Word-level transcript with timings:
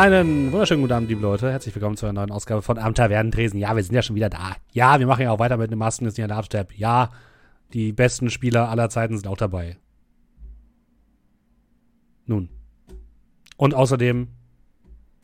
Einen 0.00 0.50
wunderschönen 0.50 0.80
guten 0.80 0.94
Abend, 0.94 1.10
liebe 1.10 1.20
Leute. 1.20 1.50
Herzlich 1.52 1.74
willkommen 1.74 1.98
zu 1.98 2.06
einer 2.06 2.14
neuen 2.14 2.30
Ausgabe 2.30 2.62
von 2.62 2.78
Am 2.78 2.94
Tavernentresen. 2.94 3.60
Ja, 3.60 3.76
wir 3.76 3.82
sind 3.82 3.94
ja 3.94 4.00
schon 4.00 4.16
wieder 4.16 4.30
da. 4.30 4.56
Ja, 4.72 4.98
wir 4.98 5.06
machen 5.06 5.20
ja 5.20 5.30
auch 5.30 5.38
weiter 5.38 5.58
mit 5.58 5.70
dem 5.70 5.78
Masken 5.78 6.06
des 6.06 6.14
Dubstep. 6.14 6.72
Ja, 6.72 7.10
die 7.74 7.92
besten 7.92 8.30
Spieler 8.30 8.70
aller 8.70 8.88
Zeiten 8.88 9.18
sind 9.18 9.26
auch 9.26 9.36
dabei. 9.36 9.76
Nun. 12.24 12.48
Und 13.58 13.74
außerdem 13.74 14.28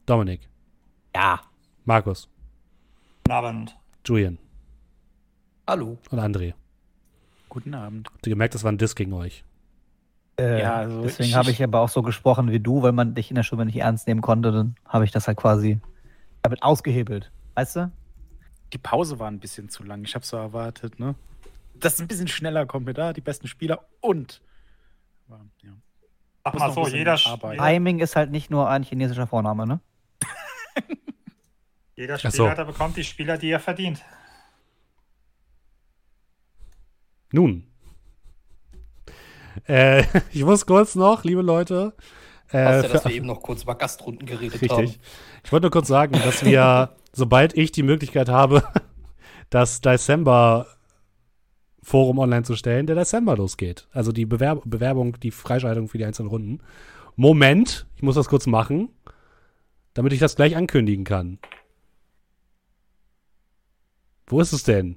Dominik. 0.04 0.46
Ja. 1.14 1.40
Markus. 1.86 2.28
Guten 3.24 3.32
Abend. 3.32 3.78
Julian. 4.04 4.36
Hallo. 5.66 5.96
Und 6.10 6.18
André. 6.18 6.52
Guten 7.48 7.72
Abend. 7.72 8.10
Habt 8.12 8.26
ihr 8.26 8.30
gemerkt, 8.30 8.54
das 8.54 8.62
war 8.62 8.72
ein 8.72 8.76
Diss 8.76 8.94
gegen 8.94 9.14
euch? 9.14 9.42
Äh, 10.38 10.60
ja, 10.60 10.76
also 10.76 11.02
deswegen 11.02 11.34
habe 11.34 11.50
ich 11.50 11.62
aber 11.62 11.80
auch 11.80 11.88
so 11.88 12.02
gesprochen 12.02 12.50
wie 12.50 12.60
du, 12.60 12.82
weil 12.82 12.92
man 12.92 13.14
dich 13.14 13.30
in 13.30 13.36
der 13.36 13.42
Schule 13.42 13.64
nicht 13.64 13.76
ernst 13.76 14.06
nehmen 14.06 14.20
konnte. 14.20 14.52
Dann 14.52 14.76
habe 14.86 15.04
ich 15.04 15.10
das 15.10 15.26
halt 15.26 15.38
quasi 15.38 15.80
damit 16.42 16.62
ausgehebelt. 16.62 17.32
Weißt 17.54 17.76
du? 17.76 17.92
Die 18.72 18.78
Pause 18.78 19.18
war 19.18 19.30
ein 19.30 19.40
bisschen 19.40 19.68
zu 19.68 19.82
lang. 19.82 20.04
Ich 20.04 20.14
habe 20.14 20.26
so 20.26 20.36
erwartet, 20.36 20.98
ne? 20.98 21.14
Dass 21.74 21.94
es 21.94 22.00
ein 22.00 22.08
bisschen 22.08 22.28
schneller 22.28 22.66
kommt 22.66 22.86
mit 22.86 22.98
da, 22.98 23.12
die 23.12 23.20
besten 23.20 23.48
Spieler 23.48 23.86
und. 24.00 24.42
Ja. 25.62 25.70
Ach 26.44 26.54
mal 26.54 26.72
so, 26.72 26.86
jeder 26.86 27.16
Timing 27.16 27.98
ist 27.98 28.14
halt 28.14 28.30
nicht 28.30 28.50
nur 28.50 28.68
ein 28.68 28.82
chinesischer 28.82 29.26
Vorname, 29.26 29.66
ne? 29.66 29.80
jeder 31.96 32.18
Spieler, 32.18 32.56
so. 32.56 32.64
bekommt 32.64 32.96
die 32.96 33.04
Spieler, 33.04 33.36
die 33.36 33.50
er 33.50 33.58
verdient. 33.58 34.04
Nun, 37.32 37.66
äh, 39.66 40.04
ich 40.32 40.44
muss 40.44 40.66
kurz 40.66 40.94
noch, 40.94 41.24
liebe 41.24 41.42
Leute. 41.42 41.94
Äh, 42.52 42.58
ja, 42.58 42.82
dass 42.82 43.04
wir 43.04 43.12
eben 43.12 43.26
noch 43.26 43.42
kurz 43.42 43.64
über 43.64 43.74
Gastrunden 43.74 44.26
geredet 44.26 44.60
richtig. 44.60 44.70
haben. 44.70 44.94
Ich 45.44 45.52
wollte 45.52 45.64
nur 45.64 45.70
kurz 45.70 45.88
sagen, 45.88 46.12
dass 46.12 46.44
wir, 46.44 46.90
sobald 47.12 47.56
ich 47.56 47.72
die 47.72 47.82
Möglichkeit 47.82 48.28
habe, 48.28 48.62
das 49.50 49.80
December 49.80 50.66
Forum 51.82 52.18
online 52.18 52.42
zu 52.42 52.56
stellen, 52.56 52.86
der 52.86 52.96
December 52.96 53.36
losgeht. 53.36 53.86
Also 53.92 54.10
die 54.12 54.26
Bewerb 54.26 54.62
Bewerbung, 54.64 55.18
die 55.20 55.30
Freischaltung 55.30 55.88
für 55.88 55.98
die 55.98 56.04
einzelnen 56.04 56.28
Runden. 56.28 56.60
Moment, 57.14 57.86
ich 57.96 58.02
muss 58.02 58.16
das 58.16 58.28
kurz 58.28 58.46
machen, 58.46 58.90
damit 59.94 60.12
ich 60.12 60.18
das 60.18 60.36
gleich 60.36 60.56
ankündigen 60.56 61.04
kann. 61.04 61.38
Wo 64.26 64.40
ist 64.40 64.52
es 64.52 64.64
denn? 64.64 64.96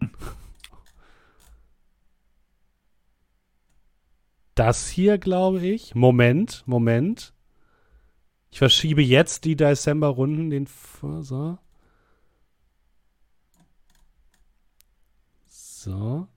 Das 4.59 4.89
hier, 4.89 5.17
glaube 5.17 5.65
ich. 5.65 5.95
Moment, 5.95 6.63
Moment. 6.65 7.33
Ich 8.51 8.57
verschiebe 8.57 9.01
jetzt 9.01 9.45
die 9.45 9.55
December-Runden, 9.55 10.49
den 10.49 10.67
so. 11.21 11.57
So. 15.47 16.27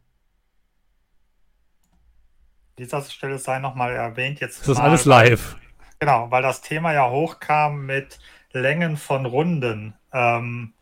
Dieser 2.79 3.03
Stelle 3.03 3.39
sei 3.39 3.59
nochmal 3.59 3.93
erwähnt. 3.93 4.41
Jetzt 4.41 4.61
das 4.61 4.69
ist 4.69 4.79
alles 4.79 5.05
live. 5.05 5.57
Genau, 5.99 6.31
weil 6.31 6.43
das 6.43 6.63
Thema 6.63 6.93
ja 6.93 7.11
hochkam 7.11 7.87
mit 7.87 8.21
Längen 8.53 8.97
von 8.97 9.27
Runden. 9.27 9.95
Ähm, 10.13 10.75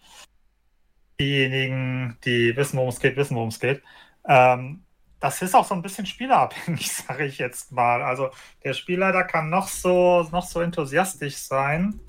diejenigen, 1.19 2.19
die 2.25 2.55
wissen, 2.57 2.77
worum 2.77 2.91
es 2.91 3.01
geht, 3.01 3.17
wissen, 3.17 3.35
worum 3.37 3.49
es 3.49 3.61
geht. 3.61 3.83
Ähm, 4.27 4.85
das 5.21 5.43
ist 5.43 5.55
auch 5.55 5.67
so 5.67 5.75
ein 5.75 5.83
bisschen 5.83 6.07
spielerabhängig, 6.07 6.91
sage 7.09 7.27
ich 7.27 7.39
jetzt 7.39 7.73
mal. 7.73 8.03
Also 8.03 8.31
der 8.65 8.73
Spielleiter 8.73 9.25
kann 9.25 9.51
noch 9.51 9.69
so, 9.69 10.27
noch 10.33 10.45
so 10.45 10.61
enthusiastisch 10.61 11.37
sein. 11.37 12.01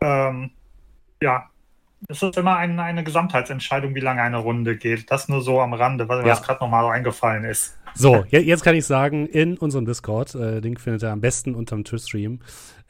Ähm, 0.00 0.50
ja, 1.22 1.48
es 2.08 2.22
ist 2.22 2.36
immer 2.36 2.56
ein, 2.56 2.78
eine 2.78 3.02
Gesamtheitsentscheidung, 3.02 3.94
wie 3.94 4.00
lange 4.00 4.22
eine 4.22 4.36
Runde 4.36 4.76
geht. 4.76 5.10
Das 5.10 5.28
nur 5.28 5.40
so 5.40 5.60
am 5.60 5.72
Rande, 5.72 6.08
weil 6.08 6.26
ja. 6.26 6.34
mir 6.34 6.40
gerade 6.40 6.62
nochmal 6.62 6.84
eingefallen 6.92 7.44
ist. 7.44 7.78
So, 7.96 8.24
jetzt 8.28 8.64
kann 8.64 8.74
ich 8.74 8.86
sagen, 8.86 9.26
in 9.26 9.56
unserem 9.56 9.86
Discord, 9.86 10.34
äh, 10.34 10.58
Link 10.58 10.80
findet 10.80 11.04
ihr 11.04 11.12
am 11.12 11.20
besten 11.20 11.54
unterm 11.54 11.84
Twitch-Stream, 11.84 12.40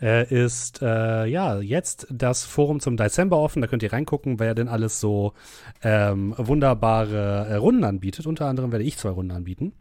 äh, 0.00 0.26
ist 0.32 0.80
äh, 0.80 1.26
ja 1.26 1.60
jetzt 1.60 2.06
das 2.10 2.44
Forum 2.44 2.80
zum 2.80 2.96
Dezember 2.96 3.36
offen. 3.36 3.60
Da 3.60 3.68
könnt 3.68 3.82
ihr 3.82 3.92
reingucken, 3.92 4.40
wer 4.40 4.54
denn 4.54 4.66
alles 4.66 5.00
so 5.00 5.34
ähm, 5.82 6.34
wunderbare 6.38 7.46
äh, 7.50 7.54
Runden 7.56 7.84
anbietet. 7.84 8.26
Unter 8.26 8.46
anderem 8.46 8.72
werde 8.72 8.84
ich 8.84 8.96
zwei 8.96 9.10
Runden 9.10 9.32
anbieten. 9.32 9.74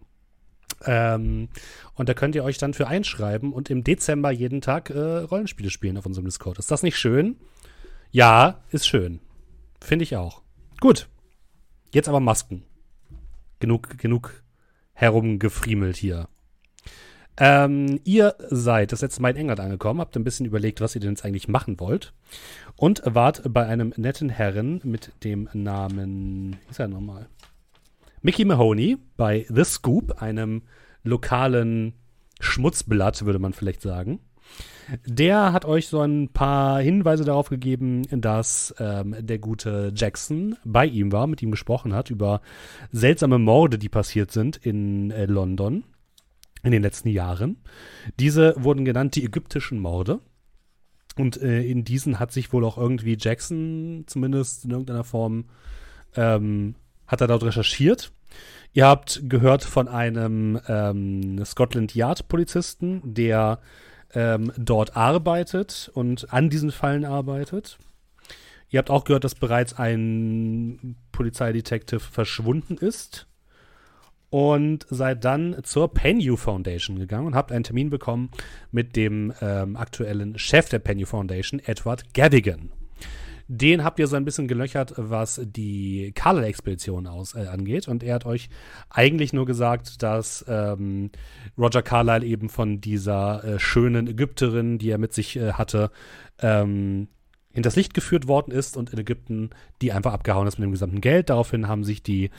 Ähm, 0.85 1.47
und 1.95 2.09
da 2.09 2.13
könnt 2.13 2.35
ihr 2.35 2.44
euch 2.44 2.57
dann 2.57 2.73
für 2.73 2.88
einschreiben 2.88 3.53
und 3.53 3.69
im 3.69 3.85
Dezember 3.85 4.29
jeden 4.29 4.59
Tag 4.59 4.89
äh, 4.89 5.00
Rollenspiele 5.00 5.69
spielen 5.69 5.97
auf 5.97 6.06
unserem 6.06 6.25
Discord. 6.25 6.59
Ist 6.59 6.69
das 6.69 6.83
nicht 6.83 6.97
schön? 6.97 7.38
Ja, 8.12 8.59
ist 8.72 8.88
schön. 8.88 9.22
Finde 9.79 10.03
ich 10.03 10.17
auch. 10.17 10.41
Gut. 10.81 11.07
Jetzt 11.94 12.09
aber 12.09 12.19
Masken. 12.19 12.63
Genug, 13.59 13.97
genug 13.97 14.43
herumgefriemelt 14.94 15.98
hier. 15.98 16.28
Ähm, 17.38 18.00
ihr 18.04 18.36
seid 18.50 18.92
das 18.92 19.02
letzte 19.02 19.22
Mal 19.22 19.31
in 19.31 19.38
England 19.38 19.59
angekommen, 19.59 20.00
habt 20.00 20.16
ein 20.16 20.24
bisschen 20.24 20.46
überlegt, 20.46 20.81
was 20.81 20.94
ihr 20.94 21.02
denn 21.02 21.12
jetzt 21.12 21.26
eigentlich 21.26 21.48
machen 21.48 21.80
wollt. 21.80 22.14
Und 22.76 23.02
wart 23.06 23.42
bei 23.52 23.66
einem 23.66 23.94
netten 23.98 24.30
Herren 24.30 24.81
mit 24.84 25.12
dem 25.24 25.50
Namen, 25.54 26.58
wie 26.62 26.70
ist 26.70 26.80
er 26.80 26.88
nochmal? 26.88 27.28
Mickey 28.22 28.46
Mahoney 28.46 28.98
bei 29.18 29.46
The 29.50 29.64
Scoop, 29.64 30.22
einem 30.22 30.64
lokalen 31.04 31.94
Schmutzblatt, 32.40 33.25
würde 33.25 33.40
man 33.40 33.54
vielleicht 33.54 33.81
sagen. 33.81 34.20
Der 35.05 35.53
hat 35.53 35.66
euch 35.66 35.88
so 35.88 36.01
ein 36.01 36.29
paar 36.29 36.81
Hinweise 36.81 37.23
darauf 37.25 37.49
gegeben, 37.49 38.03
dass 38.09 38.73
ähm, 38.79 39.16
der 39.19 39.39
gute 39.39 39.91
Jackson 39.95 40.55
bei 40.63 40.85
ihm 40.85 41.11
war, 41.11 41.27
mit 41.27 41.41
ihm 41.41 41.51
gesprochen 41.51 41.94
hat 41.94 42.09
über 42.09 42.41
seltsame 42.91 43.39
Morde, 43.39 43.77
die 43.77 43.89
passiert 43.89 44.31
sind 44.31 44.57
in 44.57 45.11
äh, 45.11 45.25
London 45.25 45.83
in 46.63 46.71
den 46.71 46.81
letzten 46.81 47.09
Jahren. 47.09 47.57
Diese 48.19 48.55
wurden 48.57 48.85
genannt 48.85 49.16
die 49.16 49.25
ägyptischen 49.25 49.79
Morde. 49.79 50.19
Und 51.17 51.41
äh, 51.41 51.61
in 51.61 51.83
diesen 51.83 52.19
hat 52.19 52.31
sich 52.31 52.53
wohl 52.53 52.65
auch 52.65 52.77
irgendwie 52.77 53.17
Jackson 53.19 54.05
zumindest 54.07 54.65
in 54.65 54.71
irgendeiner 54.71 55.03
Form 55.03 55.45
ähm, 56.15 56.75
hat 57.05 57.21
er 57.21 57.27
dort 57.27 57.44
recherchiert. 57.44 58.11
Ihr 58.71 58.88
habt 58.88 59.21
gehört 59.29 59.63
von 59.63 59.88
einem 59.88 60.59
ähm, 60.67 61.44
Scotland 61.45 61.94
Yard 61.94 62.27
Polizisten, 62.27 63.01
der 63.03 63.59
ähm, 64.16 64.51
dort 64.57 64.96
arbeitet 64.96 65.91
und 65.94 66.31
an 66.34 66.50
diesen 66.50 66.72
Fallen 66.72 67.06
arbeitet. 67.06 67.78
Ihr 68.69 68.79
habt 68.79 68.90
auch 68.90 69.03
gehört, 69.03 69.24
dass 69.24 69.35
bereits 69.35 69.78
ein 69.78 70.96
Polizeidetektiv 71.12 72.01
verschwunden 72.01 72.78
ist 72.78 73.28
und 74.29 74.88
seid 74.90 75.24
dann 75.25 75.57
zur 75.63 75.94
Penny 75.94 76.35
Foundation 76.35 76.97
gegangen 76.97 77.28
und 77.28 77.35
habt 77.35 77.51
einen 77.51 77.63
Termin 77.63 77.91
bekommen 77.91 78.31
mit 78.71 78.95
dem 78.95 79.31
ähm, 79.42 79.75
aktuellen 79.75 80.39
Chef 80.39 80.69
der 80.69 80.80
Penny 80.80 81.06
Foundation, 81.06 81.62
Edward 81.63 82.15
Gadigan. 82.15 82.71
Den 83.48 83.84
habt 83.84 84.00
ihr 84.00 84.07
so 84.07 84.16
ein 84.16 84.25
bisschen 84.25 84.48
gelöchert, 84.48 84.94
was 84.98 85.42
die 85.44 86.12
Carlyle-Expedition 86.16 87.06
äh, 87.06 87.45
angeht. 87.48 87.88
Und 87.88 88.04
er 88.04 88.16
hat 88.16 88.25
euch 88.25 88.50
eigentlich 88.90 89.34
nur 89.34 89.45
gesagt, 89.45 90.01
dass 90.01 90.45
ähm, 90.48 91.12
Roger 91.57 91.81
Carlyle 91.81 92.25
eben 92.25 92.50
von 92.50 92.80
dieser 92.80 93.44
äh, 93.44 93.60
schönen 93.60 94.07
Ägypterin, 94.07 94.78
die 94.78 94.90
er 94.90 94.98
mit 94.98 95.13
sich 95.13 95.36
äh, 95.36 95.54
hatte, 95.54 95.92
ähm, 96.40 97.07
hinters 97.54 97.75
Licht 97.75 97.94
geführt 97.94 98.28
worden 98.28 98.51
ist 98.51 98.78
und 98.78 98.92
in 98.92 99.00
Ägypten 99.00 99.51
die 99.81 99.92
einfach 99.92 100.13
abgehauen 100.13 100.48
ist 100.48 100.57
mit 100.57 100.66
dem 100.66 100.72
gesamten 100.72 101.01
Geld. 101.01 101.30
Daraufhin 101.30 101.68
haben 101.68 101.84
sich 101.84 102.01
die 102.01 102.31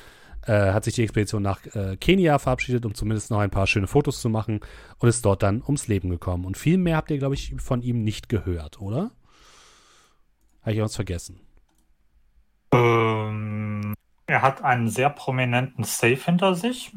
äh, 0.47 0.73
hat 0.73 0.85
sich 0.85 0.95
die 0.95 1.03
Expedition 1.03 1.43
nach 1.43 1.65
äh, 1.75 1.97
Kenia 1.97 2.39
verabschiedet, 2.39 2.85
um 2.85 2.95
zumindest 2.95 3.31
noch 3.31 3.39
ein 3.39 3.50
paar 3.50 3.67
schöne 3.67 3.87
Fotos 3.87 4.21
zu 4.21 4.29
machen 4.29 4.61
und 4.99 5.09
ist 5.09 5.25
dort 5.25 5.43
dann 5.43 5.62
ums 5.62 5.89
Leben 5.89 6.11
gekommen. 6.11 6.45
Und 6.45 6.59
viel 6.59 6.77
mehr 6.77 6.97
habt 6.97 7.11
ihr, 7.11 7.19
glaube 7.19 7.35
ich, 7.35 7.55
von 7.59 7.83
ihm 7.83 8.03
nicht 8.03 8.29
gehört, 8.29 8.81
oder? 8.81 9.11
Habe 10.64 10.72
ich 10.72 10.81
uns 10.81 10.96
vergessen? 10.96 11.40
Ähm, 12.72 13.94
er 14.26 14.43
hat 14.43 14.62
einen 14.62 14.88
sehr 14.88 15.11
prominenten 15.11 15.84
Safe 15.84 16.16
hinter 16.16 16.55
sich. 16.55 16.93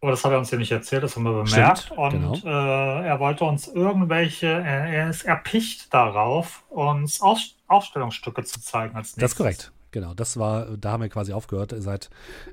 Aber 0.00 0.10
das 0.10 0.24
hat 0.24 0.32
er 0.32 0.38
uns 0.38 0.50
ja 0.50 0.58
nicht 0.58 0.72
erzählt, 0.72 1.04
das 1.04 1.14
haben 1.14 1.24
wir 1.24 1.44
bemerkt. 1.44 1.78
Stimmt, 1.78 1.98
und 1.98 2.10
genau. 2.10 2.34
äh, 2.44 3.06
er 3.06 3.20
wollte 3.20 3.44
uns 3.44 3.68
irgendwelche, 3.68 4.48
er, 4.48 4.86
er, 4.86 5.10
ist 5.10 5.24
erpicht 5.24 5.94
darauf, 5.94 6.64
uns 6.70 7.20
Aus, 7.20 7.56
Ausstellungsstücke 7.68 8.42
zu 8.42 8.60
zeigen 8.60 8.96
als 8.96 9.16
nächstes. 9.16 9.20
Das 9.20 9.32
ist 9.32 9.36
korrekt. 9.36 9.72
Genau, 9.92 10.14
das 10.14 10.38
war, 10.38 10.76
da 10.76 10.92
haben 10.92 11.02
wir 11.02 11.08
quasi 11.08 11.32
aufgehört. 11.32 11.72
Ihr 11.72 11.82
seid 11.82 12.08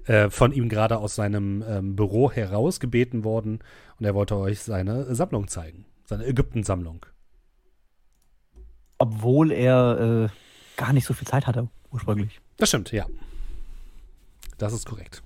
äh, 0.05 0.29
von 0.29 0.51
ihm 0.51 0.67
gerade 0.67 0.97
aus 0.97 1.15
seinem 1.15 1.63
ähm, 1.67 1.95
Büro 1.95 2.29
herausgebeten 2.29 3.23
worden 3.23 3.59
und 3.97 4.05
er 4.05 4.13
wollte 4.13 4.35
euch 4.35 4.59
seine 4.59 5.15
Sammlung 5.15 5.47
zeigen, 5.47 5.85
seine 6.05 6.25
Ägypten-Sammlung. 6.25 7.05
Obwohl 8.99 9.51
er 9.51 9.99
äh, 9.99 10.29
gar 10.77 10.93
nicht 10.93 11.05
so 11.05 11.13
viel 11.13 11.27
Zeit 11.27 11.47
hatte, 11.47 11.69
ursprünglich. 11.91 12.39
Das 12.57 12.69
stimmt, 12.69 12.91
ja. 12.91 13.05
Das 14.57 14.73
ist 14.73 14.85
korrekt. 14.85 15.23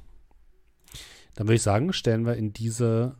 Dann 1.35 1.47
würde 1.47 1.55
ich 1.55 1.63
sagen, 1.63 1.91
stellen 1.91 2.25
wir 2.25 2.35
in 2.35 2.53
diese, 2.53 3.17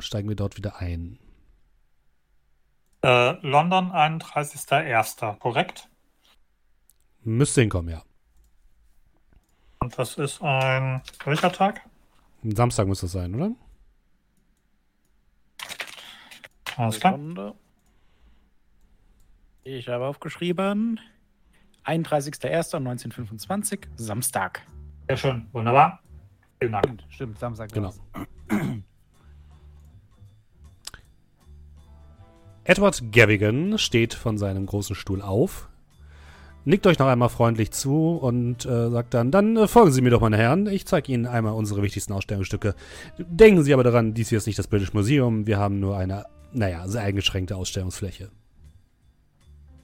steigen 0.00 0.28
wir 0.28 0.36
dort 0.36 0.56
wieder 0.56 0.76
ein. 0.76 1.18
Äh, 3.02 3.32
London, 3.46 3.92
31.01., 3.92 5.38
korrekt? 5.38 5.88
Müsste 7.22 7.60
hinkommen, 7.60 7.90
ja. 7.90 8.02
Und 9.80 9.98
das 9.98 10.14
ist 10.16 10.40
ein 10.42 11.02
welcher 11.24 11.52
Tag? 11.52 11.82
Ein 12.42 12.56
Samstag 12.56 12.86
muss 12.86 13.00
das 13.00 13.12
sein, 13.12 13.34
oder? 13.34 13.52
Alles 16.76 16.98
klar. 16.98 17.18
Ich 19.64 19.88
habe 19.88 20.06
aufgeschrieben 20.06 20.98
31.01.1925, 21.84 23.86
Samstag. 23.96 24.62
Sehr 25.08 25.16
schön, 25.16 25.46
wunderbar. 25.52 26.00
Vielen 26.60 26.72
Dank. 26.72 27.00
Stimmt, 27.08 27.38
Samstag. 27.38 27.72
Genau. 27.72 27.92
Edward 32.64 33.12
Gavigan 33.12 33.78
steht 33.78 34.14
von 34.14 34.36
seinem 34.38 34.66
großen 34.66 34.96
Stuhl 34.96 35.22
auf, 35.22 35.68
nickt 36.64 36.86
euch 36.86 37.00
noch 37.00 37.08
einmal 37.08 37.28
freundlich 37.28 37.72
zu 37.72 38.16
und 38.16 38.64
äh, 38.66 38.90
sagt 38.90 39.14
dann, 39.14 39.32
dann 39.32 39.56
äh, 39.56 39.68
folgen 39.68 39.92
Sie 39.92 40.00
mir 40.00 40.10
doch, 40.10 40.20
meine 40.20 40.38
Herren. 40.38 40.66
Ich 40.68 40.86
zeige 40.86 41.12
Ihnen 41.12 41.26
einmal 41.26 41.54
unsere 41.54 41.82
wichtigsten 41.82 42.12
Ausstellungsstücke. 42.12 42.74
Denken 43.18 43.62
Sie 43.62 43.74
aber 43.74 43.84
daran, 43.84 44.14
dies 44.14 44.28
hier 44.28 44.38
ist 44.38 44.46
nicht 44.46 44.58
das 44.58 44.66
British 44.68 44.92
Museum. 44.92 45.46
Wir 45.46 45.58
haben 45.58 45.78
nur 45.80 45.96
eine, 45.96 46.26
naja, 46.52 46.86
sehr 46.88 47.02
eingeschränkte 47.02 47.56
Ausstellungsfläche. 47.56 48.30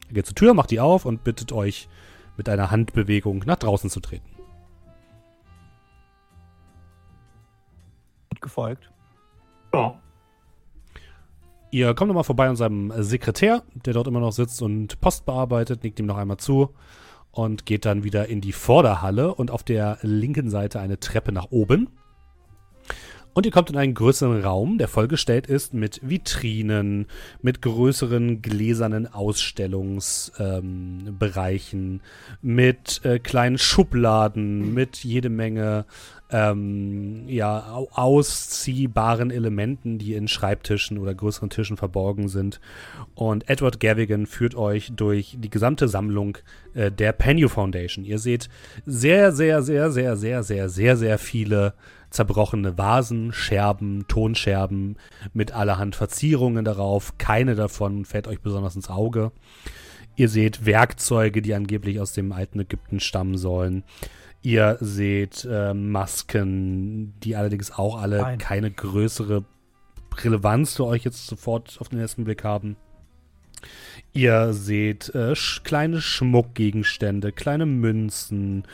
Er 0.08 0.14
geht 0.14 0.26
zur 0.26 0.34
Tür, 0.34 0.54
macht 0.54 0.70
die 0.70 0.80
auf 0.80 1.04
und 1.04 1.24
bittet 1.24 1.52
euch 1.52 1.88
mit 2.36 2.48
einer 2.48 2.70
Handbewegung 2.70 3.44
nach 3.46 3.56
draußen 3.56 3.90
zu 3.90 4.00
treten. 4.00 4.28
Gut 8.30 8.40
gefolgt. 8.40 8.90
Ja. 9.74 10.00
Ihr 11.70 11.94
kommt 11.94 12.08
nochmal 12.08 12.24
vorbei 12.24 12.48
an 12.48 12.56
seinem 12.56 12.92
Sekretär, 13.02 13.62
der 13.74 13.92
dort 13.92 14.06
immer 14.06 14.20
noch 14.20 14.32
sitzt 14.32 14.62
und 14.62 15.00
Post 15.00 15.26
bearbeitet, 15.26 15.84
nickt 15.84 16.00
ihm 16.00 16.06
noch 16.06 16.16
einmal 16.16 16.38
zu 16.38 16.74
und 17.30 17.66
geht 17.66 17.84
dann 17.84 18.04
wieder 18.04 18.28
in 18.28 18.40
die 18.40 18.52
Vorderhalle 18.52 19.34
und 19.34 19.50
auf 19.50 19.62
der 19.62 19.98
linken 20.00 20.48
Seite 20.48 20.80
eine 20.80 20.98
Treppe 20.98 21.32
nach 21.32 21.50
oben. 21.50 21.90
Und 23.38 23.46
ihr 23.46 23.52
kommt 23.52 23.70
in 23.70 23.76
einen 23.76 23.94
größeren 23.94 24.42
Raum, 24.42 24.78
der 24.78 24.88
vollgestellt 24.88 25.46
ist 25.46 25.72
mit 25.72 26.00
Vitrinen, 26.02 27.06
mit 27.40 27.62
größeren 27.62 28.42
gläsernen 28.42 29.06
Ausstellungsbereichen, 29.06 31.80
ähm, 31.80 32.00
mit 32.42 33.00
äh, 33.04 33.20
kleinen 33.20 33.56
Schubladen, 33.56 34.74
mit 34.74 35.04
jede 35.04 35.28
Menge 35.28 35.84
ähm, 36.30 37.28
ja, 37.28 37.78
ausziehbaren 37.92 39.30
Elementen, 39.30 39.98
die 39.98 40.14
in 40.14 40.26
Schreibtischen 40.26 40.98
oder 40.98 41.14
größeren 41.14 41.48
Tischen 41.48 41.76
verborgen 41.76 42.26
sind. 42.26 42.60
Und 43.14 43.48
Edward 43.48 43.78
Gavigan 43.78 44.26
führt 44.26 44.56
euch 44.56 44.90
durch 44.96 45.36
die 45.38 45.50
gesamte 45.50 45.86
Sammlung 45.86 46.38
äh, 46.74 46.90
der 46.90 47.12
Penny 47.12 47.48
Foundation. 47.48 48.04
Ihr 48.04 48.18
seht 48.18 48.48
sehr, 48.84 49.30
sehr, 49.30 49.62
sehr, 49.62 49.92
sehr, 49.92 50.16
sehr, 50.16 50.42
sehr, 50.42 50.68
sehr, 50.68 50.96
sehr 50.96 51.18
viele 51.18 51.74
zerbrochene 52.10 52.78
Vasen, 52.78 53.32
Scherben, 53.32 54.06
Tonscherben 54.08 54.96
mit 55.32 55.52
allerhand 55.52 55.96
Verzierungen 55.96 56.64
darauf. 56.64 57.18
Keine 57.18 57.54
davon 57.54 58.04
fällt 58.04 58.28
euch 58.28 58.40
besonders 58.40 58.76
ins 58.76 58.90
Auge. 58.90 59.32
Ihr 60.16 60.28
seht 60.28 60.66
Werkzeuge, 60.66 61.42
die 61.42 61.54
angeblich 61.54 62.00
aus 62.00 62.12
dem 62.12 62.32
alten 62.32 62.60
Ägypten 62.60 63.00
stammen 63.00 63.38
sollen. 63.38 63.84
Ihr 64.42 64.78
seht 64.80 65.46
äh, 65.50 65.74
Masken, 65.74 67.14
die 67.20 67.36
allerdings 67.36 67.70
auch 67.70 68.00
alle 68.00 68.22
Nein. 68.22 68.38
keine 68.38 68.70
größere 68.70 69.44
Relevanz 70.16 70.76
für 70.76 70.86
euch 70.86 71.04
jetzt 71.04 71.26
sofort 71.26 71.76
auf 71.80 71.88
den 71.88 71.98
ersten 71.98 72.24
Blick 72.24 72.44
haben. 72.44 72.76
Ihr 74.12 74.52
seht 74.52 75.14
äh, 75.14 75.34
sch 75.34 75.62
kleine 75.64 76.00
Schmuckgegenstände, 76.00 77.32
kleine 77.32 77.66
Münzen, 77.66 78.64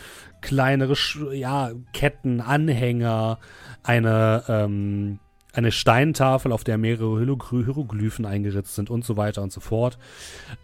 kleinere 0.45 0.95
ja, 1.33 1.73
Ketten, 1.95 2.43
Anhänger, 2.43 3.39
eine, 3.83 4.45
ähm, 4.47 5.19
eine 5.55 5.73
Steintafel, 5.73 6.53
auf 6.53 6.65
der 6.65 6.77
mehrere 6.77 7.19
Hieroglyphen 7.19 8.27
eingeritzt 8.27 8.75
sind 8.75 8.91
und 8.91 9.05
so 9.07 9.17
weiter 9.17 9.43
und 9.43 9.53
so 9.53 9.61
fort. 9.61 9.99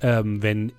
Ähm, 0.03 0.43
wenn 0.43 0.73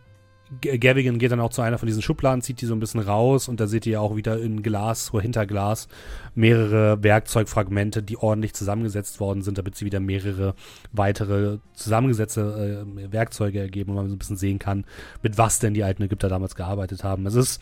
Gavigan 0.59 1.17
geht 1.17 1.31
dann 1.31 1.39
auch 1.39 1.49
zu 1.49 1.61
einer 1.61 1.79
von 1.79 1.87
diesen 1.87 2.01
Schubladen, 2.01 2.41
zieht 2.41 2.61
die 2.61 2.65
so 2.65 2.75
ein 2.75 2.79
bisschen 2.79 2.99
raus 2.99 3.47
und 3.47 3.59
da 3.59 3.67
seht 3.67 3.85
ihr 3.87 4.01
auch 4.01 4.17
wieder 4.17 4.39
in 4.39 4.61
Glas 4.61 5.13
oder 5.13 5.23
hinter 5.23 5.47
Glas 5.47 5.87
mehrere 6.35 7.01
Werkzeugfragmente, 7.01 8.03
die 8.03 8.17
ordentlich 8.17 8.53
zusammengesetzt 8.53 9.19
worden 9.19 9.41
sind, 9.41 9.57
damit 9.57 9.75
sie 9.77 9.85
wieder 9.85 10.01
mehrere 10.01 10.53
weitere 10.91 11.59
zusammengesetzte 11.73 12.85
äh, 12.85 13.11
Werkzeuge 13.11 13.61
ergeben 13.61 13.91
und 13.91 13.95
man 13.95 14.09
so 14.09 14.15
ein 14.15 14.19
bisschen 14.19 14.37
sehen 14.37 14.59
kann, 14.59 14.85
mit 15.23 15.37
was 15.37 15.59
denn 15.59 15.73
die 15.73 15.85
alten 15.85 16.03
Ägypter 16.03 16.27
damals 16.27 16.53
gearbeitet 16.53 17.03
haben. 17.03 17.25
Es 17.25 17.35
ist 17.35 17.61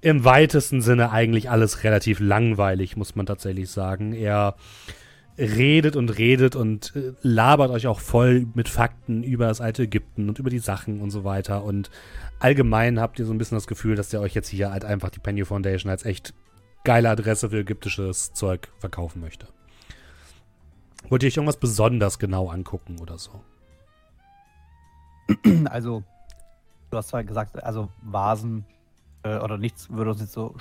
im 0.00 0.24
weitesten 0.24 0.80
Sinne 0.80 1.10
eigentlich 1.10 1.50
alles 1.50 1.84
relativ 1.84 2.20
langweilig, 2.20 2.96
muss 2.96 3.16
man 3.16 3.26
tatsächlich 3.26 3.70
sagen. 3.70 4.12
Er 4.12 4.56
redet 5.38 5.94
und 5.96 6.18
redet 6.18 6.56
und 6.56 6.94
äh, 6.96 7.12
labert 7.22 7.70
euch 7.70 7.86
auch 7.86 8.00
voll 8.00 8.46
mit 8.54 8.68
Fakten 8.68 9.22
über 9.22 9.46
das 9.46 9.60
alte 9.60 9.84
Ägypten 9.84 10.28
und 10.28 10.38
über 10.38 10.50
die 10.50 10.58
Sachen 10.58 11.00
und 11.00 11.10
so 11.10 11.24
weiter. 11.24 11.62
Und 11.62 11.90
allgemein 12.40 13.00
habt 13.00 13.18
ihr 13.18 13.24
so 13.24 13.32
ein 13.32 13.38
bisschen 13.38 13.56
das 13.56 13.68
Gefühl, 13.68 13.94
dass 13.94 14.08
der 14.08 14.20
euch 14.20 14.34
jetzt 14.34 14.48
hier 14.48 14.72
halt 14.72 14.84
einfach 14.84 15.10
die 15.10 15.20
Penny 15.20 15.44
Foundation 15.44 15.90
als 15.90 16.04
echt 16.04 16.34
geile 16.84 17.10
Adresse 17.10 17.50
für 17.50 17.60
ägyptisches 17.60 18.32
Zeug 18.32 18.68
verkaufen 18.78 19.20
möchte. 19.20 19.46
Wollt 21.08 21.22
ihr 21.22 21.28
euch 21.28 21.36
irgendwas 21.36 21.58
besonders 21.58 22.18
genau 22.18 22.48
angucken 22.48 22.98
oder 23.00 23.18
so? 23.18 23.42
Also, 25.68 26.02
du 26.90 26.96
hast 26.96 27.08
zwar 27.08 27.22
gesagt, 27.22 27.62
also 27.62 27.90
Vasen 28.02 28.64
äh, 29.28 29.38
oder 29.42 29.58
nichts 29.58 29.90
würde 29.90 30.10
uns 30.10 30.20
jetzt 30.20 30.32
so 30.32 30.54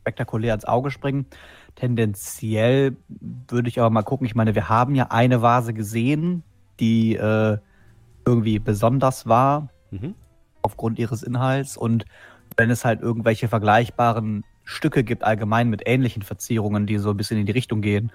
spektakulär 0.00 0.54
ins 0.54 0.64
Auge 0.64 0.90
springen. 0.90 1.26
Tendenziell 1.74 2.96
würde 3.08 3.68
ich 3.68 3.78
aber 3.78 3.90
mal 3.90 4.02
gucken. 4.02 4.26
Ich 4.26 4.34
meine, 4.34 4.54
wir 4.54 4.68
haben 4.68 4.94
ja 4.94 5.08
eine 5.10 5.42
Vase 5.42 5.74
gesehen, 5.74 6.42
die 6.80 7.16
äh, 7.16 7.58
irgendwie 8.24 8.58
besonders 8.58 9.26
war 9.26 9.68
mhm. 9.90 10.14
aufgrund 10.62 10.98
ihres 10.98 11.22
Inhalts. 11.22 11.76
Und 11.76 12.04
wenn 12.56 12.70
es 12.70 12.84
halt 12.84 13.00
irgendwelche 13.00 13.48
vergleichbaren 13.48 14.44
Stücke 14.64 15.04
gibt, 15.04 15.24
allgemein 15.24 15.68
mit 15.68 15.82
ähnlichen 15.86 16.22
Verzierungen, 16.22 16.86
die 16.86 16.98
so 16.98 17.10
ein 17.10 17.16
bisschen 17.16 17.38
in 17.38 17.46
die 17.46 17.52
Richtung 17.52 17.80
gehen, 17.80 18.12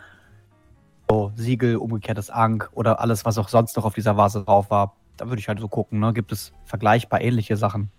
so 1.09 1.31
Siegel, 1.35 1.77
umgekehrtes 1.77 2.29
Ank 2.29 2.69
oder 2.73 2.99
alles, 2.99 3.25
was 3.25 3.37
auch 3.37 3.49
sonst 3.49 3.75
noch 3.75 3.85
auf 3.85 3.93
dieser 3.93 4.17
Vase 4.17 4.43
drauf 4.43 4.69
war, 4.69 4.95
da 5.17 5.27
würde 5.27 5.39
ich 5.39 5.47
halt 5.47 5.59
so 5.59 5.67
gucken. 5.67 5.99
Ne? 5.99 6.13
Gibt 6.13 6.31
es 6.31 6.53
vergleichbar 6.65 7.21
ähnliche 7.21 7.57
Sachen? 7.57 7.91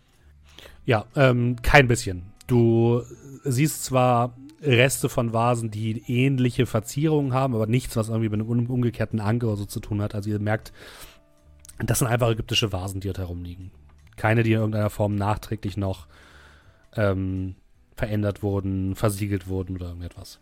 Ja, 0.84 1.06
ähm, 1.16 1.56
kein 1.62 1.88
bisschen. 1.88 2.24
Du 2.46 3.02
siehst 3.44 3.84
zwar 3.84 4.36
Reste 4.62 5.08
von 5.08 5.32
Vasen, 5.32 5.70
die 5.70 6.02
ähnliche 6.06 6.66
Verzierungen 6.66 7.32
haben, 7.32 7.54
aber 7.54 7.66
nichts, 7.66 7.96
was 7.96 8.08
irgendwie 8.08 8.28
mit 8.28 8.40
einem 8.40 8.66
umgekehrten 8.66 9.20
Anker 9.20 9.48
oder 9.48 9.56
so 9.56 9.64
zu 9.66 9.80
tun 9.80 10.00
hat. 10.00 10.14
Also 10.14 10.30
ihr 10.30 10.38
merkt, 10.38 10.72
das 11.78 11.98
sind 11.98 12.08
einfach 12.08 12.30
ägyptische 12.30 12.72
Vasen, 12.72 13.00
die 13.00 13.08
dort 13.08 13.18
herumliegen. 13.18 13.70
Keine, 14.16 14.42
die 14.42 14.52
in 14.52 14.58
irgendeiner 14.58 14.90
Form 14.90 15.16
nachträglich 15.16 15.76
noch 15.76 16.06
ähm, 16.94 17.56
verändert 17.96 18.42
wurden, 18.42 18.94
versiegelt 18.94 19.48
wurden 19.48 19.76
oder 19.76 19.88
irgendetwas. 19.88 20.40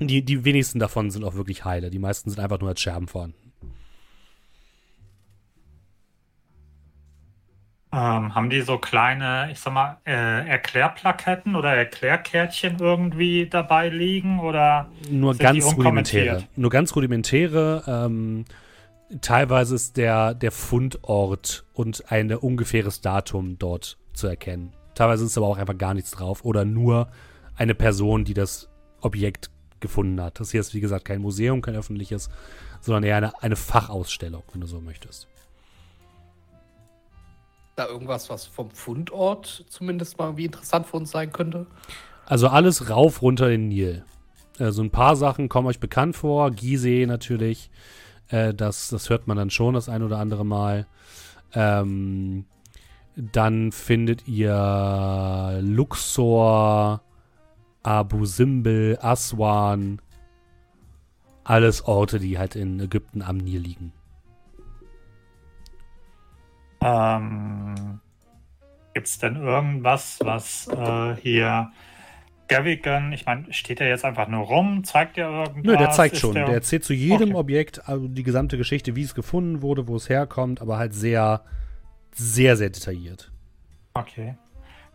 Die, 0.00 0.24
die 0.24 0.44
wenigsten 0.44 0.78
davon 0.78 1.10
sind 1.10 1.24
auch 1.24 1.34
wirklich 1.34 1.64
heile. 1.64 1.90
Die 1.90 1.98
meisten 1.98 2.30
sind 2.30 2.40
einfach 2.40 2.60
nur 2.60 2.68
als 2.68 2.80
Scherben 2.80 3.08
vorhanden. 3.08 3.47
Ähm, 7.90 8.34
haben 8.34 8.50
die 8.50 8.60
so 8.60 8.76
kleine, 8.76 9.48
ich 9.50 9.60
sag 9.60 9.72
mal, 9.72 9.96
äh, 10.04 10.46
Erklärplaketten 10.46 11.56
oder 11.56 11.74
Erklärkärtchen 11.74 12.76
irgendwie 12.80 13.48
dabei 13.48 13.88
liegen 13.88 14.40
oder 14.40 14.90
nur 15.10 15.34
ganz 15.34 15.64
rudimentäre? 15.74 16.44
Nur 16.54 16.70
ganz 16.70 16.94
rudimentäre. 16.94 17.84
Ähm, 17.86 18.44
teilweise 19.22 19.74
ist 19.74 19.96
der, 19.96 20.34
der 20.34 20.52
Fundort 20.52 21.64
und 21.72 22.04
ein 22.12 22.30
ungefähres 22.34 23.00
Datum 23.00 23.58
dort 23.58 23.96
zu 24.12 24.26
erkennen. 24.26 24.74
Teilweise 24.94 25.24
ist 25.24 25.38
aber 25.38 25.46
auch 25.46 25.58
einfach 25.58 25.78
gar 25.78 25.94
nichts 25.94 26.10
drauf 26.10 26.44
oder 26.44 26.66
nur 26.66 27.08
eine 27.56 27.74
Person, 27.74 28.24
die 28.24 28.34
das 28.34 28.68
Objekt 29.00 29.50
gefunden 29.80 30.20
hat. 30.20 30.40
Das 30.40 30.50
hier 30.50 30.60
ist, 30.60 30.74
wie 30.74 30.80
gesagt, 30.80 31.06
kein 31.06 31.22
Museum, 31.22 31.62
kein 31.62 31.74
öffentliches, 31.74 32.28
sondern 32.82 33.04
eher 33.04 33.16
eine, 33.16 33.42
eine 33.42 33.56
Fachausstellung, 33.56 34.42
wenn 34.52 34.60
du 34.60 34.66
so 34.66 34.82
möchtest 34.82 35.26
da 37.78 37.86
irgendwas, 37.86 38.30
was 38.30 38.46
vom 38.46 38.70
Fundort 38.70 39.64
zumindest 39.68 40.18
mal 40.18 40.36
wie 40.36 40.46
interessant 40.46 40.86
für 40.86 40.96
uns 40.96 41.10
sein 41.10 41.32
könnte? 41.32 41.66
Also 42.26 42.48
alles 42.48 42.90
rauf, 42.90 43.22
runter 43.22 43.48
den 43.48 43.68
Nil. 43.68 44.04
Also 44.58 44.82
ein 44.82 44.90
paar 44.90 45.16
Sachen 45.16 45.48
kommen 45.48 45.68
euch 45.68 45.80
bekannt 45.80 46.16
vor. 46.16 46.50
Gizeh 46.50 47.06
natürlich. 47.06 47.70
Äh, 48.28 48.54
das, 48.54 48.88
das 48.88 49.08
hört 49.08 49.26
man 49.26 49.36
dann 49.36 49.50
schon 49.50 49.74
das 49.74 49.88
ein 49.88 50.02
oder 50.02 50.18
andere 50.18 50.44
Mal. 50.44 50.86
Ähm, 51.54 52.44
dann 53.16 53.72
findet 53.72 54.28
ihr 54.28 55.58
Luxor, 55.62 57.02
Abu 57.82 58.24
Simbel, 58.26 58.98
Aswan. 59.00 60.00
Alles 61.44 61.84
Orte, 61.86 62.18
die 62.18 62.38
halt 62.38 62.54
in 62.54 62.78
Ägypten 62.78 63.22
am 63.22 63.38
Nil 63.38 63.60
liegen. 63.60 63.92
Ähm, 66.80 68.00
Gibt 68.94 69.06
es 69.06 69.18
denn 69.18 69.36
irgendwas, 69.36 70.18
was 70.22 70.68
äh, 70.68 71.16
hier 71.20 71.70
Gavigan, 72.48 73.12
ich 73.12 73.26
meine, 73.26 73.52
steht 73.52 73.80
er 73.80 73.88
jetzt 73.88 74.04
einfach 74.04 74.26
nur 74.26 74.46
rum? 74.46 74.82
Zeigt 74.82 75.18
er 75.18 75.28
irgendwas? 75.30 75.64
Nö, 75.64 75.76
der 75.76 75.90
zeigt 75.90 76.14
Ist 76.14 76.20
schon. 76.20 76.34
Der, 76.34 76.46
erzählt 76.46 76.82
zu 76.82 76.94
jedem 76.94 77.30
Okay. 77.30 77.38
Objekt 77.38 77.88
also 77.88 78.08
die 78.08 78.22
gesamte 78.22 78.56
Geschichte, 78.56 78.96
wie 78.96 79.02
es 79.02 79.14
gefunden 79.14 79.62
wurde, 79.62 79.86
wo 79.86 79.96
es 79.96 80.08
herkommt, 80.08 80.60
aber 80.60 80.78
halt 80.78 80.94
sehr, 80.94 81.44
sehr, 82.12 82.56
sehr 82.56 82.70
detailliert. 82.70 83.30
Okay. 83.94 84.36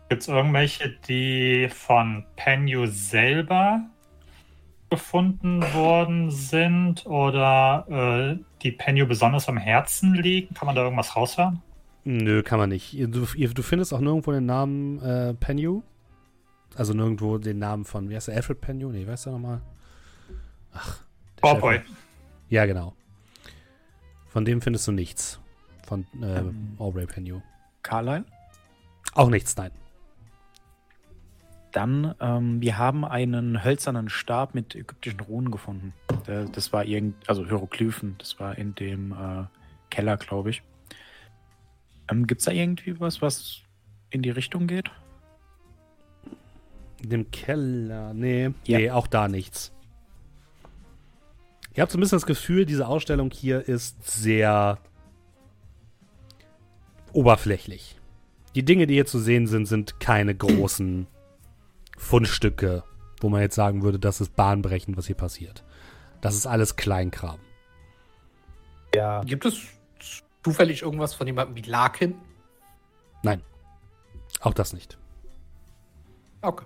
Gibt 0.08 0.22
es 0.22 0.28
irgendwelche, 0.28 0.90
die 1.08 1.68
von 1.72 2.26
Penyu 2.36 2.86
selber 2.86 3.80
gefunden 4.90 5.62
worden 5.72 6.30
sind 6.30 7.06
oder 7.06 8.36
äh, 8.36 8.44
die 8.62 8.72
Penyu 8.72 9.06
besonders 9.06 9.48
am 9.48 9.56
Herzen 9.56 10.14
liegen? 10.14 10.54
Kann 10.54 10.66
man 10.66 10.74
da 10.74 10.82
irgendwas 10.82 11.16
raushören? 11.16 11.62
Nö, 12.04 12.42
kann 12.42 12.58
man 12.58 12.68
nicht. 12.68 12.92
Du, 12.92 13.24
du 13.24 13.62
findest 13.62 13.92
auch 13.94 14.00
nirgendwo 14.00 14.30
den 14.32 14.46
Namen 14.46 15.00
äh, 15.00 15.34
Penyu. 15.34 15.82
Also 16.76 16.92
nirgendwo 16.92 17.38
den 17.38 17.58
Namen 17.58 17.84
von, 17.84 18.10
wie 18.10 18.16
heißt 18.16 18.28
der, 18.28 18.36
Alfred 18.36 18.60
Penyu? 18.60 18.90
Nee, 18.90 19.06
weißt 19.06 19.26
du 19.26 19.30
nochmal? 19.30 19.62
Ach. 20.72 21.00
Cowboy. 21.40 21.80
Ja, 22.48 22.66
genau. 22.66 22.94
Von 24.28 24.44
dem 24.44 24.60
findest 24.60 24.86
du 24.88 24.92
nichts. 24.92 25.40
Von 25.86 26.06
äh, 26.20 26.38
Ähm. 26.40 26.74
Aubrey 26.78 27.06
Penyu. 27.06 27.40
Carlyle? 27.82 28.24
Auch 29.14 29.30
nichts, 29.30 29.56
nein. 29.56 29.70
Dann, 31.72 32.14
ähm, 32.20 32.60
wir 32.60 32.78
haben 32.78 33.04
einen 33.04 33.64
hölzernen 33.64 34.08
Stab 34.08 34.54
mit 34.54 34.74
ägyptischen 34.74 35.20
Runen 35.20 35.50
gefunden. 35.50 35.92
Der, 36.26 36.44
das 36.44 36.72
war 36.72 36.84
irgend, 36.84 37.16
also 37.28 37.44
Hieroglyphen. 37.44 38.16
Das 38.18 38.38
war 38.40 38.56
in 38.58 38.74
dem 38.74 39.12
äh, 39.12 39.44
Keller, 39.90 40.16
glaube 40.16 40.50
ich. 40.50 40.62
Ähm, 42.10 42.26
Gibt 42.26 42.40
es 42.40 42.44
da 42.46 42.52
irgendwie 42.52 42.98
was, 43.00 43.22
was 43.22 43.60
in 44.10 44.22
die 44.22 44.30
Richtung 44.30 44.66
geht? 44.66 44.90
In 47.02 47.10
dem 47.10 47.30
Keller. 47.30 48.14
Nee, 48.14 48.50
Ja. 48.66 48.78
nee, 48.78 48.90
auch 48.90 49.06
da 49.06 49.28
nichts. 49.28 49.72
Ihr 51.74 51.82
habt 51.82 51.90
so 51.92 51.98
ein 51.98 52.00
bisschen 52.00 52.16
das 52.16 52.26
Gefühl, 52.26 52.66
diese 52.66 52.86
Ausstellung 52.86 53.30
hier 53.32 53.66
ist 53.68 54.08
sehr 54.08 54.78
oberflächlich. 57.12 57.96
Die 58.54 58.64
Dinge, 58.64 58.86
die 58.86 58.94
hier 58.94 59.06
zu 59.06 59.18
sehen 59.18 59.46
sind, 59.46 59.66
sind 59.66 59.98
keine 60.00 60.34
großen 60.34 61.06
Fundstücke, 61.98 62.84
wo 63.20 63.28
man 63.28 63.40
jetzt 63.40 63.54
sagen 63.56 63.82
würde, 63.82 63.98
das 63.98 64.20
ist 64.20 64.36
bahnbrechend, 64.36 64.96
was 64.96 65.06
hier 65.06 65.16
passiert. 65.16 65.64
Das 66.20 66.34
ist 66.36 66.46
alles 66.46 66.76
Kleinkram. 66.76 67.38
Ja. 68.94 69.22
Gibt 69.24 69.44
es 69.44 69.60
zufällig 70.44 70.82
irgendwas 70.82 71.14
von 71.14 71.26
jemandem 71.26 71.56
wie 71.56 71.68
Larkin? 71.68 72.14
Nein. 73.22 73.42
Auch 74.40 74.54
das 74.54 74.72
nicht. 74.72 74.98
Okay. 76.42 76.64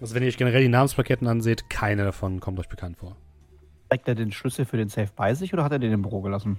Also 0.00 0.14
wenn 0.14 0.22
ihr 0.22 0.28
euch 0.28 0.36
generell 0.36 0.62
die 0.62 0.68
Namensplaketten 0.68 1.28
anseht, 1.28 1.68
keine 1.70 2.04
davon 2.04 2.40
kommt 2.40 2.58
euch 2.58 2.68
bekannt 2.68 2.96
vor. 2.96 3.16
Trägt 3.88 4.08
er 4.08 4.14
den 4.14 4.32
Schlüssel 4.32 4.64
für 4.64 4.76
den 4.76 4.88
Safe 4.88 5.10
bei 5.14 5.34
sich 5.34 5.52
oder 5.52 5.62
hat 5.62 5.72
er 5.72 5.78
den 5.78 5.92
im 5.92 6.02
Büro 6.02 6.20
gelassen? 6.20 6.58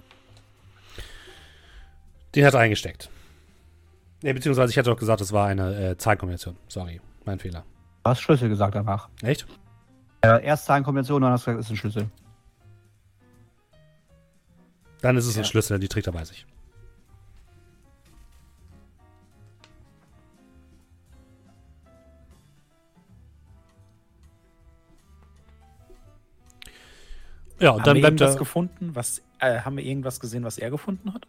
Den 2.34 2.46
hat 2.46 2.54
er 2.54 2.60
eingesteckt. 2.60 3.10
Ja, 4.22 4.32
beziehungsweise 4.32 4.70
ich 4.70 4.78
hatte 4.78 4.90
doch 4.90 4.98
gesagt, 4.98 5.20
es 5.20 5.32
war 5.32 5.48
eine 5.48 5.90
äh, 5.90 5.96
Zahlenkombination. 5.96 6.56
Sorry, 6.68 7.00
mein 7.24 7.38
Fehler. 7.38 7.64
Du 8.04 8.10
hast 8.10 8.20
Schlüssel 8.20 8.48
gesagt 8.48 8.74
danach. 8.74 9.08
Echt? 9.22 9.46
Äh, 10.22 10.44
erst 10.44 10.66
Zahlenkombination, 10.66 11.20
dann 11.22 11.32
hast 11.32 11.46
du 11.46 11.50
gesagt, 11.50 11.60
es 11.60 11.66
ist 11.66 11.72
ein 11.72 11.76
Schlüssel. 11.76 12.10
Dann 15.02 15.16
ist 15.16 15.26
es 15.26 15.36
ein 15.36 15.42
Ja. 15.42 15.44
Schlüssel, 15.44 15.78
die 15.78 15.88
trägt 15.88 16.06
er 16.06 16.12
bei 16.12 16.24
sich. 16.24 16.46
Ja, 27.58 27.70
und 27.70 27.80
haben 27.80 27.84
dann 27.84 27.94
wir 27.96 28.00
bleibt 28.02 28.20
irgendwas 28.20 28.38
gefunden? 28.38 28.90
Was, 28.94 29.22
äh, 29.38 29.60
haben 29.60 29.76
wir 29.76 29.84
irgendwas 29.84 30.20
gesehen, 30.20 30.44
was 30.44 30.58
er 30.58 30.70
gefunden 30.70 31.14
hat? 31.14 31.26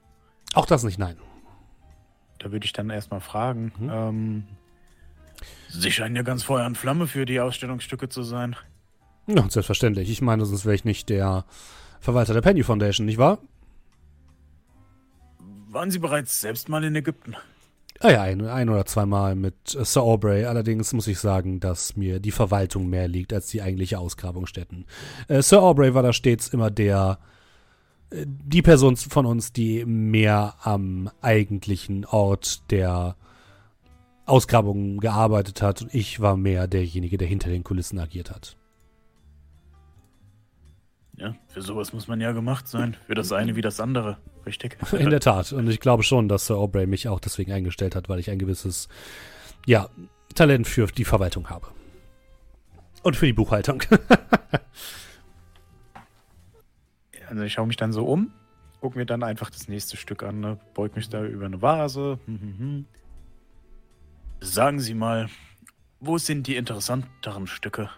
Auch 0.53 0.65
das 0.65 0.83
nicht, 0.83 0.97
nein. 0.97 1.17
Da 2.39 2.51
würde 2.51 2.65
ich 2.65 2.73
dann 2.73 2.89
erstmal 2.89 3.21
fragen. 3.21 3.71
Mhm. 3.79 3.89
Ähm, 3.91 4.43
Sie 5.69 5.91
scheinen 5.91 6.15
ja 6.15 6.23
ganz 6.23 6.43
Feuer 6.43 6.65
und 6.65 6.77
Flamme 6.77 7.07
für 7.07 7.25
die 7.25 7.39
Ausstellungsstücke 7.39 8.09
zu 8.09 8.23
sein. 8.23 8.55
Ja, 9.27 9.47
selbstverständlich. 9.49 10.09
Ich 10.09 10.21
meine, 10.21 10.45
sonst 10.45 10.65
wäre 10.65 10.75
ich 10.75 10.85
nicht 10.85 11.09
der 11.09 11.45
Verwalter 11.99 12.33
der 12.33 12.41
Penny 12.41 12.63
Foundation, 12.63 13.05
nicht 13.05 13.17
wahr? 13.17 13.39
Waren 15.77 15.91
Sie 15.91 15.99
bereits 15.99 16.41
selbst 16.41 16.69
mal 16.69 16.83
in 16.83 16.95
Ägypten? 16.95 17.35
Ah 17.99 18.09
ja, 18.09 18.23
ein, 18.23 18.43
ein 18.47 18.67
oder 18.67 18.87
zweimal 18.87 19.35
mit 19.35 19.53
Sir 19.67 20.01
Aubrey. 20.01 20.45
Allerdings 20.45 20.91
muss 20.91 21.05
ich 21.05 21.19
sagen, 21.19 21.59
dass 21.59 21.95
mir 21.95 22.19
die 22.19 22.31
Verwaltung 22.31 22.89
mehr 22.89 23.07
liegt 23.07 23.31
als 23.31 23.49
die 23.49 23.61
eigentliche 23.61 23.99
Ausgrabungsstätten. 23.99 24.85
Äh, 25.27 25.43
Sir 25.43 25.61
Aubrey 25.61 25.93
war 25.93 26.01
da 26.01 26.13
stets 26.13 26.47
immer 26.47 26.71
der, 26.71 27.19
äh, 28.09 28.25
die 28.25 28.63
Person 28.63 28.97
von 28.97 29.27
uns, 29.27 29.53
die 29.53 29.85
mehr 29.85 30.55
am 30.63 31.11
eigentlichen 31.21 32.05
Ort 32.05 32.71
der 32.71 33.15
Ausgrabungen 34.25 34.99
gearbeitet 34.99 35.61
hat. 35.61 35.83
Und 35.83 35.93
ich 35.93 36.19
war 36.19 36.37
mehr 36.37 36.65
derjenige, 36.67 37.19
der 37.19 37.27
hinter 37.27 37.51
den 37.51 37.63
Kulissen 37.63 37.99
agiert 37.99 38.31
hat. 38.31 38.57
Ja, 41.17 41.35
für 41.45 41.61
sowas 41.61 41.93
muss 41.93 42.07
man 42.07 42.19
ja 42.19 42.31
gemacht 42.31 42.67
sein. 42.67 42.97
Für 43.05 43.13
das 43.13 43.31
eine 43.31 43.55
wie 43.55 43.61
das 43.61 43.79
andere. 43.79 44.17
Richtig? 44.47 44.77
In 44.93 45.09
der 45.09 45.19
Tat. 45.19 45.51
Und 45.51 45.67
ich 45.67 45.81
glaube 45.81 46.03
schon, 46.03 46.29
dass 46.29 46.47
Sir 46.47 46.55
Aubrey 46.55 46.87
mich 46.87 47.07
auch 47.09 47.19
deswegen 47.19 47.51
eingestellt 47.51 47.95
hat, 47.95 48.07
weil 48.07 48.19
ich 48.19 48.31
ein 48.31 48.39
gewisses, 48.39 48.87
ja, 49.65 49.89
Talent 50.33 50.67
für 50.67 50.87
die 50.87 51.03
Verwaltung 51.03 51.49
habe. 51.49 51.67
Und 53.03 53.17
für 53.17 53.25
die 53.25 53.33
Buchhaltung. 53.33 53.83
Also 57.29 57.43
ich 57.43 57.51
schaue 57.51 57.67
mich 57.67 57.75
dann 57.75 57.91
so 57.91 58.05
um, 58.05 58.31
gucke 58.79 58.97
mir 58.97 59.05
dann 59.05 59.21
einfach 59.21 59.49
das 59.49 59.67
nächste 59.67 59.97
Stück 59.97 60.23
an, 60.23 60.39
ne? 60.39 60.57
beug 60.73 60.95
mich 60.95 61.09
da 61.09 61.25
über 61.25 61.45
eine 61.45 61.61
Vase. 61.61 62.19
Hm, 62.25 62.39
hm, 62.39 62.57
hm. 62.57 62.85
Sagen 64.39 64.79
Sie 64.79 64.93
mal, 64.93 65.27
wo 65.99 66.17
sind 66.17 66.47
die 66.47 66.55
interessanteren 66.55 67.47
Stücke? 67.47 67.89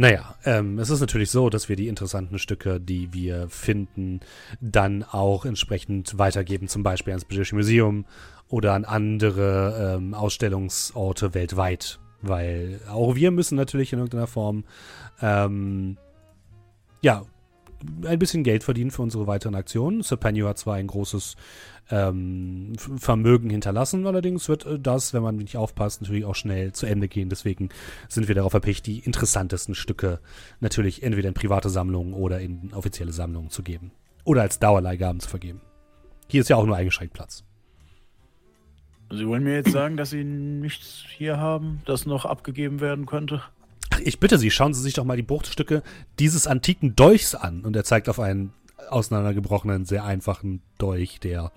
Naja, 0.00 0.36
ähm, 0.44 0.78
es 0.78 0.90
ist 0.90 1.00
natürlich 1.00 1.32
so, 1.32 1.50
dass 1.50 1.68
wir 1.68 1.74
die 1.74 1.88
interessanten 1.88 2.38
Stücke, 2.38 2.78
die 2.78 3.12
wir 3.12 3.48
finden, 3.48 4.20
dann 4.60 5.02
auch 5.02 5.44
entsprechend 5.44 6.16
weitergeben, 6.16 6.68
zum 6.68 6.84
Beispiel 6.84 7.14
ans 7.14 7.24
British 7.24 7.52
Museum 7.52 8.06
oder 8.48 8.74
an 8.74 8.84
andere 8.84 9.96
ähm, 9.96 10.14
Ausstellungsorte 10.14 11.34
weltweit. 11.34 11.98
Weil 12.22 12.78
auch 12.88 13.16
wir 13.16 13.32
müssen 13.32 13.56
natürlich 13.56 13.92
in 13.92 13.98
irgendeiner 13.98 14.28
Form 14.28 14.62
ähm, 15.20 15.96
ja, 17.00 17.24
ein 18.04 18.18
bisschen 18.18 18.42
Geld 18.42 18.64
verdienen 18.64 18.90
für 18.90 19.02
unsere 19.02 19.26
weiteren 19.26 19.54
Aktionen. 19.54 20.02
Sir 20.02 20.16
Penny 20.16 20.40
hat 20.40 20.58
zwar 20.58 20.74
ein 20.74 20.86
großes 20.86 21.36
ähm, 21.90 22.74
Vermögen 22.76 23.50
hinterlassen, 23.50 24.06
allerdings 24.06 24.48
wird 24.48 24.66
äh, 24.66 24.78
das, 24.78 25.14
wenn 25.14 25.22
man 25.22 25.36
nicht 25.36 25.56
aufpasst, 25.56 26.02
natürlich 26.02 26.24
auch 26.24 26.34
schnell 26.34 26.72
zu 26.72 26.86
Ende 26.86 27.08
gehen. 27.08 27.28
Deswegen 27.28 27.70
sind 28.08 28.28
wir 28.28 28.34
darauf 28.34 28.52
erpicht, 28.52 28.86
die 28.86 28.98
interessantesten 28.98 29.74
Stücke 29.74 30.20
natürlich 30.60 31.02
entweder 31.02 31.28
in 31.28 31.34
private 31.34 31.70
Sammlungen 31.70 32.12
oder 32.12 32.40
in 32.40 32.72
offizielle 32.74 33.12
Sammlungen 33.12 33.50
zu 33.50 33.62
geben. 33.62 33.92
Oder 34.24 34.42
als 34.42 34.58
Dauerleihgaben 34.58 35.20
zu 35.20 35.28
vergeben. 35.28 35.60
Hier 36.28 36.42
ist 36.42 36.50
ja 36.50 36.56
auch 36.56 36.66
nur 36.66 36.76
eingeschränkt 36.76 37.14
Platz. 37.14 37.44
Sie 39.10 39.26
wollen 39.26 39.42
mir 39.42 39.54
jetzt 39.54 39.72
sagen, 39.72 39.96
dass 39.96 40.10
Sie 40.10 40.22
nichts 40.22 41.04
hier 41.16 41.38
haben, 41.38 41.80
das 41.86 42.04
noch 42.04 42.26
abgegeben 42.26 42.80
werden 42.80 43.06
könnte? 43.06 43.42
Ich 44.04 44.20
bitte 44.20 44.38
Sie, 44.38 44.50
schauen 44.50 44.74
Sie 44.74 44.82
sich 44.82 44.94
doch 44.94 45.04
mal 45.04 45.16
die 45.16 45.22
Bruchstücke 45.22 45.82
dieses 46.18 46.46
antiken 46.46 46.94
Dolchs 46.96 47.34
an. 47.34 47.64
Und 47.64 47.74
er 47.76 47.84
zeigt 47.84 48.08
auf 48.08 48.20
einen 48.20 48.52
auseinandergebrochenen, 48.90 49.84
sehr 49.84 50.04
einfachen 50.04 50.62
Dolch, 50.78 51.20
der 51.20 51.52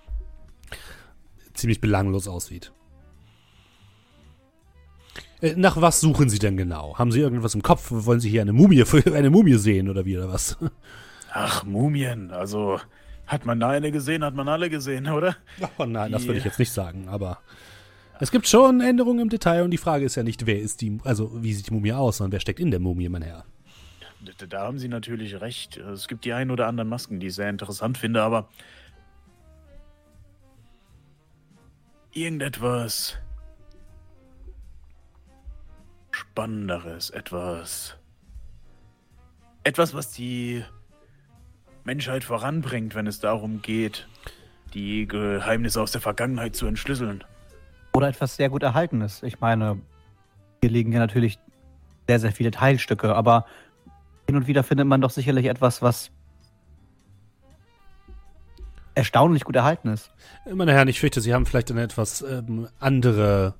ziemlich 1.54 1.80
belanglos 1.80 2.28
aussieht. 2.28 2.72
Äh, 5.40 5.54
Nach 5.56 5.80
was 5.80 6.00
suchen 6.00 6.28
Sie 6.28 6.38
denn 6.38 6.56
genau? 6.56 6.96
Haben 6.98 7.12
Sie 7.12 7.20
irgendwas 7.20 7.54
im 7.54 7.62
Kopf? 7.62 7.88
Wollen 7.90 8.20
Sie 8.20 8.30
hier 8.30 8.42
eine 8.42 8.52
Mumie, 8.52 8.84
eine 9.12 9.30
Mumie 9.30 9.54
sehen 9.54 9.88
oder 9.88 10.04
wie 10.04 10.16
oder 10.18 10.32
was? 10.32 10.56
Ach, 11.32 11.64
Mumien. 11.64 12.30
Also, 12.30 12.80
hat 13.26 13.46
man 13.46 13.58
da 13.60 13.70
eine 13.70 13.90
gesehen, 13.92 14.24
hat 14.24 14.34
man 14.34 14.48
alle 14.48 14.68
gesehen, 14.70 15.08
oder? 15.08 15.36
Oh 15.78 15.84
nein, 15.84 16.12
das 16.12 16.24
würde 16.24 16.36
ich 16.38 16.42
Die- 16.42 16.48
jetzt 16.48 16.58
nicht 16.58 16.72
sagen, 16.72 17.08
aber 17.08 17.38
es 18.22 18.30
gibt 18.30 18.46
schon 18.46 18.80
Änderungen 18.80 19.18
im 19.18 19.28
Detail 19.30 19.64
und 19.64 19.72
die 19.72 19.78
Frage 19.78 20.04
ist 20.04 20.14
ja 20.14 20.22
nicht, 20.22 20.46
wer 20.46 20.60
ist 20.60 20.80
die, 20.80 21.00
also 21.02 21.42
wie 21.42 21.52
sieht 21.52 21.66
die 21.66 21.74
Mumie 21.74 21.92
aus, 21.92 22.18
sondern 22.18 22.30
wer 22.30 22.38
steckt 22.38 22.60
in 22.60 22.70
der 22.70 22.78
Mumie, 22.78 23.08
mein 23.08 23.22
Herr. 23.22 23.44
Da, 24.48 24.60
haben 24.60 24.78
Sie 24.78 24.86
natürlich 24.86 25.40
recht. 25.40 25.76
Es 25.76 26.06
gibt 26.06 26.24
die 26.24 26.32
ein 26.32 26.52
oder 26.52 26.68
anderen 26.68 26.88
Masken, 26.88 27.18
die 27.18 27.26
ich 27.26 27.34
sehr 27.34 27.50
interessant 27.50 27.98
finde, 27.98 28.22
aber 28.22 28.48
irgendetwas 32.12 33.18
Spannenderes, 36.12 37.10
etwas 37.10 37.96
etwas, 39.64 39.94
was 39.94 40.12
die 40.12 40.64
Menschheit 41.82 42.22
voranbringt, 42.22 42.94
wenn 42.94 43.08
es 43.08 43.18
darum 43.18 43.62
geht, 43.62 44.06
die 44.74 45.08
Geheimnisse 45.08 45.82
aus 45.82 45.90
der 45.90 46.00
Vergangenheit 46.00 46.54
zu 46.54 46.66
entschlüsseln. 46.66 47.24
Oder 47.94 48.08
etwas 48.08 48.36
sehr 48.36 48.48
gut 48.48 48.62
Erhaltenes. 48.62 49.22
Ich 49.22 49.40
meine, 49.40 49.78
hier 50.62 50.70
liegen 50.70 50.92
ja 50.92 50.98
natürlich 50.98 51.38
sehr, 52.08 52.20
sehr 52.20 52.32
viele 52.32 52.50
Teilstücke, 52.50 53.14
aber 53.14 53.46
hin 54.26 54.36
und 54.36 54.46
wieder 54.46 54.62
findet 54.62 54.86
man 54.86 55.00
doch 55.00 55.10
sicherlich 55.10 55.46
etwas, 55.46 55.82
was 55.82 56.10
erstaunlich 58.94 59.44
gut 59.44 59.56
erhalten 59.56 59.88
ist. 59.88 60.10
Meine 60.52 60.72
Herren, 60.72 60.88
ich 60.88 61.00
fürchte, 61.00 61.20
Sie 61.20 61.32
haben 61.34 61.46
vielleicht 61.46 61.70
eine 61.70 61.82
etwas 61.82 62.22
ähm, 62.22 62.68
andere, 62.78 63.54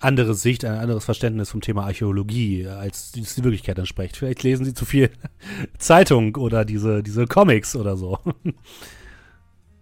andere 0.00 0.34
Sicht, 0.34 0.64
ein 0.64 0.78
anderes 0.78 1.04
Verständnis 1.04 1.50
vom 1.50 1.60
Thema 1.60 1.84
Archäologie, 1.84 2.66
als 2.66 3.12
die, 3.12 3.22
die 3.22 3.44
Wirklichkeit 3.44 3.78
entspricht. 3.78 4.16
Vielleicht 4.16 4.42
lesen 4.42 4.64
Sie 4.64 4.74
zu 4.74 4.84
viel 4.84 5.10
Zeitung 5.78 6.36
oder 6.36 6.64
diese, 6.64 7.02
diese 7.02 7.26
Comics 7.26 7.76
oder 7.76 7.96
so. 7.96 8.18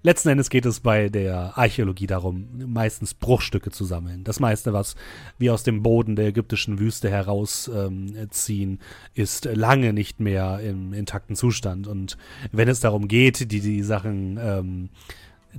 Letzten 0.07 0.29
Endes 0.29 0.51
geht 0.51 0.67
es 0.67 0.81
bei 0.81 1.09
der 1.09 1.57
Archäologie 1.57 2.07
darum, 2.07 2.47
meistens 2.67 3.15
Bruchstücke 3.15 3.71
zu 3.71 3.87
sammeln. 3.87 4.23
Das 4.23 4.39
meiste, 4.39 4.75
was 4.75 4.97
wir 5.39 5.55
aus 5.55 5.63
dem 5.63 5.83
Boden 5.83 6.15
der 6.15 6.27
ägyptischen 6.27 6.79
Wüste 6.79 7.09
herausziehen, 7.09 8.71
ähm, 8.71 8.79
ist 9.15 9.47
lange 9.47 9.95
nicht 9.95 10.21
mehr 10.21 10.61
im 10.61 10.93
intakten 10.93 11.37
Zustand. 11.37 11.87
Und 11.87 12.19
wenn 12.53 12.69
es 12.69 12.81
darum 12.81 13.09
geht, 13.09 13.51
die, 13.51 13.61
die 13.61 13.83
Sachen 13.83 14.39
ähm, 14.39 14.91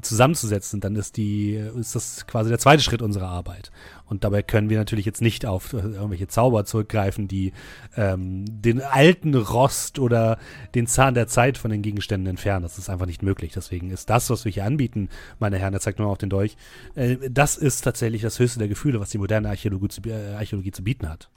zusammenzusetzen, 0.02 0.82
dann 0.82 0.96
ist 0.96 1.18
die, 1.18 1.54
ist 1.54 1.96
das 1.96 2.28
quasi 2.28 2.50
der 2.50 2.60
zweite 2.60 2.84
Schritt 2.84 3.02
unserer 3.02 3.28
Arbeit. 3.28 3.72
Und 4.06 4.24
dabei 4.24 4.44
können 4.44 4.70
wir 4.70 4.78
natürlich 4.78 5.06
jetzt 5.06 5.22
nicht 5.22 5.46
auf 5.46 5.74
äh, 5.74 5.78
irgendwelche 5.78 6.28
Zauber 6.28 6.66
zurückgreifen, 6.66 7.28
die 7.28 7.54
ähm, 7.96 8.46
den 8.48 8.82
alten 8.82 9.34
Rost 9.36 10.00
oder 10.00 10.38
den 10.76 10.88
Zahn 10.88 11.14
der 11.14 11.28
Zeit 11.28 11.58
von 11.58 11.72
den 11.72 11.82
Gegenständen 11.82 12.30
entfernen. 12.30 12.64
Das 12.64 12.78
ist 12.78 12.90
einfach 12.90 13.08
nicht 13.08 13.24
möglich. 13.24 13.54
Deswegen 13.54 13.90
ist 13.90 14.10
das, 14.10 14.30
was 14.30 14.46
wir 14.46 14.52
hier 14.52 14.66
anbieten, 14.66 15.10
meine 15.40 15.58
Herren, 15.58 15.74
er 15.74 15.80
zeigt 15.80 16.00
nur 16.00 16.10
auf 16.10 16.18
den 16.18 16.30
Dolch, 16.30 16.56
äh, 16.96 17.18
das 17.30 17.58
ist 17.58 17.82
tatsächlich 17.82 18.22
das 18.22 18.40
höchste 18.40 18.60
der 18.60 18.68
Gefühle, 18.68 19.00
was 19.00 19.10
die 19.10 19.18
moderne 19.18 19.50
Archäologie 19.50 19.88
zu, 19.88 20.02
äh, 20.08 20.36
Archäologie 20.36 20.72
zu 20.72 20.84
bieten 20.84 21.10
hat. 21.10 21.30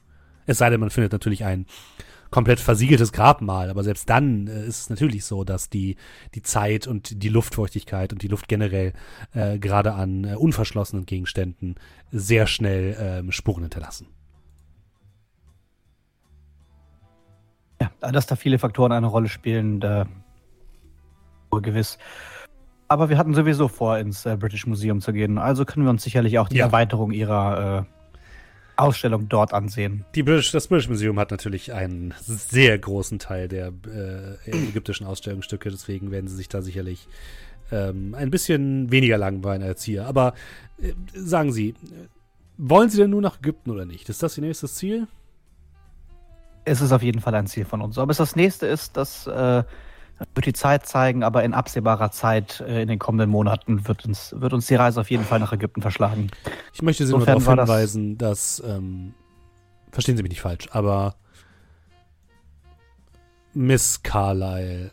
Es 0.46 0.58
sei 0.58 0.70
denn, 0.70 0.80
man 0.80 0.90
findet 0.90 1.12
natürlich 1.12 1.44
ein 1.44 1.66
komplett 2.30 2.60
versiegeltes 2.60 3.12
Grabmal. 3.12 3.70
Aber 3.70 3.84
selbst 3.84 4.08
dann 4.10 4.46
äh, 4.46 4.66
ist 4.66 4.80
es 4.82 4.90
natürlich 4.90 5.24
so, 5.24 5.44
dass 5.44 5.68
die, 5.70 5.96
die 6.34 6.42
Zeit 6.42 6.86
und 6.86 7.22
die 7.22 7.28
Luftfeuchtigkeit 7.28 8.12
und 8.12 8.22
die 8.22 8.28
Luft 8.28 8.48
generell 8.48 8.92
äh, 9.34 9.58
gerade 9.58 9.94
an 9.94 10.24
äh, 10.24 10.34
unverschlossenen 10.34 11.06
Gegenständen 11.06 11.76
sehr 12.10 12.46
schnell 12.46 12.96
ähm, 12.98 13.32
Spuren 13.32 13.62
hinterlassen. 13.62 14.08
Ja, 17.80 17.90
dass 18.10 18.26
da 18.26 18.36
viele 18.36 18.58
Faktoren 18.58 18.92
eine 18.92 19.06
Rolle 19.06 19.28
spielen, 19.28 19.80
da 19.80 20.06
gewiss. 21.62 21.98
Aber 22.88 23.10
wir 23.10 23.18
hatten 23.18 23.34
sowieso 23.34 23.68
vor, 23.68 23.98
ins 23.98 24.24
äh, 24.26 24.36
British 24.36 24.66
Museum 24.66 25.00
zu 25.00 25.12
gehen. 25.12 25.38
Also 25.38 25.64
können 25.64 25.84
wir 25.84 25.90
uns 25.90 26.02
sicherlich 26.02 26.38
auch 26.38 26.48
die 26.48 26.58
Ja. 26.58 26.66
Erweiterung 26.66 27.10
ihrer 27.10 27.86
äh, 27.86 27.97
Ausstellung 28.78 29.28
dort 29.28 29.52
ansehen. 29.52 30.04
British, 30.12 30.52
das 30.52 30.68
British 30.68 30.88
Museum 30.88 31.18
hat 31.18 31.30
natürlich 31.30 31.72
einen 31.72 32.14
sehr 32.20 32.78
großen 32.78 33.18
Teil 33.18 33.48
der 33.48 33.72
äh, 33.86 34.50
ägyptischen 34.68 35.06
Ausstellungsstücke, 35.06 35.70
deswegen 35.70 36.10
werden 36.10 36.28
sie 36.28 36.36
sich 36.36 36.48
da 36.48 36.62
sicherlich 36.62 37.08
ähm, 37.72 38.14
ein 38.14 38.30
bisschen 38.30 38.90
weniger 38.90 39.18
langweilen 39.18 39.62
als 39.62 39.82
hier. 39.82 40.06
Aber 40.06 40.34
äh, 40.80 40.92
sagen 41.12 41.52
Sie, 41.52 41.74
wollen 42.56 42.88
Sie 42.88 42.98
denn 42.98 43.10
nur 43.10 43.22
nach 43.22 43.38
Ägypten 43.38 43.70
oder 43.70 43.84
nicht? 43.84 44.08
Ist 44.08 44.22
das 44.22 44.38
Ihr 44.38 44.44
nächstes 44.44 44.76
Ziel? 44.76 45.06
Es 46.64 46.80
ist 46.80 46.92
auf 46.92 47.02
jeden 47.02 47.20
Fall 47.20 47.34
ein 47.34 47.46
Ziel 47.46 47.64
von 47.64 47.80
uns. 47.80 47.98
Ob 47.98 48.10
es 48.10 48.18
das 48.18 48.36
nächste 48.36 48.66
ist, 48.66 48.96
das 48.96 49.26
äh, 49.26 49.64
wird 50.34 50.46
die 50.46 50.52
Zeit 50.52 50.86
zeigen, 50.86 51.22
aber 51.22 51.44
in 51.44 51.54
absehbarer 51.54 52.10
Zeit 52.10 52.60
äh, 52.60 52.82
in 52.82 52.88
den 52.88 52.98
kommenden 52.98 53.30
Monaten 53.30 53.86
wird 53.86 54.04
uns, 54.04 54.34
wird 54.36 54.52
uns 54.52 54.66
die 54.66 54.74
Reise 54.74 55.00
auf 55.00 55.10
jeden 55.10 55.24
Fall 55.24 55.38
nach 55.38 55.52
Ägypten 55.52 55.80
verschlagen. 55.82 56.28
Ich 56.72 56.82
möchte 56.82 57.06
Sie 57.06 57.12
nur 57.12 57.20
Insofern 57.20 57.34
darauf 57.38 57.46
war 57.46 57.56
das- 57.56 57.68
hinweisen, 57.68 58.18
dass, 58.18 58.62
ähm, 58.66 59.14
verstehen 59.92 60.16
Sie 60.16 60.22
mich 60.22 60.30
nicht 60.30 60.40
falsch, 60.40 60.68
aber 60.72 61.14
Miss 63.54 64.02
Carlyle 64.02 64.92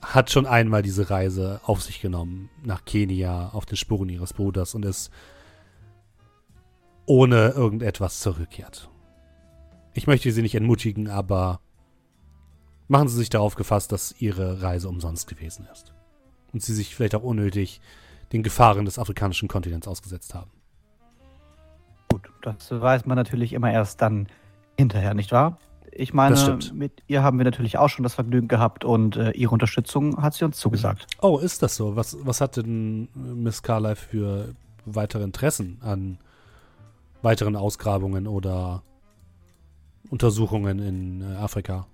hat 0.00 0.30
schon 0.30 0.46
einmal 0.46 0.82
diese 0.82 1.10
Reise 1.10 1.60
auf 1.64 1.80
sich 1.82 2.00
genommen 2.00 2.50
nach 2.64 2.84
Kenia 2.84 3.50
auf 3.52 3.66
den 3.66 3.76
Spuren 3.76 4.08
ihres 4.08 4.32
Bruders 4.32 4.74
und 4.74 4.84
ist 4.84 5.10
ohne 7.06 7.50
irgendetwas 7.50 8.20
zurückkehrt. 8.20 8.88
Ich 9.94 10.06
möchte 10.06 10.32
Sie 10.32 10.42
nicht 10.42 10.54
entmutigen, 10.54 11.08
aber 11.08 11.60
machen 12.92 13.08
Sie 13.08 13.16
sich 13.16 13.30
darauf 13.30 13.56
gefasst, 13.56 13.90
dass 13.90 14.14
Ihre 14.20 14.62
Reise 14.62 14.88
umsonst 14.88 15.26
gewesen 15.26 15.66
ist. 15.72 15.92
Und 16.52 16.62
Sie 16.62 16.74
sich 16.74 16.94
vielleicht 16.94 17.14
auch 17.14 17.22
unnötig 17.22 17.80
den 18.32 18.42
Gefahren 18.42 18.84
des 18.84 18.98
afrikanischen 18.98 19.48
Kontinents 19.48 19.88
ausgesetzt 19.88 20.34
haben. 20.34 20.50
Gut, 22.10 22.30
das 22.42 22.70
weiß 22.70 23.06
man 23.06 23.16
natürlich 23.16 23.54
immer 23.54 23.72
erst 23.72 24.00
dann 24.02 24.28
hinterher, 24.78 25.14
nicht 25.14 25.32
wahr? 25.32 25.58
Ich 25.90 26.14
meine, 26.14 26.58
mit 26.72 27.02
ihr 27.06 27.22
haben 27.22 27.38
wir 27.38 27.44
natürlich 27.44 27.76
auch 27.76 27.88
schon 27.88 28.02
das 28.02 28.14
Vergnügen 28.14 28.48
gehabt 28.48 28.84
und 28.84 29.16
äh, 29.16 29.30
ihre 29.32 29.52
Unterstützung 29.52 30.22
hat 30.22 30.32
sie 30.34 30.44
uns 30.44 30.58
zugesagt. 30.58 31.06
Oh, 31.20 31.38
ist 31.38 31.62
das 31.62 31.76
so? 31.76 31.96
Was, 31.96 32.16
was 32.20 32.40
hat 32.40 32.56
denn 32.56 33.08
Miss 33.14 33.62
Carlyle 33.62 33.96
für 33.96 34.54
weitere 34.86 35.22
Interessen 35.22 35.78
an 35.82 36.18
weiteren 37.20 37.56
Ausgrabungen 37.56 38.26
oder 38.26 38.82
Untersuchungen 40.08 40.78
in 40.78 41.20
äh, 41.20 41.36
Afrika? 41.36 41.86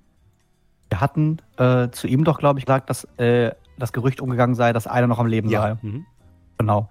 Wir 0.89 1.01
hatten 1.01 1.39
äh, 1.57 1.89
zu 1.91 2.07
ihm 2.07 2.25
doch, 2.25 2.39
glaube 2.39 2.59
ich, 2.59 2.67
gesagt, 2.67 2.91
dass 2.91 3.05
äh, 3.19 3.53
das 3.79 3.93
Gerücht 3.93 4.21
umgegangen 4.21 4.55
sei, 4.55 4.73
dass 4.73 4.87
einer 4.87 5.07
noch 5.07 5.19
am 5.19 5.27
Leben 5.27 5.49
sei. 5.49 5.77
Mhm. 5.83 6.07
Genau. 6.59 6.89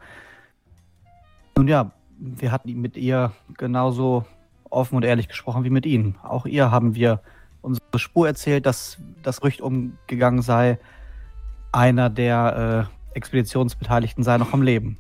Nun 1.58 1.68
ja, 1.68 1.92
wir 2.20 2.52
hatten 2.52 2.74
mit 2.80 2.98
ihr 2.98 3.32
genauso 3.58 4.26
offen 4.70 4.96
und 4.96 5.04
ehrlich 5.04 5.28
gesprochen 5.28 5.64
wie 5.64 5.70
mit 5.70 5.86
Ihnen. 5.86 6.18
Auch 6.24 6.46
ihr 6.46 6.72
haben 6.72 6.96
wir 6.96 7.22
unsere 7.62 8.00
Spur 8.00 8.28
erzählt, 8.28 8.66
dass 8.66 8.98
das 9.24 9.42
Gerücht 9.42 9.62
umgegangen 9.62 10.42
sei, 10.42 10.80
einer 11.72 12.10
der 12.10 12.90
äh, 13.14 13.16
Expeditionsbeteiligten 13.18 14.24
sei 14.24 14.38
noch 14.38 14.54
am 14.54 14.62
Leben. 14.62 14.98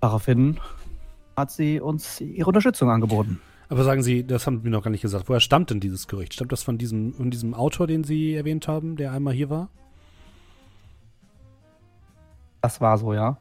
Daraufhin 0.00 0.60
hat 1.36 1.50
sie 1.50 1.80
uns 1.80 2.20
ihre 2.20 2.48
Unterstützung 2.48 2.90
angeboten. 2.90 3.40
Aber 3.68 3.84
sagen 3.84 4.02
Sie, 4.02 4.26
das 4.26 4.46
haben 4.46 4.58
Sie 4.58 4.64
mir 4.64 4.70
noch 4.70 4.82
gar 4.82 4.90
nicht 4.90 5.02
gesagt. 5.02 5.28
Woher 5.28 5.40
stammt 5.40 5.70
denn 5.70 5.80
dieses 5.80 6.06
Gerücht? 6.06 6.34
Stammt 6.34 6.52
das 6.52 6.62
von 6.62 6.78
diesem, 6.78 7.14
von 7.14 7.30
diesem 7.30 7.54
Autor, 7.54 7.86
den 7.86 8.04
Sie 8.04 8.34
erwähnt 8.34 8.68
haben, 8.68 8.96
der 8.96 9.12
einmal 9.12 9.34
hier 9.34 9.50
war? 9.50 9.68
Das 12.60 12.80
war 12.80 12.98
so, 12.98 13.12
ja. 13.14 13.36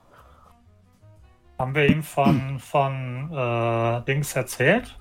Haben 1.58 1.76
wir 1.76 1.90
ihm 1.90 2.04
von, 2.04 2.60
von 2.60 3.32
äh, 3.32 4.02
Dings 4.06 4.36
erzählt? 4.36 4.98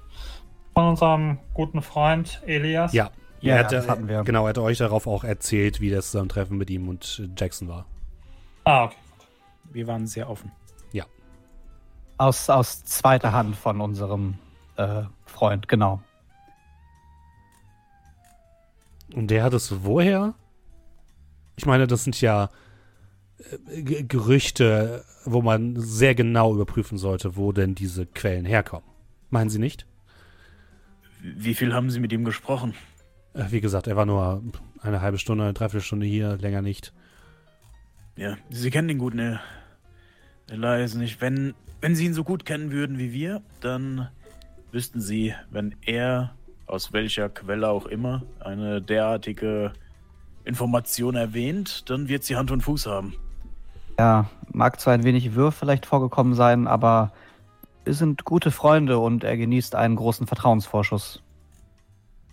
Von 0.75 0.89
unserem 0.89 1.39
guten 1.55 1.83
Freund 1.83 2.43
Elias? 2.47 2.93
Ja. 2.93 3.11
Ja, 3.41 3.55
er 3.55 3.57
ja, 3.57 3.65
hatte, 3.65 3.77
das 3.77 3.89
hatten 3.89 4.07
wir. 4.07 4.23
Genau, 4.23 4.45
er 4.45 4.51
hatte 4.51 4.63
euch 4.63 4.79
darauf 4.79 5.09
auch 5.09 5.25
erzählt, 5.25 5.81
wie 5.81 5.91
das 5.91 6.13
Zusammentreffen 6.13 6.57
mit 6.57 6.71
ihm 6.71 6.89
und 6.89 7.29
Jackson 7.37 7.67
war. 7.67 7.87
Ah, 8.63 8.85
okay. 8.85 8.97
Wir 9.73 9.89
waren 9.89 10.07
sehr 10.07 10.31
offen. 10.31 10.53
Aus, 12.23 12.49
aus 12.49 12.85
zweiter 12.85 13.33
Hand 13.33 13.57
von 13.57 13.81
unserem 13.81 14.35
äh, 14.83 15.31
Freund, 15.31 15.68
genau. 15.68 16.03
Und 19.14 19.31
der 19.31 19.45
hat 19.45 19.53
es 19.53 19.85
woher? 19.85 20.35
Ich 21.57 21.66
meine, 21.66 21.87
das 21.87 22.05
sind 22.05 22.21
ja 22.21 22.49
äh, 23.68 23.83
G- 23.83 24.03
Gerüchte, 24.05 25.05
wo 25.25 25.42
man 25.42 25.77
sehr 25.79 26.14
genau 26.14 26.55
überprüfen 26.55 26.99
sollte, 26.99 27.37
wo 27.37 27.53
denn 27.53 27.75
diese 27.75 28.07
Quellen 28.07 28.45
herkommen. 28.45 28.87
Meinen 29.31 29.51
Sie 29.51 29.59
nicht? 29.59 29.87
Wie 31.21 31.55
viel 31.55 31.73
haben 31.75 31.90
Sie 31.90 32.01
mit 32.01 32.12
ihm 32.12 32.25
gesprochen? 32.25 32.75
Äh, 33.35 33.45
Wie 33.51 33.61
gesagt, 33.61 33.87
er 33.87 33.97
war 33.97 34.07
nur 34.07 34.42
eine 34.81 35.01
halbe 35.01 35.18
Stunde, 35.18 35.45
eine 35.45 35.53
Dreiviertelstunde 35.53 36.07
hier, 36.07 36.37
länger 36.38 36.62
nicht. 36.62 36.92
Ja, 38.16 38.37
Sie 38.51 38.71
kennen 38.71 38.88
den 38.88 38.99
guten 38.99 39.18
äh, 39.18 39.38
Elias 40.51 40.95
nicht. 40.95 41.21
Wenn, 41.21 41.55
wenn 41.81 41.95
Sie 41.95 42.07
ihn 42.07 42.14
so 42.14 42.25
gut 42.25 42.45
kennen 42.45 42.73
würden 42.73 42.99
wie 42.99 43.12
wir, 43.12 43.42
dann 43.61 44.09
wüssten 44.73 45.01
Sie, 45.01 45.35
wenn 45.51 45.75
er 45.83 46.35
aus 46.67 46.93
welcher 46.93 47.29
Quelle 47.29 47.69
auch 47.69 47.87
immer 47.87 48.23
eine 48.41 48.81
derartige 48.81 49.73
Information 50.45 51.15
erwähnt, 51.15 51.89
dann 51.91 52.09
wird 52.09 52.25
sie 52.25 52.37
Hand 52.37 52.51
und 52.51 52.63
Fuß 52.63 52.87
haben. 52.87 53.15
Ja, 53.99 54.31
mag 54.53 54.81
zwar 54.81 54.95
ein 54.95 55.05
wenig 55.05 55.35
wirr 55.35 55.53
vielleicht 55.53 55.87
vorgekommen 55.87 56.35
sein, 56.35 56.67
aber 56.67 57.13
wir 57.85 57.95
sind 57.95 58.25
gute 58.25 58.51
Freunde 58.51 58.99
und 58.99 59.25
er 59.25 59.37
genießt 59.37 59.75
einen 59.75 59.97
großen 59.97 60.27
Vertrauensvorschuss. 60.27 61.23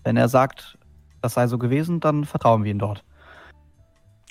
Wenn 0.04 0.16
er 0.16 0.30
sagt, 0.30 0.78
das 1.22 1.34
sei 1.34 1.48
so 1.48 1.58
gewesen, 1.58 2.00
dann 2.00 2.24
vertrauen 2.24 2.64
wir 2.64 2.72
ihm 2.72 2.80
dort. 2.80 3.04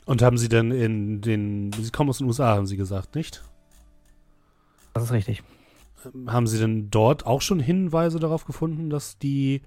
Und 0.06 0.22
haben 0.22 0.38
Sie 0.38 0.48
denn 0.48 0.70
in 0.70 1.20
den, 1.20 1.70
Sie 1.72 1.90
kommen 1.90 2.08
aus 2.08 2.18
den 2.18 2.26
USA, 2.26 2.56
haben 2.56 2.66
Sie 2.66 2.78
gesagt, 2.78 3.14
nicht? 3.14 3.42
Das 4.94 5.04
ist 5.04 5.12
richtig. 5.12 5.42
Haben 6.26 6.46
Sie 6.46 6.58
denn 6.58 6.90
dort 6.90 7.26
auch 7.26 7.42
schon 7.42 7.60
Hinweise 7.60 8.18
darauf 8.20 8.44
gefunden, 8.44 8.88
dass 8.88 9.18
die 9.18 9.62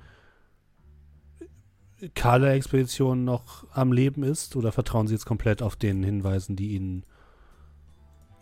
Kala-Expedition 2.16 3.24
noch 3.24 3.66
am 3.72 3.92
Leben 3.92 4.24
ist? 4.24 4.56
Oder 4.56 4.72
vertrauen 4.72 5.08
Sie 5.08 5.14
jetzt 5.14 5.26
komplett 5.26 5.62
auf 5.62 5.76
den 5.76 6.04
Hinweisen, 6.04 6.56
die 6.56 6.76
Ihnen 6.76 7.06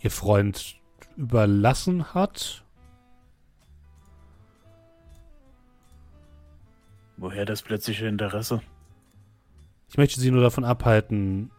Ihr 0.02 0.12
Freund 0.12 0.80
überlassen 1.18 2.14
hat? 2.14 2.64
Woher 7.18 7.46
das 7.46 7.62
plötzliche 7.62 8.08
Interesse? 8.08 8.62
Ich 9.90 9.98
möchte 9.98 10.22
Sie 10.22 10.32
nur 10.32 10.42
davon 10.42 10.64
abhalten, 10.64 11.52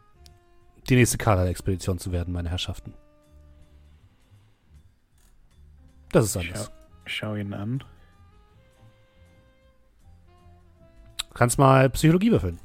die 0.89 0.95
nächste 0.95 1.19
Kala-Expedition 1.19 1.99
zu 1.99 2.13
werden, 2.13 2.33
meine 2.33 2.49
Herrschaften. 2.49 2.95
Das 6.13 6.25
ist 6.27 6.37
alles. 6.37 6.49
Schau, 6.65 6.71
schau 7.07 7.35
ihn 7.37 7.53
an. 7.55 7.85
Du 11.29 11.35
kannst 11.35 11.59
mal 11.59 11.89
Psychologie 11.91 12.31
würfeln, 12.33 12.59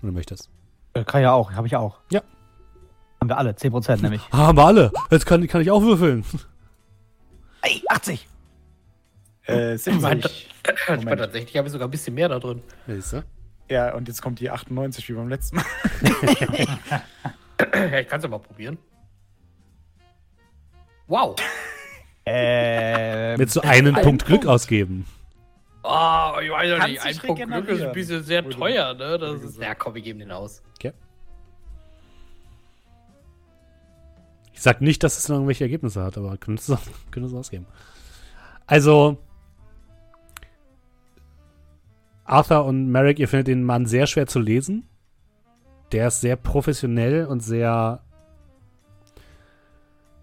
wenn 0.00 0.10
du 0.10 0.14
möchtest. 0.14 0.50
Äh, 0.94 1.04
Kann 1.04 1.22
ja 1.22 1.32
auch, 1.32 1.52
habe 1.52 1.66
ich 1.66 1.76
auch. 1.76 2.00
Ja. 2.10 2.20
Haben 3.20 3.28
wir 3.30 3.38
alle, 3.38 3.52
10% 3.52 4.02
nämlich. 4.02 4.22
Ah, 4.30 4.38
haben 4.48 4.58
wir 4.58 4.64
alle. 4.66 4.92
Jetzt 5.10 5.26
kann, 5.26 5.46
kann 5.46 5.62
ich 5.62 5.70
auch 5.70 5.82
würfeln. 5.82 6.24
Ey, 7.62 7.82
80! 7.88 8.28
Äh, 9.46 9.74
Ich 9.76 9.86
meine, 10.00 10.22
70. 10.22 10.48
ich 10.64 10.88
meine, 10.88 11.00
Moment. 11.00 11.20
tatsächlich 11.20 11.56
habe 11.56 11.66
ich 11.68 11.72
sogar 11.72 11.88
ein 11.88 11.90
bisschen 11.90 12.14
mehr 12.14 12.28
da 12.28 12.38
drin. 12.38 12.62
Siehst 12.86 13.12
du? 13.14 13.24
Ja, 13.70 13.94
und 13.94 14.06
jetzt 14.08 14.20
kommt 14.20 14.38
die 14.40 14.50
98 14.50 15.08
wie 15.08 15.12
beim 15.14 15.28
letzten 15.28 15.56
Mal. 15.56 15.64
Ja, 17.74 18.00
ich 18.00 18.08
kann 18.08 18.18
es 18.18 18.24
ja 18.24 18.28
mal 18.28 18.38
probieren. 18.40 18.76
Wow. 21.06 21.36
Ähm, 22.24 23.38
Willst 23.38 23.56
du 23.56 23.60
einen 23.60 23.94
einen 23.94 24.04
Punkt 24.04 24.24
Glück 24.26 24.42
Punkt. 24.42 24.54
ausgeben? 24.54 25.06
Ah, 25.82 26.38
ich 26.40 26.50
weiß 26.50 26.70
ja 26.70 26.86
nicht. 26.86 27.04
Ein 27.04 27.16
Punkt 27.18 27.46
Glück 27.46 27.68
ist 27.68 27.82
ein 27.82 27.92
bisschen 27.92 28.22
sehr 28.22 28.48
teuer, 28.48 28.94
ne? 28.94 29.18
Das 29.18 29.42
ist, 29.42 29.60
ja, 29.60 29.74
komm, 29.74 29.94
wir 29.94 30.02
geben 30.02 30.20
den 30.20 30.30
aus. 30.30 30.62
Ich 34.52 34.64
sag 34.64 34.80
nicht, 34.80 35.02
dass 35.02 35.18
es 35.18 35.28
noch 35.28 35.36
irgendwelche 35.36 35.64
Ergebnisse 35.64 36.04
hat, 36.04 36.16
aber 36.16 36.36
könntest 36.36 36.68
du 36.68 36.78
könntest 37.10 37.34
du 37.34 37.38
ausgeben. 37.40 37.66
Also, 38.66 39.18
Arthur 42.24 42.64
und 42.64 42.86
Merrick, 42.88 43.18
ihr 43.18 43.26
findet 43.26 43.48
den 43.48 43.64
Mann 43.64 43.86
sehr 43.86 44.06
schwer 44.06 44.28
zu 44.28 44.38
lesen. 44.38 44.88
Der 45.90 46.06
ist 46.06 46.20
sehr 46.20 46.36
professionell 46.36 47.26
und 47.26 47.40
sehr. 47.40 48.04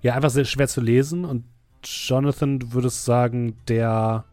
Ja, 0.01 0.15
einfach 0.15 0.29
sehr 0.29 0.45
schwer 0.45 0.69
zu 0.69 0.79
lesen. 0.79 1.25
Und 1.25 1.43
Jonathan, 1.83 2.59
du 2.59 2.73
würdest 2.73 3.05
sagen, 3.05 3.57
der 3.67 4.25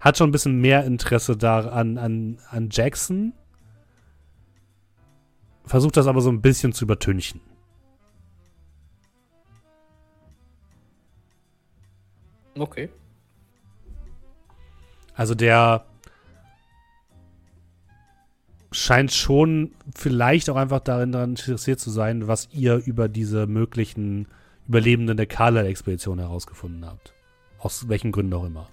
hat 0.00 0.18
schon 0.18 0.28
ein 0.28 0.32
bisschen 0.32 0.60
mehr 0.60 0.84
Interesse 0.84 1.36
daran 1.36 1.98
an, 1.98 2.38
an 2.50 2.68
Jackson. 2.70 3.32
Versucht 5.64 5.96
das 5.96 6.06
aber 6.06 6.20
so 6.20 6.30
ein 6.30 6.42
bisschen 6.42 6.72
zu 6.72 6.84
übertünchen. 6.84 7.40
Okay. 12.56 12.90
Also 15.14 15.34
der 15.34 15.86
scheint 18.72 19.12
schon 19.12 19.72
vielleicht 19.94 20.50
auch 20.50 20.56
einfach 20.56 20.80
darin 20.80 21.12
daran 21.12 21.30
interessiert 21.30 21.80
zu 21.80 21.90
sein, 21.90 22.26
was 22.26 22.48
ihr 22.52 22.76
über 22.76 23.08
diese 23.08 23.46
möglichen 23.46 24.26
Überlebenden 24.68 25.16
der 25.16 25.26
Kala-Expedition 25.26 26.18
herausgefunden 26.18 26.86
habt. 26.86 27.12
Aus 27.58 27.88
welchen 27.88 28.12
Gründen 28.12 28.32
auch 28.34 28.44
immer. 28.44 28.68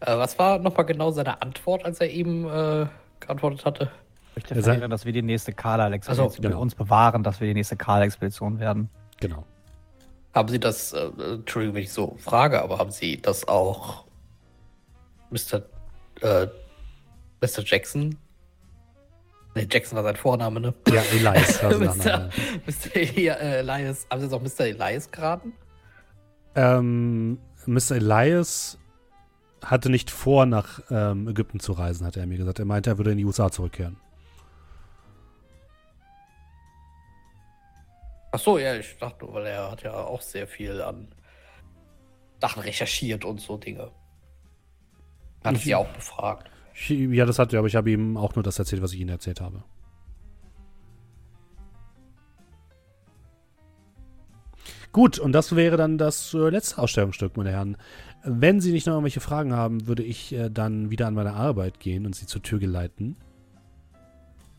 Äh, 0.00 0.16
was 0.16 0.38
war 0.38 0.58
nochmal 0.58 0.86
genau 0.86 1.10
seine 1.10 1.40
Antwort, 1.42 1.84
als 1.84 2.00
er 2.00 2.10
eben 2.10 2.44
äh, 2.48 2.86
geantwortet 3.20 3.64
hatte? 3.64 3.90
Ich 4.30 4.36
möchte 4.36 4.50
Er 4.54 4.56
sagt- 4.56 4.64
verhindern, 4.66 4.90
dass 4.90 5.04
wir 5.04 5.12
die 5.12 5.22
nächste 5.22 5.52
Kala-Expedition 5.52 6.26
Also, 6.28 6.42
genau. 6.42 6.60
uns 6.60 6.74
bewahren, 6.74 7.22
dass 7.22 7.40
wir 7.40 7.48
die 7.48 7.54
nächste 7.54 7.76
Kala-Expedition 7.76 8.58
werden. 8.60 8.88
Genau. 9.20 9.44
Haben 10.34 10.48
Sie 10.48 10.60
das, 10.60 10.92
äh, 10.92 10.98
äh, 11.06 11.34
Entschuldigung, 11.34 11.74
wenn 11.76 11.82
ich 11.82 11.92
so 11.92 12.16
frage, 12.18 12.62
aber 12.62 12.78
haben 12.78 12.90
Sie 12.90 13.20
das 13.20 13.46
auch 13.48 14.04
Mr. 15.30 15.62
Äh, 16.20 16.46
Mr. 17.40 17.62
Jackson? 17.64 18.16
Ne, 19.62 19.68
Jackson 19.70 19.96
war 19.96 20.02
sein 20.04 20.16
Vorname, 20.16 20.60
ne? 20.60 20.74
Ja, 20.88 21.02
Elias. 21.12 21.62
war 21.62 21.70
sein 21.72 21.80
Mr. 21.80 21.86
Nachname. 21.96 22.30
Mr. 22.66 22.96
Äh, 22.96 23.58
Elias, 23.58 24.06
haben 24.10 24.20
Sie 24.20 24.26
jetzt 24.26 24.34
auch 24.34 24.42
Mr. 24.42 24.66
Elias 24.66 25.10
geraten? 25.10 25.52
ähm, 26.54 27.38
Mr. 27.66 27.92
Elias 27.96 28.78
hatte 29.64 29.90
nicht 29.90 30.10
vor, 30.10 30.46
nach 30.46 30.80
ähm, 30.90 31.28
Ägypten 31.28 31.60
zu 31.60 31.72
reisen, 31.72 32.06
hat 32.06 32.16
er 32.16 32.26
mir 32.26 32.38
gesagt. 32.38 32.58
Er 32.58 32.64
meinte, 32.64 32.90
er 32.90 32.98
würde 32.98 33.10
in 33.12 33.18
die 33.18 33.24
USA 33.24 33.50
zurückkehren. 33.50 33.96
Ach 38.32 38.38
so, 38.38 38.58
ja, 38.58 38.74
ich 38.76 38.96
dachte 38.98 39.26
weil 39.32 39.46
er 39.46 39.70
hat 39.70 39.82
ja 39.82 39.92
auch 39.94 40.20
sehr 40.20 40.46
viel 40.46 40.80
an 40.82 41.08
Sachen 42.40 42.62
recherchiert 42.62 43.24
und 43.24 43.40
so 43.40 43.56
Dinge. 43.56 43.90
Hat 45.44 45.56
Ich- 45.56 45.64
sie 45.64 45.74
auch 45.74 45.88
befragt. 45.88 46.50
Ja, 46.86 47.26
das 47.26 47.38
hat 47.38 47.52
er, 47.52 47.58
aber 47.58 47.68
ich 47.68 47.76
habe 47.76 47.90
ihm 47.90 48.16
auch 48.16 48.34
nur 48.34 48.42
das 48.42 48.58
erzählt, 48.58 48.82
was 48.82 48.92
ich 48.92 49.00
Ihnen 49.00 49.10
erzählt 49.10 49.40
habe. 49.40 49.64
Gut, 54.92 55.18
und 55.18 55.32
das 55.32 55.54
wäre 55.54 55.76
dann 55.76 55.98
das 55.98 56.32
äh, 56.34 56.48
letzte 56.48 56.78
Ausstellungsstück, 56.78 57.36
meine 57.36 57.50
Herren. 57.50 57.76
Wenn 58.24 58.60
Sie 58.60 58.72
nicht 58.72 58.86
noch 58.86 58.94
irgendwelche 58.94 59.20
Fragen 59.20 59.52
haben, 59.52 59.86
würde 59.86 60.02
ich 60.02 60.32
äh, 60.32 60.50
dann 60.50 60.90
wieder 60.90 61.06
an 61.06 61.14
meine 61.14 61.34
Arbeit 61.34 61.78
gehen 61.78 62.06
und 62.06 62.14
Sie 62.14 62.26
zur 62.26 62.42
Tür 62.42 62.58
geleiten. 62.58 63.16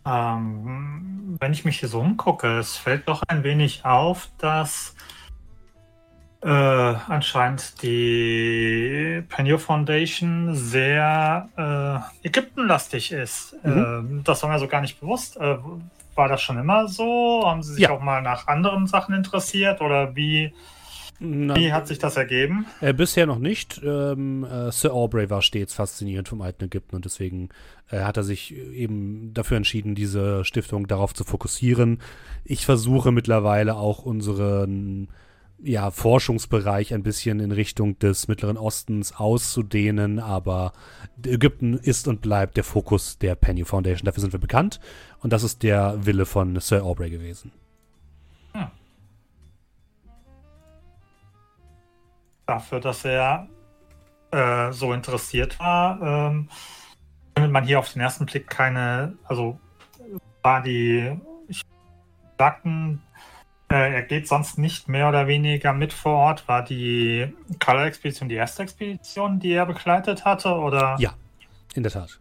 Ähm, 0.05 1.37
wenn 1.39 1.51
ich 1.51 1.65
mich 1.65 1.79
hier 1.79 1.89
so 1.89 1.99
umgucke, 1.99 2.59
es 2.59 2.77
fällt 2.77 3.07
doch 3.07 3.23
ein 3.27 3.43
wenig 3.43 3.85
auf, 3.85 4.29
dass 4.37 4.95
äh, 6.41 6.47
anscheinend 6.47 7.81
die 7.83 9.23
Penio 9.29 9.57
Foundation 9.57 10.55
sehr 10.55 11.49
äh, 12.23 12.27
Ägyptenlastig 12.27 13.11
ist. 13.11 13.55
Mhm. 13.63 14.19
Äh, 14.21 14.23
das 14.23 14.41
war 14.43 14.49
mir 14.49 14.59
so 14.59 14.67
gar 14.67 14.81
nicht 14.81 14.99
bewusst. 14.99 15.37
Äh, 15.37 15.57
war 16.15 16.27
das 16.27 16.41
schon 16.41 16.57
immer 16.57 16.87
so? 16.87 17.43
Haben 17.45 17.63
Sie 17.63 17.73
sich 17.73 17.83
Ja. 17.83 17.91
auch 17.91 18.01
mal 18.01 18.21
nach 18.21 18.47
anderen 18.47 18.87
Sachen 18.87 19.13
interessiert 19.15 19.79
oder 19.81 20.15
wie, 20.15 20.53
Na, 21.19 21.55
wie 21.55 21.71
hat 21.73 21.87
sich 21.87 21.99
das 21.99 22.15
ergeben? 22.17 22.65
Äh, 22.81 22.93
bisher 22.93 23.25
noch 23.25 23.39
nicht. 23.39 23.81
Ähm, 23.83 24.43
äh, 24.45 24.71
Sir 24.71 24.93
Aubrey 24.93 25.29
war 25.29 25.41
stets 25.41 25.73
fasziniert 25.73 26.27
vom 26.29 26.41
alten 26.41 26.65
Ägypten 26.65 26.95
und 26.95 27.05
deswegen 27.05 27.49
äh, 27.89 28.01
hat 28.01 28.17
er 28.17 28.23
sich 28.23 28.53
eben 28.55 29.33
dafür 29.33 29.57
entschieden, 29.57 29.95
diese 29.95 30.43
Stiftung 30.45 30.87
darauf 30.87 31.13
zu 31.13 31.23
fokussieren. 31.25 31.99
Ich 32.45 32.65
versuche 32.65 33.11
mittlerweile 33.11 33.75
auch 33.75 33.99
unseren 33.99 35.09
ja, 35.61 35.91
Forschungsbereich 35.91 36.93
ein 36.93 37.03
bisschen 37.03 37.39
in 37.39 37.51
Richtung 37.51 37.99
des 37.99 38.27
Mittleren 38.27 38.57
Ostens 38.57 39.15
auszudehnen, 39.15 40.19
aber 40.19 40.73
Ägypten 41.25 41.73
ist 41.73 42.07
und 42.07 42.21
bleibt 42.21 42.57
der 42.57 42.63
Fokus 42.63 43.17
der 43.17 43.35
Penny 43.35 43.65
Foundation. 43.65 44.05
Dafür 44.05 44.21
sind 44.21 44.33
wir 44.33 44.39
bekannt 44.39 44.79
und 45.21 45.33
das 45.33 45.43
ist 45.43 45.63
der 45.63 46.05
Wille 46.05 46.25
von 46.25 46.59
Sir 46.59 46.83
Aubrey 46.83 47.09
gewesen. 47.09 47.51
dafür, 52.49 52.79
dass 52.79 53.05
er 53.05 53.47
äh, 54.31 54.71
so 54.71 54.91
interessiert 54.91 55.59
war, 55.59 56.01
ähm, 56.01 56.49
findet 57.35 57.51
man 57.51 57.63
hier 57.63 57.79
auf 57.79 57.93
den 57.93 58.01
ersten 58.01 58.25
Blick 58.25 58.49
keine, 58.49 59.15
also 59.23 59.59
war 60.41 60.61
die, 60.63 61.19
sagten, 62.37 63.01
er 63.69 64.01
geht 64.01 64.27
sonst 64.27 64.57
nicht 64.57 64.89
mehr 64.89 65.09
oder 65.09 65.27
weniger 65.27 65.73
mit 65.73 65.93
vor 65.93 66.13
Ort. 66.13 66.47
War 66.47 66.63
die 66.63 67.33
Color-Expedition 67.63 68.27
die 68.27 68.35
erste 68.35 68.63
Expedition, 68.63 69.39
die 69.39 69.51
er 69.51 69.65
begleitet 69.65 70.25
hatte? 70.25 70.55
Oder? 70.55 70.95
Ja. 70.99 71.13
In 71.75 71.83
der 71.83 71.91
Tat. 71.91 72.19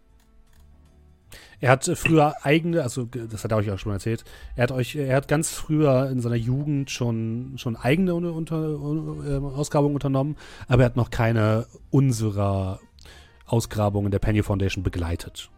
Er 1.60 1.70
hat 1.70 1.88
äh, 1.88 1.96
früher 1.96 2.34
eigene, 2.42 2.82
also 2.82 3.04
das 3.04 3.42
hat 3.42 3.50
er 3.50 3.56
euch 3.56 3.70
auch 3.70 3.78
schon 3.78 3.90
mal 3.90 3.96
erzählt, 3.96 4.24
er 4.54 4.64
hat 4.64 4.72
euch, 4.72 4.94
er 4.94 5.16
hat 5.16 5.26
ganz 5.26 5.52
früher 5.52 6.08
in 6.10 6.20
seiner 6.20 6.36
Jugend 6.36 6.90
schon, 6.90 7.54
schon 7.56 7.76
eigene 7.76 8.14
unter, 8.14 8.34
unter, 8.78 9.26
äh, 9.26 9.56
Ausgrabungen 9.56 9.94
unternommen, 9.94 10.36
aber 10.68 10.82
er 10.82 10.86
hat 10.86 10.96
noch 10.96 11.10
keine 11.10 11.66
unserer 11.90 12.78
Ausgrabungen 13.46 14.12
der 14.12 14.20
Penny 14.20 14.42
Foundation 14.42 14.84
begleitet. 14.84 15.50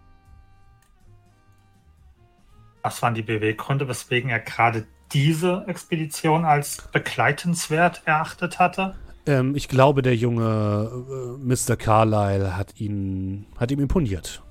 Was 2.82 3.02
waren 3.02 3.14
die 3.14 3.22
Beweggründe, 3.22 3.88
weswegen 3.88 4.30
er 4.30 4.40
gerade 4.40 4.86
diese 5.12 5.64
Expedition 5.66 6.44
als 6.44 6.88
begleitenswert 6.92 8.02
erachtet 8.04 8.58
hatte? 8.58 8.94
Ähm, 9.26 9.54
ich 9.54 9.68
glaube, 9.68 10.02
der 10.02 10.16
junge 10.16 10.90
äh, 10.90 11.44
Mr. 11.44 11.76
Carlyle 11.76 12.56
hat 12.56 12.80
ihn, 12.80 13.46
hat 13.58 13.70
ihm 13.70 13.80
imponiert. 13.80 14.42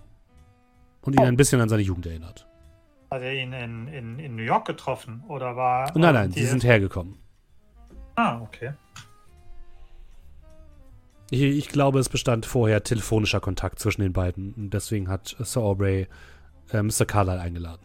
Und 1.01 1.13
ihn 1.15 1.21
Oh. 1.21 1.25
ein 1.25 1.37
bisschen 1.37 1.61
an 1.61 1.69
seine 1.69 1.81
Jugend 1.81 2.05
erinnert. 2.05 2.45
Hat 3.09 3.21
er 3.21 3.33
ihn 3.33 3.53
in, 3.53 3.87
in, 3.87 4.19
in 4.19 4.35
New 4.35 4.43
York 4.43 4.65
getroffen? 4.67 5.23
Oder 5.27 5.55
war. 5.55 5.91
Nein, 5.97 6.13
nein, 6.13 6.31
die- 6.31 6.41
sie 6.41 6.45
sind 6.47 6.63
hergekommen. 6.63 7.17
Ah, 8.15 8.39
okay. 8.41 8.73
Ich, 11.31 11.41
ich 11.41 11.69
glaube, 11.69 11.99
es 11.99 12.09
bestand 12.09 12.45
vorher 12.45 12.83
telefonischer 12.83 13.39
Kontakt 13.39 13.79
zwischen 13.79 14.01
den 14.01 14.13
beiden. 14.13 14.53
Und 14.53 14.69
deswegen 14.73 15.07
hat 15.09 15.35
Sir 15.39 15.61
Aubrey 15.61 16.07
äh, 16.71 16.81
Mr. 16.81 17.05
Carlyle 17.05 17.39
eingeladen. 17.39 17.81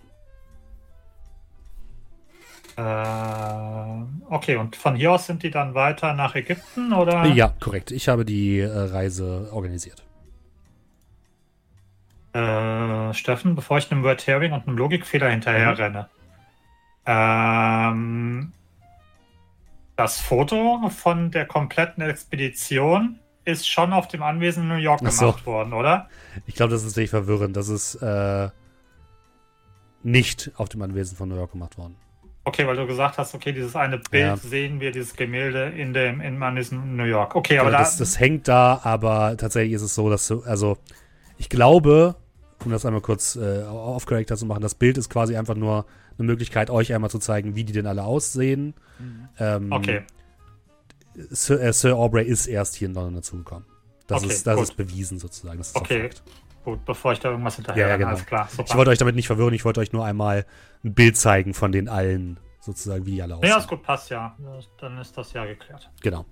Äh, 2.77 4.33
okay, 4.33 4.57
und 4.57 4.75
von 4.77 4.97
hier 4.97 5.13
aus 5.13 5.27
sind 5.27 5.43
die 5.43 5.51
dann 5.51 5.75
weiter 5.75 6.13
nach 6.15 6.35
Ägypten, 6.35 6.93
oder? 6.93 7.25
Ja, 7.27 7.53
korrekt. 7.61 7.91
Ich 7.93 8.09
habe 8.09 8.25
die 8.25 8.59
äh, 8.61 8.69
Reise 8.69 9.49
organisiert. 9.53 10.03
Äh, 12.33 13.15
Steffen, 13.15 13.55
bevor 13.55 13.79
ich 13.79 13.91
einem 13.93 14.03
Word 14.03 14.27
Herring 14.27 14.53
und 14.53 14.67
einem 14.67 14.77
Logikfehler 14.77 15.31
hinterher 15.31 15.71
Mhm. 15.71 15.77
renne. 15.77 16.09
Ähm, 17.07 18.53
das 19.97 20.21
Foto 20.21 20.89
von 20.89 21.31
der 21.31 21.47
kompletten 21.47 22.03
Expedition 22.03 23.21
ist 23.45 23.69
schon 23.69 23.93
auf 23.93 24.09
dem 24.09 24.23
Anwesen 24.23 24.65
in 24.65 24.69
New 24.71 24.75
York 24.77 25.01
Ach 25.05 25.11
so. 25.13 25.27
gemacht 25.27 25.47
worden, 25.47 25.73
oder? 25.75 26.09
Ich 26.47 26.55
glaube, 26.57 26.73
das 26.73 26.83
ist 26.83 26.97
nicht 26.97 27.11
verwirrend. 27.11 27.57
Das 27.57 27.69
ist 27.69 27.97
äh, 27.97 28.49
nicht 30.03 30.51
auf 30.57 30.69
dem 30.71 30.83
Anwesen 30.83 31.17
von 31.17 31.29
New 31.29 31.37
York 31.37 31.53
gemacht 31.53 31.79
worden. 31.79 31.97
Okay, 32.47 32.67
weil 32.67 32.77
du 32.77 32.87
gesagt 32.87 33.17
hast, 33.17 33.35
okay, 33.35 33.53
dieses 33.53 33.75
eine 33.75 33.99
Bild 33.99 34.23
Ja. 34.23 34.37
sehen 34.37 34.79
wir, 34.81 34.93
dieses 34.93 35.17
Gemälde 35.17 35.71
in 35.71 35.95
dem 35.95 36.21
in 36.21 36.41
in 36.43 36.97
New 36.97 37.05
York. 37.05 37.35
Okay, 37.35 37.59
Aber 37.59 37.69
aber 37.69 37.79
das, 37.79 37.97
da, 37.97 38.05
das 38.05 38.21
hängt 38.21 38.49
da, 38.49 38.81
aber 38.85 39.37
tatsächlich 39.39 39.73
ist 39.73 39.83
es 39.83 39.95
so, 39.95 40.11
dass 40.11 40.29
du, 40.29 40.43
also 40.43 40.77
ich 41.39 41.49
glaube, 41.49 42.17
um 42.65 42.71
das 42.71 42.85
einmal 42.85 43.01
kurz 43.01 43.37
äh, 43.37 43.63
off-character 43.63 44.37
zu 44.37 44.45
machen, 44.47 44.61
das 44.61 44.75
Bild 44.75 44.99
ist 44.99 45.09
quasi 45.09 45.37
einfach 45.37 45.55
nur 45.55 45.87
eine 46.19 46.27
Möglichkeit, 46.27 46.69
euch 46.71 46.93
einmal 46.93 47.11
zu 47.11 47.19
zeigen, 47.19 47.55
wie 47.55 47.65
die 47.65 47.73
denn 47.73 47.87
alle 47.87 48.05
aussehen. 48.05 48.75
Ähm, 49.39 49.73
okay, 49.73 50.03
Sir, 51.31 51.61
äh, 51.61 51.73
Sir 51.73 51.97
Aubrey 51.97 52.27
ist 52.27 52.47
erst 52.47 52.75
hier 52.75 52.89
in 52.89 52.95
London 52.95 53.15
dazugekommen. 53.17 53.65
Das, 54.07 54.23
Okay, 54.23 54.33
ist, 54.33 54.47
das 54.47 54.57
gut. 54.57 54.65
ist 54.65 54.77
bewiesen 54.77 55.19
sozusagen. 55.19 55.59
Das 55.59 55.69
ist 55.69 55.77
Okay. 55.77 56.03
Fakt. 56.03 56.23
Gut, 56.64 56.85
bevor 56.85 57.12
ich 57.12 57.20
da 57.20 57.31
irgendwas 57.31 57.57
hinterher 57.57 57.83
Ja, 57.83 57.88
ja, 57.90 57.96
genau. 57.96 58.09
alles 58.11 58.27
klar. 58.27 58.48
Ich 58.50 58.57
Super. 58.57 58.74
wollte 58.77 58.90
euch 58.90 58.98
damit 58.98 59.14
nicht 59.14 59.27
verwirren, 59.27 59.55
ich 59.55 59.64
wollte 59.64 59.81
euch 59.81 59.92
nur 59.92 60.05
einmal 60.05 60.46
ein 60.83 60.94
Bild 60.94 61.16
zeigen 61.16 61.55
von 61.55 61.72
den 61.72 61.88
allen, 61.88 62.38
sozusagen, 62.61 63.07
wie 63.07 63.12
die 63.12 63.22
alle 63.22 63.37
aussehen. 63.37 63.50
Ja, 63.50 63.59
ist 63.59 63.68
gut, 63.68 63.83
passt 63.83 64.11
ja. 64.11 64.37
Dann 64.81 64.98
ist 64.98 65.16
das 65.16 65.33
ja 65.33 65.44
geklärt. 65.44 65.90
Genau. 66.03 66.24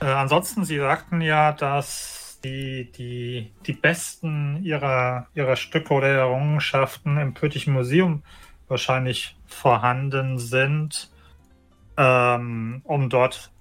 Äh, 0.00 0.06
ansonsten, 0.06 0.64
Sie 0.64 0.78
sagten 0.78 1.20
ja, 1.20 1.52
dass 1.52 2.40
die, 2.44 2.90
die, 2.92 3.52
die 3.66 3.72
besten 3.72 4.62
ihrer, 4.62 5.28
ihrer 5.34 5.56
Stücke 5.56 5.94
oder 5.94 6.08
Errungenschaften 6.08 7.18
im 7.18 7.34
Pöttischen 7.34 7.72
Museum 7.72 8.22
wahrscheinlich 8.68 9.36
vorhanden 9.46 10.38
sind, 10.38 11.10
ähm, 11.96 12.80
um 12.84 13.10
dort 13.10 13.52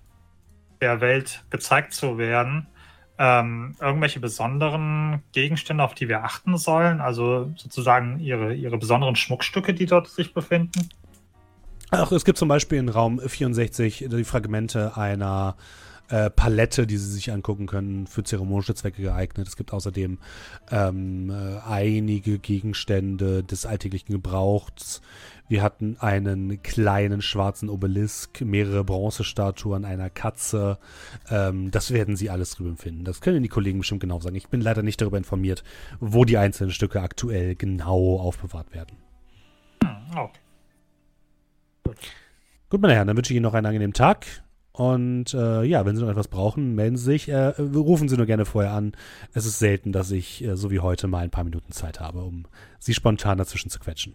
der 0.81 1.01
Welt 1.01 1.45
gezeigt 1.49 1.93
zu 1.93 2.17
werden. 2.17 2.67
Ähm, 3.23 3.75
irgendwelche 3.79 4.19
besonderen 4.19 5.21
Gegenstände, 5.31 5.83
auf 5.83 5.93
die 5.93 6.09
wir 6.09 6.23
achten 6.23 6.57
sollen, 6.57 7.01
also 7.01 7.51
sozusagen 7.55 8.19
ihre, 8.19 8.55
ihre 8.55 8.79
besonderen 8.79 9.15
Schmuckstücke, 9.15 9.75
die 9.75 9.85
dort 9.85 10.07
sich 10.07 10.33
befinden. 10.33 10.89
Ach, 11.91 12.11
es 12.11 12.25
gibt 12.25 12.39
zum 12.39 12.47
Beispiel 12.47 12.79
in 12.79 12.89
Raum 12.89 13.19
64 13.19 14.07
die 14.09 14.23
Fragmente 14.23 14.97
einer 14.97 15.55
äh, 16.11 16.31
Palette, 16.31 16.87
die 16.87 16.97
sie 16.97 17.11
sich 17.11 17.31
angucken 17.31 17.67
können, 17.67 18.07
für 18.07 18.23
zeremonische 18.23 18.73
Zwecke 18.73 19.03
geeignet. 19.03 19.47
Es 19.47 19.55
gibt 19.55 19.71
außerdem 19.71 20.17
ähm, 20.71 21.29
äh, 21.29 21.59
einige 21.69 22.39
Gegenstände 22.39 23.43
des 23.43 23.67
alltäglichen 23.67 24.13
Gebrauchs. 24.13 25.01
Wir 25.51 25.63
hatten 25.63 25.97
einen 25.99 26.63
kleinen 26.63 27.21
schwarzen 27.21 27.67
Obelisk, 27.67 28.39
mehrere 28.39 28.85
Bronzestatuen 28.85 29.83
einer 29.83 30.09
Katze. 30.09 30.77
Ähm, 31.29 31.71
das 31.71 31.91
werden 31.91 32.15
sie 32.15 32.29
alles 32.29 32.51
drüben 32.51 32.77
finden. 32.77 33.03
Das 33.03 33.19
können 33.19 33.43
die 33.43 33.49
Kollegen 33.49 33.79
bestimmt 33.79 33.99
genau 33.99 34.21
sagen. 34.21 34.37
Ich 34.37 34.47
bin 34.47 34.61
leider 34.61 34.81
nicht 34.81 35.01
darüber 35.01 35.17
informiert, 35.17 35.65
wo 35.99 36.23
die 36.23 36.37
einzelnen 36.37 36.71
Stücke 36.71 37.01
aktuell 37.01 37.55
genau 37.55 38.17
aufbewahrt 38.17 38.73
werden. 38.73 38.95
Hm, 39.83 39.89
okay. 40.15 40.39
Gut, 42.69 42.79
meine 42.79 42.95
Herren, 42.95 43.07
dann 43.07 43.17
wünsche 43.17 43.33
ich 43.33 43.35
Ihnen 43.35 43.43
noch 43.43 43.53
einen 43.53 43.65
angenehmen 43.65 43.93
Tag. 43.93 44.25
Und 44.71 45.33
äh, 45.33 45.63
ja, 45.63 45.85
wenn 45.85 45.97
Sie 45.97 46.01
noch 46.01 46.11
etwas 46.11 46.29
brauchen, 46.29 46.75
melden 46.75 46.95
Sie 46.95 47.03
sich. 47.03 47.27
Äh, 47.27 47.47
rufen 47.57 48.07
Sie 48.07 48.15
nur 48.15 48.25
gerne 48.25 48.45
vorher 48.45 48.71
an. 48.71 48.93
Es 49.33 49.45
ist 49.45 49.59
selten, 49.59 49.91
dass 49.91 50.11
ich, 50.11 50.45
äh, 50.45 50.55
so 50.55 50.71
wie 50.71 50.79
heute, 50.79 51.07
mal 51.07 51.25
ein 51.25 51.29
paar 51.29 51.43
Minuten 51.43 51.73
Zeit 51.73 51.99
habe, 51.99 52.21
um 52.21 52.45
Sie 52.79 52.93
spontan 52.93 53.37
dazwischen 53.37 53.69
zu 53.69 53.79
quetschen. 53.79 54.13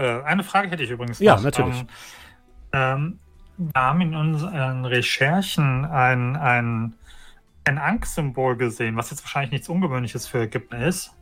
Äh, 0.00 0.22
eine 0.22 0.42
Frage 0.42 0.70
hätte 0.70 0.82
ich 0.82 0.90
übrigens 0.90 1.18
Ja, 1.18 1.36
noch. 1.36 1.42
natürlich. 1.42 1.80
Ähm, 1.80 1.88
ähm, 2.72 3.18
wir 3.58 3.80
haben 3.82 4.00
in 4.00 4.14
unseren 4.14 4.86
Recherchen 4.86 5.84
ein, 5.84 6.36
ein, 6.36 6.94
ein 7.64 7.78
Ankh-Symbol 7.78 8.56
gesehen, 8.56 8.96
was 8.96 9.10
jetzt 9.10 9.22
wahrscheinlich 9.22 9.50
nichts 9.52 9.68
Ungewöhnliches 9.68 10.26
für 10.26 10.40
Ägypten 10.42 10.76
ist. 10.76 11.14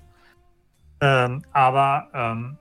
Ähm, 1.01 1.45
aber 1.53 2.09
ähm, 2.15 2.59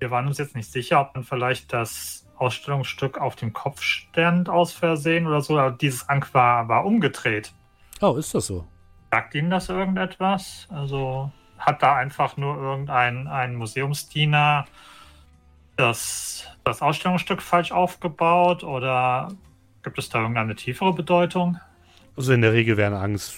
wir 0.00 0.10
waren 0.10 0.26
uns 0.26 0.38
jetzt 0.38 0.56
nicht 0.56 0.70
sicher, 0.72 1.00
ob 1.00 1.14
man 1.14 1.22
vielleicht 1.22 1.72
das 1.72 2.26
Ausstellungsstück 2.36 3.18
auf 3.18 3.36
dem 3.36 3.52
Kopf 3.52 3.82
stand 3.82 4.48
aus 4.48 4.72
Versehen 4.72 5.26
oder 5.28 5.40
so. 5.40 5.58
Aber 5.58 5.70
dieses 5.72 6.08
Ankh 6.08 6.30
war, 6.32 6.68
war 6.68 6.84
umgedreht. 6.84 7.52
Oh, 8.00 8.16
ist 8.16 8.34
das 8.34 8.46
so? 8.46 8.66
Sagt 9.12 9.34
Ihnen 9.36 9.50
das 9.50 9.68
irgendetwas? 9.68 10.66
Also 10.70 11.30
hat 11.58 11.82
da 11.82 11.96
einfach 11.96 12.36
nur 12.36 12.56
irgendein 12.56 13.26
ein 13.28 13.54
Museumsdiener 13.56 14.66
das, 15.78 16.44
das 16.64 16.82
Ausstellungsstück 16.82 17.40
falsch 17.40 17.72
aufgebaut 17.72 18.64
oder 18.64 19.28
gibt 19.82 19.98
es 19.98 20.08
da 20.08 20.20
irgendeine 20.20 20.56
tiefere 20.56 20.92
Bedeutung? 20.92 21.58
Also 22.16 22.32
in 22.32 22.42
der 22.42 22.52
Regel 22.52 22.76
werden 22.76 22.94
Angst 22.94 23.36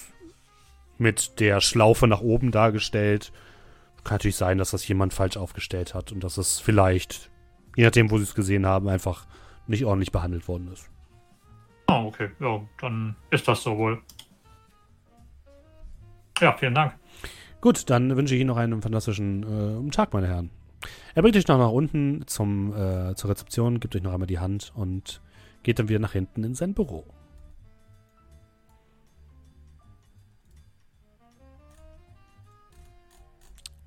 mit 0.96 1.38
der 1.38 1.60
Schlaufe 1.60 2.06
nach 2.06 2.22
oben 2.22 2.50
dargestellt. 2.50 3.30
Kann 4.04 4.14
natürlich 4.14 4.36
sein, 4.36 4.56
dass 4.56 4.70
das 4.70 4.88
jemand 4.88 5.12
falsch 5.12 5.36
aufgestellt 5.36 5.94
hat 5.94 6.12
und 6.12 6.24
dass 6.24 6.38
es 6.38 6.58
vielleicht, 6.58 7.30
je 7.76 7.84
nachdem, 7.84 8.10
wo 8.10 8.16
Sie 8.16 8.24
es 8.24 8.34
gesehen 8.34 8.64
haben, 8.64 8.88
einfach 8.88 9.26
nicht 9.66 9.84
ordentlich 9.84 10.10
behandelt 10.10 10.48
worden 10.48 10.70
ist. 10.72 10.90
Oh, 11.88 12.06
okay. 12.06 12.30
Ja, 12.40 12.62
dann 12.80 13.16
ist 13.30 13.46
das 13.46 13.62
so 13.62 13.76
wohl. 13.76 14.00
Ja, 16.40 16.56
vielen 16.56 16.74
Dank. 16.74 16.94
Gut, 17.60 17.90
dann 17.90 18.16
wünsche 18.16 18.34
ich 18.34 18.40
Ihnen 18.40 18.48
noch 18.48 18.56
einen 18.56 18.80
fantastischen 18.80 19.88
äh, 19.88 19.90
Tag, 19.90 20.14
meine 20.14 20.26
Herren. 20.26 20.50
Er 21.14 21.22
bringt 21.22 21.36
euch 21.36 21.48
noch 21.48 21.58
nach 21.58 21.70
unten 21.70 22.26
zum, 22.26 22.72
äh, 22.72 23.14
zur 23.14 23.30
Rezeption, 23.30 23.80
gibt 23.80 23.96
euch 23.96 24.02
noch 24.02 24.12
einmal 24.12 24.26
die 24.26 24.38
Hand 24.38 24.72
und 24.74 25.20
geht 25.62 25.78
dann 25.78 25.88
wieder 25.88 25.98
nach 25.98 26.12
hinten 26.12 26.44
in 26.44 26.54
sein 26.54 26.74
Büro. 26.74 27.04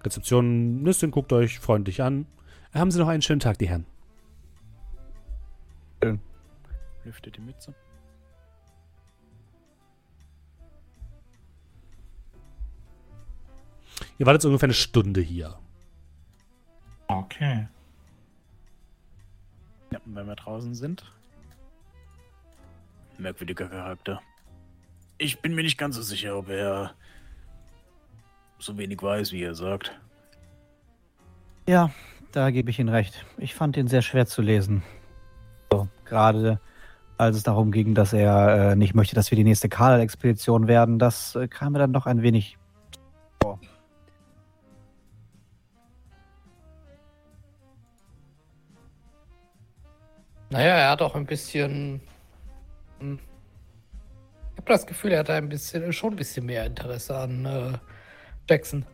Rezeption 0.03 0.83
Nistin 0.83 1.11
guckt 1.11 1.31
euch 1.31 1.59
freundlich 1.59 2.01
an. 2.01 2.27
Haben 2.73 2.91
Sie 2.91 2.99
noch 2.99 3.07
einen 3.07 3.21
schönen 3.21 3.39
Tag, 3.39 3.57
die 3.57 3.69
Herren. 3.69 3.85
Lüftet 7.05 7.37
die 7.37 7.41
Mütze. 7.41 7.73
Ihr 14.17 14.25
wartet 14.25 14.41
jetzt 14.41 14.45
ungefähr 14.45 14.67
eine 14.67 14.73
Stunde 14.73 15.21
hier. 15.21 15.57
Okay. 17.13 17.67
Ja, 19.91 19.99
wenn 20.05 20.25
wir 20.25 20.35
draußen 20.35 20.73
sind. 20.73 21.03
Merkwürdiger 23.17 23.67
Charakter. 23.67 24.21
Ich 25.19 25.39
bin 25.39 25.53
mir 25.53 25.63
nicht 25.63 25.77
ganz 25.77 25.95
so 25.95 26.01
sicher, 26.01 26.35
ob 26.37 26.49
er 26.49 26.95
so 28.57 28.77
wenig 28.77 29.01
weiß, 29.01 29.31
wie 29.31 29.43
er 29.43 29.53
sagt. 29.53 29.91
Ja, 31.67 31.91
da 32.31 32.49
gebe 32.49 32.71
ich 32.71 32.79
Ihnen 32.79 32.89
recht. 32.89 33.25
Ich 33.37 33.53
fand 33.53 33.77
ihn 33.77 33.87
sehr 33.87 34.01
schwer 34.01 34.25
zu 34.25 34.41
lesen. 34.41 34.81
So, 35.71 35.87
gerade 36.05 36.59
als 37.17 37.37
es 37.37 37.43
darum 37.43 37.71
ging, 37.71 37.93
dass 37.93 38.13
er 38.13 38.71
äh, 38.71 38.75
nicht 38.75 38.95
möchte, 38.95 39.15
dass 39.15 39.29
wir 39.29 39.35
die 39.35 39.43
nächste 39.43 39.69
Karl-Expedition 39.69 40.67
werden, 40.67 40.97
das 40.97 41.35
äh, 41.35 41.47
kam 41.47 41.73
mir 41.73 41.79
dann 41.79 41.93
doch 41.93 42.07
ein 42.07 42.23
wenig. 42.23 42.57
Naja, 50.53 50.75
er 50.75 50.89
hat 50.91 51.01
auch 51.01 51.15
ein 51.15 51.25
bisschen. 51.25 51.99
hm, 52.99 53.17
Ich 54.51 54.57
habe 54.59 54.67
das 54.71 54.85
Gefühl, 54.85 55.11
er 55.13 55.19
hat 55.21 55.31
ein 55.31 55.49
bisschen, 55.49 55.91
schon 55.93 56.13
ein 56.13 56.15
bisschen 56.15 56.45
mehr 56.45 56.63
Interesse 56.67 57.17
an 57.17 57.43
äh, 57.45 57.73
Jackson. 58.47 58.85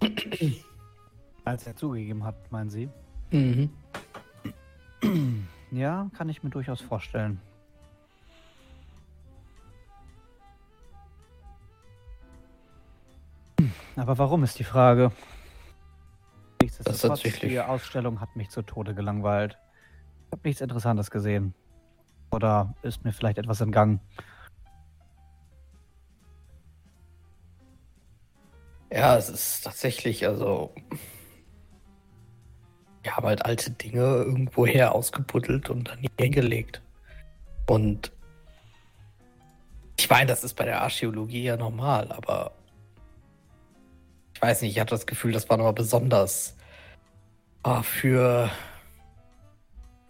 Als 1.44 1.66
er 1.66 1.76
zugegeben 1.76 2.24
hat, 2.24 2.50
meinen 2.50 2.70
Sie? 2.70 2.88
Mhm. 3.30 3.70
Ja, 5.72 6.10
kann 6.16 6.28
ich 6.30 6.42
mir 6.42 6.50
durchaus 6.50 6.80
vorstellen. 6.80 7.38
Aber 13.96 14.18
warum 14.18 14.42
ist 14.44 14.58
die 14.58 14.64
Frage? 14.64 15.12
Nichtsdestotrotz, 16.62 17.00
tatsächlich- 17.22 17.52
die 17.52 17.60
Ausstellung 17.60 18.20
hat 18.20 18.34
mich 18.36 18.50
zu 18.50 18.62
Tode 18.62 18.94
gelangweilt. 18.94 19.58
Ich 20.30 20.32
habe 20.32 20.48
nichts 20.48 20.60
Interessantes 20.60 21.10
gesehen. 21.10 21.54
Oder 22.30 22.72
ist 22.82 23.04
mir 23.04 23.12
vielleicht 23.12 23.38
etwas 23.38 23.60
entgangen? 23.60 23.98
Ja, 28.92 29.16
es 29.16 29.28
ist 29.28 29.64
tatsächlich, 29.64 30.24
also. 30.28 30.72
Wir 33.02 33.16
haben 33.16 33.26
halt 33.26 33.44
alte 33.44 33.72
Dinge 33.72 34.02
irgendwoher 34.02 34.94
ausgebuddelt 34.94 35.68
und 35.68 35.88
dann 35.88 35.98
hingelegt. 36.16 36.80
Und 37.66 38.12
ich 39.98 40.08
meine, 40.08 40.26
das 40.26 40.44
ist 40.44 40.54
bei 40.54 40.64
der 40.64 40.82
Archäologie 40.82 41.42
ja 41.42 41.56
normal, 41.56 42.12
aber 42.12 42.52
ich 44.34 44.40
weiß 44.40 44.62
nicht, 44.62 44.72
ich 44.72 44.80
hatte 44.80 44.94
das 44.94 45.06
Gefühl, 45.06 45.32
das 45.32 45.48
war 45.48 45.56
nochmal 45.56 45.72
besonders 45.72 46.56
ah, 47.62 47.82
für, 47.82 48.50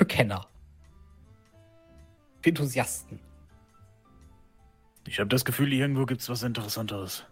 für 0.00 0.06
Kenner. 0.06 0.46
Für 2.40 2.48
Enthusiasten. 2.48 3.20
Ich 5.06 5.18
habe 5.18 5.28
das 5.28 5.44
Gefühl, 5.44 5.74
irgendwo 5.74 6.06
gibt 6.06 6.22
es 6.22 6.30
was 6.30 6.42
Interessanteres. 6.42 7.26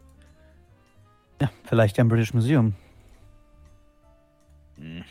Ja, 1.40 1.50
vielleicht 1.64 1.96
ja 1.96 2.02
im 2.02 2.09
British 2.09 2.35
Museum. 2.35 2.74
Hm. 4.76 5.02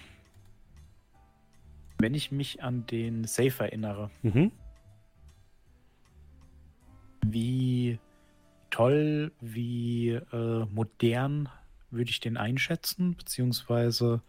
Wenn 1.97 2.13
ich 2.13 2.31
mich 2.31 2.61
an 2.61 2.85
den 2.85 3.23
Safe 3.23 3.63
erinnere, 3.63 4.11
Mhm. 4.21 4.51
wie 7.25 7.97
toll, 8.69 9.31
wie 9.41 10.09
äh, 10.11 10.65
modern 10.65 11.49
würde 11.89 12.11
ich 12.11 12.19
den 12.19 12.37
einschätzen, 12.37 13.15
beziehungsweise, 13.15 14.21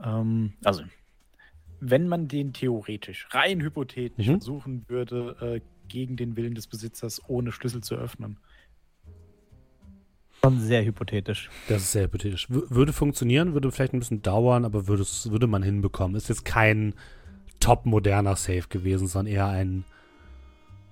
ähm, 0.00 0.52
also, 0.62 0.84
wenn 1.80 2.08
man 2.08 2.28
den 2.28 2.52
theoretisch, 2.52 3.26
rein 3.30 3.60
hypothetisch 3.60 4.26
Mhm. 4.26 4.32
versuchen 4.32 4.84
würde, 4.88 5.36
äh, 5.40 5.60
gegen 5.88 6.16
den 6.16 6.36
Willen 6.36 6.54
des 6.54 6.66
Besitzers 6.66 7.22
ohne 7.28 7.52
Schlüssel 7.52 7.82
zu 7.82 7.94
öffnen. 7.94 8.38
Schon 10.44 10.60
sehr 10.60 10.84
hypothetisch. 10.84 11.50
Das 11.68 11.82
ist 11.82 11.92
sehr 11.92 12.04
hypothetisch. 12.04 12.48
W 12.50 12.60
würde 12.68 12.92
funktionieren, 12.92 13.54
würde 13.54 13.72
vielleicht 13.72 13.94
ein 13.94 13.98
bisschen 13.98 14.22
dauern, 14.22 14.64
aber 14.64 14.86
würde, 14.86 15.04
man 15.48 15.62
hinbekommen. 15.62 16.16
Ist 16.16 16.28
jetzt 16.28 16.44
kein 16.44 16.94
top 17.58 17.86
moderner 17.86 18.36
Safe 18.36 18.68
gewesen, 18.68 19.08
sondern 19.08 19.34
eher 19.34 19.46
ein 19.46 19.84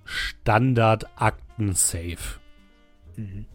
Standard-Akten-Safe. 0.04 2.40
Mhm. 3.16 3.46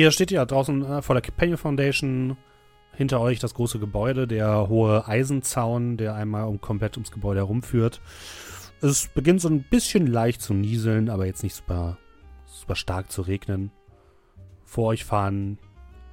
Ihr 0.00 0.12
steht 0.12 0.30
ja 0.30 0.46
draußen 0.46 0.82
äh, 0.82 1.02
vor 1.02 1.14
der 1.14 1.20
Companion 1.20 1.58
Foundation. 1.58 2.38
Hinter 2.94 3.20
euch 3.20 3.38
das 3.38 3.52
große 3.52 3.78
Gebäude, 3.78 4.26
der 4.26 4.66
hohe 4.66 5.06
Eisenzaun, 5.06 5.98
der 5.98 6.14
einmal 6.14 6.44
um, 6.44 6.58
komplett 6.58 6.96
ums 6.96 7.10
Gebäude 7.10 7.40
herumführt. 7.40 8.00
Es 8.80 9.08
beginnt 9.08 9.42
so 9.42 9.48
ein 9.50 9.62
bisschen 9.62 10.06
leicht 10.06 10.40
zu 10.40 10.54
nieseln, 10.54 11.10
aber 11.10 11.26
jetzt 11.26 11.42
nicht 11.42 11.54
super, 11.54 11.98
super 12.46 12.76
stark 12.76 13.12
zu 13.12 13.20
regnen. 13.20 13.72
Vor 14.64 14.86
euch 14.86 15.04
fahren 15.04 15.58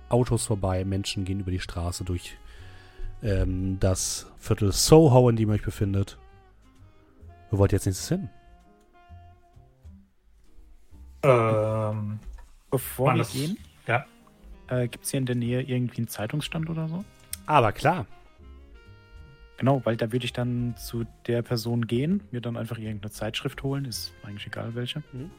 Autos 0.09 0.45
vorbei, 0.45 0.83
Menschen 0.83 1.23
gehen 1.23 1.39
über 1.39 1.51
die 1.51 1.61
Straße 1.61 2.03
durch 2.03 2.37
ähm, 3.23 3.77
das 3.79 4.29
Viertel 4.37 4.73
Soho, 4.73 5.29
in 5.29 5.37
dem 5.37 5.47
ihr 5.49 5.55
euch 5.55 5.63
befindet. 5.63 6.17
Wo 7.51 7.57
wollt 7.57 7.71
ihr 7.71 7.77
jetzt 7.77 7.85
nächstes 7.85 8.09
hin? 8.09 8.29
Ähm, 11.23 12.19
Bevor 12.69 13.15
wir 13.15 13.23
gehen, 13.23 13.57
ja. 13.87 14.05
äh, 14.67 14.87
gibt 14.87 15.05
es 15.05 15.11
hier 15.11 15.19
in 15.19 15.25
der 15.25 15.35
Nähe 15.35 15.61
irgendwie 15.61 15.97
einen 15.97 16.07
Zeitungsstand 16.07 16.69
oder 16.69 16.87
so? 16.87 17.03
Aber 17.45 17.71
klar. 17.71 18.05
Genau, 19.57 19.81
weil 19.85 19.97
da 19.97 20.11
würde 20.11 20.25
ich 20.25 20.33
dann 20.33 20.75
zu 20.77 21.05
der 21.25 21.41
Person 21.41 21.87
gehen, 21.87 22.21
mir 22.31 22.41
dann 22.41 22.57
einfach 22.57 22.77
irgendeine 22.77 23.11
Zeitschrift 23.11 23.63
holen, 23.63 23.85
ist 23.85 24.13
eigentlich 24.23 24.45
egal 24.45 24.75
welche. 24.75 24.99
Mhm. 25.11 25.31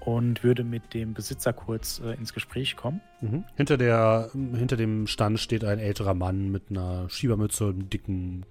Und 0.00 0.44
würde 0.44 0.64
mit 0.64 0.94
dem 0.94 1.14
Besitzer 1.14 1.52
kurz 1.52 2.00
äh, 2.00 2.12
ins 2.14 2.32
Gespräch 2.32 2.76
kommen. 2.76 3.00
Mhm. 3.20 3.44
Hinter, 3.56 3.76
der, 3.76 4.30
hinter 4.32 4.76
dem 4.76 5.06
Stand 5.06 5.40
steht 5.40 5.64
ein 5.64 5.78
älterer 5.78 6.14
Mann 6.14 6.50
mit 6.50 6.64
einer 6.70 7.08
Schiebermütze 7.08 7.66
und 7.66 7.74
einem 7.74 7.90
dicken, 7.90 8.46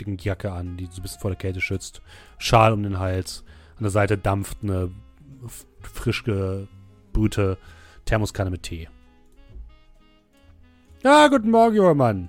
dicken 0.00 0.16
Jacke 0.18 0.52
an, 0.52 0.76
die 0.76 0.86
so 0.86 1.00
ein 1.00 1.02
bisschen 1.02 1.20
vor 1.20 1.30
der 1.30 1.38
Kälte 1.38 1.60
schützt. 1.60 2.02
Schal 2.38 2.72
um 2.72 2.82
den 2.82 2.98
Hals. 2.98 3.44
An 3.76 3.82
der 3.82 3.90
Seite 3.90 4.18
dampft 4.18 4.58
eine 4.62 4.90
frisch 5.80 6.24
gebrühte 7.12 7.58
Thermoskanne 8.04 8.50
mit 8.50 8.62
Tee. 8.62 8.88
Ja, 11.02 11.28
guten 11.28 11.50
Morgen, 11.50 11.76
junger 11.76 11.94
Mann. 11.94 12.28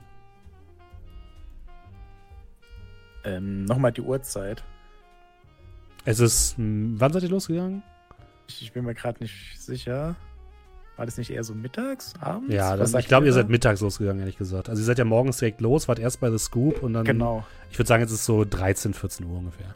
Ähm, 3.24 3.66
Nochmal 3.66 3.92
die 3.92 4.02
Uhrzeit. 4.02 4.64
Es 6.06 6.20
ist. 6.20 6.58
hm, 6.58 6.96
Wann 7.00 7.14
seid 7.14 7.24
ihr 7.24 7.30
losgegangen? 7.30 7.84
Ich, 8.48 8.62
ich 8.62 8.74
bin 8.74 8.84
mir 8.84 8.94
gerade 8.94 9.22
nicht 9.24 9.60
sicher. 9.62 10.16
War 10.98 11.06
das 11.06 11.18
nicht 11.18 11.32
eher 11.32 11.44
so 11.44 11.56
mittags, 11.56 12.14
abends? 12.20 12.54
Ja, 12.54 12.76
das, 12.78 12.94
ich 12.94 13.08
glaube, 13.08 13.26
ihr 13.26 13.34
seid 13.34 13.50
mittags 13.50 13.82
losgegangen, 13.82 14.20
ehrlich 14.20 14.38
gesagt. 14.38 14.70
Also, 14.70 14.82
ihr 14.82 14.86
seid 14.86 15.00
ja 15.00 15.06
morgens 15.06 15.38
direkt 15.38 15.60
los, 15.62 15.88
wart 15.88 15.98
erst 15.98 16.20
bei 16.20 16.30
The 16.30 16.38
Scoop 16.38 16.84
und 16.84 16.94
dann. 16.94 17.06
Genau. 17.06 17.46
Ich 17.72 17.80
würde 17.80 17.88
sagen, 17.88 18.02
jetzt 18.04 18.12
ist 18.12 18.26
so 18.26 18.46
13, 18.46 18.94
14 18.94 19.26
Uhr 19.26 19.38
ungefähr. 19.40 19.74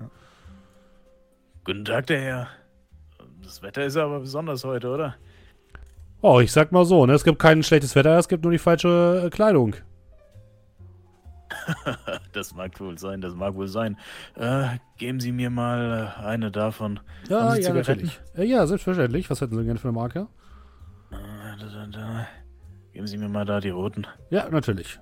Guten 1.64 1.86
Tag, 1.86 2.08
der 2.08 2.22
Herr. 2.22 2.48
Das 3.48 3.62
Wetter 3.62 3.86
ist 3.86 3.96
aber 3.96 4.20
besonders 4.20 4.66
heute, 4.66 4.90
oder? 4.90 5.16
Oh, 6.22 6.42
ich 6.42 6.52
sag 6.52 6.74
mal 6.74 6.84
so, 6.84 7.06
ne? 7.06 7.14
Es 7.14 7.24
gibt 7.24 7.40
kein 7.40 7.64
schlechtes 7.64 7.96
Wetter, 7.96 8.18
es 8.18 8.28
gibt 8.28 8.44
nur 8.44 8.52
die 8.52 8.58
falsche 8.58 9.24
äh, 9.26 9.30
Kleidung. 9.30 9.76
Das 12.34 12.54
mag 12.54 12.78
wohl 12.82 12.98
sein, 12.98 13.22
das 13.22 13.34
mag 13.34 13.56
wohl 13.56 13.70
sein. 13.70 13.98
Äh, 14.36 14.68
geben 14.98 15.22
Sie 15.22 15.32
mir 15.32 15.50
mal 15.50 16.14
äh, 16.20 16.26
eine 16.26 16.52
davon. 16.52 17.00
Ja, 17.30 17.56
ja, 17.56 17.74
natürlich. 17.74 18.20
Äh, 18.36 18.44
ja, 18.44 18.68
selbstverständlich. 18.68 19.30
Was 19.30 19.40
hätten 19.42 19.56
Sie 19.56 19.64
gerne 19.64 19.80
für 19.80 19.88
eine 19.88 19.98
Marke? 19.98 20.28
Da, 21.10 21.18
da, 21.58 21.88
da. 21.88 22.28
Geben 22.92 23.08
Sie 23.08 23.18
mir 23.18 23.30
mal 23.30 23.46
da 23.46 23.62
die 23.62 23.70
roten. 23.70 24.06
Ja, 24.30 24.50
natürlich. 24.50 25.00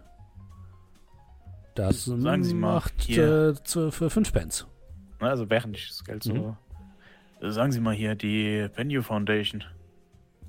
Das 1.74 2.06
Sagen 2.06 2.44
Sie 2.44 2.54
mal, 2.54 2.76
macht 2.76 2.94
hier. 3.02 3.50
äh, 3.50 3.64
zu, 3.64 3.92
für 3.92 4.10
5 4.12 4.32
Pence. 4.32 4.68
Also 5.20 5.50
während 5.50 5.76
ich 5.76 5.88
das 5.90 6.04
Geld 6.04 6.24
so. 6.24 6.34
Mhm. 6.34 6.58
Sagen 7.52 7.72
Sie 7.72 7.80
mal 7.80 7.94
hier, 7.94 8.16
die 8.16 8.68
Penny 8.74 9.02
Foundation. 9.02 9.64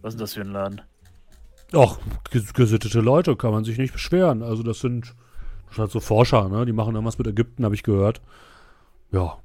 Was 0.03 0.15
ist 0.15 0.21
das 0.21 0.35
für 0.35 0.43
ein 0.43 0.53
Laden? 0.53 0.83
Ach, 1.73 1.99
ges- 2.31 2.55
gesittete 2.55 3.01
Leute, 3.01 3.37
kann 3.37 3.51
man 3.51 3.65
sich 3.65 3.77
nicht 3.79 3.93
beschweren. 3.93 4.43
Also 4.43 4.63
das 4.63 4.81
sind, 4.81 5.15
das 5.69 5.79
halt 5.79 5.91
so 5.91 6.01
Forscher, 6.01 6.49
ne? 6.49 6.65
Die 6.65 6.73
machen 6.73 6.95
irgendwas 6.95 7.19
mit 7.19 7.27
Ägypten, 7.27 7.65
habe 7.65 7.75
ich 7.75 7.83
gehört. 7.83 8.21
Ja. 9.11 9.39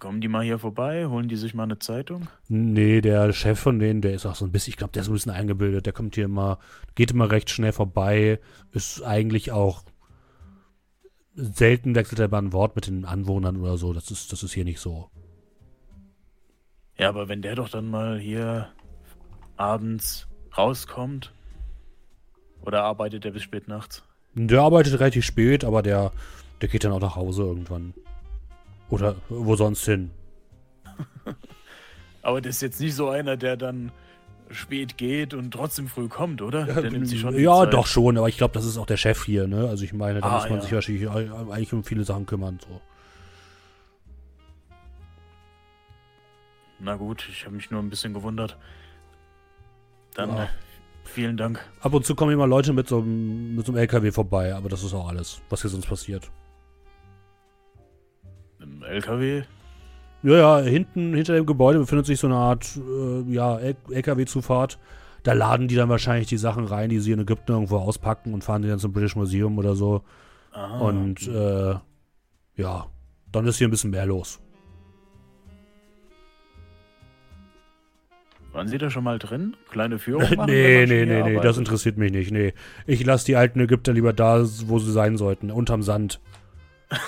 Kommen 0.00 0.20
die 0.20 0.28
mal 0.28 0.44
hier 0.44 0.58
vorbei? 0.58 1.06
Holen 1.06 1.28
die 1.28 1.36
sich 1.36 1.54
mal 1.54 1.62
eine 1.62 1.78
Zeitung? 1.78 2.28
Nee, 2.48 3.00
der 3.00 3.32
Chef 3.32 3.58
von 3.58 3.78
denen, 3.78 4.02
der 4.02 4.12
ist 4.12 4.26
auch 4.26 4.34
so 4.34 4.44
ein 4.44 4.52
bisschen, 4.52 4.72
ich 4.72 4.76
glaube, 4.76 4.92
der 4.92 5.02
ist 5.02 5.08
ein 5.08 5.14
bisschen 5.14 5.32
eingebildet. 5.32 5.86
Der 5.86 5.92
kommt 5.92 6.16
hier 6.16 6.24
immer, 6.24 6.58
geht 6.96 7.12
immer 7.12 7.30
recht 7.30 7.48
schnell 7.48 7.72
vorbei. 7.72 8.40
Ist 8.72 9.02
eigentlich 9.02 9.52
auch 9.52 9.84
selten 11.34 11.94
wechselt 11.94 12.18
er 12.18 12.28
mal 12.28 12.38
ein 12.38 12.52
Wort 12.52 12.76
mit 12.76 12.86
den 12.86 13.04
Anwohnern 13.04 13.56
oder 13.58 13.78
so. 13.78 13.92
Das 13.92 14.10
ist, 14.10 14.32
das 14.32 14.42
ist 14.42 14.52
hier 14.52 14.64
nicht 14.64 14.80
so. 14.80 15.10
Ja, 16.98 17.08
aber 17.08 17.28
wenn 17.28 17.42
der 17.42 17.54
doch 17.54 17.68
dann 17.68 17.90
mal 17.90 18.18
hier 18.18 18.68
abends 19.56 20.26
rauskommt. 20.56 21.32
Oder 22.62 22.82
arbeitet 22.82 23.24
er 23.24 23.30
bis 23.30 23.42
spät 23.42 23.68
nachts? 23.68 24.02
Der 24.34 24.60
arbeitet 24.62 24.98
relativ 24.98 25.24
spät, 25.24 25.64
aber 25.64 25.82
der, 25.82 26.12
der 26.60 26.68
geht 26.68 26.84
dann 26.84 26.92
auch 26.92 27.00
nach 27.00 27.16
Hause 27.16 27.42
irgendwann. 27.42 27.94
Oder 28.90 29.16
wo 29.28 29.56
sonst 29.56 29.84
hin. 29.84 30.10
Aber 32.22 32.40
das 32.40 32.56
ist 32.56 32.62
jetzt 32.62 32.80
nicht 32.80 32.94
so 32.94 33.08
einer, 33.08 33.36
der 33.36 33.56
dann 33.56 33.92
spät 34.50 34.96
geht 34.96 35.32
und 35.34 35.52
trotzdem 35.52 35.86
früh 35.88 36.08
kommt, 36.08 36.42
oder? 36.42 36.64
der 36.64 36.90
nimmt 36.90 37.08
sich 37.08 37.20
schon 37.20 37.38
ja, 37.38 37.64
Zeit. 37.64 37.72
doch 37.74 37.86
schon, 37.86 38.16
aber 38.16 38.28
ich 38.28 38.36
glaube, 38.36 38.54
das 38.54 38.64
ist 38.64 38.78
auch 38.78 38.86
der 38.86 38.96
Chef 38.96 39.24
hier, 39.24 39.46
ne? 39.48 39.68
Also 39.68 39.84
ich 39.84 39.92
meine, 39.92 40.20
da 40.20 40.28
Ah, 40.28 40.34
muss 40.36 40.44
man 40.48 40.58
ja. 40.58 40.60
sich 40.62 40.72
wahrscheinlich 40.72 41.08
eigentlich 41.08 41.72
um 41.72 41.82
viele 41.84 42.04
Sachen 42.04 42.26
kümmern. 42.26 42.58
So. 42.60 42.80
Na 46.78 46.96
gut, 46.96 47.26
ich 47.30 47.44
habe 47.46 47.56
mich 47.56 47.70
nur 47.70 47.80
ein 47.82 47.90
bisschen 47.90 48.12
gewundert. 48.14 48.56
Dann 50.14 50.30
Ja. 50.30 50.44
äh, 50.44 50.48
vielen 51.04 51.36
Dank. 51.36 51.64
Ab 51.80 51.94
und 51.94 52.04
zu 52.04 52.14
kommen 52.14 52.32
immer 52.32 52.46
Leute 52.46 52.72
mit 52.72 52.88
so, 52.88 52.98
einem, 52.98 53.56
mit 53.56 53.66
so 53.66 53.72
einem 53.72 53.78
LKW 53.80 54.12
vorbei, 54.12 54.54
aber 54.54 54.68
das 54.68 54.82
ist 54.82 54.94
auch 54.94 55.08
alles, 55.08 55.40
was 55.48 55.62
hier 55.62 55.70
sonst 55.70 55.86
passiert. 55.88 56.30
Im 58.60 58.82
LKW? 58.82 59.42
Ja, 60.22 60.32
ja, 60.34 60.58
hinten, 60.60 61.14
hinter 61.14 61.34
dem 61.34 61.46
Gebäude 61.46 61.78
befindet 61.78 62.06
sich 62.06 62.18
so 62.18 62.26
eine 62.26 62.36
Art, 62.36 62.76
äh, 62.76 63.20
ja, 63.32 63.58
LKW-Zufahrt. 63.58 64.78
Da 65.22 65.32
laden 65.34 65.68
die 65.68 65.74
dann 65.74 65.88
wahrscheinlich 65.88 66.28
die 66.28 66.36
Sachen 66.36 66.64
rein, 66.64 66.88
die 66.88 67.00
sie 67.00 67.12
in 67.12 67.20
Ägypten 67.20 67.52
irgendwo 67.52 67.78
auspacken 67.78 68.32
und 68.32 68.44
fahren 68.44 68.62
die 68.62 68.68
dann 68.68 68.78
zum 68.78 68.92
British 68.92 69.16
Museum 69.16 69.58
oder 69.58 69.74
so. 69.74 70.02
Ah, 70.52 70.78
Und, 70.78 71.26
äh, 71.28 71.74
ja, 72.56 72.86
dann 73.32 73.46
ist 73.46 73.58
hier 73.58 73.68
ein 73.68 73.70
bisschen 73.72 73.90
mehr 73.90 74.06
los. 74.06 74.40
Waren 78.56 78.68
Sie 78.68 78.78
da 78.78 78.88
schon 78.88 79.04
mal 79.04 79.18
drin? 79.18 79.54
Kleine 79.70 79.98
Führung 79.98 80.22
machen? 80.34 80.48
wenn 80.50 80.88
nee, 80.88 81.04
nee, 81.04 81.04
nee, 81.04 81.22
nee, 81.34 81.40
das 81.40 81.58
interessiert 81.58 81.98
mich 81.98 82.10
nicht. 82.10 82.30
Nee. 82.30 82.54
Ich 82.86 83.04
lasse 83.04 83.26
die 83.26 83.36
alten 83.36 83.60
Ägypter 83.60 83.92
lieber 83.92 84.14
da, 84.14 84.40
wo 84.40 84.78
sie 84.78 84.92
sein 84.92 85.18
sollten, 85.18 85.50
unterm 85.50 85.82
Sand. 85.82 86.22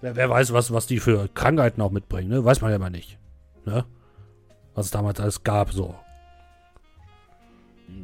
Wer, 0.00 0.16
wer 0.16 0.30
weiß, 0.30 0.52
was, 0.52 0.72
was 0.72 0.88
die 0.88 0.98
für 0.98 1.28
Krankheiten 1.28 1.80
auch 1.80 1.92
mitbringen, 1.92 2.28
ne? 2.28 2.44
Weiß 2.44 2.60
man 2.60 2.72
ja 2.72 2.78
mal 2.78 2.90
nicht. 2.90 3.20
Ne? 3.64 3.84
Was 4.74 4.86
es 4.86 4.90
damals 4.90 5.20
alles 5.20 5.44
gab, 5.44 5.72
so. 5.72 5.94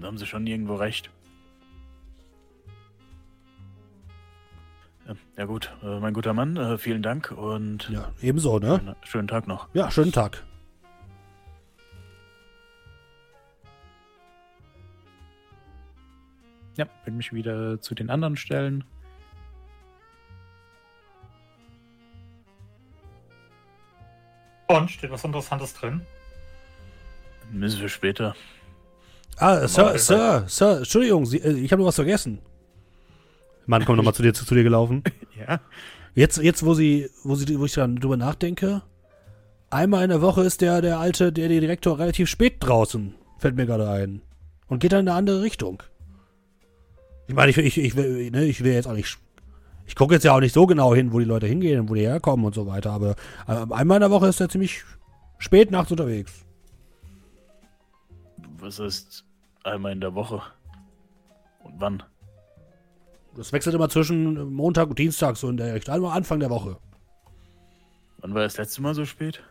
Da 0.00 0.06
haben 0.06 0.16
Sie 0.16 0.26
schon 0.26 0.46
irgendwo 0.46 0.76
recht. 0.76 1.10
Ja, 5.36 5.46
gut, 5.46 5.72
äh, 5.82 5.98
mein 6.00 6.12
guter 6.12 6.34
Mann, 6.34 6.56
äh, 6.56 6.76
vielen 6.76 7.02
Dank 7.02 7.30
und 7.30 7.88
Ja, 7.88 8.12
ebenso, 8.20 8.58
ne? 8.58 8.78
schönen, 8.78 8.96
schönen 9.04 9.28
Tag 9.28 9.46
noch. 9.46 9.68
Ja, 9.72 9.90
schönen 9.90 10.12
Tag. 10.12 10.44
Ja, 16.76 16.86
will 17.04 17.14
mich 17.14 17.32
wieder 17.32 17.80
zu 17.80 17.94
den 17.94 18.10
anderen 18.10 18.36
stellen. 18.36 18.84
Und 24.66 24.90
steht 24.90 25.10
was 25.10 25.24
Interessantes 25.24 25.72
drin? 25.72 26.02
Müssen 27.50 27.80
wir 27.80 27.88
später. 27.88 28.36
Ah, 29.38 29.66
Sir, 29.66 29.98
Sir, 29.98 30.44
Sir, 30.46 30.78
Entschuldigung, 30.78 31.24
Sie, 31.24 31.38
äh, 31.38 31.52
ich 31.52 31.72
habe 31.72 31.80
noch 31.80 31.88
was 31.88 31.94
vergessen. 31.94 32.40
Mann, 33.68 33.84
komm 33.84 33.96
nochmal 33.96 34.14
zu 34.14 34.22
dir, 34.22 34.32
zu, 34.32 34.46
zu 34.46 34.54
dir 34.54 34.64
gelaufen. 34.64 35.04
Ja. 35.38 35.60
Jetzt, 36.16 36.38
jetzt, 36.38 36.66
wo 36.66 36.74
sie, 36.74 37.08
wo 37.22 37.36
sie, 37.36 37.60
wo 37.60 37.64
ich 37.64 37.74
dann 37.74 37.94
drüber 37.94 38.16
nachdenke, 38.16 38.82
einmal 39.70 40.02
in 40.02 40.10
der 40.10 40.20
Woche 40.20 40.42
ist 40.42 40.60
der, 40.62 40.82
der 40.82 40.98
alte, 40.98 41.32
der, 41.32 41.46
der 41.46 41.60
Direktor 41.60 41.96
relativ 41.96 42.28
spät 42.28 42.56
draußen, 42.58 43.14
fällt 43.38 43.54
mir 43.54 43.66
gerade 43.66 43.88
ein. 43.88 44.20
Und 44.66 44.80
geht 44.80 44.90
dann 44.90 45.02
in 45.02 45.08
eine 45.08 45.16
andere 45.16 45.42
Richtung. 45.42 45.84
Ich 47.28 47.34
meine, 47.36 47.52
ich, 47.52 47.58
ich, 47.58 47.78
ich, 47.78 47.94
will, 47.94 48.32
ne, 48.32 48.46
ich 48.46 48.64
will 48.64 48.72
jetzt 48.72 48.88
auch 48.88 48.94
nicht, 48.94 49.16
ich 49.86 49.94
gucke 49.94 50.14
jetzt 50.14 50.24
ja 50.24 50.34
auch 50.34 50.40
nicht 50.40 50.54
so 50.54 50.66
genau 50.66 50.92
hin, 50.92 51.12
wo 51.12 51.20
die 51.20 51.24
Leute 51.24 51.46
hingehen 51.46 51.78
und 51.78 51.88
wo 51.88 51.94
die 51.94 52.00
herkommen 52.00 52.44
und 52.44 52.56
so 52.56 52.66
weiter, 52.66 52.90
aber 52.90 53.14
äh, 53.46 53.64
einmal 53.70 53.98
in 53.98 54.00
der 54.00 54.10
Woche 54.10 54.26
ist 54.26 54.40
er 54.40 54.48
ziemlich 54.48 54.82
spät 55.38 55.70
nachts 55.70 55.92
unterwegs. 55.92 56.44
Was 58.58 58.80
ist 58.80 59.24
einmal 59.62 59.92
in 59.92 60.00
der 60.00 60.16
Woche? 60.16 60.42
Und 61.62 61.74
wann? 61.78 62.02
Das 63.38 63.52
wechselt 63.52 63.76
immer 63.76 63.88
zwischen 63.88 64.52
Montag 64.52 64.88
und 64.88 64.98
Dienstag, 64.98 65.36
so 65.36 65.48
in 65.48 65.56
der 65.56 65.72
Richtung. 65.72 65.94
Also 65.94 66.08
Anfang 66.08 66.40
der 66.40 66.50
Woche. 66.50 66.76
Wann 68.18 68.34
war 68.34 68.42
das 68.42 68.56
letzte 68.56 68.82
Mal 68.82 68.94
so 68.96 69.04
spät? 69.04 69.44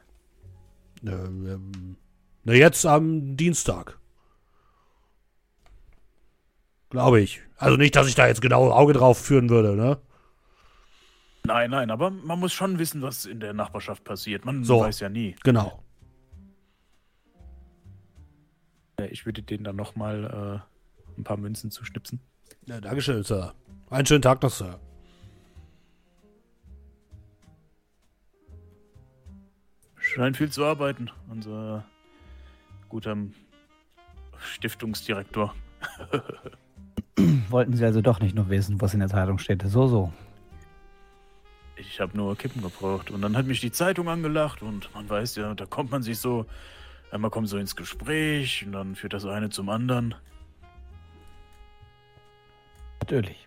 Äh, 1.05 1.11
ähm, 1.11 1.95
na, 2.43 2.51
jetzt 2.53 2.85
am 2.85 3.37
Dienstag. 3.37 3.97
Glaube 6.89 7.21
ich. 7.21 7.41
Also 7.55 7.77
nicht, 7.77 7.95
dass 7.95 8.09
ich 8.09 8.15
da 8.15 8.27
jetzt 8.27 8.41
genau 8.41 8.71
Auge 8.71 8.91
drauf 8.91 9.19
führen 9.19 9.49
würde, 9.49 9.77
ne? 9.77 9.97
Nein, 11.45 11.69
nein, 11.71 11.89
aber 11.89 12.09
man 12.09 12.39
muss 12.41 12.51
schon 12.51 12.79
wissen, 12.79 13.01
was 13.01 13.25
in 13.25 13.39
der 13.39 13.53
Nachbarschaft 13.53 14.03
passiert. 14.03 14.43
Man 14.43 14.65
So. 14.65 14.81
weiß 14.81 14.99
ja 14.99 15.07
nie. 15.07 15.37
Genau. 15.45 15.81
Ich 19.09 19.25
würde 19.25 19.43
denen 19.43 19.63
dann 19.63 19.77
nochmal 19.77 20.61
äh, 20.67 21.17
ein 21.17 21.23
paar 21.23 21.37
Münzen 21.37 21.71
zuschnipsen. 21.71 22.19
Ja, 22.65 22.81
Dankeschön, 22.81 23.23
Sir. 23.23 23.53
Einen 23.89 24.05
schönen 24.05 24.21
Tag 24.21 24.41
noch, 24.41 24.51
Sir. 24.51 24.79
Scheint 29.95 30.35
viel 30.35 30.49
zu 30.49 30.65
arbeiten, 30.65 31.09
unser 31.29 31.85
guter 32.89 33.15
Stiftungsdirektor. 34.39 35.55
Wollten 37.49 37.73
Sie 37.73 37.85
also 37.85 38.01
doch 38.01 38.19
nicht 38.19 38.35
nur 38.35 38.49
wissen, 38.49 38.81
was 38.81 38.93
in 38.93 38.99
der 38.99 39.09
Zeitung 39.09 39.37
steht. 39.37 39.63
So, 39.63 39.87
so. 39.87 40.13
Ich 41.77 42.01
habe 42.01 42.17
nur 42.17 42.35
Kippen 42.35 42.61
gebraucht 42.61 43.11
und 43.11 43.21
dann 43.21 43.37
hat 43.37 43.45
mich 43.45 43.61
die 43.61 43.71
Zeitung 43.71 44.09
angelacht 44.09 44.61
und 44.61 44.93
man 44.93 45.09
weiß 45.09 45.35
ja, 45.35 45.53
da 45.53 45.65
kommt 45.65 45.91
man 45.91 46.01
sich 46.03 46.19
so, 46.19 46.45
einmal 47.11 47.31
kommt 47.31 47.47
so 47.47 47.57
ins 47.57 47.75
Gespräch 47.75 48.65
und 48.65 48.73
dann 48.73 48.95
führt 48.95 49.13
das 49.13 49.25
eine 49.25 49.49
zum 49.49 49.69
anderen. 49.69 50.15
Natürlich. 52.99 53.46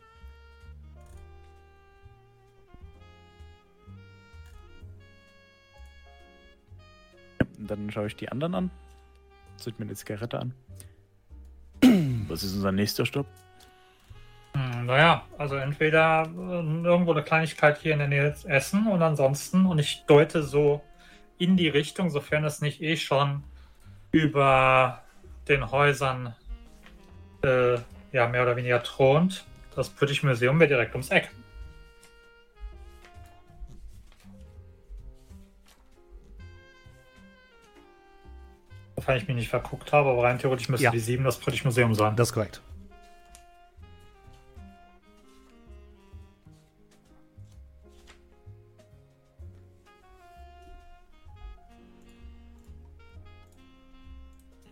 Und 7.60 7.70
dann 7.70 7.90
schaue 7.90 8.06
ich 8.06 8.16
die 8.16 8.30
anderen 8.30 8.54
an, 8.54 8.70
zünd 9.56 9.78
mir 9.78 9.84
eine 9.84 9.94
Zigarette 9.94 10.40
an. 10.40 10.54
Was 12.28 12.42
ist 12.42 12.54
unser 12.54 12.72
nächster 12.72 13.04
Stopp? 13.04 13.26
Hm, 14.54 14.86
naja, 14.86 15.24
also 15.38 15.56
entweder 15.56 16.24
äh, 16.24 16.84
irgendwo 16.84 17.12
eine 17.12 17.22
Kleinigkeit 17.22 17.78
hier 17.78 17.92
in 17.92 17.98
der 17.98 18.08
Nähe 18.08 18.34
essen 18.44 18.86
und 18.86 19.02
ansonsten, 19.02 19.66
und 19.66 19.78
ich 19.78 20.04
deute 20.06 20.42
so 20.42 20.82
in 21.38 21.56
die 21.56 21.68
Richtung, 21.68 22.10
sofern 22.10 22.44
es 22.44 22.60
nicht 22.60 22.82
eh 22.82 22.96
schon 22.96 23.44
über 24.10 25.02
den 25.48 25.70
Häusern 25.70 26.34
äh, 27.42 27.76
ja 28.12 28.26
mehr 28.28 28.42
oder 28.42 28.56
weniger 28.56 28.82
thront. 28.82 29.44
Das 29.76 29.88
British 29.88 30.22
Museum 30.22 30.58
wäre 30.58 30.68
direkt 30.68 30.94
ums 30.94 31.10
Eck. 31.10 31.30
Sofern 39.00 39.16
ich 39.16 39.26
mich 39.28 39.36
nicht 39.38 39.48
verguckt 39.48 39.94
habe, 39.94 40.10
aber 40.10 40.24
rein 40.24 40.38
theoretisch 40.38 40.68
müsste 40.68 40.84
Ja. 40.84 40.90
die 40.90 40.98
7 40.98 41.24
das 41.24 41.38
British 41.38 41.64
Museum 41.64 41.94
sein. 41.94 42.16
Das 42.16 42.28
ist 42.28 42.34
korrekt. 42.34 42.60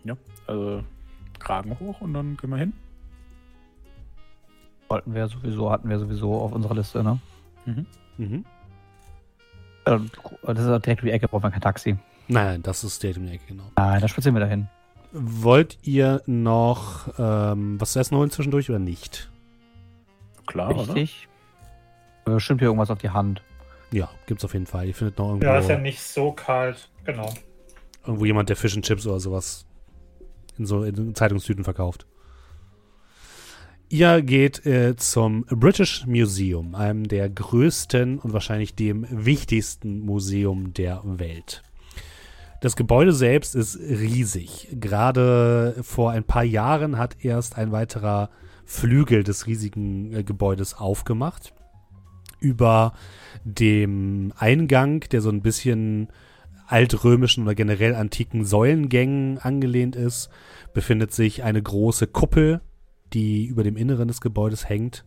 Ja, 0.05 0.17
also 0.47 0.83
Kragen 1.39 1.79
hoch 1.81 2.01
und 2.03 2.13
dann 2.15 2.37
gehen 2.37 2.51
wir 2.51 2.57
hin. 2.59 2.73
Wollten 4.89 5.15
wir 5.15 5.27
sowieso, 5.29 5.71
hatten 5.71 5.89
wir 5.89 5.99
sowieso 5.99 6.35
auf 6.39 6.53
unserer 6.53 6.75
Liste, 6.75 7.03
ne? 7.03 7.19
Mhm. 7.65 8.45
Ja, 9.87 9.99
Das 10.43 10.59
ist 10.59 10.85
direkt 10.85 11.03
um 11.03 11.07
die 11.07 11.13
Ecke, 11.13 11.29
brauchen 11.29 11.45
wir 11.45 11.51
kein 11.51 11.61
Taxi. 11.61 11.97
Nein, 12.29 12.45
nein, 12.47 12.63
das 12.63 12.85
ist 12.85 13.03
der 13.03 13.17
um 13.17 13.27
die 13.27 13.33
Ecke, 13.33 13.45
genau. 13.49 13.71
Nein, 13.77 14.01
da 14.01 14.09
spazieren 14.09 14.35
wir 14.37 14.41
dahin. 14.41 14.69
Wollt 15.13 15.79
ihr 15.83 16.23
noch 16.27 17.09
ähm, 17.19 17.81
was 17.81 17.93
zu 17.93 17.99
essen 18.01 18.17
holen 18.17 18.31
zwischendurch 18.31 18.69
oder 18.69 18.79
nicht? 18.79 19.31
Klar, 20.47 20.71
oder? 20.71 20.95
Richtig. 20.95 21.29
Äh, 22.27 22.39
Stimmt 22.39 22.61
hier 22.61 22.69
irgendwas 22.69 22.91
auf 22.91 22.99
die 22.99 23.11
Hand. 23.11 23.43
Ja, 23.91 24.11
gibt's 24.27 24.45
auf 24.45 24.53
jeden 24.53 24.67
Fall. 24.67 24.87
Ihr 24.87 24.95
findet 24.95 25.19
noch 25.19 25.29
irgendwo, 25.29 25.47
Ja, 25.47 25.59
ist 25.59 25.69
ja 25.71 25.79
nicht 25.79 26.03
so 26.03 26.33
kalt. 26.33 26.91
Genau. 27.05 27.33
irgendwo 28.05 28.27
jemand, 28.27 28.51
der 28.51 28.57
Fish 28.57 28.77
and 28.77 28.85
Chips 28.85 29.07
oder 29.07 29.19
sowas 29.21 29.65
in 30.59 30.67
so 30.67 30.85
in 30.85 31.15
Zeitungstüten 31.15 31.65
verkauft. 31.65 32.07
Ihr 33.91 34.21
geht 34.21 34.67
äh, 34.67 34.97
zum 34.97 35.47
British 35.47 36.05
Museum, 36.07 36.75
einem 36.75 37.09
der 37.09 37.31
größten 37.31 38.19
und 38.19 38.35
wahrscheinlich 38.35 38.75
dem 38.75 39.07
wichtigsten 39.09 40.01
Museum 40.01 40.75
der 40.75 41.01
Welt. 41.05 41.63
Das 42.61 42.75
Gebäude 42.75 43.13
selbst 43.13 43.55
ist 43.55 43.79
riesig. 43.79 44.69
Gerade 44.73 45.77
vor 45.83 46.11
ein 46.11 46.25
paar 46.25 46.43
Jahren 46.43 46.99
hat 46.99 47.25
erst 47.25 47.57
ein 47.57 47.71
weiterer 47.71 48.31
Flügel 48.65 49.23
des 49.23 49.47
riesigen 49.47 50.13
äh, 50.13 50.25
Gebäudes 50.25 50.75
aufgemacht. 50.75 51.55
Über 52.41 52.93
dem 53.45 54.33
Eingang, 54.37 55.01
der 55.13 55.21
so 55.21 55.31
ein 55.31 55.43
bisschen 55.43 56.09
altrömischen 56.67 57.45
oder 57.45 57.55
generell 57.55 57.95
antiken 57.95 58.45
Säulengängen 58.45 59.39
angelehnt 59.39 59.97
ist, 59.97 60.29
befindet 60.75 61.13
sich 61.13 61.45
eine 61.45 61.63
große 61.63 62.09
Kuppel, 62.09 62.61
die 63.15 63.47
über 63.47 63.63
dem 63.63 63.77
Inneren 63.77 64.09
des 64.09 64.21
Gebäudes 64.21 64.69
hängt. 64.69 65.05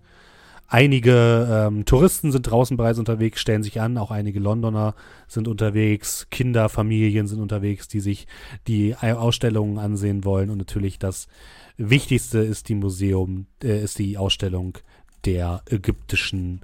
Einige 0.74 1.50
ähm, 1.52 1.84
Touristen 1.84 2.32
sind 2.32 2.44
draußen 2.44 2.78
bereits 2.78 2.98
unterwegs, 2.98 3.42
stellen 3.42 3.62
sich 3.62 3.82
an, 3.82 3.98
auch 3.98 4.10
einige 4.10 4.40
Londoner 4.40 4.96
sind 5.28 5.50
unterwegs, 5.50 6.28
Kinder, 6.32 6.70
Familien 6.70 7.28
sind 7.28 7.42
unterwegs, 7.42 7.90
die 7.90 8.00
sich 8.00 8.26
die 8.70 8.96
Ausstellungen 8.96 9.80
ansehen 9.80 10.24
wollen. 10.24 10.50
Und 10.50 10.60
natürlich 10.60 10.98
das 10.98 11.28
Wichtigste 11.76 12.40
ist 12.40 12.70
die 12.70 12.76
Museum, 12.76 13.48
äh, 13.62 13.84
ist 13.84 14.00
die 14.00 14.18
Ausstellung 14.18 14.78
der 15.26 15.62
ägyptischen 15.70 16.62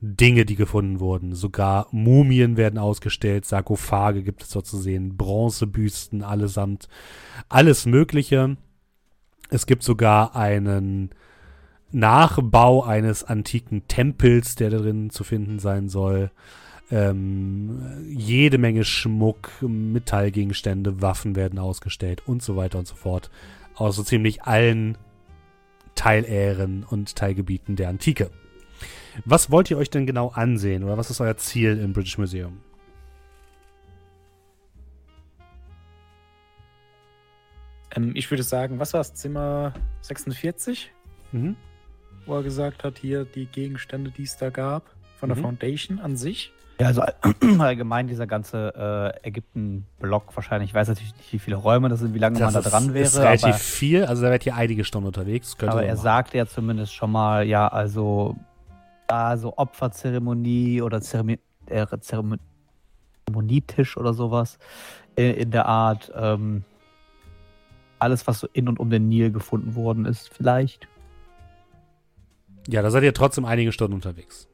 Dinge, 0.00 0.44
die 0.44 0.54
gefunden 0.54 1.00
wurden. 1.00 1.34
Sogar 1.34 1.88
Mumien 1.90 2.56
werden 2.56 2.78
ausgestellt, 2.78 3.44
Sarkophage 3.44 4.22
gibt 4.22 4.44
es 4.44 4.50
dort 4.50 4.66
zu 4.66 4.78
sehen, 4.78 5.16
Bronzebüsten 5.16 6.22
allesamt, 6.22 6.88
alles 7.48 7.86
Mögliche. 7.86 8.56
Es 9.50 9.66
gibt 9.66 9.82
sogar 9.82 10.36
einen 10.36 11.10
Nachbau 11.92 12.82
eines 12.82 13.24
antiken 13.24 13.86
Tempels, 13.88 14.54
der 14.54 14.70
da 14.70 14.78
drin 14.78 15.10
zu 15.10 15.24
finden 15.24 15.58
sein 15.58 15.88
soll. 15.88 16.30
Ähm, 16.90 17.80
jede 18.08 18.58
Menge 18.58 18.84
Schmuck, 18.84 19.50
Metallgegenstände, 19.62 21.00
Waffen 21.00 21.36
werden 21.36 21.58
ausgestellt 21.58 22.22
und 22.26 22.42
so 22.42 22.56
weiter 22.56 22.78
und 22.78 22.86
so 22.86 22.94
fort. 22.94 23.30
Aus 23.74 23.96
so 23.96 24.02
ziemlich 24.02 24.42
allen 24.42 24.98
Teilähren 25.94 26.84
und 26.84 27.16
Teilgebieten 27.16 27.76
der 27.76 27.88
Antike. 27.88 28.30
Was 29.24 29.50
wollt 29.50 29.70
ihr 29.70 29.78
euch 29.78 29.90
denn 29.90 30.06
genau 30.06 30.28
ansehen 30.28 30.84
oder 30.84 30.96
was 30.96 31.10
ist 31.10 31.20
euer 31.20 31.36
Ziel 31.36 31.78
im 31.78 31.92
British 31.92 32.18
Museum? 32.18 32.60
Ähm, 37.94 38.12
ich 38.14 38.30
würde 38.30 38.42
sagen, 38.42 38.78
was 38.78 38.92
war 38.92 39.00
das? 39.00 39.14
Zimmer 39.14 39.72
46? 40.00 40.92
Mhm. 41.32 41.56
Wo 42.26 42.36
er 42.36 42.42
gesagt 42.42 42.84
hat, 42.84 42.98
hier 42.98 43.24
die 43.24 43.46
Gegenstände, 43.46 44.10
die 44.10 44.22
es 44.22 44.36
da 44.36 44.50
gab, 44.50 44.84
von 45.18 45.28
der 45.28 45.36
Mhm. 45.38 45.42
Foundation 45.42 45.98
an 46.00 46.16
sich. 46.16 46.52
Ja, 46.80 46.86
also 46.88 47.02
all- 47.02 47.14
allgemein 47.60 48.06
dieser 48.08 48.26
ganze 48.26 49.12
äh, 49.22 49.28
Ägypten-Block 49.28 50.34
wahrscheinlich. 50.34 50.70
Ich 50.70 50.74
weiß 50.74 50.88
natürlich 50.88 51.14
nicht, 51.16 51.32
wie 51.32 51.38
viele 51.38 51.56
Räume 51.56 51.88
das 51.88 52.00
sind, 52.00 52.14
wie 52.14 52.18
lange 52.18 52.38
man 52.40 52.52
da 52.54 52.60
dran 52.60 52.94
wäre. 52.94 53.04
ist 53.04 53.18
relativ 53.18 53.44
aber 53.46 53.54
viel, 53.54 54.04
also 54.04 54.22
da 54.22 54.28
werdet 54.30 54.46
ihr 54.46 54.54
einige 54.56 54.84
Stunden 54.84 55.06
unterwegs. 55.06 55.56
Aber 55.60 55.72
so 55.72 55.78
er 55.78 55.86
machen. 55.94 55.96
sagte 56.02 56.38
ja 56.38 56.46
zumindest 56.46 56.94
schon 56.94 57.12
mal, 57.12 57.46
ja, 57.46 57.68
also 57.68 58.36
da 59.08 59.36
so 59.36 59.56
Opferzeremonie 59.56 60.80
oder 60.82 61.00
Zeremoni 61.00 61.38
äh, 61.66 61.86
Zeremon 62.00 62.38
Zeremonietisch 63.26 63.96
oder 63.96 64.14
sowas 64.14 64.58
äh, 65.16 65.30
in 65.32 65.50
der 65.52 65.66
Art. 65.66 66.10
Ähm, 66.16 66.64
alles, 67.98 68.26
was 68.26 68.40
so 68.40 68.48
in 68.52 68.68
und 68.68 68.80
um 68.80 68.90
den 68.90 69.08
Nil 69.08 69.30
gefunden 69.30 69.74
worden 69.76 70.06
ist, 70.06 70.28
vielleicht. 70.34 70.88
Ja, 72.68 72.82
da 72.82 72.90
seid 72.90 73.02
ihr 73.02 73.14
trotzdem 73.14 73.44
einige 73.44 73.72
Stunden 73.72 73.94
unterwegs. 73.94 74.48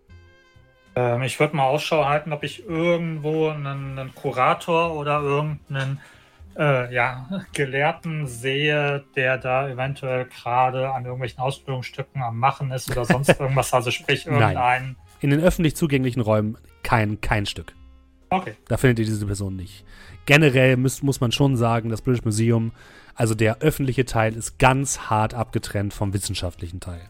Ähm, 0.97 1.23
ich 1.23 1.39
würde 1.39 1.57
mal 1.57 1.65
Ausschau 1.65 2.05
halten, 2.07 2.33
ob 2.33 2.43
ich 2.43 2.67
irgendwo 2.67 3.49
einen, 3.49 3.99
einen 3.99 4.15
Kurator 4.15 4.95
oder 4.95 5.21
irgendeinen 5.21 6.01
äh, 6.59 6.93
ja, 6.93 7.29
Gelehrten 7.53 8.27
sehe, 8.27 9.05
der 9.15 9.39
da 9.39 9.69
eventuell 9.69 10.27
gerade 10.27 10.91
an 10.91 11.05
irgendwelchen 11.05 11.41
Ausbildungsstücken 11.41 12.23
am 12.23 12.39
Machen 12.39 12.71
ist 12.73 12.91
oder 12.91 13.05
sonst 13.05 13.29
irgendwas. 13.41 13.73
Also 13.73 13.91
sprich 13.91 14.27
Nein. 14.27 14.41
irgendein. 14.41 14.97
In 15.21 15.31
den 15.31 15.41
öffentlich 15.41 15.77
zugänglichen 15.77 16.21
Räumen 16.21 16.59
kein, 16.83 17.21
kein 17.21 17.47
Stück. 17.47 17.75
Okay. 18.31 18.55
Da 18.67 18.77
findet 18.77 18.99
ihr 19.01 19.05
diese 19.05 19.27
Person 19.27 19.57
nicht. 19.57 19.85
Generell 20.27 20.77
muss, 20.77 21.03
muss 21.03 21.21
man 21.21 21.33
schon 21.33 21.57
sagen, 21.57 21.89
das 21.89 22.03
British 22.03 22.25
Museum, 22.25 22.73
also 23.15 23.35
der 23.35 23.59
öffentliche 23.61 24.05
Teil, 24.05 24.35
ist 24.35 24.59
ganz 24.59 25.09
hart 25.09 25.33
abgetrennt 25.33 25.95
vom 25.95 26.13
wissenschaftlichen 26.13 26.81
Teil. 26.81 27.01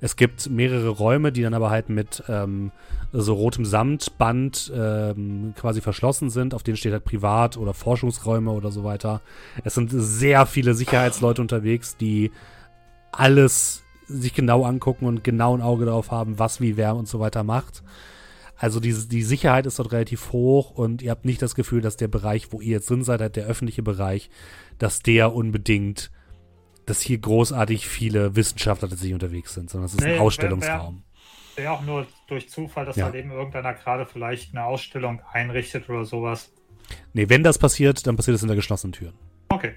Es 0.00 0.16
gibt 0.16 0.50
mehrere 0.50 0.88
Räume, 0.88 1.32
die 1.32 1.42
dann 1.42 1.54
aber 1.54 1.70
halt 1.70 1.88
mit 1.88 2.22
ähm, 2.28 2.72
so 3.12 3.34
rotem 3.34 3.64
Samtband 3.64 4.72
ähm, 4.74 5.54
quasi 5.56 5.80
verschlossen 5.80 6.30
sind. 6.30 6.54
Auf 6.54 6.62
denen 6.62 6.76
steht 6.76 6.92
halt 6.92 7.04
Privat- 7.04 7.56
oder 7.56 7.74
Forschungsräume 7.74 8.50
oder 8.50 8.70
so 8.70 8.84
weiter. 8.84 9.20
Es 9.64 9.74
sind 9.74 9.90
sehr 9.90 10.46
viele 10.46 10.74
Sicherheitsleute 10.74 11.40
unterwegs, 11.40 11.96
die 11.96 12.30
alles 13.12 13.82
sich 14.06 14.34
genau 14.34 14.64
angucken 14.64 15.06
und 15.06 15.24
genau 15.24 15.56
ein 15.56 15.62
Auge 15.62 15.86
darauf 15.86 16.10
haben, 16.10 16.38
was 16.38 16.60
wie 16.60 16.76
wer 16.76 16.94
und 16.94 17.08
so 17.08 17.18
weiter 17.18 17.42
macht. 17.42 17.82
Also 18.58 18.80
die, 18.80 18.92
die 18.92 19.22
Sicherheit 19.22 19.66
ist 19.66 19.78
dort 19.78 19.92
relativ 19.92 20.32
hoch 20.32 20.70
und 20.70 21.02
ihr 21.02 21.10
habt 21.10 21.24
nicht 21.24 21.42
das 21.42 21.54
Gefühl, 21.54 21.82
dass 21.82 21.96
der 21.96 22.08
Bereich, 22.08 22.52
wo 22.52 22.60
ihr 22.60 22.72
jetzt 22.72 22.88
drin 22.88 23.04
seid, 23.04 23.20
halt 23.20 23.36
der 23.36 23.46
öffentliche 23.46 23.82
Bereich, 23.82 24.30
dass 24.78 25.00
der 25.00 25.34
unbedingt, 25.34 26.10
dass 26.86 27.00
hier 27.00 27.18
großartig 27.18 27.86
viele 27.88 28.36
Wissenschaftler 28.36 28.88
tatsächlich 28.88 29.14
unterwegs 29.14 29.54
sind, 29.54 29.68
sondern 29.68 29.86
es 29.86 29.94
ist 29.94 30.00
Nee, 30.00 30.14
ein 30.14 30.20
Ausstellungsraum. 30.20 31.02
Wäre 31.56 31.72
auch 31.72 31.82
nur 31.82 32.06
durch 32.28 32.48
Zufall, 32.48 32.84
dass 32.84 32.96
Ja. 32.96 33.06
halt 33.06 33.14
eben 33.16 33.30
irgendeiner 33.32 33.74
gerade 33.74 34.06
vielleicht 34.06 34.54
eine 34.54 34.64
Ausstellung 34.64 35.20
einrichtet 35.32 35.88
oder 35.88 36.04
sowas. 36.04 36.52
Nee, 37.12 37.28
wenn 37.28 37.42
das 37.42 37.58
passiert, 37.58 38.06
dann 38.06 38.14
passiert 38.16 38.36
es 38.36 38.40
hinter 38.40 38.54
geschlossenen 38.54 38.92
Türen. 38.92 39.14
Okay. 39.48 39.74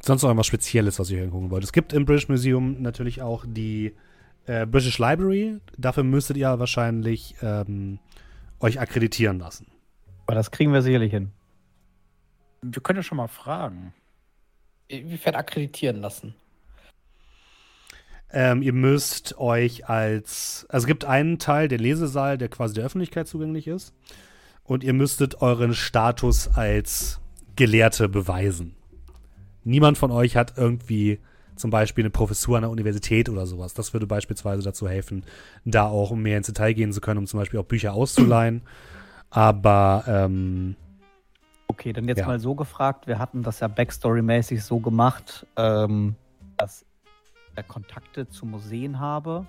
Sonst 0.00 0.22
noch 0.22 0.30
irgendwas 0.30 0.46
Spezielles, 0.46 0.98
was 0.98 1.10
ihr 1.10 1.18
hier 1.18 1.28
gucken 1.28 1.50
wollt. 1.50 1.64
Es 1.64 1.72
gibt 1.72 1.92
im 1.92 2.06
British 2.06 2.28
Museum 2.28 2.80
natürlich 2.80 3.20
auch 3.20 3.44
die 3.46 3.94
äh, 4.46 4.64
British 4.66 4.98
Library. 4.98 5.58
Dafür 5.76 6.02
müsstet 6.02 6.36
ihr 6.38 6.58
wahrscheinlich 6.58 7.34
ähm, 7.42 7.98
euch 8.60 8.80
akkreditieren 8.80 9.38
lassen. 9.38 9.66
Aber 10.26 10.34
das 10.34 10.50
kriegen 10.50 10.72
wir 10.72 10.82
sicherlich 10.82 11.12
hin. 11.12 11.30
Wir 12.62 12.82
können 12.82 12.98
ja 12.98 13.02
schon 13.02 13.16
mal 13.16 13.28
fragen. 13.28 13.94
Inwiefern 14.88 15.34
akkreditieren 15.34 16.00
lassen? 16.00 16.34
Ähm, 18.30 18.62
ihr 18.62 18.72
müsst 18.72 19.38
euch 19.38 19.88
als. 19.88 20.66
Also 20.68 20.84
es 20.84 20.86
gibt 20.86 21.04
einen 21.04 21.38
Teil, 21.38 21.68
der 21.68 21.78
Lesesaal, 21.78 22.36
der 22.36 22.48
quasi 22.48 22.74
der 22.74 22.84
Öffentlichkeit 22.84 23.26
zugänglich 23.26 23.66
ist. 23.66 23.94
Und 24.64 24.84
ihr 24.84 24.92
müsstet 24.92 25.40
euren 25.40 25.74
Status 25.74 26.48
als 26.48 27.20
Gelehrte 27.56 28.08
beweisen. 28.08 28.76
Niemand 29.64 29.96
von 29.96 30.10
euch 30.10 30.36
hat 30.36 30.58
irgendwie 30.58 31.20
zum 31.58 31.70
Beispiel 31.70 32.02
eine 32.04 32.10
Professur 32.10 32.56
an 32.56 32.62
der 32.62 32.70
Universität 32.70 33.28
oder 33.28 33.46
sowas. 33.46 33.74
Das 33.74 33.92
würde 33.92 34.06
beispielsweise 34.06 34.62
dazu 34.62 34.88
helfen, 34.88 35.24
da 35.64 35.86
auch 35.86 36.12
mehr 36.12 36.38
ins 36.38 36.46
Detail 36.46 36.72
gehen 36.72 36.92
zu 36.92 37.00
können, 37.00 37.18
um 37.18 37.26
zum 37.26 37.40
Beispiel 37.40 37.60
auch 37.60 37.64
Bücher 37.64 37.94
auszuleihen. 37.94 38.62
Aber 39.30 40.04
ähm, 40.06 40.76
Okay, 41.70 41.92
dann 41.92 42.08
jetzt 42.08 42.18
Ja. 42.18 42.26
mal 42.26 42.40
so 42.40 42.54
gefragt. 42.54 43.06
Wir 43.06 43.18
hatten 43.18 43.42
das 43.42 43.60
ja 43.60 43.68
Backstory-mäßig 43.68 44.62
so 44.62 44.80
gemacht, 44.80 45.46
ähm, 45.56 46.16
dass 46.56 46.84
ich 47.56 47.68
Kontakte 47.68 48.28
zu 48.28 48.46
Museen 48.46 48.98
habe. 48.98 49.46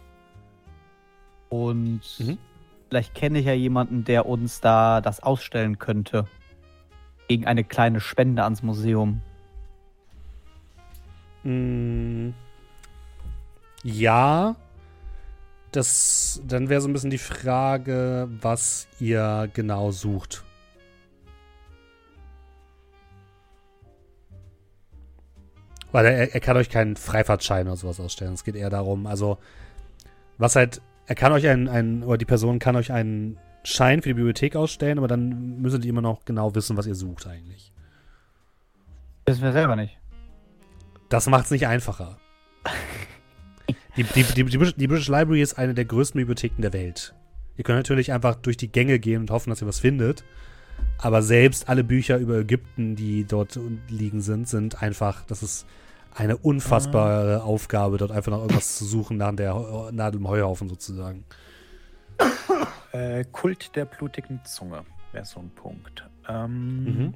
Und 1.49 2.01
Mhm. 2.19 2.37
vielleicht 2.89 3.15
kenne 3.15 3.39
ich 3.39 3.45
ja 3.45 3.53
jemanden, 3.53 4.03
der 4.03 4.25
uns 4.27 4.61
da 4.61 5.01
das 5.01 5.21
ausstellen 5.23 5.79
könnte. 5.79 6.25
Gegen 7.27 7.45
eine 7.47 7.63
kleine 7.63 7.99
Spende 7.99 8.43
ans 8.43 8.63
Museum. 8.63 9.21
Mm, 11.43 12.31
Ja, 13.83 14.55
das, 15.71 16.41
dann 16.45 16.69
wäre 16.69 16.81
so 16.81 16.87
ein 16.89 16.93
bisschen 16.93 17.09
die 17.11 17.17
Frage, 17.17 18.27
was 18.41 18.87
ihr 18.99 19.49
genau 19.53 19.91
sucht. 19.91 20.43
Weil 25.91 26.05
er, 26.05 26.33
er 26.33 26.39
kann 26.39 26.57
euch 26.57 26.69
keinen 26.69 26.95
Freifahrtschein 26.95 27.67
oder 27.67 27.77
sowas 27.77 27.99
ausstellen. 27.99 28.33
Es 28.33 28.43
geht 28.43 28.55
eher 28.55 28.69
darum, 28.69 29.07
also, 29.07 29.37
was 30.37 30.55
halt, 30.55 30.81
er 31.07 31.15
kann 31.15 31.31
euch 31.31 31.47
einen, 31.47 31.67
einen, 31.67 32.03
oder 32.03 32.17
die 32.17 32.25
Person 32.25 32.59
kann 32.59 32.75
euch 32.75 32.91
einen 32.91 33.37
Schein 33.63 34.01
für 34.01 34.09
die 34.09 34.13
Bibliothek 34.15 34.55
ausstellen, 34.55 34.97
aber 34.97 35.07
dann 35.07 35.61
müsstet 35.61 35.85
ihr 35.85 35.89
immer 35.89 36.01
noch 36.01 36.25
genau 36.25 36.53
wissen, 36.55 36.77
was 36.77 36.85
ihr 36.85 36.95
sucht 36.95 37.27
eigentlich. 37.27 37.71
Wissen 39.25 39.43
wir 39.43 39.51
selber 39.51 39.75
nicht. 39.75 39.98
Das 41.09 41.27
macht 41.27 41.45
es 41.45 41.51
nicht 41.51 41.67
einfacher. 41.67 42.17
Die, 43.97 44.03
die, 44.03 44.23
die, 44.23 44.45
die, 44.45 44.57
British- 44.57 44.75
die 44.75 44.87
British 44.87 45.07
Library 45.07 45.41
ist 45.41 45.57
eine 45.57 45.73
der 45.73 45.85
größten 45.85 46.19
Bibliotheken 46.19 46.61
der 46.61 46.73
Welt. 46.73 47.13
Ihr 47.57 47.63
könnt 47.63 47.77
natürlich 47.79 48.11
einfach 48.13 48.35
durch 48.35 48.55
die 48.57 48.71
Gänge 48.71 48.99
gehen 48.99 49.21
und 49.21 49.31
hoffen, 49.31 49.49
dass 49.49 49.61
ihr 49.61 49.67
was 49.67 49.79
findet. 49.79 50.23
Aber 50.97 51.21
selbst 51.21 51.67
alle 51.67 51.83
Bücher 51.83 52.17
über 52.17 52.37
Ägypten, 52.37 52.95
die 52.95 53.25
dort 53.25 53.59
liegen 53.89 54.21
sind, 54.21 54.47
sind 54.47 54.81
einfach, 54.81 55.25
das 55.25 55.43
ist 55.43 55.65
eine 56.15 56.37
unfassbare 56.37 57.43
Aufgabe, 57.43 57.97
dort 57.97 58.11
einfach 58.11 58.31
noch 58.31 58.39
irgendwas 58.41 58.77
zu 58.77 58.85
suchen 58.85 59.17
nach 59.17 59.35
der 59.35 59.89
Nadel 59.91 60.19
im 60.21 60.27
Heuhaufen 60.27 60.69
sozusagen. 60.69 61.25
Äh, 62.91 63.25
Kult 63.31 63.75
der 63.75 63.85
blutigen 63.85 64.39
Zunge 64.45 64.83
wäre 65.11 65.25
so 65.25 65.39
ein 65.39 65.49
Punkt. 65.51 66.07
Ähm, 66.27 66.83
Mhm. 66.83 67.13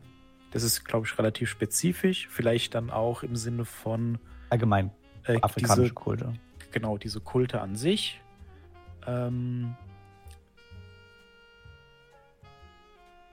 Das 0.54 0.62
ist, 0.64 0.86
glaube 0.86 1.08
ich, 1.08 1.18
relativ 1.18 1.50
spezifisch. 1.50 2.28
Vielleicht 2.30 2.76
dann 2.76 2.90
auch 2.92 3.24
im 3.24 3.36
Sinne 3.36 3.66
von 3.66 4.20
Allgemein 4.52 4.92
äh, 5.26 5.42
afrikanische 5.42 5.82
diese, 5.82 5.94
Kulte. 5.96 6.34
genau, 6.72 6.98
diese 7.00 7.20
Kulte 7.20 7.60
an 7.60 7.76
sich. 7.76 8.22
Ähm, 9.08 9.76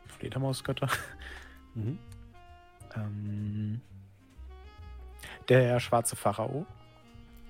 Fledermausgötter. 0.07 0.89
Mhm. 1.75 1.99
Ähm, 2.97 3.81
der 5.49 5.79
schwarze 5.79 6.17
Pharao. 6.17 6.67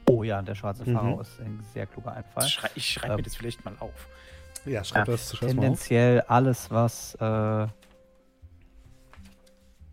Oh 0.07 0.23
ja, 0.25 0.43
der 0.43 0.55
schwarze 0.55 0.85
Mhm. 0.85 0.95
Pharao 0.95 1.21
ist 1.21 1.41
ein 1.41 1.63
sehr 1.73 1.87
kluger 1.87 2.13
Einfall. 2.13 2.49
Schrei, 2.49 2.71
ich 2.75 2.87
schreibe 2.91 3.15
mir 3.15 3.19
Ähm, 3.21 3.25
das 3.25 3.37
vielleicht 3.37 3.65
mal 3.65 3.77
auf. 3.79 4.09
Ja, 4.67 4.85
schreibt 4.85 5.09
Ja, 5.09 5.15
das 5.15 5.29
zuerst 5.29 5.43
mal 5.43 5.49
auf. 5.49 5.53
Tendenziell 5.55 6.21
alles, 6.23 6.71
was 6.71 7.15
äh, 7.15 7.67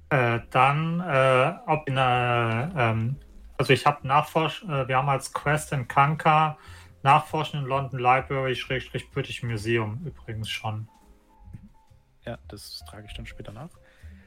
Äh, 0.09 0.39
dann, 0.51 1.01
äh, 1.01 1.53
ob 1.65 1.87
in 1.87 1.97
einer, 1.97 2.71
ähm, 2.75 3.17
also 3.57 3.73
ich 3.73 3.85
habe 3.85 4.07
nachforsch, 4.07 4.63
äh, 4.63 4.87
wir 4.87 4.97
haben 4.97 5.09
als 5.09 5.33
Quest 5.33 5.73
in 5.73 5.87
Kanka 5.87 6.57
Nachforschen 7.03 7.61
in 7.61 7.65
London 7.65 7.99
Library, 7.99 8.55
Schrägstrich 8.55 9.09
British 9.11 9.43
Museum 9.43 10.01
übrigens 10.05 10.49
schon. 10.49 10.87
Ja, 12.25 12.37
das 12.47 12.83
trage 12.89 13.05
ich 13.07 13.13
dann 13.13 13.25
später 13.25 13.51
nach. 13.51 13.69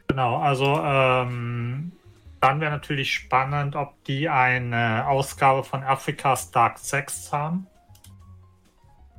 Genau, 0.08 0.38
also 0.38 0.80
ähm, 0.82 1.92
Dann 2.40 2.60
wäre 2.60 2.70
natürlich 2.70 3.12
spannend, 3.12 3.76
ob 3.76 4.02
die 4.04 4.28
eine 4.28 5.06
Ausgabe 5.06 5.62
von 5.62 5.82
Afrikas 5.82 6.50
Dark 6.50 6.78
Sex 6.78 7.32
haben. 7.32 7.66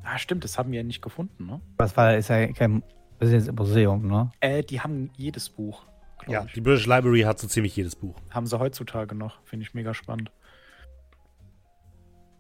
Ah, 0.04 0.18
stimmt, 0.18 0.44
das 0.44 0.58
haben 0.58 0.72
wir 0.72 0.80
ja 0.80 0.84
nicht 0.84 1.02
gefunden, 1.02 1.46
ne? 1.46 1.62
Das 1.78 1.96
war, 1.96 2.16
ist 2.16 2.30
ja 2.30 2.52
kein 2.54 2.82
das 3.20 3.30
ist 3.30 3.36
jetzt 3.36 3.50
ein 3.50 3.56
Museum, 3.56 4.08
ne? 4.08 4.32
Äh, 4.40 4.64
die 4.64 4.82
haben 4.82 5.12
jedes 5.16 5.48
Buch. 5.48 5.86
Ja, 6.28 6.46
ich. 6.46 6.54
die 6.54 6.62
British 6.62 6.86
Library 6.86 7.22
hat 7.22 7.40
so 7.40 7.48
ziemlich 7.48 7.76
jedes 7.76 7.96
Buch. 7.96 8.16
Haben 8.30 8.48
sie 8.48 8.60
heutzutage 8.60 9.16
noch. 9.16 9.42
Finde 9.44 9.66
ich 9.66 9.74
mega 9.74 9.94
spannend. 9.94 10.32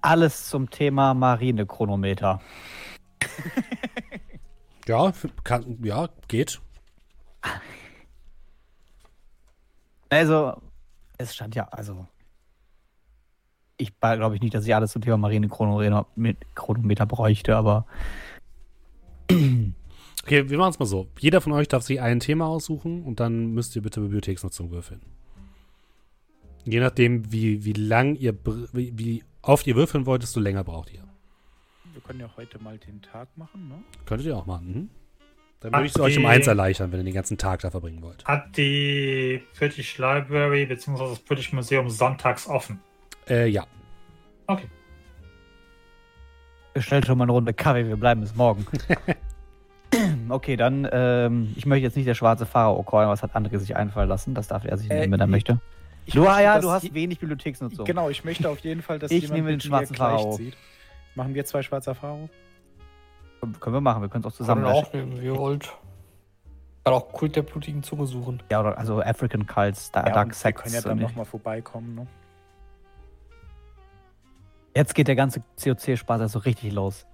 Alles 0.01 0.49
zum 0.49 0.69
Thema 0.69 1.13
Marinechronometer. 1.13 2.41
Ja, 4.87 5.13
kann, 5.43 5.77
ja, 5.83 6.09
geht. 6.27 6.59
Also, 10.09 10.61
es 11.17 11.35
stand 11.35 11.55
ja, 11.55 11.67
also. 11.69 12.07
Ich 13.77 13.97
glaube 13.99 14.35
ich 14.35 14.41
nicht, 14.41 14.53
dass 14.53 14.65
ich 14.65 14.75
alles 14.75 14.91
zum 14.91 15.01
Thema 15.01 15.17
Marinechronometer 15.17 16.05
Chronometer 16.55 17.05
bräuchte, 17.05 17.55
aber 17.55 17.85
Okay, 20.23 20.49
wir 20.49 20.57
machen 20.57 20.71
es 20.71 20.79
mal 20.79 20.85
so. 20.85 21.07
Jeder 21.19 21.41
von 21.41 21.51
euch 21.53 21.67
darf 21.67 21.83
sich 21.83 21.99
ein 21.99 22.19
Thema 22.19 22.47
aussuchen 22.47 23.03
und 23.03 23.19
dann 23.19 23.53
müsst 23.53 23.75
ihr 23.75 23.81
bitte 23.81 24.01
Bibliotheksnutzung 24.01 24.71
würfeln. 24.71 25.01
Je 26.63 26.79
nachdem, 26.79 27.31
wie, 27.31 27.65
wie 27.65 27.73
lang 27.73 28.15
ihr, 28.15 28.37
wie, 28.73 28.93
wie 28.97 29.23
oft 29.41 29.65
ihr 29.65 29.75
würfeln 29.75 30.05
wollt, 30.05 30.21
desto 30.21 30.39
länger 30.39 30.63
braucht 30.63 30.93
ihr. 30.93 31.03
Wir 31.93 32.01
können 32.01 32.19
ja 32.19 32.29
heute 32.37 32.61
mal 32.61 32.77
den 32.77 33.01
Tag 33.01 33.35
machen, 33.35 33.67
ne? 33.67 33.83
Könntet 34.05 34.27
ihr 34.27 34.37
auch 34.37 34.45
machen. 34.45 34.67
Mhm. 34.67 34.89
Dann 35.61 35.73
würde 35.73 35.85
ich 35.85 35.95
es 35.95 36.01
euch 36.01 36.17
um 36.17 36.25
eins 36.25 36.47
erleichtern, 36.47 36.91
wenn 36.91 36.99
ihr 37.01 37.05
den 37.05 37.13
ganzen 37.13 37.37
Tag 37.37 37.61
da 37.61 37.69
verbringen 37.69 38.01
wollt. 38.01 38.25
Hat 38.25 38.57
die 38.57 39.43
British 39.57 39.97
Library 39.97 40.65
bzw. 40.65 41.09
das 41.09 41.19
British 41.19 41.53
Museum 41.53 41.89
sonntags 41.89 42.47
offen? 42.47 42.79
Äh, 43.29 43.47
ja. 43.47 43.67
Okay. 44.47 44.67
bestellt 46.73 47.05
schon 47.05 47.17
mal 47.17 47.25
eine 47.25 47.31
Runde 47.33 47.53
Kaffee, 47.53 47.87
wir 47.87 47.95
bleiben 47.95 48.21
bis 48.21 48.35
morgen. 48.35 48.65
okay, 50.31 50.55
dann, 50.55 50.87
ähm, 50.91 51.53
ich 51.55 51.65
möchte 51.65 51.83
jetzt 51.83 51.95
nicht 51.95 52.07
der 52.07 52.15
schwarze 52.15 52.45
Pharao 52.45 52.81
callen, 52.83 53.09
was 53.09 53.23
hat 53.23 53.35
André 53.35 53.57
sich 53.59 53.75
einfallen 53.75 54.09
lassen? 54.09 54.33
Das 54.33 54.47
darf 54.47 54.65
er 54.65 54.77
sich 54.77 54.89
Äh, 54.89 55.01
nehmen, 55.01 55.13
wenn 55.13 55.19
er 55.19 55.27
möchte. 55.27 55.59
Ich 56.05 56.13
Du, 56.13 56.23
möchte, 56.23 56.41
ja, 56.43 56.59
du 56.59 56.69
hast 56.71 56.93
wenig 56.93 57.19
Bibliotheksnutzung. 57.19 57.85
Genau, 57.85 58.09
ich 58.09 58.23
möchte 58.23 58.49
auf 58.49 58.59
jeden 58.59 58.81
Fall, 58.81 58.97
dass 58.99 59.11
Ich 59.11 59.21
jemand 59.23 59.37
nehme 59.37 59.49
den 59.51 59.61
schwarzen 59.61 59.93
gleich 59.95 60.19
Pharao. 60.21 60.35
zieht. 60.37 60.57
Machen 61.15 61.33
wir 61.35 61.45
zwei 61.45 61.61
schwarzer 61.61 61.93
Pharao? 61.93 62.29
Können 63.59 63.75
wir 63.75 63.81
machen, 63.81 64.01
wir 64.01 64.09
können 64.09 64.23
es 64.23 64.31
auch 64.31 64.35
zusammen 64.35 64.63
man 64.63 64.71
auch 64.73 64.93
nehmen, 64.93 65.19
wie 65.19 65.25
ihr 65.25 65.35
wollt. 65.37 65.71
Kann 66.83 66.93
auch 66.93 67.11
Kult 67.11 67.35
der 67.35 67.43
blutigen 67.43 67.83
Zunge 67.83 68.07
suchen. 68.07 68.41
Ja, 68.51 68.59
oder 68.61 68.77
also 68.77 69.01
African 69.01 69.45
Cults, 69.45 69.91
da, 69.91 69.99
Ja, 70.05 70.13
Dark 70.13 70.25
und 70.27 70.29
wir 70.31 70.35
Sects. 70.35 70.63
können 70.63 70.75
ja 70.75 70.81
dann 70.81 70.97
nochmal 70.99 71.25
vorbeikommen, 71.25 71.93
ne? 71.95 72.07
Jetzt 74.75 74.95
geht 74.95 75.07
der 75.07 75.15
ganze 75.15 75.41
COC-Spaß 75.61 76.21
also 76.21 76.39
richtig 76.39 76.71
los. 76.71 77.05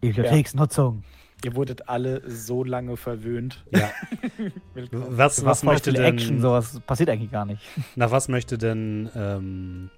Bibliotheksnutzung. 0.00 1.02
Ihr 1.44 1.54
wurdet 1.54 1.88
alle 1.88 2.28
so 2.28 2.64
lange 2.64 2.96
verwöhnt. 2.96 3.64
ja. 3.70 3.90
Was, 4.90 5.44
was 5.44 5.60
voll 5.60 5.74
möchte 5.74 5.92
denn, 5.92 6.04
Action, 6.04 6.40
sowas 6.40 6.80
passiert 6.86 7.10
eigentlich 7.10 7.30
gar 7.30 7.44
nicht. 7.44 7.62
nach 7.96 8.10
was 8.10 8.28
möchte 8.28 8.56
denn 8.58 9.08
ähm, 9.14 9.90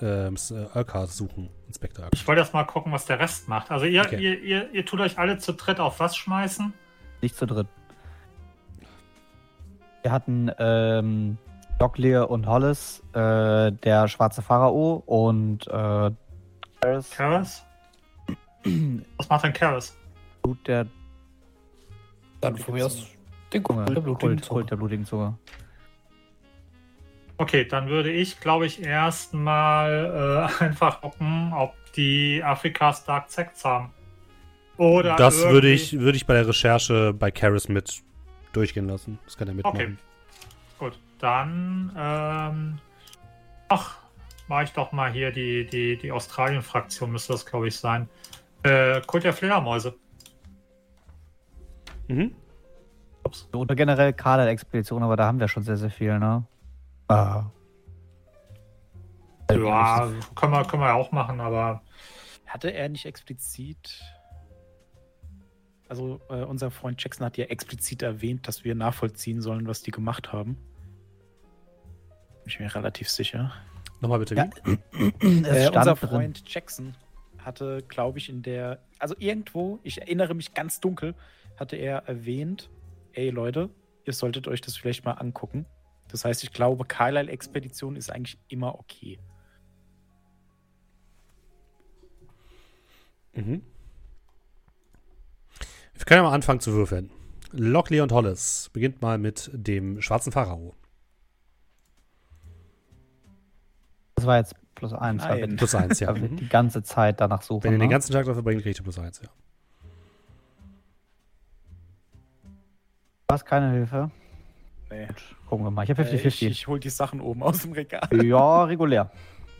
ähm, 0.00 0.36
Urquhart 0.74 1.10
suchen, 1.10 1.50
Inspektor 1.66 2.04
Urquhart? 2.04 2.14
Ich 2.14 2.26
wollte 2.26 2.40
erst 2.40 2.52
mal 2.54 2.64
gucken, 2.64 2.92
was 2.92 3.04
der 3.06 3.18
Rest 3.18 3.48
macht. 3.48 3.70
Also 3.70 3.86
ihr, 3.86 4.02
Okay. 4.02 4.18
ihr, 4.18 4.40
ihr, 4.42 4.70
ihr 4.72 4.84
tut 4.86 5.00
euch 5.00 5.18
alle 5.18 5.38
zu 5.38 5.52
dritt 5.52 5.80
auf 5.80 6.00
was 6.00 6.16
schmeißen? 6.16 6.72
Nicht 7.22 7.36
zu 7.36 7.46
dritt. 7.46 7.66
Wir 10.02 10.12
hatten 10.12 10.50
ähm, 10.58 11.38
Docklear 11.78 12.30
und 12.30 12.46
Hollis, 12.46 13.02
äh, 13.12 13.72
der 13.72 14.08
schwarze 14.08 14.40
Pharao 14.42 15.02
und 15.06 15.66
äh, 15.68 16.10
Karis, 16.80 17.10
Karis? 17.10 17.62
Was 19.16 19.28
macht 19.28 19.44
denn 19.44 19.52
Karis? 19.52 19.96
Blut 20.46 20.68
der 20.68 20.86
Dann 22.40 22.56
von 22.56 22.74
mir 22.74 22.86
aus 22.86 23.08
den. 23.52 23.62
Kult 23.64 23.88
der 23.88 24.00
blutigen 24.00 24.36
Kult. 24.36 24.48
Kult 24.48 24.70
der 24.70 24.76
blutigen 24.76 25.04
Zunge. 25.04 25.36
Okay, 27.38 27.64
dann 27.64 27.88
würde 27.88 28.12
ich, 28.12 28.38
glaube 28.40 28.66
ich, 28.66 28.82
erstmal 28.82 30.48
äh, 30.60 30.64
einfach 30.64 31.00
gucken, 31.00 31.52
ob 31.52 31.74
die 31.96 32.42
Afrikas 32.44 33.04
Dark 33.04 33.28
Sects 33.30 33.64
haben. 33.64 33.92
Oder 34.76 35.16
Das 35.16 35.42
würde 35.48 35.68
ich, 35.68 35.98
würde 35.98 36.16
ich 36.16 36.26
bei 36.26 36.34
der 36.34 36.46
Recherche 36.46 37.12
bei 37.12 37.30
Karis 37.30 37.68
mit 37.68 38.02
durchgehen 38.52 38.86
lassen. 38.86 39.18
Das 39.24 39.36
kann 39.36 39.48
er 39.48 39.54
mitmachen. 39.54 39.76
Okay. 39.76 39.96
Gut, 40.78 40.98
dann 41.18 41.92
ähm, 41.96 42.78
ach, 43.68 43.96
mache 44.48 44.64
ich 44.64 44.72
doch 44.72 44.92
mal 44.92 45.10
hier 45.10 45.32
die, 45.32 45.66
die, 45.66 45.96
die 45.96 46.12
Australien-Fraktion, 46.12 47.10
müsste 47.10 47.32
das, 47.32 47.44
glaube 47.44 47.68
ich, 47.68 47.76
sein. 47.76 48.08
Äh, 48.62 49.00
Kult 49.00 49.24
der 49.24 49.32
Fledermäuse. 49.32 49.94
Mhm. 52.08 52.34
Ups. 53.24 53.48
Oder 53.52 53.74
generell 53.74 54.12
Kader-Expedition, 54.12 55.02
aber 55.02 55.16
da 55.16 55.26
haben 55.26 55.40
wir 55.40 55.48
schon 55.48 55.62
sehr, 55.62 55.76
sehr 55.76 55.90
viel, 55.90 56.18
ne? 56.18 56.44
Ah. 57.08 57.44
Ja, 59.50 60.10
können 60.34 60.52
wir, 60.52 60.64
können 60.64 60.82
wir 60.82 60.94
auch 60.94 61.12
machen, 61.12 61.40
aber 61.40 61.82
Hatte 62.46 62.70
er 62.70 62.88
nicht 62.88 63.06
explizit. 63.06 64.02
Also, 65.88 66.20
äh, 66.28 66.42
unser 66.42 66.70
Freund 66.70 67.02
Jackson 67.02 67.24
hat 67.24 67.36
ja 67.36 67.44
explizit 67.46 68.02
erwähnt, 68.02 68.48
dass 68.48 68.64
wir 68.64 68.74
nachvollziehen 68.74 69.40
sollen, 69.40 69.68
was 69.68 69.82
die 69.82 69.92
gemacht 69.92 70.32
haben. 70.32 70.56
Bin 72.42 72.46
ich 72.46 72.58
mir 72.58 72.74
relativ 72.74 73.08
sicher. 73.08 73.52
Nochmal 74.00 74.18
bitte. 74.18 74.34
Ja. 74.34 74.48
Äh, 75.20 75.68
unser 75.68 75.94
drin. 75.94 76.08
Freund 76.08 76.42
Jackson 76.46 76.96
hatte, 77.38 77.84
glaube 77.86 78.18
ich, 78.18 78.28
in 78.28 78.42
der. 78.42 78.80
Also, 78.98 79.14
irgendwo, 79.18 79.78
ich 79.84 80.00
erinnere 80.00 80.34
mich 80.34 80.54
ganz 80.54 80.80
dunkel, 80.80 81.14
hatte 81.56 81.76
er 81.76 82.04
erwähnt: 82.06 82.70
Ey, 83.12 83.30
Leute, 83.30 83.70
ihr 84.04 84.12
solltet 84.12 84.48
euch 84.48 84.60
das 84.60 84.76
vielleicht 84.76 85.04
mal 85.04 85.12
angucken. 85.12 85.66
Das 86.08 86.24
heißt, 86.24 86.44
ich 86.44 86.52
glaube, 86.52 86.84
Carlyle-Expedition 86.84 87.96
ist 87.96 88.10
eigentlich 88.10 88.38
immer 88.48 88.78
okay. 88.78 89.18
Mhm. 93.34 93.62
Wir 95.94 96.04
können 96.04 96.22
ja 96.22 96.28
mal 96.28 96.34
anfangen 96.34 96.60
zu 96.60 96.72
würfeln. 96.72 97.10
Lockley 97.52 98.00
und 98.00 98.12
Hollis 98.12 98.70
beginnt 98.72 99.02
mal 99.02 99.18
mit 99.18 99.50
dem 99.52 100.00
schwarzen 100.02 100.32
Pharao. 100.32 100.74
Das 104.16 104.26
war 104.26 104.38
jetzt 104.38 104.54
plus 104.74 104.92
eins. 104.92 105.24
Plus 105.56 105.74
eins, 105.74 106.00
ja. 106.00 106.12
Mhm. 106.16 106.36
die 106.36 106.48
ganze 106.48 106.82
Zeit 106.82 107.20
danach 107.20 107.42
suchen. 107.42 107.64
Wenn 107.64 107.72
ihr 107.72 107.78
den 107.78 107.88
ne? 107.88 107.92
ganzen 107.92 108.12
Tag 108.12 108.26
dafür 108.26 108.42
bringt, 108.42 108.62
kriegt 108.62 108.78
ihr 108.78 108.82
plus 108.82 108.98
eins, 108.98 109.20
ja. 109.22 109.28
Du 113.28 113.32
hast 113.34 113.44
keine 113.44 113.72
Hilfe. 113.72 114.10
Nee. 114.88 115.08
Gucken 115.48 115.66
wir 115.66 115.70
mal. 115.72 115.82
Ich 115.82 115.90
habe 115.90 116.02
Äh, 116.04 116.14
ich, 116.14 116.22
50-50. 116.22 116.46
ich 116.48 116.66
hol 116.68 116.78
die 116.78 116.90
Sachen 116.90 117.20
oben 117.20 117.42
aus 117.42 117.62
dem 117.62 117.72
Regal. 117.72 118.08
ja, 118.24 118.64
regulär. 118.64 119.10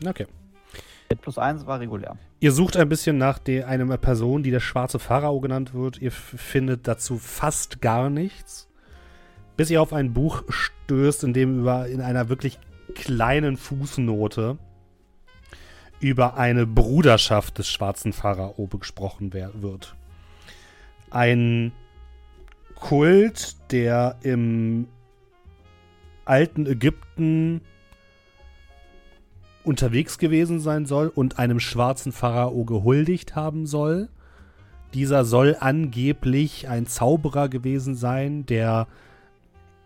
Okay. 0.05 0.25
Der 1.09 1.15
plus 1.15 1.37
eins 1.37 1.65
war 1.65 1.79
regulär. 1.81 2.15
Ihr 2.39 2.51
sucht 2.53 2.77
ein 2.77 2.87
bisschen 2.87 3.17
nach 3.17 3.39
der, 3.39 3.67
einer 3.67 3.97
Person, 3.97 4.41
die 4.43 4.51
der 4.51 4.59
schwarze 4.61 4.99
Pharao 4.99 5.41
genannt 5.41 5.73
wird. 5.73 6.01
Ihr 6.01 6.11
findet 6.11 6.87
dazu 6.87 7.17
fast 7.17 7.81
gar 7.81 8.09
nichts. 8.09 8.69
Bis 9.57 9.69
ihr 9.69 9.81
auf 9.81 9.91
ein 9.91 10.13
Buch 10.13 10.43
stößt, 10.47 11.25
in 11.25 11.33
dem 11.33 11.59
über 11.59 11.87
in 11.87 11.99
einer 12.01 12.29
wirklich 12.29 12.59
kleinen 12.95 13.57
Fußnote 13.57 14.57
über 15.99 16.37
eine 16.37 16.65
Bruderschaft 16.67 17.57
des 17.57 17.67
schwarzen 17.67 18.13
Pharao 18.13 18.67
gesprochen 18.67 19.33
wird. 19.33 19.95
Ein 21.09 21.71
Kult, 22.79 23.57
der 23.71 24.17
im 24.21 24.87
alten 26.25 26.65
Ägypten 26.65 27.61
unterwegs 29.63 30.17
gewesen 30.17 30.59
sein 30.59 30.85
soll 30.85 31.07
und 31.07 31.39
einem 31.39 31.59
schwarzen 31.59 32.11
Pharao 32.11 32.63
gehuldigt 32.63 33.35
haben 33.35 33.65
soll. 33.65 34.09
Dieser 34.93 35.25
soll 35.25 35.57
angeblich 35.59 36.69
ein 36.69 36.87
Zauberer 36.87 37.49
gewesen 37.49 37.95
sein, 37.95 38.45
der 38.45 38.87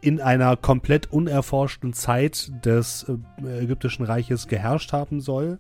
in 0.01 0.19
einer 0.19 0.57
komplett 0.57 1.11
unerforschten 1.11 1.93
Zeit 1.93 2.51
des 2.65 3.07
äh, 3.43 3.63
ägyptischen 3.63 4.05
Reiches 4.05 4.47
geherrscht 4.47 4.93
haben 4.93 5.21
soll. 5.21 5.59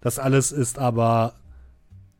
Das 0.00 0.18
alles 0.18 0.52
ist 0.52 0.78
aber 0.78 1.34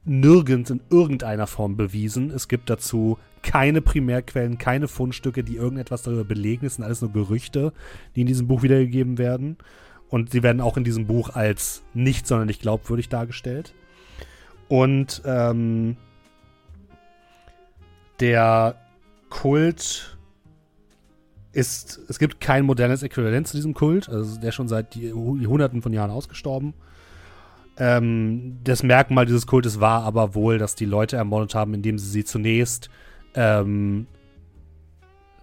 nirgends 0.04 0.70
in 0.70 0.80
irgendeiner 0.90 1.46
Form 1.46 1.76
bewiesen. 1.76 2.30
Es 2.30 2.48
gibt 2.48 2.70
dazu 2.70 3.18
keine 3.43 3.82
Primärquellen, 3.82 4.59
keine 4.59 4.88
Fundstücke, 4.88 5.43
die 5.45 5.57
irgendetwas 5.57 6.03
darüber 6.03 6.24
belegen. 6.24 6.66
Es 6.66 6.76
sind 6.76 6.84
alles 6.84 7.01
nur 7.01 7.12
Gerüchte, 7.12 7.72
die 8.14 8.22
in 8.22 8.26
diesem 8.26 8.47
Buch 8.47 8.62
wiedergegeben 8.62 9.18
werden. 9.18 9.57
Und 10.09 10.30
sie 10.30 10.43
werden 10.43 10.61
auch 10.61 10.76
in 10.76 10.84
diesem 10.84 11.07
Buch 11.07 11.30
als 11.30 11.82
nicht 11.95 12.26
sonderlich 12.26 12.61
glaubwürdig 12.61 13.09
dargestellt. 13.09 13.74
Und 14.68 15.22
ähm, 15.24 15.97
der 18.20 18.76
Kult 19.30 20.16
ist, 21.53 22.01
es 22.09 22.18
gibt 22.18 22.40
kein 22.40 22.64
modernes 22.64 23.03
Äquivalent 23.03 23.49
zu 23.49 23.57
diesem 23.57 23.74
Kult. 23.74 24.09
Also 24.09 24.38
der 24.38 24.51
ist 24.51 24.55
schon 24.55 24.68
seit 24.68 24.95
Hunderten 24.95 25.82
von 25.82 25.93
Jahren 25.93 26.11
ausgestorben. 26.11 26.74
Ähm, 27.78 28.59
das 28.64 28.82
Merkmal 28.82 29.26
dieses 29.26 29.47
Kultes 29.47 29.80
war 29.80 30.03
aber 30.05 30.34
wohl, 30.34 30.59
dass 30.59 30.74
die 30.74 30.84
Leute 30.84 31.16
ermordet 31.16 31.55
haben, 31.55 31.74
indem 31.74 31.99
sie 31.99 32.09
sie 32.09 32.24
zunächst 32.24 32.90
ähm, 33.35 34.07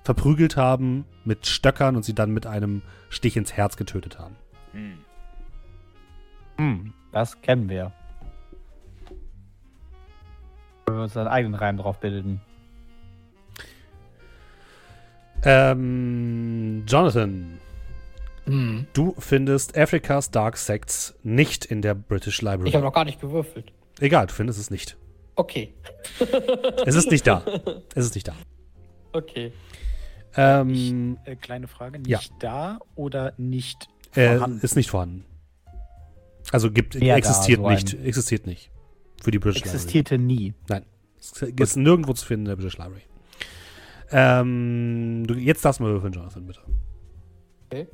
verprügelt 0.04 0.58
haben 0.58 1.06
mit 1.26 1.46
Stöckern 1.46 1.96
und 1.96 2.04
sie 2.04 2.16
dann 2.16 2.32
mit 2.32 2.46
einem 2.48 2.82
Stich 3.10 3.38
ins 3.38 3.54
Herz 3.54 3.78
getötet 3.78 4.20
haben. 4.20 4.36
Hm. 4.72 4.98
Hm, 6.58 6.94
das 7.12 7.42
kennen 7.42 7.70
wir. 7.70 7.92
Wenn 10.86 10.96
wir 10.96 11.04
uns 11.04 11.16
einen 11.16 11.28
eigenen 11.28 11.56
Reim 11.56 11.78
drauf 11.78 12.00
bilden. 12.00 12.42
Ähm, 15.44 16.84
Jonathan, 16.88 17.60
Hm. 18.46 18.88
du 18.94 19.16
findest 19.20 19.78
Africa's 19.78 20.32
Dark 20.32 20.58
Sects 20.58 21.16
nicht 21.24 21.66
in 21.66 21.82
der 21.82 21.94
British 21.94 22.42
Library. 22.42 22.68
Ich 22.68 22.76
habe 22.76 22.84
noch 22.84 22.94
gar 22.94 23.06
nicht 23.06 23.22
gewürfelt. 23.22 23.72
Egal, 24.00 24.28
du 24.28 24.34
findest 24.34 24.60
es 24.60 24.72
nicht. 24.72 24.98
Okay. 25.40 25.74
Es 26.86 26.96
ist 26.96 27.10
nicht 27.12 27.26
da. 27.26 27.44
Es 27.96 28.06
ist 28.06 28.16
nicht 28.16 28.28
da. 28.28 28.34
Okay. 29.14 29.54
Ähm, 30.36 31.18
Äh, 31.24 31.36
kleine 31.38 31.68
Frage, 31.70 32.00
Ja. 32.06 32.18
nicht 32.18 32.34
da 32.40 32.80
oder 32.96 33.34
nicht 33.38 33.88
äh, 34.16 34.34
vorhanden? 34.36 34.60
ist 34.62 34.76
nicht 34.76 34.90
vorhanden. 34.90 35.24
Also 36.52 36.72
gibt, 36.72 36.96
Ja, 36.96 37.14
da, 37.14 37.18
existiert 37.18 37.60
so 37.62 37.68
ein- 37.68 37.76
nicht. 37.76 37.94
Existiert 38.04 38.48
nicht. 38.48 38.70
Für 39.24 39.32
die 39.32 39.40
British 39.40 39.62
Library. 39.64 39.76
Existierte 39.78 40.18
nie. 40.18 40.54
Es 41.20 41.42
ist 41.42 41.78
nirgendwo 41.78 42.12
zu 42.14 42.26
finden 42.26 42.46
in 42.46 42.50
der 42.50 42.56
British 42.58 42.78
Library. 42.78 43.04
Ähm, 44.12 45.24
du, 45.26 45.36
jetzt 45.36 45.64
darfst 45.64 45.80
du 45.80 45.84
mal 45.86 45.92
würfeln, 45.94 46.12
Jonathan, 46.14 46.46
bitte. 46.46 46.60
okay. 47.72 47.88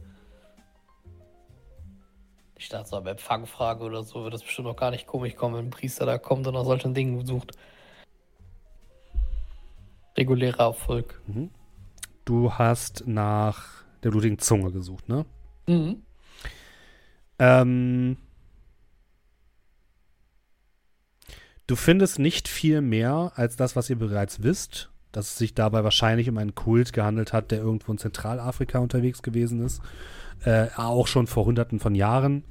Ich 2.65 2.69
dachte 2.69 2.89
so, 2.89 2.95
eine 2.97 3.11
Empfangfrage 3.11 3.83
oder 3.83 4.01
so 4.01 4.23
wird 4.23 4.33
das 4.33 4.41
bestimmt 4.41 4.67
noch 4.67 4.75
gar 4.75 4.89
nicht 4.89 5.05
komisch 5.05 5.35
kommen, 5.35 5.53
wenn 5.53 5.65
ein 5.65 5.69
Priester 5.69 6.07
da 6.07 6.17
kommt 6.17 6.47
und 6.47 6.55
nach 6.55 6.65
solchen 6.65 6.95
Dingen 6.95 7.23
sucht. 7.23 7.51
Regulärer 10.17 10.63
Erfolg. 10.63 11.21
Du 12.25 12.53
hast 12.53 13.05
nach 13.05 13.83
der 14.01 14.09
blutigen 14.09 14.39
Zunge 14.39 14.71
gesucht, 14.71 15.07
ne? 15.07 15.27
Mhm. 15.67 16.01
Ähm, 17.37 18.17
du 21.67 21.75
findest 21.75 22.17
nicht 22.17 22.47
viel 22.47 22.81
mehr 22.81 23.31
als 23.35 23.57
das, 23.57 23.75
was 23.75 23.91
ihr 23.91 23.99
bereits 23.99 24.41
wisst, 24.41 24.89
dass 25.11 25.27
es 25.27 25.37
sich 25.37 25.53
dabei 25.53 25.83
wahrscheinlich 25.83 26.27
um 26.29 26.39
einen 26.39 26.55
Kult 26.55 26.93
gehandelt 26.93 27.31
hat, 27.31 27.51
der 27.51 27.59
irgendwo 27.59 27.91
in 27.91 27.99
Zentralafrika 27.99 28.79
unterwegs 28.79 29.21
gewesen 29.21 29.63
ist. 29.63 29.83
Äh, 30.43 30.67
auch 30.75 31.07
schon 31.07 31.27
vor 31.27 31.45
hunderten 31.45 31.79
von 31.79 31.95
Jahren. 31.95 32.43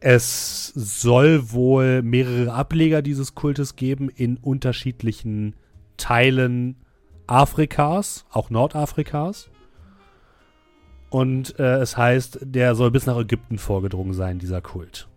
Es 0.00 0.68
soll 0.74 1.52
wohl 1.52 2.02
mehrere 2.02 2.52
Ableger 2.52 3.02
dieses 3.02 3.34
Kultes 3.34 3.76
geben 3.76 4.08
in 4.08 4.36
unterschiedlichen 4.38 5.54
Teilen 5.96 6.76
Afrikas, 7.26 8.24
auch 8.30 8.50
Nordafrikas. 8.50 9.50
Und 11.10 11.58
äh, 11.58 11.78
es 11.78 11.96
heißt, 11.96 12.38
der 12.42 12.74
soll 12.74 12.90
bis 12.90 13.06
nach 13.06 13.18
Ägypten 13.18 13.58
vorgedrungen 13.58 14.14
sein, 14.14 14.38
dieser 14.38 14.60
Kult. 14.60 15.08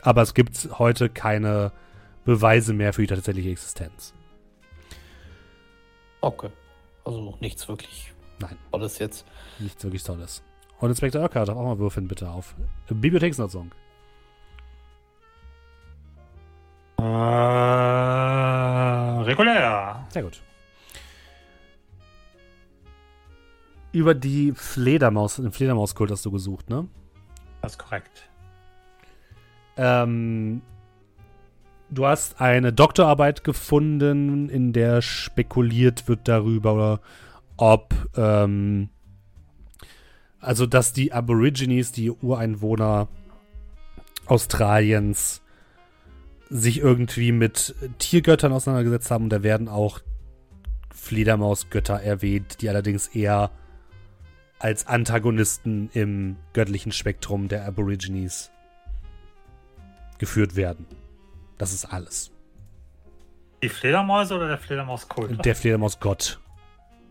Aber 0.00 0.22
es 0.22 0.34
gibt 0.34 0.68
heute 0.78 1.08
keine 1.08 1.72
Beweise 2.24 2.72
mehr 2.72 2.92
für 2.92 3.02
die 3.02 3.08
tatsächliche 3.08 3.50
Existenz. 3.50 4.14
Okay. 6.20 6.50
Also 7.04 7.36
nichts 7.40 7.68
wirklich 7.68 8.12
Nein. 8.38 8.56
Tolles 8.70 8.98
jetzt. 8.98 9.24
Nichts 9.58 9.82
wirklich 9.84 10.02
Tolles. 10.02 10.42
Und 10.78 10.90
Inspektor 10.90 11.22
Ocker 11.22 11.44
darf 11.44 11.56
auch 11.56 11.64
mal 11.64 11.78
würfeln, 11.78 12.08
bitte, 12.08 12.28
auf 12.28 12.54
Bibliotheksnutzung. 12.88 13.70
Äh, 16.98 17.02
regulär. 19.22 20.06
Sehr 20.08 20.22
gut. 20.22 20.42
Über 23.92 24.14
die 24.14 24.52
Fledermaus, 24.52 25.36
den 25.36 25.52
Fledermauskult 25.52 26.10
hast 26.10 26.24
du 26.24 26.30
gesucht, 26.30 26.70
ne? 26.70 26.88
Das 27.60 27.72
ist 27.72 27.78
korrekt. 27.78 28.28
Ähm, 29.76 30.62
du 31.90 32.06
hast 32.06 32.40
eine 32.40 32.72
Doktorarbeit 32.72 33.44
gefunden, 33.44 34.48
in 34.48 34.72
der 34.72 35.02
spekuliert 35.02 36.08
wird 36.08 36.26
darüber, 36.26 37.00
ob, 37.62 37.94
ähm, 38.16 38.88
also 40.40 40.66
dass 40.66 40.92
die 40.92 41.12
Aborigines, 41.12 41.92
die 41.92 42.10
Ureinwohner 42.10 43.06
Australiens, 44.26 45.42
sich 46.50 46.80
irgendwie 46.80 47.30
mit 47.30 47.76
Tiergöttern 47.98 48.52
auseinandergesetzt 48.52 49.12
haben. 49.12 49.24
Und 49.24 49.30
da 49.30 49.44
werden 49.44 49.68
auch 49.68 50.00
Fledermausgötter 50.92 52.02
erwähnt, 52.02 52.60
die 52.60 52.68
allerdings 52.68 53.06
eher 53.06 53.52
als 54.58 54.88
Antagonisten 54.88 55.88
im 55.92 56.36
göttlichen 56.54 56.90
Spektrum 56.90 57.46
der 57.46 57.64
Aborigines 57.64 58.50
geführt 60.18 60.56
werden. 60.56 60.84
Das 61.58 61.72
ist 61.72 61.84
alles. 61.84 62.32
Die 63.62 63.68
Fledermäuse 63.68 64.34
oder 64.34 64.48
der 64.48 64.58
Fledermauskult? 64.58 65.44
Der 65.44 65.54
Fledermausgott. 65.54 66.41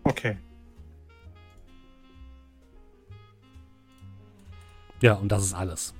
Okay. 0.04 0.38
Ja, 5.02 5.14
und 5.14 5.32
das 5.32 5.44
ist 5.44 5.54
alles. 5.54 5.94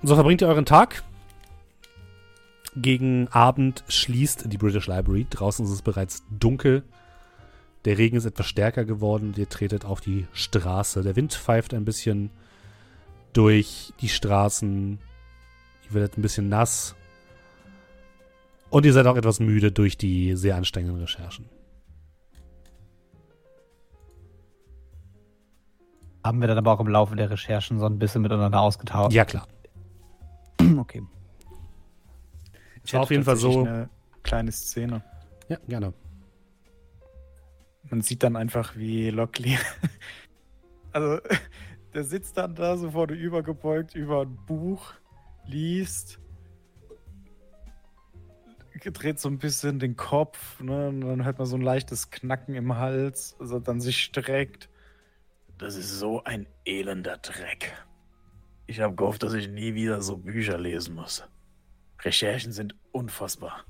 Und 0.00 0.08
so 0.08 0.14
verbringt 0.14 0.40
ihr 0.40 0.48
euren 0.48 0.66
Tag. 0.66 1.02
Gegen 2.74 3.28
Abend 3.28 3.84
schließt 3.88 4.50
die 4.52 4.58
British 4.58 4.86
Library. 4.86 5.26
Draußen 5.28 5.64
ist 5.64 5.72
es 5.72 5.82
bereits 5.82 6.24
dunkel. 6.30 6.84
Der 7.84 7.98
Regen 7.98 8.16
ist 8.16 8.24
etwas 8.24 8.46
stärker 8.46 8.84
geworden 8.84 9.28
und 9.28 9.38
ihr 9.38 9.48
tretet 9.48 9.84
auf 9.84 10.00
die 10.00 10.26
Straße. 10.32 11.02
Der 11.02 11.16
Wind 11.16 11.34
pfeift 11.34 11.74
ein 11.74 11.84
bisschen 11.84 12.30
durch 13.32 13.92
die 14.00 14.08
Straßen. 14.08 14.98
Ihr 15.88 15.94
werdet 15.94 16.16
ein 16.16 16.22
bisschen 16.22 16.48
nass. 16.48 16.94
Und 18.72 18.86
ihr 18.86 18.94
seid 18.94 19.06
auch 19.06 19.16
etwas 19.16 19.38
müde 19.38 19.70
durch 19.70 19.98
die 19.98 20.34
sehr 20.34 20.56
anstrengenden 20.56 20.98
Recherchen. 20.98 21.44
Haben 26.24 26.40
wir 26.40 26.48
dann 26.48 26.56
aber 26.56 26.72
auch 26.72 26.80
im 26.80 26.88
Laufe 26.88 27.14
der 27.14 27.28
Recherchen 27.28 27.78
so 27.78 27.84
ein 27.84 27.98
bisschen 27.98 28.22
miteinander 28.22 28.62
ausgetauscht. 28.62 29.12
Ja, 29.12 29.24
klar. 29.26 29.46
Okay. 30.78 31.02
Es 32.82 32.94
war 32.94 33.02
auf 33.02 33.10
jeden 33.10 33.24
Fall 33.24 33.36
so. 33.36 33.60
Eine 33.60 33.90
kleine 34.22 34.50
Szene. 34.50 35.04
Ja, 35.48 35.58
gerne. 35.68 35.92
Man 37.90 38.00
sieht 38.00 38.22
dann 38.22 38.36
einfach, 38.36 38.74
wie 38.74 39.10
Lockley. 39.10 39.58
also, 40.92 41.20
der 41.94 42.04
sitzt 42.04 42.38
dann 42.38 42.54
da 42.54 42.78
so 42.78 42.92
vorne 42.92 43.12
übergebeugt 43.12 43.94
über 43.94 44.22
ein 44.22 44.38
Buch, 44.46 44.94
liest, 45.44 46.21
dreht 48.90 49.20
so 49.20 49.28
ein 49.28 49.38
bisschen 49.38 49.78
den 49.78 49.96
Kopf, 49.96 50.60
ne? 50.60 50.88
Und 50.88 51.02
dann 51.02 51.24
hört 51.24 51.38
man 51.38 51.46
so 51.46 51.56
ein 51.56 51.62
leichtes 51.62 52.10
Knacken 52.10 52.54
im 52.54 52.76
Hals, 52.76 53.36
also 53.38 53.60
dann 53.60 53.80
sich 53.80 54.02
streckt. 54.02 54.68
Das 55.58 55.76
ist 55.76 55.90
so 55.90 56.24
ein 56.24 56.48
elender 56.64 57.18
Dreck. 57.18 57.72
Ich 58.66 58.80
habe 58.80 58.94
gehofft, 58.94 59.22
dass 59.22 59.34
ich 59.34 59.48
nie 59.48 59.74
wieder 59.74 60.02
so 60.02 60.16
Bücher 60.16 60.58
lesen 60.58 60.94
muss. 60.96 61.24
Recherchen 62.00 62.52
sind 62.52 62.74
unfassbar. 62.90 63.64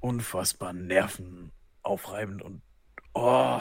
Unfassbar 0.00 0.72
nervenaufreibend 0.72 2.42
und. 2.42 2.62
Oh. 3.14 3.60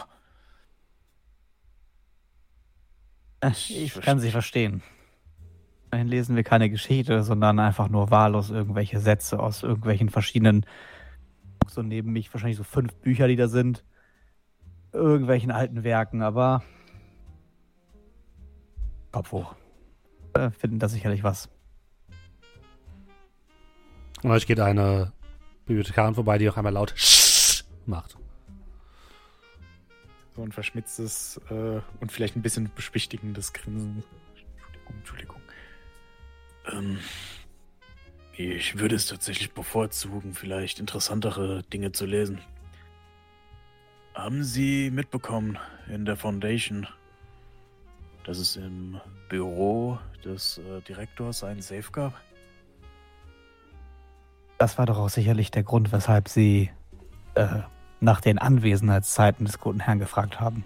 Ich 3.52 3.93
kann 4.02 4.20
sie 4.20 4.32
verstehen. 4.32 4.82
Immerhin 5.90 6.08
lesen 6.10 6.36
wir 6.36 6.44
keine 6.44 6.70
Geschichte, 6.70 7.24
sondern 7.24 7.60
einfach 7.60 7.88
nur 7.88 8.12
wahllos 8.12 8.50
irgendwelche 8.50 9.00
Sätze 9.00 9.40
aus 9.40 9.64
irgendwelchen 9.64 10.10
verschiedenen. 10.10 10.66
So 11.68 11.82
neben 11.82 12.12
mich 12.12 12.34
wahrscheinlich 12.34 12.58
so 12.58 12.64
fünf 12.64 12.94
Bücher, 12.96 13.28
die 13.28 13.38
da 13.38 13.48
sind. 13.48 13.86
Irgendwelchen 14.92 15.52
alten 15.52 15.84
Werken, 15.84 16.22
aber. 16.22 16.64
Kopf 19.12 19.32
hoch. 19.32 19.56
Äh, 20.34 20.52
finden 20.52 20.80
da 20.80 20.90
sicherlich 20.90 21.24
was. 21.24 21.50
Und 24.24 24.32
euch 24.32 24.46
geht 24.46 24.60
eine 24.60 25.14
Bibliothekarin 25.66 26.16
vorbei, 26.16 26.38
die 26.38 26.50
auch 26.50 26.58
einmal 26.58 26.74
laut 26.74 26.94
macht. 27.86 28.18
So 30.36 30.44
ein 30.44 30.52
verschmitztes 30.52 31.40
äh, 31.50 31.80
und 32.00 32.12
vielleicht 32.12 32.36
ein 32.36 32.42
bisschen 32.42 32.70
beschwichtigendes 32.76 33.54
Grinsen. 33.54 34.04
Entschuldigung, 34.36 34.96
Entschuldigung. 34.98 35.37
Ähm, 36.72 36.99
Ich 38.39 38.78
würde 38.78 38.95
es 38.95 39.07
tatsächlich 39.07 39.51
bevorzugen, 39.53 40.36
vielleicht 40.36 40.80
interessantere 40.80 41.63
Dinge 41.74 41.91
zu 41.91 42.05
lesen. 42.05 42.39
Haben 44.13 44.43
Sie 44.43 44.91
mitbekommen 44.91 45.57
in 45.88 46.05
der 46.05 46.15
Foundation, 46.15 46.88
dass 48.26 48.38
es 48.38 48.55
im 48.55 49.01
Büro 49.28 49.97
des 50.24 50.59
äh, 50.59 50.82
Direktors 50.82 51.43
einen 51.43 51.63
Safe 51.63 51.91
gab? 51.91 52.13
Das 54.59 54.78
war 54.78 54.86
doch 54.86 54.99
auch 54.99 55.09
sicherlich 55.09 55.49
der 55.49 55.63
Grund, 55.63 55.91
weshalb 55.91 56.30
Sie 56.30 56.70
äh, 57.34 57.61
nach 58.01 58.22
den 58.22 58.38
Anwesenheitszeiten 58.38 59.47
des 59.47 59.59
guten 59.59 59.80
Herrn 59.80 59.97
gefragt 59.97 60.39
haben. 60.39 60.63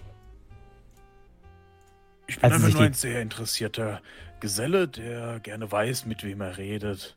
Ich 2.26 2.36
bin 2.36 2.52
Also 2.52 2.66
einfach 2.66 2.78
nur 2.78 2.86
ein 2.86 2.94
sehr 2.94 3.22
interessierter 3.22 4.02
Geselle, 4.46 4.88
der 4.88 5.38
gerne 5.38 5.70
weiß, 5.70 6.04
mit 6.06 6.24
wem 6.24 6.40
er 6.40 6.58
redet. 6.58 7.16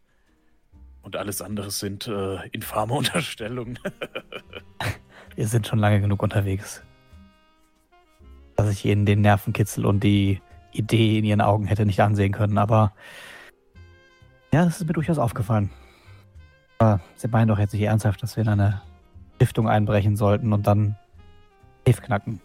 Und 1.01 1.15
alles 1.15 1.41
andere 1.41 1.71
sind 1.71 2.07
äh, 2.07 2.47
infame 2.49 2.93
Unterstellungen. 3.01 3.80
Wir 5.36 5.47
sind 5.47 5.65
schon 5.65 5.80
lange 5.80 5.99
genug 6.01 6.21
unterwegs. 6.21 6.84
Dass 8.55 8.69
ich 8.69 8.86
Ihnen 8.86 9.07
den 9.07 9.21
Nervenkitzel 9.21 9.88
und 9.88 10.03
die 10.03 10.39
Idee 10.71 11.17
in 11.17 11.26
Ihren 11.26 11.41
Augen 11.41 11.65
hätte 11.65 11.88
nicht 11.88 11.99
ansehen 11.99 12.32
können, 12.32 12.59
aber 12.59 12.93
ja, 14.53 14.63
das 14.63 14.80
ist 14.80 14.88
mir 14.88 14.93
durchaus 14.93 15.17
aufgefallen. 15.17 15.71
Aber 16.78 17.01
Sie 17.15 17.28
meinen 17.28 17.47
doch 17.47 17.57
jetzt 17.57 17.73
nicht 17.73 17.82
ernsthaft, 17.82 18.21
dass 18.21 18.36
wir 18.38 18.43
in 18.43 18.49
eine 18.49 18.82
Stiftung 19.38 19.67
einbrechen 19.67 20.15
sollten 20.15 20.53
und 20.53 20.67
dann 20.67 20.95
Safe 21.88 22.01
knacken. 22.03 22.39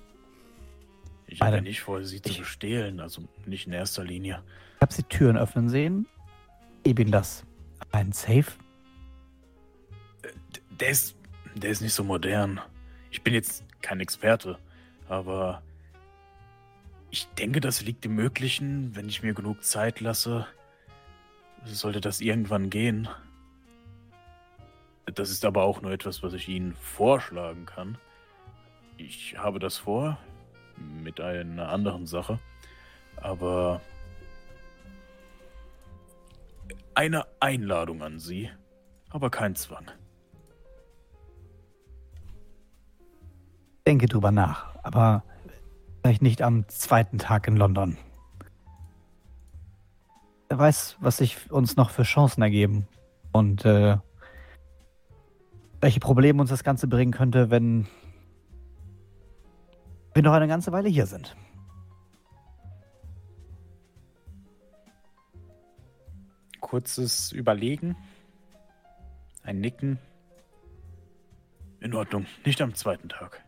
Ich 1.27 1.41
habe 1.43 1.57
ja 1.57 1.61
nicht 1.61 1.83
vor, 1.83 2.03
sie 2.03 2.23
zu 2.23 2.31
Ich- 2.31 2.39
bestehlen, 2.41 2.99
also 2.99 3.23
nicht 3.45 3.67
in 3.67 3.75
erster 3.75 4.03
Linie. 4.05 4.43
Ich 4.81 4.83
habe 4.83 4.95
Sie 4.95 5.03
Türen 5.03 5.37
öffnen 5.37 5.69
sehen. 5.69 6.07
Ihnen 6.87 7.11
das. 7.13 7.45
Ein 7.93 8.13
Safe? 8.13 8.47
D- 10.25 10.61
Der 10.71 10.89
ist, 10.89 11.15
der 11.55 11.69
ist 11.69 11.83
nicht 11.83 11.93
so 11.93 12.03
modern. 12.03 12.63
Ich 13.11 13.23
bin 13.23 13.35
jetzt 13.35 13.63
kein 13.83 14.01
Experte, 14.01 14.59
aber 15.07 15.61
ich 17.11 17.29
denke, 17.39 17.61
das 17.61 17.83
liegt 17.83 18.07
im 18.07 18.15
Möglichen, 18.15 18.97
wenn 18.97 19.07
ich 19.11 19.23
mir 19.23 19.35
genug 19.35 19.63
Zeit 19.65 20.01
lasse. 20.01 20.47
Sollte 21.67 22.01
das 22.01 22.23
irgendwann 22.23 22.71
gehen. 22.71 23.07
Das 25.15 25.29
ist 25.29 25.45
aber 25.45 25.63
auch 25.65 25.83
nur 25.83 25.93
etwas, 25.93 26.23
was 26.23 26.33
ich 26.33 26.49
Ihnen 26.49 26.75
vorschlagen 26.75 27.67
kann. 27.67 27.99
Ich 28.97 29.37
habe 29.37 29.59
das 29.59 29.77
vor 29.77 30.17
mit 31.03 31.21
einer 31.21 31.69
anderen 31.69 32.07
Sache, 32.07 32.39
aber 33.17 33.83
eine 36.95 37.27
Einladung 37.41 38.03
an 38.03 38.19
Sie, 38.19 38.51
aber 39.09 39.31
kein 39.31 39.55
Zwang. 39.57 39.91
Denke 43.87 44.07
drüber 44.07 44.31
nach, 44.31 44.75
aber 44.83 45.25
vielleicht 46.03 46.23
nicht 46.23 46.43
am 46.43 46.69
zweiten 46.69 47.19
Tag 47.19 47.49
in 47.49 47.57
London. 47.57 47.97
Wer 50.49 50.59
weiß, 50.59 50.97
was 51.01 51.19
sich 51.19 51.51
uns 51.51 51.77
noch 51.77 51.91
für 51.91 52.03
Chancen 52.03 52.43
ergeben 52.43 52.89
und 53.33 53.65
äh, 53.65 53.97
welche 55.81 56.01
Probleme 56.01 56.41
uns 56.41 56.51
das 56.51 56.65
Ganze 56.65 56.89
bringen 56.89 57.13
könnte, 57.13 57.51
wenn 57.51 57.87
wir 60.13 60.23
noch 60.23 60.33
eine 60.33 60.49
ganze 60.49 60.73
Weile 60.73 60.89
hier 60.89 61.07
sind. 61.07 61.37
Kurzes 66.61 67.33
Überlegen. 67.33 67.97
Ein 69.43 69.61
Nicken. 69.61 69.99
In 71.81 71.95
Ordnung, 71.95 72.27
nicht 72.45 72.61
am 72.61 72.75
zweiten 72.75 73.09
Tag. 73.09 73.43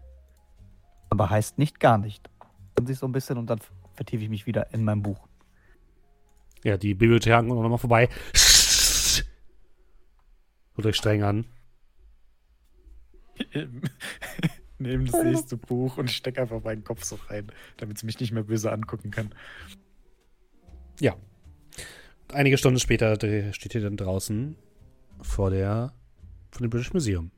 Aber 1.10 1.28
heißt 1.28 1.58
nicht 1.58 1.80
gar 1.80 1.98
nicht. 1.98 2.30
Hören 2.76 2.86
Sie 2.86 2.94
so 2.94 3.06
ein 3.06 3.12
bisschen 3.12 3.36
und 3.36 3.48
dann 3.48 3.60
vertiefe 3.94 4.24
ich 4.24 4.30
mich 4.30 4.46
wieder 4.46 4.72
in 4.72 4.84
mein 4.84 5.02
Buch. 5.02 5.28
Ja, 6.64 6.78
die 6.78 6.94
Bibliotheken 6.94 7.48
kommen 7.48 7.62
nochmal 7.62 7.78
vorbei. 7.78 8.08
Holt 10.76 10.86
euch 10.86 10.96
streng 10.96 11.22
an. 11.22 11.44
Nehme 14.78 15.04
das 15.04 15.22
nächste 15.22 15.56
Buch 15.56 15.98
und 15.98 16.10
stecke 16.10 16.40
einfach 16.40 16.62
meinen 16.62 16.84
Kopf 16.84 17.04
so 17.04 17.16
rein, 17.28 17.52
damit 17.76 17.98
sie 17.98 18.06
mich 18.06 18.18
nicht 18.18 18.32
mehr 18.32 18.44
böse 18.44 18.72
angucken 18.72 19.10
kann. 19.10 19.34
Ja. 20.98 21.16
Einige 22.32 22.56
Stunden 22.56 22.80
später 22.80 23.14
steht 23.52 23.74
ihr 23.74 23.82
dann 23.82 23.96
draußen 23.98 24.56
vor 25.20 25.50
der 25.50 25.92
von 26.50 26.62
dem 26.62 26.70
British 26.70 26.92
Museum. 26.92 27.30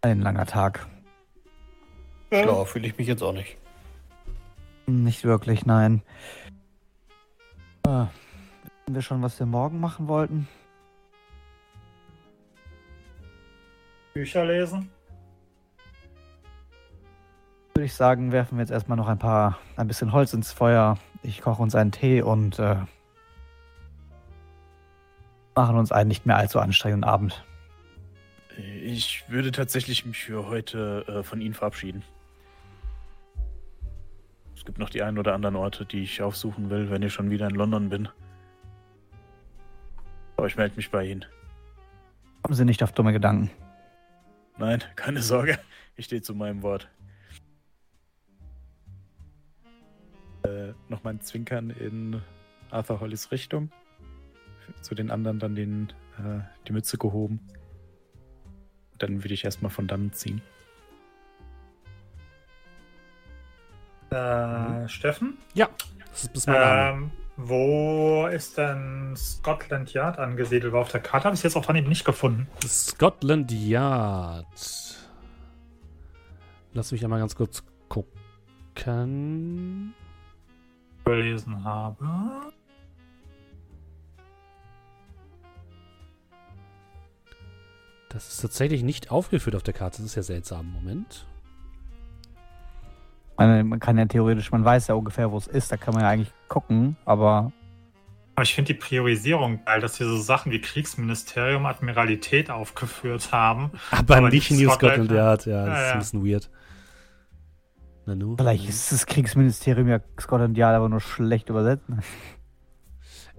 Ein 0.00 0.20
langer 0.20 0.46
Tag. 0.46 0.86
Schlauer 2.30 2.66
fühle 2.66 2.86
ich 2.86 2.96
mich 2.96 3.06
jetzt 3.06 3.22
auch 3.22 3.34
nicht. 3.34 3.58
Nicht 4.86 5.24
wirklich, 5.24 5.66
nein. 5.66 6.02
Äh, 7.86 8.06
wissen 8.86 8.94
wir 8.94 9.02
schon, 9.02 9.22
was 9.22 9.38
wir 9.38 9.46
morgen 9.46 9.80
machen 9.80 10.08
wollten? 10.08 10.48
Bücher 14.14 14.46
lesen. 14.46 14.90
Würde 17.74 17.86
ich 17.86 17.94
sagen, 17.94 18.32
werfen 18.32 18.58
wir 18.58 18.62
jetzt 18.62 18.70
erstmal 18.70 18.98
noch 18.98 19.08
ein 19.08 19.18
paar, 19.18 19.58
ein 19.76 19.88
bisschen 19.88 20.12
Holz 20.12 20.34
ins 20.34 20.52
Feuer. 20.52 20.98
Ich 21.22 21.40
koche 21.40 21.62
uns 21.62 21.74
einen 21.74 21.90
Tee 21.90 22.20
und 22.20 22.58
äh, 22.58 22.76
machen 25.54 25.76
uns 25.76 25.90
einen 25.90 26.08
nicht 26.08 26.26
mehr 26.26 26.36
allzu 26.36 26.60
anstrengenden 26.60 27.08
Abend. 27.08 27.44
Ich 28.82 29.24
würde 29.28 29.52
tatsächlich 29.52 30.04
mich 30.04 30.22
für 30.22 30.46
heute 30.46 31.04
äh, 31.08 31.22
von 31.22 31.40
Ihnen 31.40 31.54
verabschieden. 31.54 32.02
Es 34.54 34.64
gibt 34.64 34.78
noch 34.78 34.90
die 34.90 35.02
ein 35.02 35.18
oder 35.18 35.34
anderen 35.34 35.56
Orte, 35.56 35.86
die 35.86 36.02
ich 36.02 36.22
aufsuchen 36.22 36.70
will, 36.70 36.90
wenn 36.90 37.02
ich 37.02 37.12
schon 37.12 37.30
wieder 37.30 37.48
in 37.48 37.54
London 37.54 37.88
bin. 37.88 38.08
Aber 40.36 40.46
ich 40.46 40.56
melde 40.56 40.76
mich 40.76 40.90
bei 40.90 41.06
Ihnen. 41.06 41.24
Kommen 42.42 42.54
Sie 42.54 42.64
nicht 42.64 42.82
auf 42.82 42.92
dumme 42.92 43.12
Gedanken. 43.12 43.50
Nein, 44.58 44.82
keine 44.94 45.22
Sorge. 45.22 45.58
Ich 45.96 46.04
stehe 46.04 46.22
zu 46.22 46.34
meinem 46.34 46.62
Wort. 46.62 46.88
Äh, 50.92 50.94
Nochmal 50.94 51.14
ein 51.14 51.20
Zwinkern 51.20 51.70
in 51.70 52.22
Arthur 52.70 53.00
Hollys 53.00 53.30
Richtung. 53.32 53.70
Zu 54.82 54.94
den 54.94 55.10
anderen 55.10 55.38
dann 55.38 55.54
den, 55.54 55.92
äh, 56.18 56.40
die 56.68 56.72
Mütze 56.72 56.98
gehoben. 56.98 57.40
Dann 58.98 59.24
würde 59.24 59.34
ich 59.34 59.44
erstmal 59.44 59.70
von 59.70 59.88
dann 59.88 60.12
ziehen. 60.12 60.40
Äh, 64.10 64.88
Steffen? 64.88 65.38
Das 66.10 66.24
ist 66.24 66.32
bis 66.32 66.46
mein 66.46 66.60
Name. 66.60 66.90
Ähm, 66.90 67.10
wo 67.38 68.26
ist 68.26 68.58
denn 68.58 69.14
Scotland 69.16 69.92
Yard 69.94 70.18
angesiedelt? 70.18 70.72
War 70.72 70.82
auf 70.82 70.90
der 70.90 71.00
Karte 71.00 71.24
habe 71.24 71.34
ich 71.34 71.40
es 71.40 71.44
jetzt 71.44 71.56
auch 71.56 71.64
dran 71.64 71.76
eben 71.76 71.88
nicht 71.88 72.04
gefunden. 72.04 72.46
Scotland 72.66 73.50
Yard. 73.50 74.46
Lass 76.74 76.92
mich 76.92 77.02
einmal 77.02 77.18
ganz 77.20 77.34
kurz 77.34 77.64
gucken. 77.88 78.12
Gelesen 81.04 81.64
habe. 81.64 81.96
Das 88.08 88.28
ist 88.28 88.42
tatsächlich 88.42 88.82
nicht 88.82 89.10
aufgeführt 89.10 89.56
auf 89.56 89.62
der 89.62 89.74
Karte. 89.74 89.98
Das 89.98 90.06
ist 90.06 90.14
ja 90.16 90.22
seltsam. 90.22 90.70
Moment. 90.72 91.26
Man 93.38 93.80
kann 93.80 93.98
ja 93.98 94.04
theoretisch, 94.04 94.52
man 94.52 94.64
weiß 94.64 94.86
ja 94.88 94.94
ungefähr, 94.94 95.32
wo 95.32 95.38
es 95.38 95.46
ist, 95.48 95.72
da 95.72 95.76
kann 95.76 95.94
man 95.94 96.02
ja 96.04 96.10
eigentlich 96.10 96.30
gucken, 96.48 96.96
aber 97.04 97.50
Aber 98.36 98.42
ich 98.44 98.54
finde 98.54 98.74
die 98.74 98.78
Priorisierung 98.78 99.64
geil, 99.64 99.80
dass 99.80 99.96
sie 99.96 100.04
so 100.04 100.16
Sachen 100.18 100.52
wie 100.52 100.60
Kriegsministerium, 100.60 101.66
Admiralität 101.66 102.50
aufgeführt 102.50 103.32
haben. 103.32 103.72
Aber, 103.90 104.18
Aber 104.18 104.28
nicht 104.30 104.50
nicht 104.50 104.62
New 104.62 104.70
Scotland? 104.70 105.10
Yard. 105.10 105.46
Ja, 105.46 105.66
das 105.66 105.74
Ja, 105.74 105.74
ist 105.74 105.86
ja. 105.88 105.92
ein 105.94 105.98
bisschen 105.98 106.24
weird. 106.26 106.50
Nanu? 108.06 108.36
vielleicht 108.36 108.68
ist 108.68 108.92
das 108.92 109.06
Kriegsministerium 109.06 109.88
ja 109.88 110.00
Scotland 110.20 110.56
Yard 110.56 110.74
aber 110.76 110.88
nur 110.88 111.00
schlecht 111.00 111.48
übersetzt. 111.48 111.84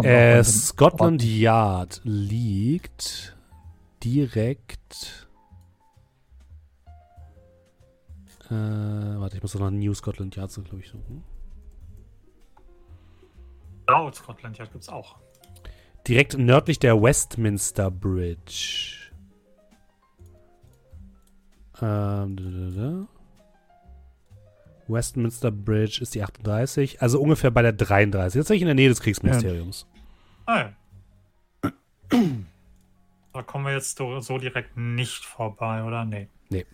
Äh, 0.01 0.43
Scotland 0.43 1.23
Yard 1.23 2.01
liegt 2.03 3.37
direkt. 4.03 5.27
Äh, 8.49 8.53
warte, 8.53 9.37
ich 9.37 9.41
muss 9.43 9.53
doch 9.53 9.59
noch 9.59 9.69
New 9.69 9.93
Scotland 9.93 10.35
Yard, 10.35 10.51
glaube 10.51 10.79
ich, 10.79 10.89
suchen. 10.89 11.23
Laut 13.87 14.15
Scotland 14.15 14.57
Yard 14.57 14.71
gibt 14.71 14.83
es 14.83 14.89
auch. 14.89 15.17
Direkt 16.07 16.37
nördlich 16.37 16.79
der 16.79 17.01
Westminster 17.01 17.91
Bridge. 17.91 19.11
Ähm, 21.81 22.35
da, 22.35 22.43
da, 22.43 22.81
da. 22.81 23.07
Westminster 24.87 25.51
Bridge 25.51 25.99
ist 26.01 26.15
die 26.15 26.23
38, 26.23 27.01
also 27.01 27.21
ungefähr 27.21 27.51
bei 27.51 27.61
der 27.61 27.73
33. 27.73 28.39
Jetzt 28.39 28.47
bin 28.47 28.55
ich 28.55 28.61
in 28.61 28.67
der 28.67 28.75
Nähe 28.75 28.89
des 28.89 29.01
Kriegsministeriums. 29.01 29.87
Ah, 30.45 30.71
ja. 31.61 31.71
Da 33.33 33.41
kommen 33.41 33.65
wir 33.65 33.73
jetzt 33.73 33.97
so 33.97 34.37
direkt 34.37 34.77
nicht 34.77 35.25
vorbei, 35.25 35.83
oder? 35.83 36.05
Nee. 36.05 36.27
Nee. 36.49 36.65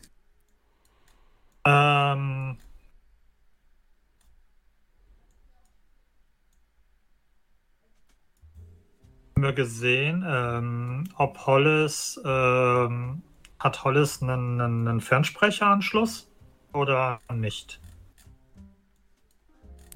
Ähm. 1.66 2.58
Haben 9.36 9.44
wir 9.44 9.54
gesehen, 9.54 10.26
ähm, 10.28 11.06
ob 11.16 11.46
Hollis, 11.46 12.20
ähm, 12.26 13.22
hat 13.58 13.84
Hollis 13.86 14.22
einen, 14.22 14.60
einen 14.60 15.00
Fernsprecheranschluss 15.00 16.30
oder 16.74 17.22
nicht? 17.34 17.80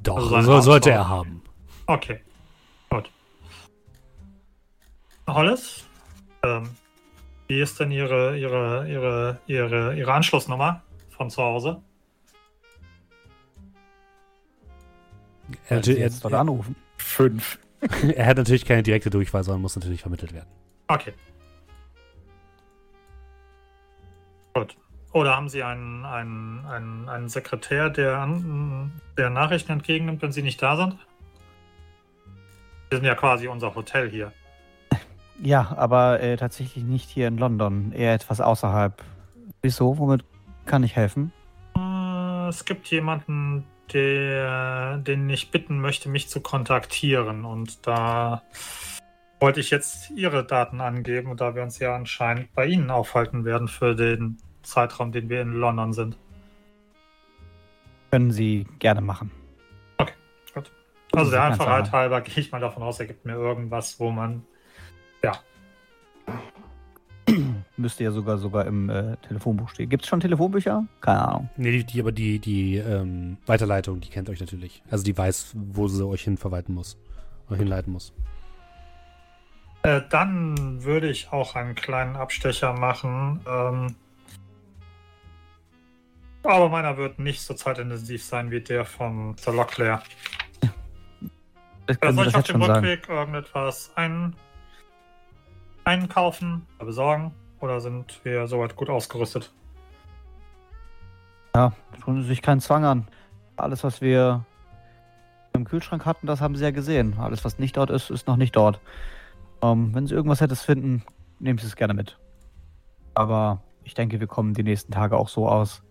Doch, 0.03 0.31
Also 0.31 0.55
so, 0.55 0.61
sollte 0.61 0.91
er 0.91 1.07
haben. 1.07 1.41
Okay, 1.87 2.19
gut. 2.89 3.09
Hollis, 5.27 5.85
ähm, 6.43 6.69
wie 7.47 7.61
ist 7.61 7.79
denn 7.79 7.91
Ihre, 7.91 8.37
Ihre, 8.37 8.87
Ihre, 8.89 9.39
Ihre, 9.47 9.95
Ihre 9.95 10.13
Anschlussnummer 10.13 10.81
von 11.09 11.29
zu 11.29 11.41
Hause? 11.41 11.81
Er, 15.67 15.77
er, 15.77 15.97
jetzt 15.97 16.23
dort 16.23 16.33
er, 16.33 16.39
anrufen. 16.39 16.75
Fünf. 16.97 17.59
er 18.15 18.25
hat 18.25 18.37
natürlich 18.37 18.65
keine 18.65 18.83
direkte 18.83 19.09
Durchwahl, 19.09 19.43
sondern 19.43 19.61
muss 19.61 19.75
natürlich 19.75 20.01
vermittelt 20.01 20.33
werden. 20.33 20.49
Okay. 20.87 21.13
Gut. 24.53 24.75
Oder 25.13 25.35
haben 25.35 25.47
Sie 25.47 25.61
einen, 25.61 26.05
einen, 26.05 26.65
einen, 26.65 27.07
einen 27.07 27.29
Sekretär, 27.29 27.91
der, 27.91 28.27
der 29.15 29.29
Nachrichten 29.29 29.71
entgegennimmt, 29.71 30.23
wenn 30.23 30.31
Sie 30.31 30.41
nicht 30.41 30.61
da 30.61 30.75
sind? 30.75 30.97
Wir 32.89 32.97
sind 32.97 33.05
ja 33.05 33.13
quasi 33.13 33.47
unser 33.47 33.75
Hotel 33.75 34.09
hier. 34.09 34.33
Ja, 35.39 35.73
aber 35.77 36.19
äh, 36.19 36.35
tatsächlich 36.35 36.83
nicht 36.83 37.09
hier 37.09 37.27
in 37.27 37.37
London, 37.37 37.91
eher 37.91 38.13
etwas 38.13 38.41
außerhalb. 38.41 39.03
Wieso? 39.61 39.97
Womit 39.99 40.23
kann 40.65 40.83
ich 40.83 40.95
helfen? 40.95 41.31
Äh, 41.75 42.47
Es 42.49 42.65
gibt 42.65 42.87
jemanden, 42.87 43.65
der, 43.93 44.97
den 44.97 45.29
ich 45.29 45.51
bitten 45.51 45.79
möchte, 45.79 46.09
mich 46.09 46.27
zu 46.27 46.41
kontaktieren. 46.41 47.45
Und 47.45 47.85
da 47.85 48.41
wollte 49.39 49.59
ich 49.59 49.69
jetzt 49.69 50.09
Ihre 50.11 50.43
Daten 50.43 50.81
angeben, 50.81 51.35
da 51.37 51.53
wir 51.53 51.61
uns 51.61 51.77
ja 51.77 51.95
anscheinend 51.95 52.51
bei 52.53 52.65
Ihnen 52.65 52.89
aufhalten 52.89 53.45
werden 53.45 53.67
für 53.67 53.95
den 53.95 54.37
Zeitraum, 54.63 55.11
den 55.11 55.29
wir 55.29 55.41
in 55.41 55.53
London 55.53 55.93
sind. 55.93 56.17
Können 58.11 58.31
Sie 58.31 58.65
gerne 58.79 59.01
machen. 59.01 59.31
Also 61.11 61.29
der 61.29 61.43
Einfachheit 61.43 61.85
einfach. 61.85 61.93
halber 61.93 62.21
gehe 62.21 62.39
ich 62.43 62.51
mal 62.51 62.59
davon 62.59 62.81
aus, 62.81 62.99
er 62.99 63.05
gibt 63.05 63.23
mir 63.23 63.33
irgendwas, 63.33 63.99
wo 63.99 64.09
man. 64.09 64.45
Müsste 67.77 68.03
ja 68.03 68.11
sogar 68.11 68.37
sogar 68.37 68.65
im 68.65 68.89
äh, 68.89 69.17
Telefonbuch 69.17 69.69
stehen. 69.69 69.89
Gibt 69.89 70.03
es 70.03 70.09
schon 70.09 70.19
Telefonbücher? 70.19 70.85
Keine 71.01 71.27
Ahnung. 71.27 71.49
Nee, 71.57 71.71
die, 71.71 71.83
die, 71.83 71.99
aber 72.01 72.11
die, 72.11 72.39
die 72.39 72.77
ähm, 72.77 73.37
Weiterleitung, 73.45 73.99
die 74.01 74.09
kennt 74.09 74.29
euch 74.29 74.39
natürlich. 74.39 74.83
Also 74.89 75.03
die 75.03 75.17
weiß, 75.17 75.53
wo 75.55 75.87
sie 75.87 76.05
euch 76.05 76.23
hinverwalten 76.23 76.75
muss. 76.75 76.97
Oder 77.47 77.57
hinleiten 77.57 77.93
muss. 77.93 78.13
Äh, 79.83 80.01
dann 80.09 80.83
würde 80.83 81.09
ich 81.09 81.31
auch 81.31 81.55
einen 81.55 81.75
kleinen 81.75 82.15
Abstecher 82.15 82.73
machen. 82.73 83.41
Ähm, 83.47 83.95
aber 86.43 86.69
meiner 86.69 86.97
wird 86.97 87.19
nicht 87.19 87.41
so 87.41 87.53
zeitintensiv 87.53 88.23
sein 88.23 88.51
wie 88.51 88.61
der 88.61 88.85
von 88.85 89.35
The 89.37 89.51
Locklear. 89.51 90.03
Äh, 91.87 92.13
soll 92.13 92.27
ich 92.27 92.35
auf 92.35 92.43
dem. 92.43 92.61
Rückweg 92.61 93.09
irgendetwas 93.09 93.91
ein, 93.95 94.35
einkaufen, 95.83 96.65
besorgen? 96.79 97.33
Oder 97.59 97.79
sind 97.79 98.19
wir 98.23 98.47
soweit 98.47 98.75
gut 98.75 98.89
ausgerüstet? 98.89 99.53
Ja, 101.55 101.71
tun 102.03 102.21
Sie 102.21 102.27
sich 102.27 102.41
keinen 102.41 102.59
Zwang 102.59 102.83
an. 102.83 103.07
Alles, 103.55 103.83
was 103.83 104.01
wir 104.01 104.45
im 105.53 105.65
Kühlschrank 105.65 106.05
hatten, 106.05 106.27
das 106.27 106.41
haben 106.41 106.55
Sie 106.55 106.63
ja 106.63 106.71
gesehen. 106.71 107.15
Alles, 107.19 107.45
was 107.45 107.59
nicht 107.59 107.77
dort 107.77 107.89
ist, 107.89 108.09
ist 108.09 108.27
noch 108.27 108.37
nicht 108.37 108.55
dort. 108.55 108.79
Ähm, 109.61 109.93
wenn 109.93 110.07
Sie 110.07 110.15
irgendwas 110.15 110.41
hättes 110.41 110.61
finden, 110.61 111.03
nehmen 111.39 111.59
Sie 111.59 111.67
es 111.67 111.75
gerne 111.75 111.93
mit. 111.93 112.17
Aber 113.13 113.61
ich 113.83 113.93
denke, 113.93 114.19
wir 114.19 114.27
kommen 114.27 114.53
die 114.53 114.63
nächsten 114.63 114.91
Tage 114.91 115.15
auch 115.17 115.29
so 115.29 115.47
aus. 115.47 115.83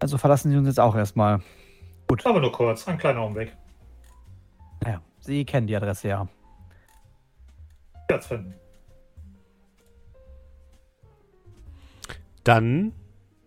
Also 0.00 0.18
verlassen 0.18 0.50
Sie 0.50 0.56
uns 0.56 0.68
jetzt 0.68 0.80
auch 0.80 0.94
erstmal. 0.94 1.40
Aber 2.24 2.40
nur 2.40 2.52
kurz, 2.52 2.86
ein 2.88 2.98
kleiner 2.98 3.24
Umweg. 3.24 3.56
Naja, 4.82 5.02
Sie 5.20 5.44
kennen 5.44 5.66
die 5.66 5.76
Adresse 5.76 6.08
ja. 6.08 6.28
Jetzt 8.10 8.28
finden. 8.28 8.54
Dann 12.44 12.92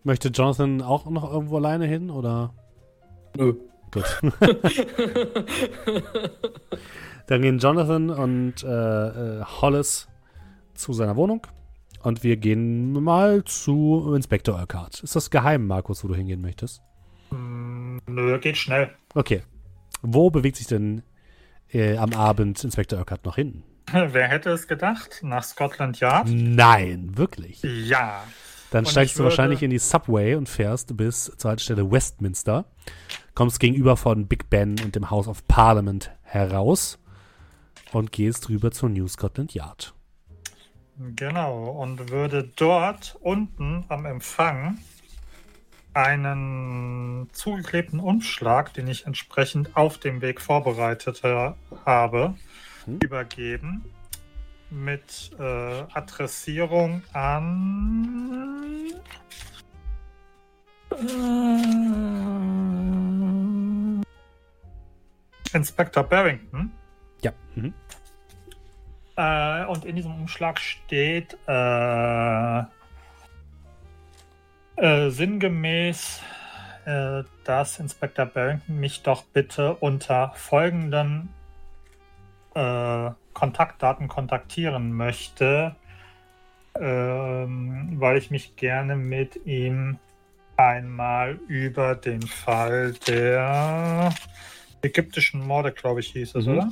möchte 0.03 0.27
Jonathan 0.29 0.81
auch 0.81 1.05
noch 1.05 1.31
irgendwo 1.31 1.57
alleine 1.57 1.85
hin 1.85 2.09
oder? 2.11 2.53
Nö. 3.35 3.55
Gut. 3.91 4.21
Dann 7.27 7.41
gehen 7.41 7.59
Jonathan 7.59 8.09
und 8.09 8.63
äh, 8.63 9.39
äh, 9.39 9.43
Hollis 9.43 10.07
zu 10.73 10.93
seiner 10.93 11.15
Wohnung 11.15 11.45
und 12.03 12.23
wir 12.23 12.37
gehen 12.37 12.93
mal 12.93 13.43
zu 13.43 14.13
Inspektor 14.15 14.59
Urquhart. 14.59 15.01
Ist 15.01 15.15
das 15.15 15.29
geheim, 15.29 15.67
Markus, 15.67 16.03
wo 16.03 16.07
du 16.07 16.15
hingehen 16.15 16.41
möchtest? 16.41 16.81
Hm, 17.29 18.01
nö, 18.07 18.39
geht 18.39 18.57
schnell. 18.57 18.91
Okay. 19.13 19.43
Wo 20.01 20.29
bewegt 20.29 20.57
sich 20.57 20.67
denn 20.67 21.03
äh, 21.71 21.97
am 21.97 22.13
Abend 22.13 22.63
Inspektor 22.63 22.99
Urquhart 22.99 23.25
noch 23.25 23.35
hin? 23.35 23.63
Wer 23.91 24.27
hätte 24.27 24.51
es 24.51 24.67
gedacht? 24.67 25.19
Nach 25.21 25.43
Scotland 25.43 25.99
Yard? 25.99 26.27
Nein, 26.29 27.17
wirklich. 27.17 27.61
Ja. 27.63 28.23
Dann 28.71 28.85
Und 28.85 28.91
steigst 28.91 29.19
du 29.19 29.23
wahrscheinlich 29.23 29.63
in 29.63 29.69
die 29.69 29.79
Subway 29.79 30.35
und 30.35 30.47
fährst 30.47 30.95
bis 30.95 31.25
zur 31.37 31.49
Haltestelle 31.49 31.91
Westminster, 31.91 32.65
kommst 33.35 33.59
gegenüber 33.59 33.97
von 33.97 34.27
Big 34.27 34.49
Ben 34.49 34.79
und 34.83 34.95
dem 34.95 35.09
House 35.09 35.27
of 35.27 35.45
Parliament 35.47 36.11
heraus 36.21 36.97
und 37.91 38.13
gehst 38.13 38.47
rüber 38.47 38.71
zur 38.71 38.89
New 38.89 39.07
Scotland 39.09 39.53
Yard. 39.53 39.93
Genau, 41.15 41.69
und 41.69 42.11
würde 42.11 42.43
dort 42.55 43.17
unten 43.21 43.85
am 43.87 44.05
Empfang 44.05 44.77
einen 45.93 47.27
zugeklebten 47.33 47.99
Umschlag, 47.99 48.73
den 48.73 48.87
ich 48.87 49.05
entsprechend 49.07 49.75
auf 49.75 49.97
dem 49.97 50.21
Weg 50.21 50.39
vorbereitet 50.41 51.23
habe, 51.85 52.35
Hm. 52.85 52.99
übergeben 53.03 53.83
mit 54.69 55.31
äh, 55.37 55.43
Adressierung 55.43 57.03
an 57.13 58.87
äh, 60.91 60.97
Inspector 65.53 66.03
Barrington. 66.03 66.71
Ja. 67.21 67.33
Mhm. 67.55 67.73
Äh, 69.21 69.65
und 69.65 69.85
in 69.85 69.95
diesem 69.95 70.13
Umschlag 70.15 70.59
steht 70.59 71.37
äh, 71.47 72.59
äh, 74.77 75.09
sinngemäß, 75.09 76.21
äh, 76.85 77.23
dass 77.43 77.79
Inspector 77.79 78.25
Barrington 78.25 78.79
mich 78.79 79.03
doch 79.03 79.23
bitte 79.25 79.75
unter 79.75 80.31
folgenden 80.35 81.29
äh, 82.55 83.11
Kontaktdaten 83.33 84.07
kontaktieren 84.07 84.91
möchte, 84.91 85.75
ähm, 86.79 87.91
weil 87.99 88.17
ich 88.17 88.31
mich 88.31 88.55
gerne 88.55 88.95
mit 88.95 89.45
ihm 89.45 89.99
einmal 90.57 91.39
über 91.47 91.93
den 91.95 92.23
Fall 92.23 92.93
der 93.07 94.13
ägyptischen 94.81 95.45
Morde, 95.45 95.71
glaube 95.71 95.99
ich, 95.99 96.07
hieß 96.07 96.33
es, 96.35 96.45
Mhm. 96.47 96.53
oder? 96.53 96.69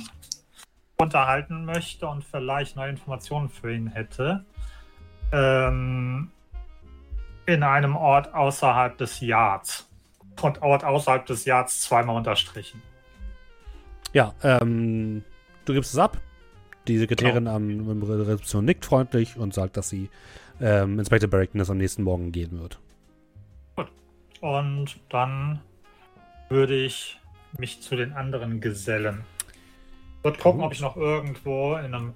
Unterhalten 1.00 1.64
möchte 1.64 2.06
und 2.06 2.24
vielleicht 2.24 2.76
neue 2.76 2.90
Informationen 2.90 3.48
für 3.48 3.74
ihn 3.74 3.88
hätte. 3.88 4.44
Ähm, 5.32 6.30
in 7.46 7.62
einem 7.62 7.96
Ort 7.96 8.32
außerhalb 8.34 8.96
des 8.98 9.20
Yards. 9.20 9.88
Und 10.40 10.62
Ort 10.62 10.84
außerhalb 10.84 11.26
des 11.26 11.44
Yards 11.44 11.80
zweimal 11.82 12.16
unterstrichen. 12.16 12.82
Ja, 14.12 14.34
ähm, 14.42 15.24
du 15.64 15.74
gibst 15.74 15.92
es 15.92 15.98
ab. 15.98 16.18
Die 16.88 16.96
Sekretärin 16.98 17.46
am 17.46 17.90
am 17.90 18.02
Re- 18.02 18.26
Rezeption 18.26 18.64
nickt 18.64 18.84
freundlich 18.84 19.36
und 19.36 19.52
sagt, 19.52 19.76
dass 19.76 19.88
sie 19.88 20.08
ähm, 20.60 20.98
Inspector 20.98 21.28
Barrington 21.28 21.58
das 21.58 21.70
am 21.70 21.76
nächsten 21.76 22.02
Morgen 22.02 22.32
gehen 22.32 22.58
wird. 22.58 22.78
Und 24.40 24.98
dann 25.10 25.60
würde 26.48 26.74
ich 26.74 27.20
mich 27.58 27.82
zu 27.82 27.96
den 27.96 28.14
anderen 28.14 28.60
gesellen. 28.60 29.24
Wird 30.22 30.38
gucken, 30.38 30.60
ob 30.62 30.72
ich 30.72 30.80
noch 30.80 30.96
irgendwo 30.96 31.74
in 31.76 31.94
einem 31.94 32.14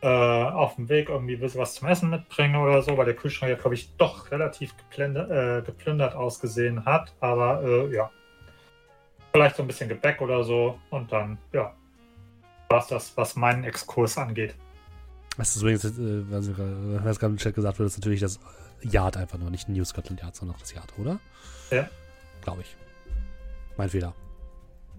äh, 0.00 0.06
auf 0.08 0.76
dem 0.76 0.88
Weg 0.88 1.08
irgendwie 1.08 1.34
ein 1.34 1.40
bisschen 1.40 1.60
was 1.60 1.74
zum 1.74 1.88
Essen 1.88 2.10
mitbringen 2.10 2.56
oder 2.56 2.82
so, 2.82 2.96
weil 2.96 3.06
der 3.06 3.14
Kühlschrank 3.16 3.50
ja, 3.50 3.56
glaube 3.56 3.74
ich, 3.74 3.94
doch 3.96 4.30
relativ 4.30 4.76
geplündert, 4.76 5.30
äh, 5.30 5.62
geplündert 5.64 6.14
ausgesehen 6.14 6.84
hat. 6.84 7.14
Aber 7.20 7.62
äh, 7.62 7.94
ja, 7.94 8.10
vielleicht 9.32 9.56
so 9.56 9.62
ein 9.62 9.66
bisschen 9.66 9.88
Gebäck 9.88 10.20
oder 10.20 10.44
so 10.44 10.78
und 10.90 11.10
dann, 11.12 11.38
ja, 11.52 11.74
war 12.68 12.78
es 12.80 12.86
das, 12.88 13.16
was 13.16 13.36
meinen 13.36 13.64
Exkurs 13.64 14.16
angeht. 14.18 14.54
Das 15.36 15.56
ist 15.56 15.62
übrigens, 15.62 15.84
äh, 15.84 15.90
was, 16.30 16.46
gerade- 16.46 17.00
was 17.04 17.18
gerade 17.18 17.32
im 17.32 17.38
Chat 17.38 17.54
gesagt 17.54 17.78
wird, 17.78 17.88
ist 17.88 17.98
natürlich 17.98 18.20
das 18.20 18.38
Yard 18.82 19.16
einfach 19.16 19.38
nur, 19.38 19.50
nicht 19.50 19.68
New 19.68 19.84
Scotland 19.84 20.20
Yard, 20.20 20.36
sondern 20.36 20.56
das 20.60 20.72
Yard, 20.72 20.92
oder? 20.98 21.18
Ja. 21.70 21.88
Glaube 22.42 22.60
ich. 22.62 22.76
Mein 23.76 23.88
Fehler. 23.88 24.14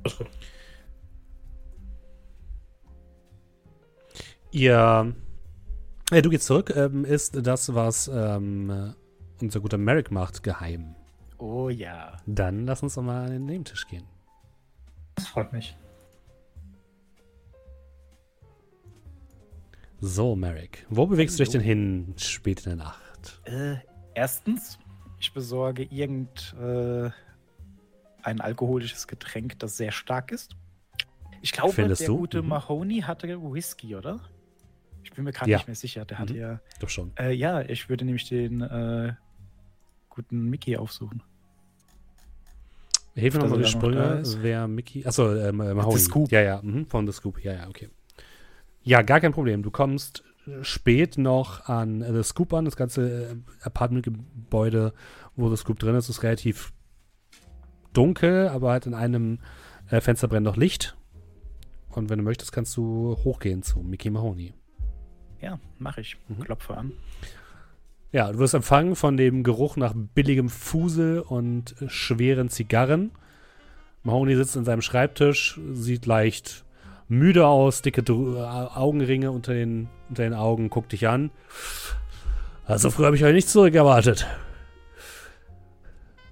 Ist 0.04 0.18
gut. 0.18 0.28
Ihr, 4.56 5.14
äh, 6.12 6.22
du 6.22 6.30
gehst 6.30 6.46
zurück, 6.46 6.72
ähm, 6.74 7.04
ist 7.04 7.46
das, 7.46 7.76
was 7.76 8.08
ähm, 8.08 8.96
unser 9.42 9.60
guter 9.60 9.78
Merrick 9.78 10.12
macht, 10.12 10.44
geheim. 10.44 10.96
Oh 11.40 11.68
ja. 11.68 12.16
Dann 12.26 12.66
lass 12.66 12.82
uns 12.82 12.96
doch 12.96 13.02
mal 13.02 13.26
an 13.26 13.32
den 13.32 13.46
Nebentisch 13.46 13.86
gehen. 13.86 14.06
Das 15.16 15.28
freut 15.28 15.52
mich. 15.52 15.76
So, 20.00 20.38
Merrick, 20.38 20.86
wo 20.90 21.06
bewegst 21.06 21.38
du 21.38 21.44
dich 21.44 21.54
Hallo. 21.54 21.60
denn 21.60 21.68
hin 21.68 22.14
spät 22.16 22.60
in 22.66 22.78
der 22.78 22.86
Nacht? 22.86 23.42
Äh, 23.44 23.76
erstens, 24.14 24.80
ich 25.20 25.34
besorge 25.34 25.84
irgend 25.84 26.56
äh, 26.58 27.10
ein 28.24 28.40
alkoholisches 28.40 29.06
Getränk, 29.06 29.60
das 29.60 29.76
sehr 29.76 29.92
stark 29.92 30.32
ist. 30.32 30.56
Ich 31.42 31.52
glaube, 31.52 31.74
Findest 31.74 32.04
der 32.04 32.08
du? 32.08 32.18
gute 32.20 32.42
Mhm. 32.42 32.48
Mahoney 32.48 33.02
hatte 33.02 33.28
Whisky, 33.52 33.98
oder? 33.98 34.22
Ich 35.06 35.14
bin 35.14 35.24
mir 35.24 35.32
gerade 35.32 35.50
Ja. 35.50 35.58
nicht 35.58 35.68
mehr 35.68 35.76
sicher. 35.76 36.04
Der 36.04 36.20
hatte 36.20 36.34
Mhm. 36.34 36.40
ja. 36.40 36.60
Doch 36.82 36.90
schon. 36.90 37.12
Äh, 37.18 37.32
ja, 37.32 37.62
ich 37.62 37.88
würde 37.90 38.04
nämlich 38.04 38.28
den 38.28 38.60
äh, 38.62 39.14
guten 40.10 40.50
Mickey 40.50 40.76
aufsuchen. 40.76 41.24
Hilf 43.14 43.34
mir 43.36 43.40
Dass 43.42 43.50
nochmal 43.50 43.64
die 43.64 43.72
Sprünge, 43.72 44.24
wer 44.42 44.68
Mickey. 44.68 45.06
Achso, 45.08 45.34
ähm, 45.34 45.62
äh, 45.62 45.74
Mahoney. 45.74 46.00
Scoop. 46.00 46.32
Ja, 46.32 46.42
ja, 46.42 46.60
mhm, 46.62 46.86
von 46.88 47.06
The 47.08 47.14
Scoop. 47.14 47.42
Ja, 47.44 47.54
ja, 47.54 47.68
okay. 47.70 47.90
Ja, 48.84 49.04
gar 49.04 49.22
kein 49.22 49.32
Problem. 49.32 49.64
Du 49.64 49.72
kommst 49.72 50.24
äh, 50.48 50.64
spät 50.64 51.18
noch 51.18 51.70
an 51.70 52.02
The 52.02 52.24
Scoop 52.24 52.54
an. 52.54 52.66
Das 52.66 52.76
ganze 52.76 53.30
äh, 53.32 53.36
Apartmentgebäude, 53.62 54.94
wo 55.38 55.50
The 55.50 55.56
Scoop 55.56 55.80
drin 55.80 55.96
ist, 55.96 56.10
ist 56.10 56.24
relativ 56.24 56.74
dunkel, 57.94 58.50
aber 58.50 58.72
halt 58.72 58.86
in 58.86 58.94
einem 58.94 59.40
äh, 59.90 60.02
Fenster 60.02 60.28
brennt 60.28 60.46
noch 60.46 60.58
Licht. 60.58 60.98
Und 61.90 62.10
wenn 62.10 62.18
du 62.18 62.26
möchtest, 62.26 62.52
kannst 62.52 62.76
du 62.76 63.16
hochgehen 63.24 63.64
zu 63.64 63.80
Mickey 63.80 64.10
Mahoney. 64.10 64.54
Ja, 65.42 65.60
mache 65.80 66.02
ich. 66.02 66.18
Mhm. 66.28 66.40
Klopfe 66.44 66.76
an. 66.78 66.92
Ja, 68.12 68.32
du 68.32 68.40
wirst 68.40 68.54
empfangen 68.54 68.96
von 68.96 69.18
dem 69.18 69.44
Geruch 69.44 69.76
nach 69.78 69.94
billigem 69.96 70.50
Fusel 70.50 71.20
und 71.20 71.76
äh, 71.82 71.90
schweren 71.90 72.50
Zigarren. 72.50 73.12
Mahoney 74.04 74.36
sitzt 74.36 74.56
in 74.56 74.66
seinem 74.66 74.82
Schreibtisch, 74.82 75.60
sieht 75.74 76.06
leicht 76.06 76.64
müde 77.08 77.46
aus, 77.48 77.82
dicke 77.82 78.04
Dr- 78.04 78.38
äh, 78.38 78.78
Augenringe 78.78 79.32
unter 79.32 79.54
den, 79.54 79.90
unter 80.10 80.24
den 80.24 80.34
Augen, 80.34 80.70
guckt 80.70 80.92
dich 80.92 81.08
an. 81.08 81.30
Also 82.66 82.90
früher 82.90 83.08
habe 83.08 83.16
ich 83.16 83.24
euch 83.24 83.34
nicht 83.34 83.50
zurückerwartet. 83.50 84.26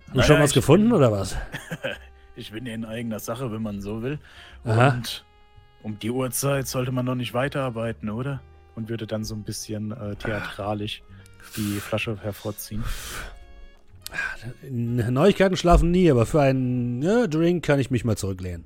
Hast 0.05 0.13
du 0.13 0.17
Naja, 0.17 0.27
schon 0.27 0.39
was 0.39 0.53
gefunden 0.53 0.91
oder 0.93 1.11
was? 1.11 1.35
Ich 2.35 2.51
bin 2.51 2.65
in 2.65 2.83
eigener 2.83 3.19
Sache, 3.19 3.51
wenn 3.51 3.61
man 3.61 3.79
so 3.79 4.01
will. 4.01 4.17
Aha. 4.65 4.89
Und 4.95 5.23
um 5.83 5.99
die 5.99 6.09
Uhrzeit 6.09 6.65
sollte 6.67 6.91
man 6.91 7.05
noch 7.05 7.13
nicht 7.13 7.35
weiterarbeiten, 7.35 8.09
oder? 8.09 8.41
Und 8.75 8.89
würde 8.89 9.05
dann 9.05 9.23
so 9.23 9.35
ein 9.35 9.43
bisschen 9.43 9.91
äh, 9.91 10.15
theatralisch 10.15 11.03
die 11.55 11.79
Flasche 11.79 12.17
hervorziehen. 12.21 12.83
Neuigkeiten 14.69 15.57
schlafen 15.57 15.91
nie, 15.91 16.09
aber 16.09 16.25
für 16.25 16.41
einen 16.41 17.01
ja, 17.01 17.27
Drink 17.27 17.65
kann 17.65 17.79
ich 17.79 17.91
mich 17.91 18.05
mal 18.05 18.17
zurücklehnen. 18.17 18.65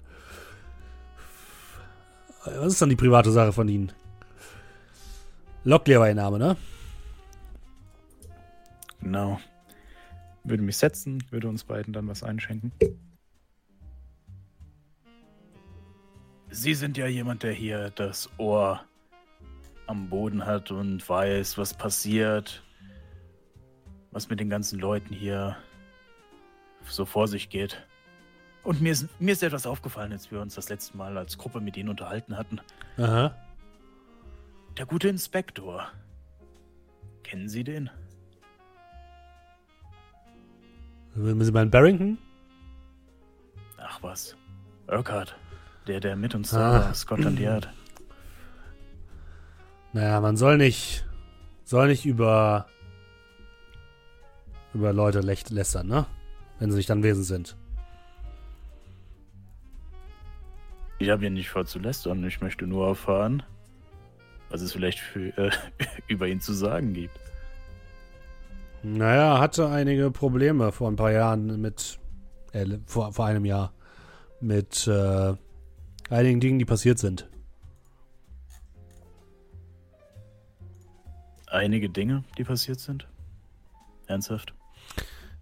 Was 2.45 2.73
ist 2.73 2.81
dann 2.81 2.89
die 2.89 2.95
private 2.95 3.31
Sache 3.31 3.51
von 3.51 3.67
Ihnen? 3.67 3.91
Locklear 5.63 5.99
war 5.99 6.07
Ihr 6.07 6.15
Name, 6.15 6.39
ne? 6.39 6.55
Genau. 9.01 9.39
Würde 10.43 10.63
mich 10.63 10.77
setzen, 10.77 11.23
würde 11.29 11.49
uns 11.49 11.65
beiden 11.65 11.93
dann 11.93 12.07
was 12.07 12.23
einschenken. 12.23 12.71
Sie 16.49 16.73
sind 16.73 16.97
ja 16.97 17.07
jemand, 17.07 17.43
der 17.43 17.51
hier 17.51 17.91
das 17.91 18.29
Ohr 18.37 18.81
am 19.87 20.09
Boden 20.09 20.45
hat 20.45 20.71
und 20.71 21.07
weiß, 21.07 21.57
was 21.57 21.73
passiert, 21.73 22.63
was 24.11 24.29
mit 24.29 24.39
den 24.39 24.49
ganzen 24.49 24.79
Leuten 24.79 25.13
hier 25.13 25.57
so 26.89 27.05
vor 27.05 27.27
sich 27.27 27.49
geht. 27.49 27.85
Und 28.63 28.81
mir 28.81 28.91
ist, 28.91 29.07
mir 29.21 29.31
ist 29.31 29.43
etwas 29.43 29.65
aufgefallen, 29.65 30.11
als 30.11 30.29
wir 30.31 30.41
uns 30.41 30.55
das 30.55 30.69
letzte 30.69 30.97
Mal 30.97 31.17
als 31.17 31.37
Gruppe 31.37 31.61
mit 31.61 31.77
Ihnen 31.77 31.89
unterhalten 31.89 32.37
hatten. 32.37 32.59
Aha. 32.97 33.33
Der 34.77 34.85
gute 34.85 35.07
Inspektor. 35.07 35.87
Kennen 37.23 37.47
Sie 37.49 37.63
den? 37.63 37.89
Sind 41.15 41.41
Sie 41.43 41.51
mein 41.51 41.71
Barrington? 41.71 42.17
Ach 43.77 44.01
was. 44.03 44.35
Urquhart. 44.87 45.35
Der, 45.87 45.99
der 45.99 46.15
mit 46.15 46.35
uns 46.35 46.53
Ah. 46.53 46.79
da 46.79 46.93
Scotland 46.93 47.39
Yard. 47.39 47.69
Naja, 49.93 50.19
man 50.21 50.37
soll 50.37 50.57
nicht, 50.57 51.05
soll 51.63 51.87
nicht 51.87 52.05
über, 52.05 52.67
über 54.73 54.93
Leute 54.93 55.19
lästern, 55.21 55.87
ne? 55.87 56.05
Wenn 56.59 56.71
sie 56.71 56.77
nicht 56.77 56.91
anwesend 56.91 57.25
sind. 57.25 57.57
Ich 60.99 61.09
habe 61.09 61.21
hier 61.21 61.29
nicht 61.29 61.49
vor 61.49 61.65
zu 61.65 61.79
lästern. 61.79 62.25
Ich 62.25 62.41
möchte 62.41 62.65
nur 62.65 62.87
erfahren, 62.87 63.43
was 64.49 64.61
es 64.61 64.71
vielleicht 64.71 64.99
für, 64.99 65.37
äh, 65.37 65.51
über 66.07 66.27
ihn 66.27 66.41
zu 66.41 66.53
sagen 66.53 66.93
gibt. 66.93 67.19
Naja, 68.83 69.39
hatte 69.39 69.69
einige 69.69 70.11
Probleme 70.11 70.71
vor 70.71 70.89
ein 70.89 70.95
paar 70.95 71.11
Jahren 71.11 71.61
mit, 71.61 71.99
äh, 72.53 72.65
vor, 72.85 73.13
vor 73.13 73.25
einem 73.25 73.45
Jahr, 73.45 73.73
mit 74.39 74.87
äh, 74.87 75.33
einigen 76.09 76.39
Dingen, 76.39 76.59
die 76.59 76.65
passiert 76.65 76.99
sind. 76.99 77.27
Einige 81.47 81.89
Dinge, 81.89 82.23
die 82.37 82.43
passiert 82.43 82.79
sind. 82.79 83.07
Ernsthaft? 84.07 84.53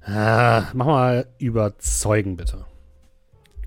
Ah, 0.02 0.70
mach 0.74 0.86
mal 0.86 1.28
überzeugen, 1.40 2.38
bitte. 2.38 2.66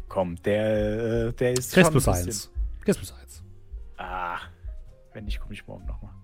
Komm, 0.08 0.40
der, 0.42 1.26
äh, 1.28 1.32
der 1.32 1.52
ist 1.52 1.72
Chris 1.72 1.90
plus 1.90 2.08
eins. 2.08 2.50
Chris 2.80 2.96
plus 2.96 3.12
eins. 3.12 3.42
Ah, 3.96 4.38
wenn 5.12 5.24
nicht, 5.24 5.40
komme 5.40 5.52
ich 5.52 5.66
morgen 5.66 5.84
nochmal. 5.86 6.14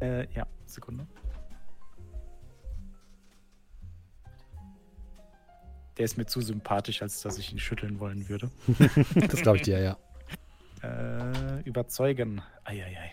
Äh, 0.00 0.32
ja, 0.32 0.46
Sekunde. 0.64 1.06
Der 5.96 6.04
ist 6.04 6.16
mir 6.18 6.26
zu 6.26 6.40
sympathisch, 6.40 7.02
als 7.02 7.22
dass 7.22 7.38
ich 7.38 7.52
ihn 7.52 7.58
schütteln 7.58 7.98
wollen 8.00 8.28
würde. 8.28 8.50
Das 9.28 9.40
glaube 9.40 9.56
ich 9.56 9.62
dir, 9.62 9.80
ja. 9.80 9.96
Äh, 10.82 11.62
überzeugen. 11.62 12.42
Eieiei. 12.64 13.12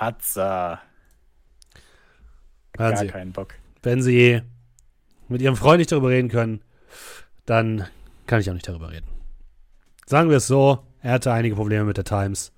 Patzer. 0.00 0.80
Hören 2.78 2.94
Gar 2.94 2.96
Sie, 2.96 3.06
keinen 3.08 3.32
Bock. 3.32 3.54
wenn 3.82 4.00
Sie 4.00 4.40
mit 5.28 5.42
Ihrem 5.42 5.56
Freund 5.56 5.78
nicht 5.78 5.92
darüber 5.92 6.08
reden 6.08 6.30
können, 6.30 6.62
dann 7.44 7.86
kann 8.26 8.40
ich 8.40 8.48
auch 8.48 8.54
nicht 8.54 8.66
darüber 8.66 8.90
reden. 8.90 9.06
Sagen 10.06 10.30
wir 10.30 10.38
es 10.38 10.46
so, 10.46 10.86
er 11.02 11.12
hatte 11.12 11.34
einige 11.34 11.54
Probleme 11.54 11.84
mit 11.84 11.98
der 11.98 12.04
Times. 12.04 12.50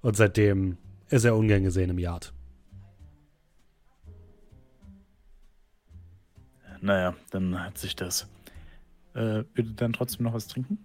Und 0.00 0.16
seitdem 0.16 0.76
ist 1.08 1.24
er 1.24 1.36
ungern 1.36 1.62
gesehen 1.62 1.90
im 1.90 2.00
Yard. 2.00 2.34
Naja, 6.80 7.14
dann 7.30 7.62
hat 7.62 7.78
sich 7.78 7.94
das. 7.94 8.26
Äh, 9.14 9.44
würde 9.54 9.70
dann 9.76 9.92
trotzdem 9.92 10.24
noch 10.24 10.34
was 10.34 10.48
trinken? 10.48 10.84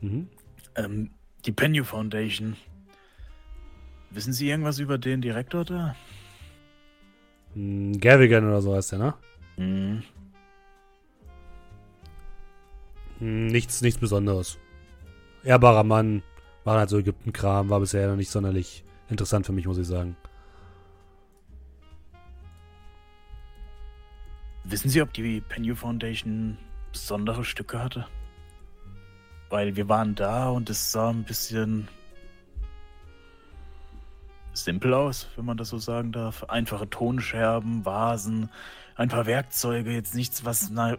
Mhm. 0.00 0.28
Ähm, 0.76 1.10
die 1.44 1.50
Penny 1.50 1.82
Foundation. 1.82 2.56
Wissen 4.10 4.32
Sie 4.32 4.48
irgendwas 4.48 4.78
über 4.78 4.98
den 4.98 5.20
Direktor 5.20 5.64
da? 5.64 5.94
Hm, 7.54 7.98
Gavigan 8.00 8.46
oder 8.46 8.62
so 8.62 8.74
heißt 8.74 8.92
der, 8.92 8.98
ne? 8.98 9.14
Hm. 9.56 10.02
Hm, 13.18 13.46
Nichts, 13.46 13.82
nichts 13.82 13.98
Besonderes. 14.00 14.58
Ehrbarer 15.44 15.84
Mann, 15.84 16.22
war 16.64 16.78
halt 16.78 16.90
so 16.90 16.98
Ägypten-Kram, 16.98 17.70
war 17.70 17.80
bisher 17.80 18.08
noch 18.08 18.16
nicht 18.16 18.30
sonderlich 18.30 18.84
interessant 19.08 19.46
für 19.46 19.52
mich, 19.52 19.66
muss 19.66 19.78
ich 19.78 19.86
sagen. 19.86 20.16
Wissen 24.64 24.90
Sie, 24.90 25.00
ob 25.00 25.12
die 25.12 25.40
Penny 25.40 25.74
Foundation 25.74 26.58
besondere 26.90 27.44
Stücke 27.44 27.80
hatte? 27.80 28.06
Weil 29.48 29.76
wir 29.76 29.88
waren 29.88 30.16
da 30.16 30.48
und 30.50 30.68
es 30.68 30.90
sah 30.90 31.10
ein 31.10 31.22
bisschen 31.22 31.86
simpel 34.64 34.94
aus, 34.94 35.28
wenn 35.36 35.44
man 35.44 35.56
das 35.56 35.68
so 35.68 35.78
sagen 35.78 36.12
darf. 36.12 36.44
Einfache 36.44 36.88
Tonscherben, 36.88 37.84
Vasen, 37.84 38.50
ein 38.94 39.08
paar 39.08 39.26
Werkzeuge, 39.26 39.92
jetzt 39.92 40.14
nichts, 40.14 40.44
was, 40.44 40.70
na, 40.70 40.96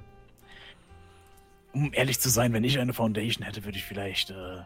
um 1.74 1.92
ehrlich 1.94 2.20
zu 2.20 2.30
sein, 2.30 2.54
wenn 2.54 2.64
ich 2.64 2.80
eine 2.80 2.94
Foundation 2.94 3.46
hätte, 3.46 3.66
würde 3.66 3.78
ich 3.78 3.84
vielleicht 3.84 4.32
äh, 4.32 4.62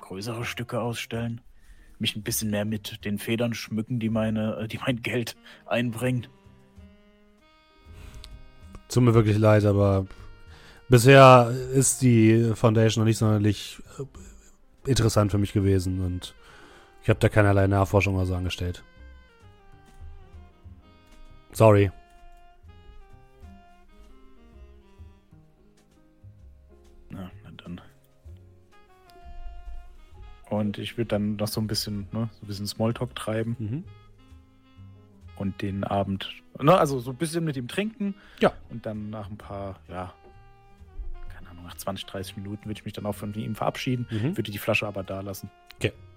größere 0.00 0.44
Stücke 0.44 0.80
ausstellen. 0.80 1.40
Mich 1.98 2.16
ein 2.16 2.22
bisschen 2.22 2.50
mehr 2.50 2.64
mit 2.64 3.04
den 3.04 3.18
Federn 3.18 3.54
schmücken, 3.54 4.00
die 4.00 4.08
meine, 4.10 4.56
äh, 4.56 4.68
die 4.68 4.78
mein 4.78 5.02
Geld 5.02 5.36
einbringen. 5.66 6.26
Tut 8.88 9.02
mir 9.02 9.14
wirklich 9.14 9.38
leid, 9.38 9.64
aber 9.64 10.06
bisher 10.88 11.52
ist 11.72 12.02
die 12.02 12.52
Foundation 12.54 13.02
noch 13.02 13.06
nicht 13.06 13.18
sonderlich 13.18 13.78
äh, 13.98 14.90
interessant 14.90 15.30
für 15.30 15.38
mich 15.38 15.52
gewesen 15.52 16.00
und 16.00 16.34
ich 17.04 17.08
habe 17.10 17.20
da 17.20 17.28
keinerlei 17.28 17.66
Nachforschung 17.66 18.16
oder 18.16 18.24
so 18.26 18.34
angestellt. 18.34 18.82
Sorry. 21.52 21.90
Na, 27.10 27.30
na 27.44 27.50
dann. 27.62 27.80
Und 30.50 30.78
ich 30.78 30.96
würde 30.96 31.08
dann 31.08 31.36
noch 31.36 31.48
so 31.48 31.60
ein 31.60 31.66
bisschen, 31.66 32.08
ne, 32.12 32.28
so 32.32 32.44
ein 32.44 32.46
bisschen 32.46 32.66
Smalltalk 32.66 33.14
treiben 33.14 33.56
Mhm. 33.58 33.84
und 35.36 35.60
den 35.62 35.84
Abend, 35.84 36.30
ne, 36.60 36.76
also 36.78 36.98
so 37.00 37.10
ein 37.10 37.16
bisschen 37.16 37.44
mit 37.44 37.56
ihm 37.56 37.68
trinken. 37.68 38.14
Ja. 38.40 38.52
Und 38.70 38.86
dann 38.86 39.10
nach 39.10 39.28
ein 39.28 39.36
paar, 39.36 39.78
ja, 39.88 40.12
keine 41.34 41.50
Ahnung, 41.50 41.64
nach 41.64 41.76
20, 41.76 42.06
30 42.06 42.36
Minuten 42.36 42.64
würde 42.66 42.78
ich 42.78 42.84
mich 42.84 42.94
dann 42.94 43.06
auch 43.06 43.14
von 43.14 43.34
ihm 43.34 43.54
verabschieden, 43.54 44.06
Mhm. 44.10 44.36
würde 44.36 44.50
die 44.50 44.58
Flasche 44.58 44.86
aber 44.86 45.02
da 45.02 45.20
lassen. 45.20 45.50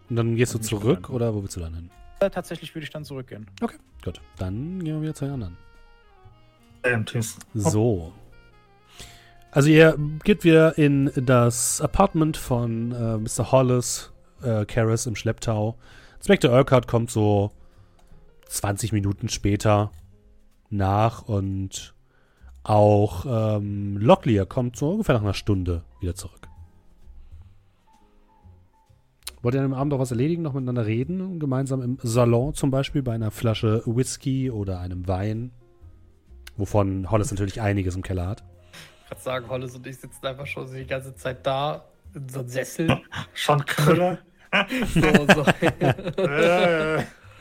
Und 0.10 0.16
dann 0.16 0.36
gehst 0.36 0.54
du 0.54 0.60
zurück 0.60 1.10
oder 1.10 1.34
wo 1.34 1.42
willst 1.42 1.56
du 1.56 1.60
dann 1.60 1.74
hin? 1.74 1.90
Äh, 2.20 2.30
tatsächlich 2.30 2.74
würde 2.74 2.84
ich 2.86 2.90
dann 2.90 3.06
zurückgehen. 3.06 3.46
Gut, 4.04 4.22
dann 4.38 4.84
gehen 4.84 4.96
wir 4.96 5.02
wieder 5.02 5.14
zu 5.14 5.26
den 5.26 5.34
anderen. 5.36 5.58
Ähm, 6.84 7.06
tschüss. 7.06 7.38
So. 7.54 8.14
Also 9.52 9.70
ihr 9.70 9.98
geht 10.24 10.44
wieder 10.44 10.78
in 10.78 11.12
das 11.16 11.82
Apartment 11.82 12.38
von 12.38 12.92
äh, 12.92 13.18
Mr. 13.18 13.52
Hollis, 13.52 14.12
äh, 14.42 14.66
Karras 14.66 15.06
im 15.06 15.16
Schlepptau. 15.16 15.78
Inspector 16.18 16.52
Urquhart 16.52 16.88
kommt 16.88 17.12
so 17.12 17.52
20 18.48 18.94
Minuten 18.94 19.30
später 19.30 19.92
nach 20.70 21.24
und 21.24 21.94
auch 22.64 23.26
ähm, 23.26 23.98
Locklear 23.98 24.46
kommt 24.46 24.76
so 24.76 24.92
ungefähr 24.92 25.16
nach 25.16 25.22
einer 25.22 25.34
Stunde 25.34 25.84
wieder 26.02 26.16
zurück. 26.16 26.47
Wollt 29.41 29.53
ihr 29.55 29.61
an 29.61 29.69
dem 29.69 29.73
Abend 29.73 29.93
auch 29.93 29.99
was 29.99 30.11
erledigen, 30.11 30.41
noch 30.41 30.53
miteinander 30.53 30.85
reden? 30.85 31.39
Gemeinsam 31.39 31.81
im 31.81 31.99
Salon 32.01 32.53
zum 32.53 32.72
Beispiel 32.72 33.03
bei 33.03 33.14
einer 33.14 33.31
Flasche 33.31 33.84
Whisky 33.85 34.49
oder 34.49 34.80
einem 34.80 35.07
Wein? 35.07 35.51
Wovon 36.55 37.11
Hollis 37.11 37.30
natürlich 37.30 37.61
einiges 37.61 37.95
im 37.95 38.01
Keller 38.01 38.27
hat. 38.27 38.43
Ich 39.03 39.09
kann 39.09 39.19
sagen, 39.19 39.47
Hollis 39.47 39.76
und 39.76 39.85
ich 39.85 39.97
sitzen 39.97 40.26
einfach 40.26 40.47
schon 40.47 40.73
die 40.73 40.88
ganze 40.88 41.15
Zeit 41.15 41.45
da 41.45 41.85
in 42.15 42.27
so 42.27 42.39
einem 42.39 42.49
Sessel. 42.49 42.99
Schon 43.34 43.64
Knüller. 43.65 44.18
so, 44.93 45.01
so. 45.35 45.45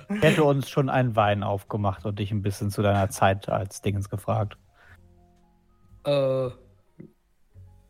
Ich 0.09 0.21
hätte 0.23 0.45
uns 0.45 0.69
schon 0.69 0.91
einen 0.91 1.17
Wein 1.17 1.43
aufgemacht 1.43 2.05
und 2.05 2.19
dich 2.19 2.31
ein 2.31 2.43
bisschen 2.43 2.71
zu 2.71 2.83
deiner 2.83 3.09
Zeit 3.09 3.49
als 3.49 3.81
Dingens 3.81 4.11
gefragt. 4.11 4.59
äh, 6.05 6.51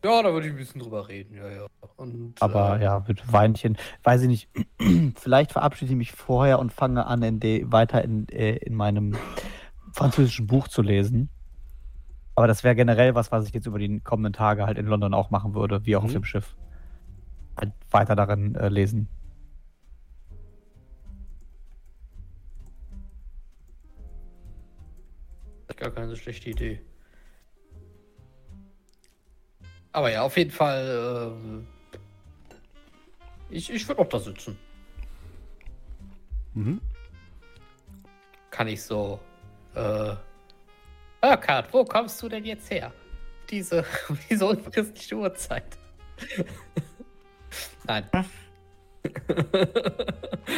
ja, 0.07 0.23
da 0.23 0.31
würde 0.33 0.47
ich 0.47 0.53
ein 0.53 0.57
bisschen 0.57 0.81
drüber 0.81 1.07
reden, 1.07 1.35
ja, 1.35 1.49
ja. 1.49 1.67
Und, 1.97 2.41
Aber 2.41 2.79
äh, 2.79 2.83
ja, 2.83 3.03
mit 3.07 3.31
Weinchen, 3.31 3.77
weiß 4.03 4.21
ich 4.21 4.27
nicht. 4.27 4.49
Vielleicht 5.15 5.51
verabschiede 5.51 5.91
ich 5.91 5.97
mich 5.97 6.11
vorher 6.13 6.59
und 6.59 6.71
fange 6.71 7.05
an, 7.05 7.21
in 7.23 7.39
de, 7.39 7.65
weiter 7.71 8.03
in, 8.03 8.27
äh, 8.29 8.55
in 8.57 8.75
meinem 8.75 9.17
französischen 9.91 10.47
Buch 10.47 10.67
zu 10.67 10.81
lesen. 10.81 11.29
Aber 12.35 12.47
das 12.47 12.63
wäre 12.63 12.75
generell 12.75 13.15
was, 13.15 13.31
was 13.31 13.47
ich 13.47 13.53
jetzt 13.53 13.65
über 13.65 13.79
die 13.79 13.99
kommenden 13.99 14.33
Tage 14.33 14.65
halt 14.65 14.77
in 14.77 14.85
London 14.85 15.13
auch 15.13 15.29
machen 15.29 15.55
würde, 15.55 15.85
wie 15.85 15.95
auch 15.95 16.03
auf 16.03 16.09
Mhm. 16.11 16.13
dem 16.15 16.23
Schiff. 16.23 16.55
Halt 17.59 17.73
weiter 17.91 18.15
darin 18.15 18.55
äh, 18.55 18.69
lesen. 18.69 19.09
Gar 25.75 25.91
keine 25.91 26.09
so 26.09 26.15
schlechte 26.15 26.49
Idee. 26.49 26.81
Aber 29.91 30.11
ja, 30.11 30.21
auf 30.21 30.37
jeden 30.37 30.51
Fall. 30.51 31.33
ähm, 31.33 31.67
ich 33.49 33.69
ich 33.71 33.87
würde 33.87 34.01
auch 34.01 34.09
da 34.09 34.19
sitzen. 34.19 34.57
Mhm. 36.53 36.81
Kann 38.51 38.67
ich 38.67 38.83
so. 38.83 39.19
Äh. 39.75 40.15
Urquhart, 41.21 41.73
wo 41.73 41.83
kommst 41.83 42.21
du 42.21 42.29
denn 42.29 42.45
jetzt 42.45 42.69
her? 42.69 42.93
Diese, 43.49 43.85
diese 44.29 44.45
unfristliche 44.45 45.15
Uhrzeit. 45.15 45.77
Nein. 47.85 48.09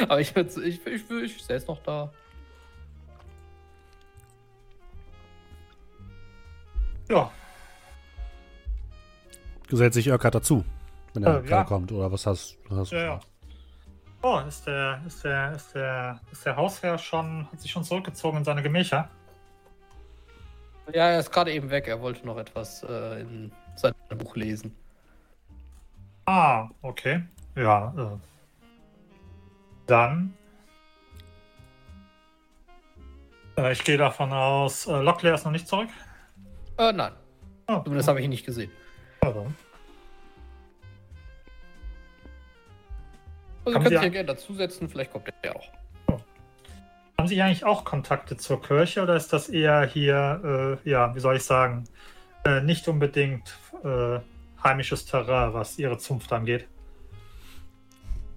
Aber 0.07 0.19
ich 0.19 0.35
würde. 0.35 0.63
Ich, 0.63 0.85
ich, 0.85 1.09
ich, 1.09 1.23
ich 1.23 1.43
säß 1.43 1.67
noch 1.67 1.81
da. 1.83 2.11
ja, 7.09 7.31
Gesellt 9.69 9.93
sich 9.93 10.09
Urquhart 10.11 10.35
dazu, 10.35 10.65
wenn 11.13 11.23
er 11.23 11.43
Äh, 11.43 11.47
ja. 11.49 11.63
kommt. 11.63 11.91
Oder 11.91 12.11
was 12.11 12.25
hast, 12.25 12.57
hast 12.69 12.91
du 12.91 12.95
Ja, 12.95 13.03
ja. 13.03 13.19
vor? 14.21 14.41
Oh, 14.43 14.47
ist 14.47 14.65
der, 14.67 15.01
ist 15.07 15.23
der, 15.23 15.51
ist 15.53 15.73
der, 15.73 16.19
ist 16.31 16.45
der 16.45 16.55
Hausherr 16.57 16.97
schon, 16.97 17.47
hat 17.51 17.61
sich 17.61 17.71
schon 17.71 17.83
zurückgezogen 17.85 18.39
in 18.39 18.43
seine 18.43 18.61
Gemächer? 18.61 19.07
Ja, 20.93 21.07
er 21.09 21.19
ist 21.19 21.31
gerade 21.31 21.53
eben 21.53 21.69
weg. 21.69 21.87
Er 21.87 22.01
wollte 22.01 22.25
noch 22.25 22.37
etwas 22.37 22.83
äh, 22.83 23.21
in 23.21 23.51
seinem 23.75 23.93
Buch 24.17 24.35
lesen. 24.35 24.75
Ah, 26.25 26.67
okay. 26.81 27.23
Ja, 27.55 27.93
äh. 27.97 28.17
Dann. 29.85 30.33
Äh, 33.57 33.71
ich 33.71 33.83
gehe 33.83 33.97
davon 33.97 34.33
aus, 34.33 34.87
äh, 34.87 34.99
Locklear 34.99 35.35
ist 35.35 35.45
noch 35.45 35.51
nicht 35.51 35.67
zurück. 35.67 35.89
Äh, 36.77 36.91
nein. 36.91 37.13
Oh, 37.67 37.79
Zumindest 37.83 38.09
habe 38.09 38.19
ich 38.19 38.25
ihn 38.25 38.31
nicht 38.31 38.45
gesehen. 38.45 38.71
Also. 39.21 39.51
Also 43.65 43.75
Haben 43.75 43.83
könnt 43.83 43.87
Sie 43.87 43.93
ihr 43.93 44.01
ein- 44.01 44.11
gerne 44.11 44.27
dazusetzen, 44.27 44.89
vielleicht 44.89 45.11
kommt 45.11 45.27
der 45.43 45.55
auch. 45.55 45.67
Haben 47.17 47.27
Sie 47.27 47.41
eigentlich 47.41 47.65
auch 47.65 47.83
Kontakte 47.83 48.37
zur 48.37 48.61
Kirche 48.61 49.01
oder 49.03 49.15
ist 49.15 49.33
das 49.33 49.49
eher 49.49 49.85
hier, 49.85 50.79
äh, 50.85 50.89
ja, 50.89 51.13
wie 51.15 51.19
soll 51.19 51.35
ich 51.35 51.43
sagen, 51.43 51.83
äh, 52.45 52.61
nicht 52.61 52.87
unbedingt 52.87 53.53
äh, 53.83 54.19
heimisches 54.63 55.05
Terrain, 55.05 55.53
was 55.53 55.77
Ihre 55.77 55.97
Zunft 55.97 56.31
angeht? 56.31 56.67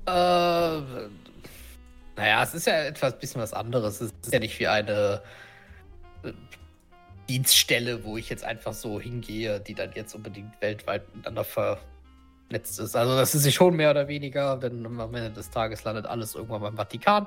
Äh, 0.07 0.11
naja, 0.11 2.43
es 2.43 2.55
ist 2.55 2.67
ja 2.67 2.83
etwas 2.85 3.17
bisschen 3.21 3.41
was 3.41 3.53
anderes. 3.53 4.01
Es 4.01 4.13
ist 4.21 4.33
ja 4.33 4.41
nicht 4.41 4.59
wie 4.59 4.67
eine 4.67 5.23
äh, 6.25 6.33
Dienststelle, 7.33 8.05
wo 8.05 8.19
ich 8.19 8.29
jetzt 8.29 8.45
einfach 8.45 8.75
so 8.75 9.01
hingehe, 9.01 9.59
die 9.59 9.75
dann 9.75 9.93
jetzt 9.95 10.15
unbedingt 10.15 10.61
weltweit 10.61 11.03
miteinander 11.15 11.45
vernetzt 11.45 12.79
ist. 12.79 12.95
Also 12.95 13.17
das 13.17 13.35
ist 13.35 13.45
sie 13.45 13.53
schon 13.53 13.75
mehr 13.75 13.91
oder 13.91 14.07
weniger, 14.07 14.59
denn 14.59 14.85
am 14.85 15.15
Ende 15.15 15.31
des 15.31 15.49
Tages 15.49 15.83
landet 15.85 16.05
alles 16.05 16.35
irgendwann 16.35 16.61
beim 16.61 16.77
Vatikan. 16.77 17.27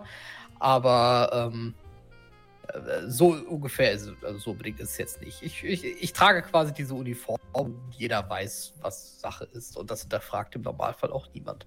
Aber 0.59 1.49
ähm, 1.51 1.73
äh, 2.67 3.09
so 3.09 3.29
ungefähr 3.29 3.93
ist 3.93 4.03
es, 4.03 4.23
also 4.23 4.37
so 4.37 4.51
unbedingt 4.51 4.79
ist 4.79 4.91
es 4.91 4.97
jetzt 4.99 5.21
nicht. 5.21 5.41
Ich, 5.41 5.63
ich, 5.63 5.83
ich 5.83 6.13
trage 6.13 6.43
quasi 6.43 6.71
diese 6.71 6.93
Uniform, 6.93 7.39
jeder 7.89 8.29
weiß, 8.29 8.75
was 8.81 9.19
Sache 9.19 9.45
ist 9.53 9.75
und 9.75 9.89
das 9.89 10.01
hinterfragt 10.01 10.55
im 10.55 10.61
Normalfall 10.61 11.11
auch 11.11 11.27
niemand. 11.33 11.65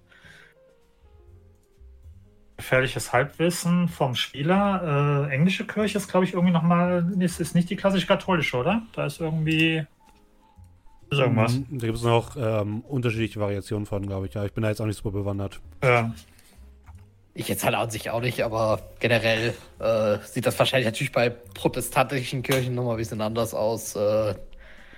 Gefährliches 2.59 3.13
Halbwissen 3.13 3.87
vom 3.87 4.15
Spieler. 4.15 5.27
Äh, 5.29 5.33
englische 5.33 5.65
Kirche 5.65 5.97
ist, 5.97 6.09
glaube 6.09 6.25
ich, 6.25 6.33
irgendwie 6.33 6.51
nochmal, 6.51 7.09
ist, 7.17 7.39
ist 7.39 7.55
nicht 7.55 7.69
die 7.69 7.77
klassische 7.77 8.05
katholische, 8.05 8.57
oder? 8.57 8.81
Da 8.91 9.05
ist 9.05 9.21
irgendwie 9.21 9.85
ist 11.09 11.19
irgendwas. 11.19 11.53
Mhm. 11.53 11.79
Da 11.79 11.85
gibt 11.85 11.97
es 11.97 12.03
noch 12.03 12.35
ähm, 12.35 12.81
unterschiedliche 12.81 13.39
Variationen 13.39 13.85
von, 13.85 14.05
glaube 14.05 14.27
ich. 14.27 14.33
Ja, 14.33 14.43
ich 14.43 14.51
bin 14.51 14.61
da 14.61 14.67
jetzt 14.67 14.81
auch 14.81 14.85
nicht 14.85 14.97
super 14.97 15.11
bewandert. 15.11 15.61
Ja. 15.81 16.13
Ich 17.33 17.47
jetzt 17.47 17.63
halt 17.63 17.75
an 17.75 17.89
sich 17.89 18.09
auch 18.09 18.19
nicht, 18.19 18.43
aber 18.43 18.81
generell 18.99 19.53
äh, 19.79 20.17
sieht 20.25 20.45
das 20.45 20.59
wahrscheinlich 20.59 20.85
natürlich 20.85 21.13
bei 21.13 21.29
protestantischen 21.29 22.43
Kirchen 22.43 22.75
nochmal 22.75 22.95
ein 22.95 22.97
bisschen 22.97 23.21
anders 23.21 23.53
aus. 23.53 23.95
Äh, 23.95 24.35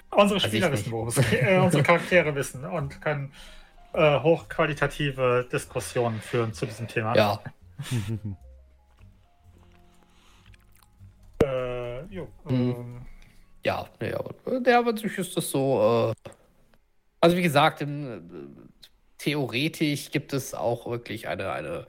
Unsere 0.10 0.40
Spieler 0.40 0.72
wissen, 0.72 0.92
worum 0.92 1.10
es 1.10 1.16
geht. 1.16 1.44
Äh, 1.44 1.60
unsere 1.60 1.84
Charaktere 1.84 2.34
wissen 2.34 2.66
und 2.66 3.00
können 3.02 3.32
äh, 3.94 4.20
hochqualitative 4.20 5.48
Diskussionen 5.52 6.22
führen 6.22 6.54
zu 6.54 6.66
diesem 6.66 6.88
Thema. 6.88 7.16
ja, 7.16 7.42
Äh, 11.44 12.04
jo, 12.06 12.28
Mhm. 12.46 12.52
ähm, 12.54 13.06
ja, 13.66 13.80
aber 13.80 14.60
der 14.60 14.78
aber 14.80 14.92
natürlich 14.94 15.18
ist 15.18 15.36
das 15.36 15.50
so. 15.50 16.14
Äh, 16.26 16.30
also 17.20 17.36
wie 17.38 17.42
gesagt, 17.42 17.82
im, 17.82 18.12
äh, 18.12 18.20
theoretisch 19.18 20.12
gibt 20.12 20.34
es 20.34 20.54
auch 20.54 20.88
wirklich 20.88 21.28
eine, 21.28 21.52
eine, 21.52 21.88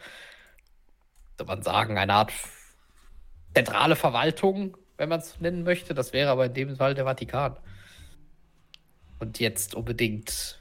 soll 1.38 1.46
man 1.46 1.62
sagen, 1.62 1.98
eine 1.98 2.14
Art 2.14 2.32
zentrale 3.54 3.96
Verwaltung, 3.96 4.76
wenn 4.96 5.08
man 5.08 5.20
es 5.20 5.38
nennen 5.40 5.64
möchte. 5.64 5.94
Das 5.94 6.12
wäre 6.12 6.30
aber 6.30 6.46
in 6.46 6.54
dem 6.54 6.76
Fall 6.76 6.94
der 6.94 7.04
Vatikan. 7.04 7.56
Und 9.18 9.38
jetzt 9.38 9.74
unbedingt 9.74 10.58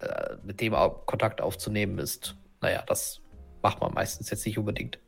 äh, 0.00 0.36
mit 0.44 0.60
dem 0.60 0.74
Kontakt 1.06 1.40
aufzunehmen 1.40 1.98
ist, 1.98 2.36
naja, 2.60 2.82
das 2.86 3.20
macht 3.62 3.80
man 3.80 3.92
meistens 3.94 4.30
jetzt 4.30 4.46
nicht 4.46 4.58
unbedingt. 4.58 4.98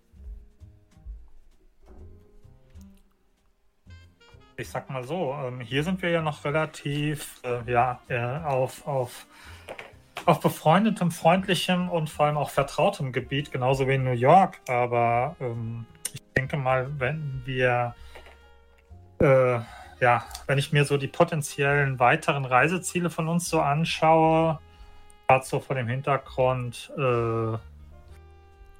Ich 4.56 4.68
sag 4.68 4.90
mal 4.90 5.04
so, 5.04 5.32
ähm, 5.42 5.60
hier 5.60 5.82
sind 5.84 6.02
wir 6.02 6.10
ja 6.10 6.20
noch 6.20 6.44
relativ 6.44 7.40
äh, 7.44 7.70
ja, 7.70 8.00
äh, 8.08 8.20
auf, 8.20 8.86
auf, 8.86 9.26
auf 10.26 10.40
befreundetem, 10.40 11.10
freundlichem 11.10 11.88
und 11.88 12.10
vor 12.10 12.26
allem 12.26 12.36
auch 12.36 12.50
vertrautem 12.50 13.12
Gebiet, 13.12 13.52
genauso 13.52 13.88
wie 13.88 13.94
in 13.94 14.04
New 14.04 14.10
York. 14.10 14.60
Aber 14.68 15.34
ähm, 15.40 15.86
ich 16.12 16.20
denke 16.36 16.58
mal, 16.58 16.90
wenn 16.98 17.40
wir, 17.46 17.94
äh, 19.20 19.60
ja, 20.00 20.24
wenn 20.46 20.58
ich 20.58 20.72
mir 20.72 20.84
so 20.84 20.98
die 20.98 21.08
potenziellen 21.08 21.98
weiteren 21.98 22.44
Reiseziele 22.44 23.08
von 23.08 23.28
uns 23.28 23.48
so 23.48 23.60
anschaue, 23.62 24.58
gerade 25.30 25.46
so 25.46 25.60
vor 25.60 25.76
dem 25.76 25.86
Hintergrund 25.86 26.92
äh, 26.98 27.56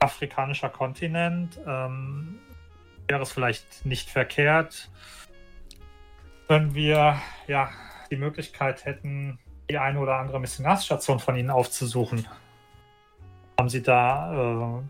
afrikanischer 0.01 0.68
Kontinent, 0.68 1.60
ähm, 1.64 2.40
wäre 3.06 3.22
es 3.22 3.31
vielleicht 3.31 3.86
nicht 3.86 4.10
verkehrt, 4.10 4.90
wenn 6.48 6.74
wir 6.74 7.20
ja 7.47 7.70
die 8.10 8.16
Möglichkeit 8.16 8.85
hätten, 8.85 9.39
die 9.70 9.78
eine 9.78 10.01
oder 10.01 10.16
andere 10.16 10.40
Missionarsstation 10.40 11.20
von 11.20 11.36
Ihnen 11.36 11.51
aufzusuchen. 11.51 12.27
Haben 13.56 13.68
Sie 13.68 13.82
da, 13.82 14.32
äh, 14.32 14.82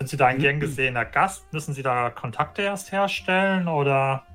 sind 0.00 0.08
Sie 0.10 0.16
da 0.18 0.26
ein 0.26 0.38
gern 0.38 0.60
gesehener 0.60 1.06
Gast? 1.06 1.50
Müssen 1.54 1.72
Sie 1.72 1.82
da 1.82 2.10
Kontakte 2.10 2.60
erst 2.60 2.92
herstellen 2.92 3.66
oder? 3.66 4.26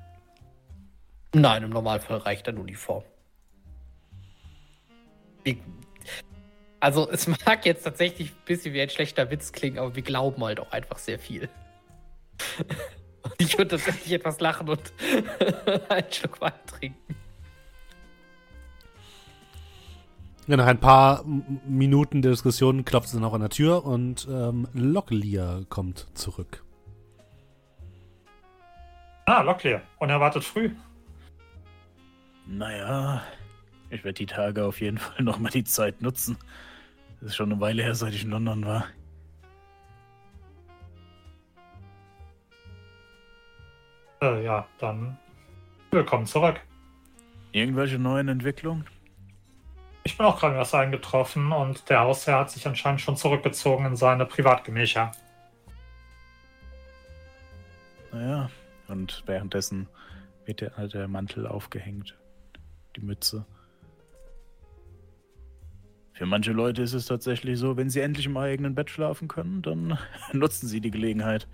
Nein, 1.32 1.62
im 1.62 1.70
Normalfall 1.70 2.18
reicht 2.18 2.48
eine 2.48 2.58
Uniform. 2.58 3.04
Wir, 5.44 5.56
also, 6.84 7.08
es 7.10 7.26
mag 7.46 7.64
jetzt 7.64 7.82
tatsächlich 7.84 8.30
ein 8.30 8.44
bisschen 8.44 8.74
wie 8.74 8.82
ein 8.82 8.90
schlechter 8.90 9.30
Witz 9.30 9.52
klingen, 9.52 9.78
aber 9.78 9.96
wir 9.96 10.02
glauben 10.02 10.44
halt 10.44 10.60
auch 10.60 10.70
einfach 10.70 10.98
sehr 10.98 11.18
viel. 11.18 11.48
Und 13.22 13.34
ich 13.38 13.56
würde 13.56 13.76
tatsächlich 13.78 14.12
etwas 14.12 14.38
lachen 14.38 14.68
und 14.68 14.92
einen 15.88 16.12
Schluck 16.12 16.42
Wein 16.42 16.52
trinken. 16.66 17.16
Ja, 20.46 20.58
nach 20.58 20.66
ein 20.66 20.78
paar 20.78 21.24
Minuten 21.66 22.20
der 22.20 22.32
Diskussion 22.32 22.84
klopft 22.84 23.06
es 23.06 23.14
dann 23.14 23.24
auch 23.24 23.32
an 23.32 23.40
der 23.40 23.48
Tür 23.48 23.86
und 23.86 24.28
ähm, 24.30 24.68
Locklear 24.74 25.64
kommt 25.70 26.06
zurück. 26.12 26.62
Ah, 29.24 29.40
Locklear. 29.40 29.80
Unerwartet 30.00 30.44
früh. 30.44 30.70
Naja, 32.46 33.22
ich 33.88 34.04
werde 34.04 34.18
die 34.18 34.26
Tage 34.26 34.66
auf 34.66 34.82
jeden 34.82 34.98
Fall 34.98 35.24
nochmal 35.24 35.50
die 35.50 35.64
Zeit 35.64 36.02
nutzen. 36.02 36.36
Das 37.24 37.30
ist 37.30 37.36
schon 37.36 37.52
eine 37.52 37.60
Weile 37.62 37.82
her, 37.82 37.94
seit 37.94 38.12
ich 38.12 38.22
in 38.22 38.32
London 38.32 38.66
war. 38.66 38.84
Äh, 44.20 44.44
ja, 44.44 44.68
dann 44.78 45.16
willkommen 45.90 46.26
zurück. 46.26 46.60
Irgendwelche 47.52 47.98
neuen 47.98 48.28
Entwicklungen? 48.28 48.84
Ich 50.02 50.18
bin 50.18 50.26
auch 50.26 50.38
gerade 50.38 50.56
erst 50.56 50.74
eingetroffen 50.74 51.50
und 51.50 51.88
der 51.88 52.00
Hausherr 52.00 52.40
hat 52.40 52.50
sich 52.50 52.66
anscheinend 52.66 53.00
schon 53.00 53.16
zurückgezogen 53.16 53.86
in 53.86 53.96
seine 53.96 54.26
Privatgemächer. 54.26 55.10
Naja, 58.12 58.50
und 58.88 59.22
währenddessen 59.24 59.88
wird 60.44 60.60
der, 60.60 60.88
der 60.88 61.08
Mantel 61.08 61.46
aufgehängt. 61.46 62.18
Die 62.96 63.00
Mütze. 63.00 63.46
Für 66.14 66.26
manche 66.26 66.52
Leute 66.52 66.80
ist 66.80 66.92
es 66.92 67.06
tatsächlich 67.06 67.58
so, 67.58 67.76
wenn 67.76 67.90
sie 67.90 67.98
endlich 67.98 68.26
im 68.26 68.36
eigenen 68.36 68.76
Bett 68.76 68.88
schlafen 68.88 69.26
können, 69.26 69.62
dann 69.62 69.98
nutzen 70.32 70.68
sie 70.68 70.80
die 70.80 70.92
Gelegenheit. 70.92 71.48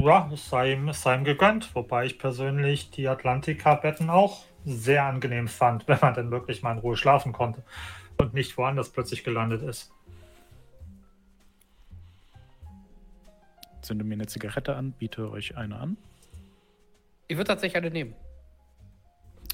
Ja, 0.00 0.28
es 0.32 0.50
sei 0.50 0.72
ihm, 0.72 0.88
es 0.88 1.02
sei 1.02 1.14
ihm 1.14 1.22
gegönnt, 1.22 1.72
wobei 1.76 2.06
ich 2.06 2.18
persönlich 2.18 2.90
die 2.90 3.06
Atlantika-Betten 3.06 4.10
auch 4.10 4.44
sehr 4.64 5.04
angenehm 5.04 5.46
fand, 5.46 5.86
wenn 5.88 5.98
man 6.02 6.14
dann 6.14 6.32
wirklich 6.32 6.62
mal 6.62 6.72
in 6.72 6.78
Ruhe 6.78 6.96
schlafen 6.96 7.32
konnte 7.32 7.62
und 8.16 8.34
nicht 8.34 8.58
woanders 8.58 8.90
plötzlich 8.90 9.22
gelandet 9.22 9.62
ist. 9.62 9.92
Zünde 13.82 14.04
mir 14.04 14.14
eine 14.14 14.26
Zigarette 14.26 14.74
an, 14.74 14.90
biete 14.90 15.30
euch 15.30 15.56
eine 15.56 15.76
an. 15.76 15.96
Ich 17.28 17.36
würde 17.36 17.48
tatsächlich 17.48 17.76
eine 17.76 17.90
nehmen. 17.90 18.14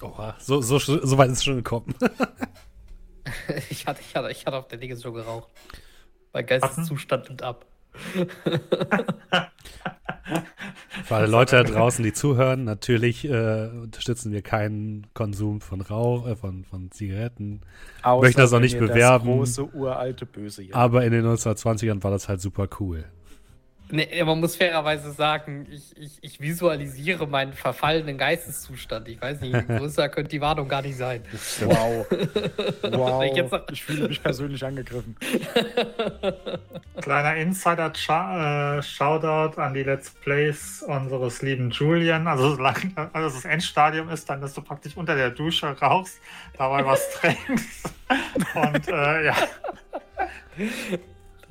Oha, 0.00 0.36
so, 0.38 0.60
so, 0.60 0.78
so 0.78 1.18
weit 1.18 1.30
ist 1.30 1.38
es 1.38 1.44
schon 1.44 1.56
gekommen. 1.56 1.94
Ich 3.70 3.86
hatte, 3.86 4.00
ich 4.02 4.14
hatte, 4.14 4.30
ich 4.30 4.44
hatte 4.46 4.56
auf 4.58 4.68
der 4.68 4.78
Dinge 4.78 4.96
so 4.96 5.12
geraucht. 5.12 5.48
Mein 6.32 6.44
Geisteszustand 6.44 7.28
nimmt 7.28 7.42
ab. 7.42 7.64
Für 11.04 11.14
alle 11.16 11.26
Leute 11.26 11.56
da 11.56 11.62
draußen, 11.62 12.02
die 12.04 12.12
zuhören, 12.12 12.64
natürlich 12.64 13.24
äh, 13.24 13.68
unterstützen 13.68 14.32
wir 14.32 14.42
keinen 14.42 15.06
Konsum 15.14 15.60
von 15.60 15.80
Rauch, 15.80 16.26
äh, 16.26 16.36
von, 16.36 16.64
von 16.64 16.90
Zigaretten. 16.90 17.60
Außer 18.02 18.22
Möchte 18.22 18.40
das 18.40 18.52
auch 18.52 18.60
nicht 18.60 18.78
bewerben. 18.78 19.40
Das 19.40 19.56
große, 19.56 19.74
uralte 19.74 20.26
Böse 20.26 20.62
jagt. 20.62 20.74
Aber 20.74 21.04
in 21.04 21.12
den 21.12 21.24
1920ern 21.24 22.02
war 22.02 22.10
das 22.10 22.28
halt 22.28 22.40
super 22.40 22.68
cool. 22.80 23.04
Nee, 23.90 24.24
man 24.24 24.40
muss 24.40 24.56
fairerweise 24.56 25.12
sagen, 25.12 25.66
ich, 25.70 25.94
ich, 25.96 26.18
ich 26.22 26.40
visualisiere 26.40 27.26
meinen 27.26 27.52
verfallenen 27.52 28.16
Geisteszustand. 28.16 29.08
Ich 29.08 29.20
weiß 29.20 29.40
nicht, 29.42 29.68
größer 29.68 30.08
könnte 30.08 30.30
die 30.30 30.40
Warnung 30.40 30.68
gar 30.68 30.80
nicht 30.82 30.96
sein. 30.96 31.22
Wow. 31.60 32.06
Wenn 32.10 33.28
ich 33.28 33.36
jetzt 33.36 33.52
wow. 33.52 33.60
noch- 33.60 33.68
Ich 33.70 33.84
fühle 33.84 34.08
mich 34.08 34.22
persönlich 34.22 34.64
angegriffen. 34.64 35.14
Kleiner 37.00 37.36
Insider-Shoutout 37.36 39.60
an 39.60 39.74
die 39.74 39.82
Let's 39.82 40.10
Plays 40.10 40.82
unseres 40.82 41.42
lieben 41.42 41.70
Julian. 41.70 42.26
Also 42.26 42.56
solange 42.56 43.10
also 43.12 43.36
das 43.36 43.44
Endstadium 43.44 44.08
ist, 44.08 44.28
dann, 44.30 44.40
dass 44.40 44.54
du 44.54 44.62
praktisch 44.62 44.96
unter 44.96 45.14
der 45.14 45.28
Dusche 45.30 45.66
rauchst, 45.78 46.20
dabei 46.56 46.84
was 46.86 47.02
trinkst. 47.20 47.92
Und 48.54 48.88
äh, 48.88 49.26
ja, 49.26 49.34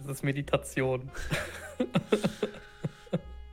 Das 0.01 0.11
ist 0.17 0.23
Meditation. 0.23 1.11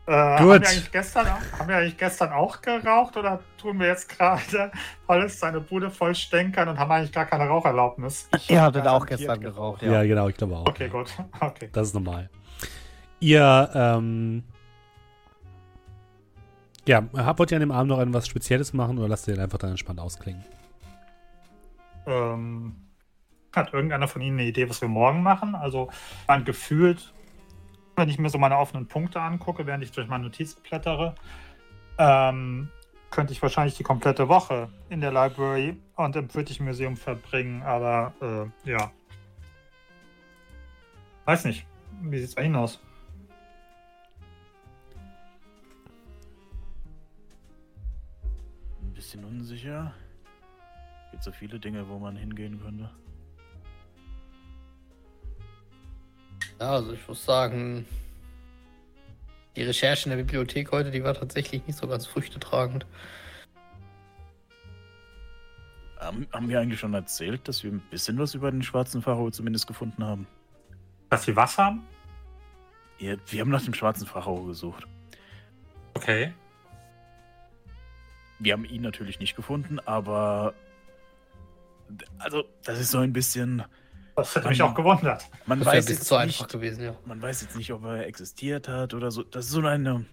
Äh, 0.06 0.12
haben, 0.12 0.46
wir 0.48 0.54
eigentlich 0.54 0.90
gestern, 0.90 1.26
haben 1.30 1.68
wir 1.68 1.76
eigentlich 1.76 1.96
gestern 1.96 2.32
auch 2.32 2.60
geraucht 2.60 3.16
oder 3.16 3.38
tun 3.58 3.78
wir 3.78 3.86
jetzt 3.88 4.08
gerade 4.08 4.72
alles 5.06 5.38
seine 5.38 5.60
Bude 5.60 5.88
voll 5.90 6.16
stänkern 6.16 6.68
und 6.68 6.78
haben 6.80 6.90
eigentlich 6.90 7.12
gar 7.12 7.26
keine 7.26 7.46
Raucherlaubnis? 7.46 8.28
Ihr 8.48 8.60
hattet 8.60 8.88
auch 8.88 9.06
gestern 9.06 9.40
geraucht. 9.40 9.80
geraucht, 9.80 9.82
Ja, 9.82 10.02
ja. 10.02 10.08
genau, 10.08 10.28
ich 10.28 10.36
glaube 10.36 10.56
auch. 10.56 10.66
Okay, 10.66 10.88
gut. 10.88 11.12
Okay. 11.40 11.68
Das 11.72 11.88
ist 11.88 11.94
normal. 11.94 12.28
Ihr, 13.20 13.70
ähm, 13.72 14.42
ja, 16.88 17.04
habt- 17.16 17.38
wollt 17.38 17.52
ihr 17.52 17.56
an 17.58 17.60
dem 17.60 17.70
Abend 17.70 17.90
noch 17.90 18.00
etwas 18.00 18.26
Spezielles 18.26 18.72
machen 18.72 18.98
oder 18.98 19.06
lasst 19.06 19.28
ihr 19.28 19.34
den 19.34 19.44
einfach 19.44 19.58
dann 19.58 19.70
entspannt 19.70 20.00
ausklingen? 20.00 20.44
Ähm, 22.06 22.74
hat 23.54 23.72
irgendeiner 23.72 24.08
von 24.08 24.22
Ihnen 24.22 24.38
eine 24.40 24.48
Idee, 24.48 24.68
was 24.68 24.80
wir 24.80 24.88
morgen 24.88 25.22
machen? 25.22 25.54
Also, 25.54 25.88
man 26.26 26.44
gefühlt, 26.44 27.12
wenn 28.00 28.08
ich 28.08 28.18
mir 28.18 28.30
so 28.30 28.38
meine 28.38 28.56
offenen 28.56 28.86
Punkte 28.86 29.20
angucke, 29.20 29.66
während 29.66 29.84
ich 29.84 29.92
durch 29.92 30.08
meine 30.08 30.24
Notizen 30.24 30.62
blättere, 30.62 31.14
ähm, 31.98 32.70
könnte 33.10 33.34
ich 33.34 33.42
wahrscheinlich 33.42 33.76
die 33.76 33.82
komplette 33.82 34.26
Woche 34.28 34.70
in 34.88 35.02
der 35.02 35.12
Library 35.12 35.76
und 35.96 36.16
im 36.16 36.26
British 36.26 36.60
Museum 36.60 36.96
verbringen, 36.96 37.62
aber 37.62 38.14
äh, 38.64 38.70
ja. 38.70 38.90
Weiß 41.26 41.44
nicht. 41.44 41.66
Wie 42.00 42.16
sieht 42.18 42.28
es 42.28 42.34
bei 42.34 42.44
Ihnen 42.44 42.56
aus? 42.56 42.80
Ein 48.80 48.94
bisschen 48.94 49.22
unsicher. 49.24 49.92
Gibt 51.10 51.22
so 51.22 51.32
viele 51.32 51.60
Dinge, 51.60 51.86
wo 51.86 51.98
man 51.98 52.16
hingehen 52.16 52.58
könnte. 52.62 52.88
Ja, 56.60 56.72
also 56.72 56.92
ich 56.92 57.08
muss 57.08 57.24
sagen, 57.24 57.86
die 59.56 59.62
Recherche 59.62 60.04
in 60.04 60.16
der 60.16 60.22
Bibliothek 60.22 60.70
heute, 60.72 60.90
die 60.90 61.02
war 61.02 61.14
tatsächlich 61.14 61.66
nicht 61.66 61.78
so 61.78 61.88
ganz 61.88 62.06
früchtetragend. 62.06 62.86
Haben, 65.98 66.26
haben 66.32 66.48
wir 66.48 66.60
eigentlich 66.60 66.80
schon 66.80 66.94
erzählt, 66.94 67.48
dass 67.48 67.64
wir 67.64 67.72
ein 67.72 67.80
bisschen 67.90 68.18
was 68.18 68.34
über 68.34 68.50
den 68.50 68.62
schwarzen 68.62 69.02
Pharao 69.02 69.30
zumindest 69.30 69.66
gefunden 69.66 70.04
haben? 70.04 70.26
Dass 71.08 71.24
Sie 71.24 71.34
was 71.34 71.56
haben? 71.58 71.86
Ja, 72.98 73.16
wir 73.26 73.40
haben 73.40 73.50
nach 73.50 73.64
dem 73.64 73.74
schwarzen 73.74 74.06
Pharao 74.06 74.44
gesucht. 74.44 74.86
Okay. 75.94 76.32
wir 78.38 78.52
haben 78.52 78.64
ihn 78.64 78.82
natürlich 78.82 79.18
nicht 79.18 79.36
gefunden, 79.36 79.78
aber 79.80 80.54
also 82.18 82.44
das 82.64 82.80
ist 82.80 82.90
so 82.90 82.98
ein 82.98 83.12
bisschen. 83.12 83.64
Das 84.20 84.36
hätte 84.36 84.48
mich 84.48 84.62
auch 84.62 84.74
gewundert. 84.74 85.28
Man 85.46 85.60
Das 85.60 85.68
weiß 85.68 85.88
jetzt 85.88 86.04
zu 86.04 86.14
nicht, 86.14 86.40
einfach 86.40 86.48
gewesen, 86.48 86.84
ja. 86.84 86.94
man 87.04 87.20
weiß 87.20 87.42
jetzt 87.42 87.56
nicht, 87.56 87.72
ob 87.72 87.84
er 87.84 88.06
existiert 88.06 88.68
hat 88.68 88.94
oder 88.94 89.10
so. 89.10 89.22
Das 89.22 89.46
ist 89.46 89.52
so 89.52 89.60
eine, 89.60 90.04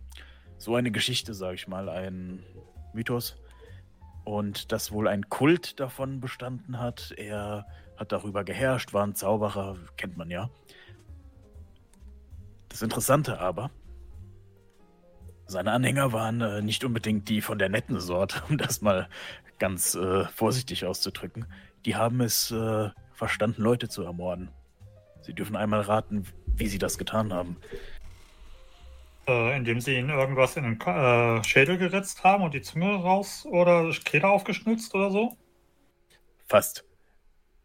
so 0.58 0.76
eine 0.76 0.92
Geschichte, 0.92 1.34
sage 1.34 1.56
ich 1.56 1.68
mal, 1.68 1.90
ein 1.90 2.44
Mythos. 2.94 3.38
Und 4.24 4.72
dass 4.72 4.92
wohl 4.92 5.08
ein 5.08 5.30
Kult 5.30 5.80
davon 5.80 6.20
bestanden 6.20 6.80
hat. 6.80 7.14
Er 7.18 7.66
hat 7.98 8.12
darüber 8.12 8.44
geherrscht, 8.44 8.94
war 8.94 9.06
ein 9.06 9.16
Zauberer, 9.16 9.78
kennt 9.96 10.18
man 10.18 10.30
ja. 10.30 10.50
Das 12.70 12.82
Interessante 12.82 13.40
aber, 13.40 13.72
seine 15.48 15.72
Anhänger 15.72 16.12
waren 16.12 16.42
äh, 16.42 16.62
nicht 16.62 16.84
unbedingt 16.84 17.30
die 17.30 17.42
von 17.42 17.58
der 17.58 17.70
netten 17.70 18.00
Sorte, 18.00 18.44
um 18.50 18.58
das 18.58 18.82
mal 18.82 19.10
ganz 19.60 19.96
äh, 19.96 20.26
vorsichtig 20.26 20.86
auszudrücken. 20.86 21.46
Die 21.86 21.96
haben 21.96 22.22
es 22.22 22.52
äh, 22.52 22.90
verstanden, 23.18 23.64
Leute 23.64 23.90
zu 23.90 24.04
ermorden. 24.04 24.50
Sie 25.22 25.34
dürfen 25.34 25.56
einmal 25.56 25.82
raten, 25.82 26.26
wie 26.56 26.68
sie 26.68 26.78
das 26.78 26.98
getan 26.98 27.34
haben. 27.34 27.58
Äh, 29.28 29.58
indem 29.58 29.82
sie 29.82 29.98
ihn 29.98 30.10
irgendwas 30.10 30.56
in 30.56 30.64
den 30.64 30.80
äh, 30.80 31.44
Schädel 31.44 31.78
geritzt 31.78 32.24
haben 32.24 32.44
und 32.44 32.54
die 32.54 32.62
Zunge 32.62 32.96
raus 32.96 33.46
oder 33.46 33.92
Kehle 34.06 34.30
aufgeschnitzt 34.30 34.94
oder 34.96 35.12
so. 35.12 35.36
Fast. 36.46 36.86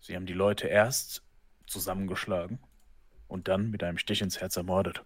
Sie 0.01 0.16
haben 0.16 0.27
die 0.27 0.33
Leute 0.33 0.66
erst 0.66 1.23
zusammengeschlagen 1.66 2.59
und 3.29 3.47
dann 3.47 3.70
mit 3.70 3.85
einem 3.85 3.99
Stich 3.99 4.23
ins 4.23 4.41
Herz 4.41 4.57
ermordet. 4.57 5.05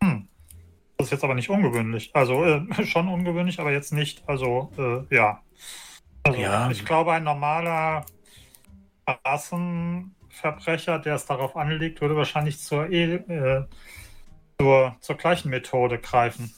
Das 0.00 1.06
ist 1.06 1.12
jetzt 1.12 1.24
aber 1.24 1.34
nicht 1.34 1.48
ungewöhnlich. 1.48 2.10
Also 2.12 2.44
äh, 2.44 2.62
schon 2.84 3.08
ungewöhnlich, 3.08 3.58
aber 3.60 3.72
jetzt 3.72 3.92
nicht. 3.92 4.22
Also 4.28 4.70
äh, 4.76 5.14
ja. 5.14 5.42
Also, 6.28 6.40
Ja. 6.40 6.70
Ich 6.70 6.84
glaube, 6.84 7.12
ein 7.12 7.24
normaler 7.24 8.04
Rassenverbrecher, 9.06 10.98
der 10.98 11.14
es 11.14 11.26
darauf 11.26 11.56
anlegt, 11.56 12.00
würde 12.00 12.16
wahrscheinlich 12.16 12.58
zur, 12.60 12.88
e 12.90 13.14
äh, 13.14 13.64
zur, 14.58 14.96
zur 15.00 15.16
gleichen 15.16 15.50
Methode 15.50 15.98
greifen. 15.98 16.52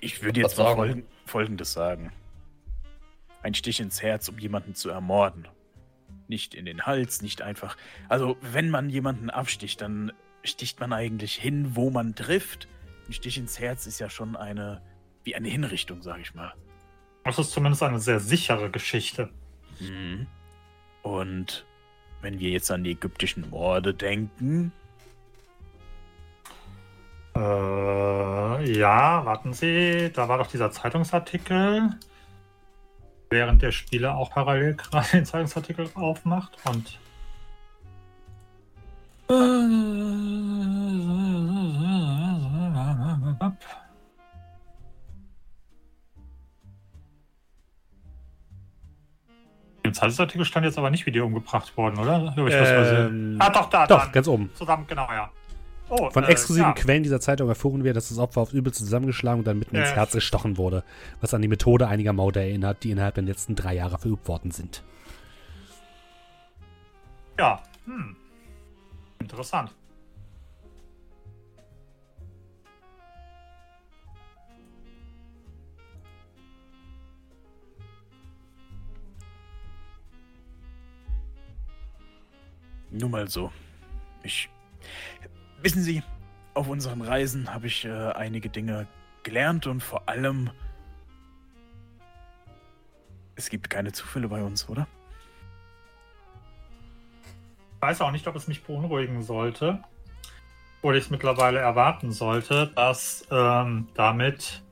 Ich 0.00 0.22
würde 0.22 0.40
jetzt 0.40 0.58
mal 0.58 0.74
folgen, 0.74 1.06
Folgendes 1.24 1.72
sagen. 1.72 2.12
Ein 3.42 3.54
Stich 3.54 3.80
ins 3.80 4.02
Herz, 4.02 4.28
um 4.28 4.38
jemanden 4.38 4.74
zu 4.74 4.90
ermorden. 4.90 5.48
Nicht 6.28 6.54
in 6.54 6.66
den 6.66 6.84
Hals, 6.84 7.22
nicht 7.22 7.42
einfach. 7.42 7.76
Also, 8.08 8.36
wenn 8.40 8.68
man 8.70 8.90
jemanden 8.90 9.30
absticht, 9.30 9.80
dann 9.80 10.12
sticht 10.42 10.80
man 10.80 10.92
eigentlich 10.92 11.34
hin, 11.34 11.76
wo 11.76 11.90
man 11.90 12.14
trifft. 12.14 12.68
Ein 13.06 13.12
Stich 13.12 13.38
ins 13.38 13.58
Herz 13.60 13.86
ist 13.86 14.00
ja 14.00 14.10
schon 14.10 14.36
eine, 14.36 14.82
wie 15.22 15.36
eine 15.36 15.48
Hinrichtung, 15.48 16.02
sag 16.02 16.20
ich 16.20 16.34
mal. 16.34 16.52
Das 17.26 17.40
ist 17.40 17.50
zumindest 17.50 17.82
eine 17.82 17.98
sehr 17.98 18.20
sichere 18.20 18.70
Geschichte. 18.70 19.28
Mhm. 19.80 20.28
Und 21.02 21.66
wenn 22.22 22.38
wir 22.38 22.50
jetzt 22.50 22.70
an 22.70 22.84
die 22.84 22.92
ägyptischen 22.92 23.50
Morde 23.50 23.92
denken, 23.92 24.72
Äh, 27.36 28.78
ja, 28.78 29.26
warten 29.26 29.52
Sie, 29.52 30.10
da 30.10 30.26
war 30.26 30.38
doch 30.38 30.46
dieser 30.46 30.70
Zeitungsartikel, 30.70 31.90
während 33.28 33.60
der 33.60 33.72
Spieler 33.72 34.16
auch 34.16 34.30
parallel 34.30 34.74
gerade 34.74 35.10
den 35.10 35.26
Zeitungsartikel 35.26 35.90
aufmacht 35.94 36.56
und. 36.64 36.98
Im 49.86 49.94
Zeitungsartikel 49.94 50.44
stand 50.44 50.66
jetzt 50.66 50.78
aber 50.78 50.90
nicht, 50.90 51.06
wie 51.06 51.12
die 51.12 51.20
umgebracht 51.20 51.76
wurden, 51.76 51.98
oder? 51.98 52.34
Ich? 52.36 52.54
Ähm, 52.54 53.36
ah, 53.38 53.50
doch, 53.50 53.70
da, 53.70 53.86
Doch, 53.86 54.04
dann. 54.04 54.12
ganz 54.12 54.28
oben. 54.28 54.50
Zusammen, 54.54 54.84
genau, 54.86 55.08
ja. 55.10 55.30
Oh, 55.88 56.10
Von 56.10 56.24
äh, 56.24 56.28
exklusiven 56.28 56.70
ja. 56.70 56.74
Quellen 56.74 57.04
dieser 57.04 57.20
Zeitung 57.20 57.48
erfuhren 57.48 57.84
wir, 57.84 57.94
dass 57.94 58.08
das 58.08 58.18
Opfer 58.18 58.40
aufs 58.40 58.52
Übelste 58.52 58.82
zusammengeschlagen 58.82 59.38
und 59.40 59.46
dann 59.46 59.58
mitten 59.58 59.76
ins 59.76 59.90
Ja. 59.90 59.96
Herz 59.96 60.12
gestochen 60.12 60.58
wurde, 60.58 60.82
was 61.20 61.32
an 61.32 61.42
die 61.42 61.48
Methode 61.48 61.86
einiger 61.86 62.12
Morde 62.12 62.40
erinnert, 62.40 62.82
die 62.82 62.90
innerhalb 62.90 63.14
der 63.14 63.24
letzten 63.24 63.54
drei 63.54 63.74
Jahre 63.74 63.98
verübt 63.98 64.26
worden 64.26 64.50
sind. 64.50 64.82
Ja, 67.38 67.62
hm. 67.84 68.16
Interessant. 69.20 69.70
Nur 82.90 83.08
mal 83.08 83.28
so. 83.28 83.52
Ich. 84.22 84.48
Wissen 85.62 85.82
Sie, 85.82 86.02
auf 86.54 86.68
unseren 86.68 87.02
Reisen 87.02 87.52
habe 87.52 87.66
ich 87.66 87.84
äh, 87.84 87.90
einige 87.90 88.48
Dinge 88.48 88.86
gelernt 89.22 89.66
und 89.66 89.82
vor 89.82 90.08
allem. 90.08 90.50
Es 93.34 93.50
gibt 93.50 93.68
keine 93.68 93.92
Zufälle 93.92 94.28
bei 94.28 94.42
uns, 94.42 94.68
oder? 94.68 94.86
Ich 97.74 97.82
weiß 97.82 98.00
auch 98.00 98.10
nicht, 98.10 98.26
ob 98.26 98.36
es 98.36 98.48
mich 98.48 98.62
beunruhigen 98.64 99.22
sollte. 99.22 99.82
Oder 100.80 100.96
ich 100.98 101.04
es 101.04 101.10
mittlerweile 101.10 101.58
erwarten 101.58 102.12
sollte, 102.12 102.68
dass 102.74 103.26
ähm, 103.30 103.88
damit 103.94 104.62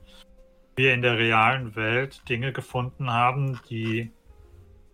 wir 0.77 0.95
in 0.95 1.03
der 1.03 1.19
realen 1.19 1.77
Welt 1.77 2.23
Dinge 2.28 2.53
gefunden 2.53 3.11
haben, 3.11 3.61
die 3.69 4.11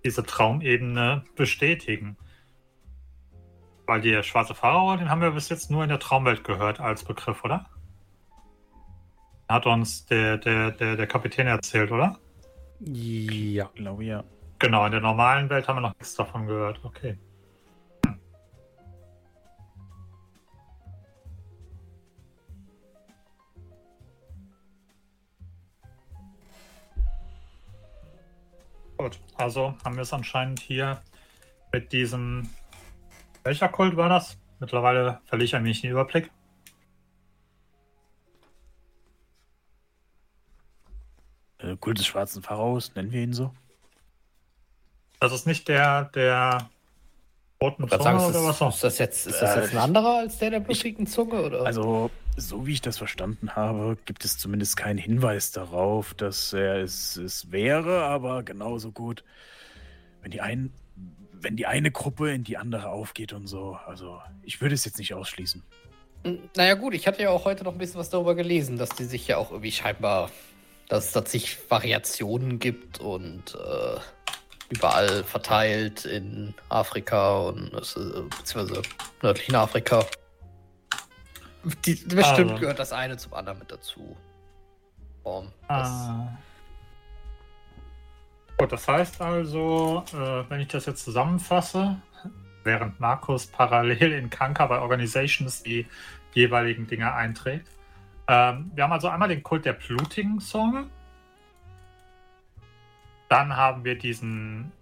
diese 0.05 0.25
Traumebene 0.25 1.25
bestätigen. 1.37 2.17
Weil 3.91 4.03
der 4.03 4.23
schwarze 4.23 4.55
Pharao, 4.55 4.97
den 4.97 5.11
haben 5.11 5.21
wir 5.21 5.33
bis 5.33 5.49
jetzt 5.49 5.69
nur 5.69 5.83
in 5.83 5.89
der 5.89 5.99
Traumwelt 5.99 6.45
gehört 6.45 6.79
als 6.79 7.03
Begriff, 7.03 7.43
oder? 7.43 7.67
Hat 9.49 9.67
uns 9.67 10.07
der, 10.07 10.39
der, 10.39 10.71
der, 10.71 10.95
der 10.95 11.07
Kapitän 11.09 11.49
erzählt, 11.49 11.91
oder? 11.91 12.17
Ja. 12.79 13.65
Ich 13.65 13.75
glaube 13.75 14.05
ja. 14.05 14.23
Genau, 14.61 14.87
in 14.87 14.93
der 14.93 15.01
normalen 15.01 15.51
Welt 15.51 15.67
haben 15.67 15.79
wir 15.79 15.81
noch 15.81 15.95
nichts 15.99 16.15
davon 16.15 16.47
gehört. 16.47 16.79
Okay. 16.85 17.19
Gut, 28.97 29.19
also 29.35 29.75
haben 29.85 29.97
wir 29.97 30.03
es 30.03 30.12
anscheinend 30.12 30.61
hier 30.61 31.03
mit 31.73 31.91
diesem. 31.91 32.49
Welcher 33.45 33.69
Kult 33.69 33.97
war 33.97 34.09
das? 34.09 34.39
Mittlerweile 34.59 35.21
verliere 35.25 35.47
ich 35.47 35.57
ein 35.57 35.65
wenig 35.65 35.81
den 35.81 35.91
Überblick. 35.91 36.31
Äh, 41.59 41.77
Kult 41.77 41.99
des 41.99 42.07
schwarzen 42.07 42.43
Pharaos, 42.43 42.95
nennen 42.95 43.12
wir 43.12 43.23
ihn 43.23 43.33
so. 43.33 43.53
Das 45.21 45.33
ist 45.33 45.47
nicht 45.47 45.69
der 45.69 46.05
der 46.05 46.71
roten 47.62 47.89
Zunge 47.89 48.03
sagen, 48.03 48.19
ist, 48.19 48.25
oder 48.25 48.45
was 48.45 48.59
das, 48.59 48.61
noch? 48.61 48.75
ist 48.75 48.85
das 48.85 48.99
jetzt, 48.99 49.27
ist 49.27 49.43
das 49.43 49.57
jetzt 49.57 49.73
ein 49.73 49.79
anderer 49.79 50.19
als 50.19 50.39
der 50.39 50.51
der 50.51 50.61
blutigen 50.61 51.07
Zunge? 51.07 51.43
Oder? 51.43 51.65
Also, 51.65 52.11
so 52.37 52.67
wie 52.67 52.73
ich 52.73 52.81
das 52.81 52.99
verstanden 52.99 53.55
habe, 53.55 53.99
gibt 54.07 54.25
es 54.25 54.39
zumindest 54.39 54.77
keinen 54.77 54.99
Hinweis 54.99 55.53
darauf, 55.53 56.15
dass 56.15 56.53
er 56.53 56.77
es, 56.77 57.17
es 57.17 57.51
wäre, 57.53 58.05
aber 58.05 58.43
genauso 58.43 58.93
gut, 58.93 59.25
wenn 60.23 60.31
die, 60.31 60.41
ein, 60.41 60.73
wenn 61.43 61.57
die 61.57 61.67
eine 61.67 61.91
Gruppe 61.91 62.33
in 62.33 62.45
die 62.45 62.57
andere 62.57 62.89
aufgeht 62.91 63.33
und 63.33 63.47
so. 63.47 63.79
Also, 63.87 64.21
ich 64.43 64.61
würde 64.61 64.75
es 64.75 64.85
jetzt 64.85 64.99
nicht 64.99 65.15
ausschließen. 65.15 65.62
Hm, 66.25 66.39
Naja 66.57 66.75
gut, 66.75 66.95
ich 66.95 67.07
hatte 67.07 67.23
ja 67.23 67.31
auch 67.31 67.45
heute 67.45 67.65
noch 67.65 67.73
ein 67.73 67.79
bisschen 67.79 67.99
was 68.01 68.11
darüber 68.11 68.35
gelesen, 68.35 68.77
dass 68.79 68.91
die 68.91 69.05
sich 69.05 69.27
ja 69.27 69.37
auch 69.39 69.51
irgendwie 69.51 69.73
scheinbar, 69.73 70.31
dass 70.89 71.15
es 71.15 71.33
sich 71.33 71.59
Variationen 71.71 72.59
gibt 72.59 72.99
und 73.01 73.55
äh, 73.55 74.01
überall 74.69 75.25
verteilt 75.25 76.05
in 76.05 76.55
Afrika 76.69 77.39
und 77.41 77.73
äh, 77.73 78.21
beziehungsweise 78.39 78.83
nördlichen 79.23 79.55
Afrika. 79.57 80.05
Die, 81.85 81.95
bestimmt 81.95 82.51
Also. 82.53 82.61
gehört 82.61 82.79
das 82.79 82.93
eine 82.93 83.17
zum 83.19 83.35
anderen 83.35 83.59
mit 83.59 83.71
dazu. 83.71 84.17
Form. 85.23 85.53
Das, 85.69 85.89
Ah. 85.89 86.39
Gut, 88.61 88.73
das 88.73 88.87
heißt 88.87 89.23
also, 89.23 90.05
äh, 90.12 90.45
wenn 90.51 90.61
ich 90.61 90.69
das 90.69 90.85
jetzt 90.85 91.03
zusammenfasse, 91.03 91.97
während 92.62 93.01
Markus 93.01 93.47
parallel 93.47 94.12
in 94.12 94.28
Kanka 94.28 94.66
bei 94.66 94.78
Organizations 94.81 95.62
die 95.62 95.87
jeweiligen 96.35 96.87
Dinge 96.87 97.11
einträgt. 97.15 97.66
Ähm, 98.28 98.70
wir 98.74 98.85
haben 98.85 98.93
also 98.93 99.09
einmal 99.09 99.31
den 99.31 99.43
Kult 99.43 99.65
der 99.65 99.73
blutigen 99.73 100.41
Zunge. 100.41 100.91
Dann 103.31 103.57
haben 103.57 103.82
wir 103.82 103.97
diesen 103.97 104.73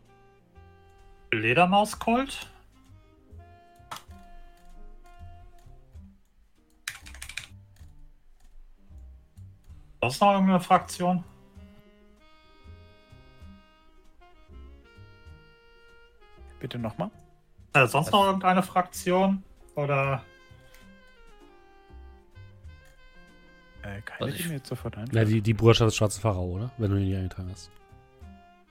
Ledermauskult. 1.30 2.50
Sonst 10.00 10.20
noch 10.20 10.32
irgendeine 10.32 10.58
Fraktion? 10.58 11.22
Bitte 16.60 16.78
nochmal. 16.78 17.10
Äh, 17.74 17.86
sonst 17.86 18.10
noch 18.12 18.24
irgendeine 18.24 18.62
Fraktion? 18.62 19.42
Oder 19.74 20.22
Äh, 23.82 24.00
keine, 24.02 24.20
Also 24.22 24.34
die 24.36 24.42
ich- 24.42 24.48
mir 24.48 24.54
jetzt 24.56 24.68
sofort 24.68 24.96
Ja, 24.96 25.02
einfällt. 25.02 25.28
die, 25.28 25.40
die 25.40 25.54
Bruderschaft 25.54 25.88
des 25.88 25.96
Schwarzen 25.96 26.20
Pharao, 26.20 26.44
oder? 26.56 26.70
Wenn 26.78 26.90
du 26.90 26.96
ihn 26.96 27.06
hier 27.06 27.18
eingetragen 27.18 27.48
hast. 27.50 27.70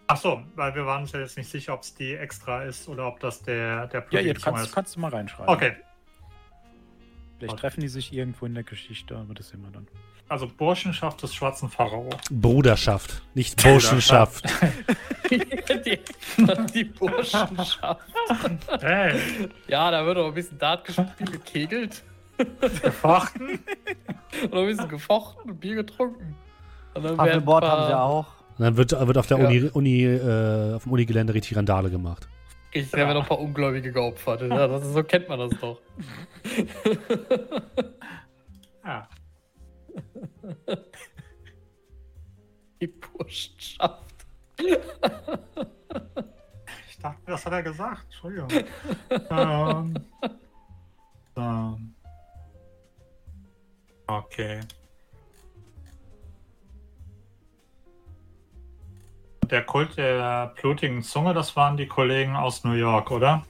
Ach 0.07 0.17
so, 0.17 0.43
weil 0.55 0.75
wir 0.75 0.85
waren 0.85 1.03
uns 1.03 1.11
ja 1.13 1.19
jetzt 1.21 1.37
nicht 1.37 1.49
sicher, 1.49 1.73
ob 1.73 1.81
es 1.81 1.93
die 1.95 2.13
extra 2.13 2.63
ist 2.63 2.87
oder 2.89 3.07
ob 3.07 3.19
das 3.21 3.41
der 3.41 3.87
der 3.87 4.01
Ja, 4.01 4.05
Blutigen 4.07 4.27
jetzt 4.27 4.43
kannst, 4.43 4.63
ist. 4.65 4.71
kannst 4.73 4.95
du 4.95 4.99
mal 4.99 5.09
reinschreiben. 5.11 5.53
Okay, 5.53 5.75
Vielleicht 7.37 7.53
Okay. 7.53 7.61
treffen 7.61 7.81
die 7.81 7.87
sich 7.87 8.11
irgendwo 8.13 8.47
in 8.47 8.55
der 8.55 8.63
Geschichte, 8.63 9.15
aber 9.15 9.33
das 9.35 9.49
sehen 9.49 9.61
wir 9.61 9.69
dann. 9.69 9.87
Also 10.29 10.47
Burschenschaft 10.47 11.21
des 11.23 11.33
Schwarzen 11.33 11.69
Pharao. 11.69 12.09
Bruderschaft, 12.29 13.21
nicht 13.33 13.61
Burschenschaft. 13.61 14.45
die, 15.29 15.99
die 16.73 16.83
Burschenschaft. 16.85 18.01
Hey, 18.81 19.19
Ja, 19.67 19.91
da 19.91 20.05
wird 20.05 20.17
auch 20.17 20.27
ein 20.27 20.33
bisschen 20.33 20.57
Dart 20.57 20.85
gespielt, 20.85 21.31
gekegelt 21.31 22.03
gefochten? 22.83 23.59
und 24.51 24.53
ein 24.53 24.65
bisschen 24.67 24.89
gefochten 24.89 25.51
und 25.51 25.59
Bier 25.59 25.75
getrunken. 25.75 26.35
Und 26.93 27.03
dann 27.03 27.17
paar- 27.45 27.61
haben 27.61 27.87
sie 27.87 27.97
auch. 27.99 28.25
Und 28.57 28.63
dann 28.65 28.77
wird, 28.77 28.91
wird 29.07 29.17
auf 29.17 29.27
der 29.27 29.37
Ja. 29.39 29.47
Uni, 29.47 29.69
Uni 29.73 30.03
äh, 30.03 30.73
auf 30.75 30.83
dem 30.83 30.91
Unigelände 30.91 31.33
richtig 31.33 31.55
Randale 31.57 31.89
gemacht. 31.89 32.27
Ich 32.73 32.91
habe 32.93 33.13
noch 33.13 33.21
ein 33.23 33.27
paar 33.27 33.39
Ungläubige 33.39 33.91
geopfert. 33.91 34.41
Ja, 34.41 34.67
das 34.67 34.83
ist, 34.85 34.93
so 34.93 35.03
kennt 35.03 35.29
man 35.29 35.39
das 35.39 35.51
doch. 35.61 35.79
Ja. 38.85 39.07
Die 42.81 42.87
Burschenschaft. 42.87 44.03
Ich 46.89 46.97
dachte, 46.99 47.21
das 47.25 47.45
hat 47.45 47.53
er 47.53 47.63
gesagt. 47.63 48.03
Entschuldigung. 48.05 48.49
ähm, 49.29 49.95
so. 51.35 51.77
Okay. 54.07 54.61
Der 59.49 59.63
Kult 59.65 59.97
der 59.97 60.53
blutigen 60.59 61.03
Zunge, 61.03 61.33
das 61.33 61.55
waren 61.55 61.77
die 61.77 61.87
Kollegen 61.87 62.35
aus 62.35 62.63
New 62.63 62.73
York, 62.73 63.11
oder? 63.11 63.45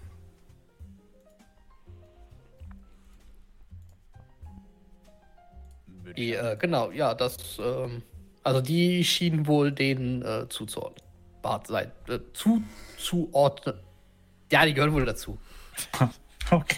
Die, 6.18 6.34
äh, 6.34 6.58
genau, 6.58 6.92
ja, 6.92 7.14
das, 7.14 7.60
ähm, 7.60 8.02
also 8.44 8.60
die 8.60 9.04
schienen 9.04 9.46
wohl 9.48 9.72
denen 9.72 10.24
äh, 10.24 10.50
zuzuordnen. 10.50 11.08
Bart 11.42 11.68
sein, 11.68 11.92
äh, 12.10 12.20
zu, 12.34 12.64
zuordnen. 12.98 13.80
Ja, 14.52 14.66
die 14.66 14.74
gehören 14.74 14.94
wohl 14.94 15.06
dazu. 15.06 15.38
Okay. 16.50 16.78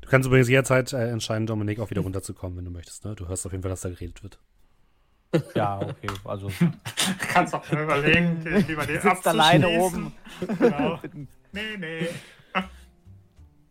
Du 0.00 0.08
kannst 0.08 0.26
übrigens 0.26 0.48
jederzeit 0.48 0.94
äh, 0.94 1.10
entscheiden, 1.10 1.46
Dominik, 1.46 1.78
auch 1.78 1.90
wieder 1.90 2.00
runterzukommen, 2.00 2.56
wenn 2.56 2.64
du 2.64 2.70
möchtest. 2.70 3.04
Ne? 3.04 3.14
Du 3.14 3.28
hörst 3.28 3.44
auf 3.44 3.52
jeden 3.52 3.60
Fall, 3.62 3.68
dass 3.68 3.82
da 3.82 3.90
geredet 3.90 4.22
wird. 4.22 4.38
Ja, 5.54 5.78
okay. 5.78 6.08
Also 6.24 6.50
Kannst 7.28 7.54
auch 7.54 7.70
überlegen, 7.70 8.42
den, 8.42 8.66
lieber 8.66 8.86
den 8.86 8.98
sitzt 8.98 9.28
alleine 9.28 9.68
oben. 9.68 10.14
Genau. 10.58 10.98
Nee, 11.52 11.76
nee. 11.78 12.08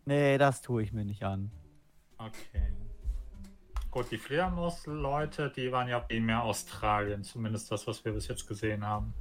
Nee, 0.04 0.36
das 0.36 0.60
tue 0.60 0.82
ich 0.82 0.92
mir 0.92 1.04
nicht 1.04 1.24
an. 1.24 1.50
Okay. 2.18 2.70
Gut, 3.90 4.08
die 4.12 4.18
Fledermaus-Leute, 4.18 5.50
die 5.50 5.72
waren 5.72 5.88
ja 5.88 5.98
primär 5.98 6.42
Australien, 6.44 7.24
zumindest 7.24 7.72
das, 7.72 7.86
was 7.88 8.04
wir 8.04 8.12
bis 8.12 8.28
jetzt 8.28 8.46
gesehen 8.46 8.86
haben. 8.86 9.12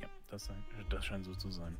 Ja, 0.00 0.06
das, 0.30 0.44
sein- 0.44 0.64
das 0.88 1.04
scheint 1.04 1.24
so 1.24 1.34
zu 1.34 1.50
sein. 1.50 1.76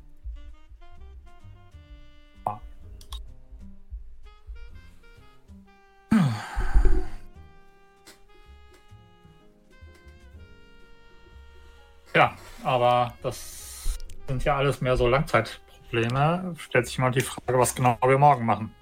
Ja, 12.15 12.35
aber 12.63 13.13
das 13.23 13.97
sind 14.27 14.43
ja 14.43 14.55
alles 14.57 14.81
mehr 14.81 14.95
so 14.95 15.07
Langzeitprobleme. 15.07 16.53
Stellt 16.57 16.87
sich 16.87 16.99
mal 16.99 17.11
die 17.11 17.21
Frage, 17.21 17.57
was 17.57 17.73
genau 17.75 17.97
wir 18.03 18.17
morgen 18.19 18.45
machen. 18.45 18.73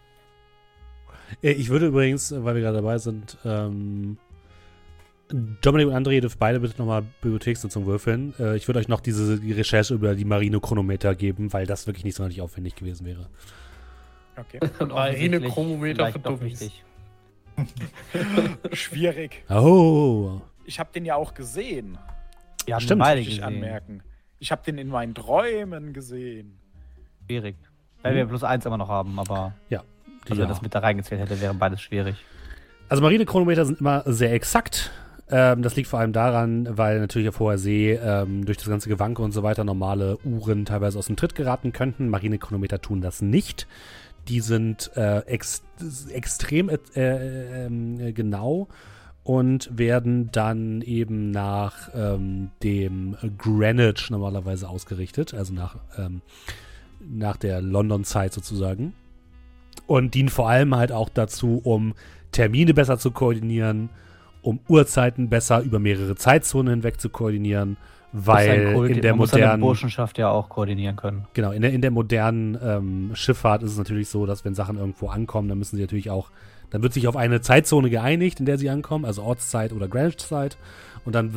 Äh, 1.42 1.52
Ich 1.52 1.70
würde 1.70 1.88
übrigens, 1.88 2.32
äh, 2.32 2.44
weil 2.44 2.56
wir 2.56 2.62
gerade 2.62 2.78
dabei 2.78 2.98
sind, 2.98 3.38
ähm, 3.46 4.18
Dominik 5.62 5.88
und 5.88 5.94
André, 5.94 6.12
ihr 6.16 6.22
dürft 6.22 6.40
beide 6.40 6.60
bitte 6.60 6.78
nochmal 6.78 7.04
Bibliotheksnutzung 7.22 7.86
würfeln. 7.86 8.34
Äh, 8.38 8.58
ich 8.58 8.68
würde 8.68 8.80
euch 8.80 8.90
noch 8.90 9.00
diese 9.00 9.40
die 9.40 9.54
Recherche 9.54 9.94
über 9.94 10.14
die 10.16 10.26
Marine-Chronometer 10.26 11.16
geben, 11.16 11.54
weil 11.54 11.66
das 11.66 11.88
wirklich 11.88 12.04
nicht 12.04 12.16
sonderlich 12.16 12.42
aufwendig 12.42 12.76
gewesen 12.76 13.06
wäre. 13.06 13.30
Okay. 14.36 14.60
Marine-Chronometer 14.86 16.12
für 16.12 16.20
Dummies. 16.20 16.60
wichtig. 16.62 16.84
Schwierig. 18.74 19.44
Oh. 19.50 20.42
Ich 20.66 20.80
habe 20.80 20.92
den 20.94 21.06
ja 21.06 21.16
auch 21.16 21.34
gesehen. 21.34 21.98
Haben 22.70 22.82
Stimmt. 22.82 23.02
beide 23.02 23.20
Muss 23.22 23.28
ich 23.30 23.38
gesehen. 23.40 23.44
anmerken. 23.56 24.04
Ich 24.40 24.52
habe 24.52 24.62
den 24.64 24.78
in 24.78 24.88
meinen 24.90 25.16
Träumen 25.16 25.92
gesehen. 25.94 26.58
Schwierig. 27.26 27.56
Weil 28.04 28.16
wir 28.16 28.26
plus 28.26 28.44
eins 28.44 28.66
immer 28.66 28.78
noch 28.78 28.88
haben, 28.90 29.20
aber 29.20 29.54
Ja. 29.70 29.84
Also 30.30 30.42
wenn 30.42 30.50
das 30.50 30.62
mit 30.62 30.74
da 30.74 30.80
reingezählt 30.80 31.22
hätte, 31.22 31.42
wäre 31.42 31.54
beides 31.54 31.82
schwierig. 31.82 32.16
Also 32.90 33.02
Marine-Chronometer 33.04 33.66
sind 33.66 33.80
immer 33.80 34.04
sehr 34.06 34.34
exakt. 34.34 34.92
Ähm, 35.30 35.62
das 35.62 35.76
liegt 35.76 35.88
vor 35.88 36.00
allem 36.00 36.12
daran, 36.12 36.68
weil 36.78 37.00
natürlich 37.00 37.30
auf 37.30 37.40
hoher 37.40 37.58
See 37.58 37.94
ähm, 37.94 38.46
durch 38.46 38.58
das 38.58 38.68
ganze 38.68 38.90
Gewanke 38.90 39.22
und 39.22 39.32
so 39.32 39.44
weiter 39.44 39.64
normale 39.64 40.18
Uhren 40.26 40.66
teilweise 40.66 41.00
aus 41.00 41.08
dem 41.08 41.16
Tritt 41.16 41.36
geraten 41.36 41.72
könnten. 41.72 42.10
Marine-Chronometer 42.10 42.82
tun 42.82 43.02
das 43.02 43.22
nicht. 43.22 43.68
Die 44.28 44.42
sind 44.42 44.92
äh, 44.96 45.20
ex 45.20 45.64
extrem 46.12 46.70
äh, 46.70 46.78
ähm, 46.96 48.14
genau 48.14 48.68
und 49.24 49.70
werden 49.78 50.30
dann 50.32 50.82
eben 50.82 51.32
nach 51.32 51.90
ähm, 51.96 52.52
dem 52.64 53.16
Greenwich 53.38 54.10
normalerweise 54.10 54.68
ausgerichtet, 54.68 55.34
also 55.34 55.54
nach, 55.54 55.78
ähm, 55.98 56.22
nach 57.00 57.38
der 57.38 57.62
London-Zeit 57.62 58.34
sozusagen. 58.34 58.94
Und 59.92 60.14
dienen 60.14 60.30
vor 60.30 60.48
allem 60.48 60.74
halt 60.74 60.94
auch 60.94 61.10
dazu, 61.10 61.60
um 61.66 61.96
Termine 62.32 62.74
besser 62.74 62.98
zu 62.98 63.12
koordinieren, 63.12 63.90
um 64.42 64.62
Uhrzeiten 64.70 65.28
besser 65.28 65.60
über 65.64 65.80
mehrere 65.80 66.16
Zeitzonen 66.16 66.76
hinweg 66.76 67.02
zu 67.02 67.10
koordinieren, 67.10 67.76
weil 68.14 68.72
in 68.88 69.02
der 69.02 69.12
seine 69.12 69.16
modernen 69.18 69.60
Burschenschaft 69.60 70.18
ja 70.18 70.30
auch 70.30 70.48
koordinieren 70.48 70.96
können. 70.96 71.28
Genau, 71.34 71.52
in 71.52 71.62
der, 71.62 71.74
in 71.74 71.82
der 71.82 71.92
modernen 71.92 72.58
ähm, 72.64 73.12
Schifffahrt 73.16 73.64
ist 73.64 73.72
es 73.72 73.78
natürlich 73.78 74.08
so, 74.08 74.26
dass 74.26 74.46
wenn 74.46 74.56
Sachen 74.56 74.78
irgendwo 74.78 75.10
ankommen, 75.10 75.50
dann 75.50 75.58
müssen 75.58 75.76
sie 75.76 75.82
natürlich 75.82 76.10
auch, 76.10 76.32
dann 76.70 76.82
wird 76.84 76.94
sich 76.94 77.10
auf 77.10 77.18
eine 77.18 77.42
Zeitzone 77.42 77.90
geeinigt, 77.90 78.40
in 78.40 78.46
der 78.46 78.58
sie 78.58 78.70
ankommen, 78.70 79.04
also 79.04 79.24
Ortszeit 79.24 79.74
oder 79.74 79.90
Greenwich-Zeit. 79.90 80.58
Und 81.04 81.16
dann 81.16 81.34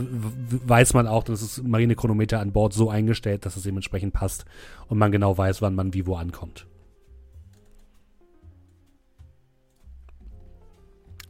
weiß 0.64 0.94
man 0.94 1.08
auch, 1.08 1.24
dass 1.24 1.40
das 1.40 1.60
Marinechronometer 1.60 2.38
an 2.38 2.52
Bord 2.52 2.72
so 2.72 2.88
eingestellt, 2.88 3.46
dass 3.46 3.56
es 3.56 3.64
dementsprechend 3.64 4.12
passt 4.12 4.44
und 4.86 4.96
man 4.98 5.10
genau 5.10 5.36
weiß, 5.36 5.60
wann 5.60 5.74
man 5.74 5.92
wie 5.92 6.06
wo 6.06 6.14
ankommt. 6.14 6.66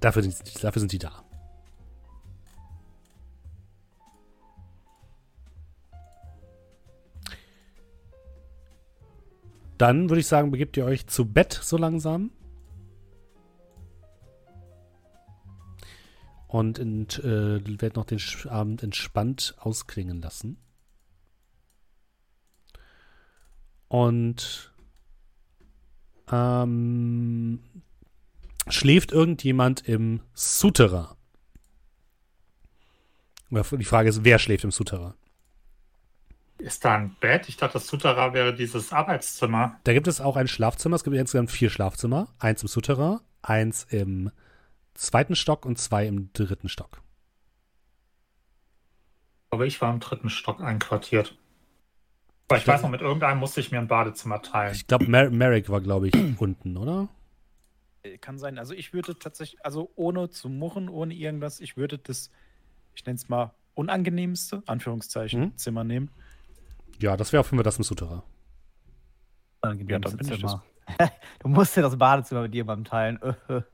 Dafür 0.05 0.23
sind, 0.23 0.63
dafür 0.63 0.81
sind 0.81 0.93
die 0.93 0.99
da. 0.99 1.25
Dann 9.79 10.11
würde 10.11 10.21
ich 10.21 10.27
sagen, 10.27 10.51
begebt 10.51 10.77
ihr 10.77 10.85
euch 10.85 11.07
zu 11.07 11.25
Bett 11.25 11.55
so 11.55 11.79
langsam. 11.79 12.33
Und 16.49 16.79
ent, 16.79 17.21
äh, 17.21 17.65
werdet 17.65 17.97
noch 17.97 18.05
den 18.05 18.21
Abend 18.51 18.83
entspannt 18.83 19.55
ausklingen 19.57 20.21
lassen. 20.21 20.59
Und 23.89 24.75
ähm, 26.31 27.61
schläft 28.69 29.13
irgendjemand 29.13 29.87
im 29.89 30.21
Souterrain? 30.35 31.17
Die 33.51 33.85
Frage 33.85 34.09
ist, 34.09 34.25
wer 34.25 34.39
schläft 34.39 34.65
im 34.65 34.71
Souterrain? 34.71 35.15
Ist 36.59 36.85
da 36.85 36.95
ein 36.95 37.17
Bett? 37.21 37.49
Ich 37.49 37.57
dachte, 37.57 37.75
das 37.75 37.87
Sutera 37.87 38.33
wäre 38.33 38.55
dieses 38.55 38.93
Arbeitszimmer. 38.93 39.79
Da 39.85 39.93
gibt 39.93 40.07
es 40.07 40.21
auch 40.21 40.37
ein 40.37 40.49
Schlafzimmer. 40.49 40.97
Es 40.97 41.05
gibt 41.05 41.17
insgesamt 41.17 41.51
vier 41.51 41.69
Schlafzimmer. 41.69 42.29
Eins 42.39 42.63
im 42.63 42.69
Souterrain, 42.69 43.21
eins 43.43 43.85
im 43.91 44.31
zweiten 44.95 45.37
Stock 45.37 45.67
und 45.67 45.79
zwei 45.79 46.07
im 46.07 46.33
dritten 46.33 46.69
Stock. 46.69 47.03
Aber 49.51 49.67
ich 49.67 49.81
war 49.81 49.93
im 49.93 50.01
dritten 50.01 50.31
Stock 50.31 50.61
einquartiert. 50.61 51.37
Aber 52.49 52.59
ich 52.59 52.67
weiß 52.67 52.83
noch, 52.83 52.91
mit 52.91 53.01
irgendeinem 53.01 53.39
musste 53.39 53.61
ich 53.61 53.71
mir 53.71 53.79
ein 53.79 53.89
Badezimmer 53.89 54.43
teilen. 54.43 54.75
Ich 54.75 54.87
glaube, 54.87 55.07
Mer 55.07 55.31
Merrick 55.31 55.69
war, 55.69 55.81
glaube 55.81 56.09
ich, 56.09 56.15
unten, 56.39 56.77
oder? 56.77 57.09
Äh, 58.05 58.19
Kann 58.19 58.39
sein. 58.39 58.59
Also 58.59 58.75
ich 58.75 58.93
würde 58.93 59.19
tatsächlich, 59.19 59.65
also 59.65 59.91
ohne 59.97 60.31
zu 60.31 60.49
murren, 60.49 60.89
ohne 60.89 61.15
irgendwas, 61.15 61.59
ich 61.61 61.77
würde 61.77 61.99
das, 61.99 62.31
ich 62.95 63.05
nenne 63.05 63.17
es 63.17 63.29
mal, 63.29 63.53
unangenehmste, 63.75 64.63
Anführungszeichen, 64.67 65.41
Mhm. 65.41 65.57
Zimmer 65.57 65.83
nehmen. 65.83 66.11
Ja, 67.01 67.17
das 67.17 67.33
wäre 67.33 67.41
auf 67.41 67.47
jeden 67.49 67.59
Fall 67.59 67.65
das 67.65 67.79
im 67.79 67.83
Souterrain. 67.85 68.23
Ja, 69.65 69.99
dann 69.99 70.17
bin 70.17 70.29
ich 70.29 70.39
Zimmer. 70.39 70.63
Du 71.41 71.49
musst 71.49 71.77
dir 71.77 71.83
das 71.83 71.97
Badezimmer 71.99 72.43
mit 72.43 72.53
dir 72.55 72.65
beim 72.67 72.85
Teilen. 72.85 73.19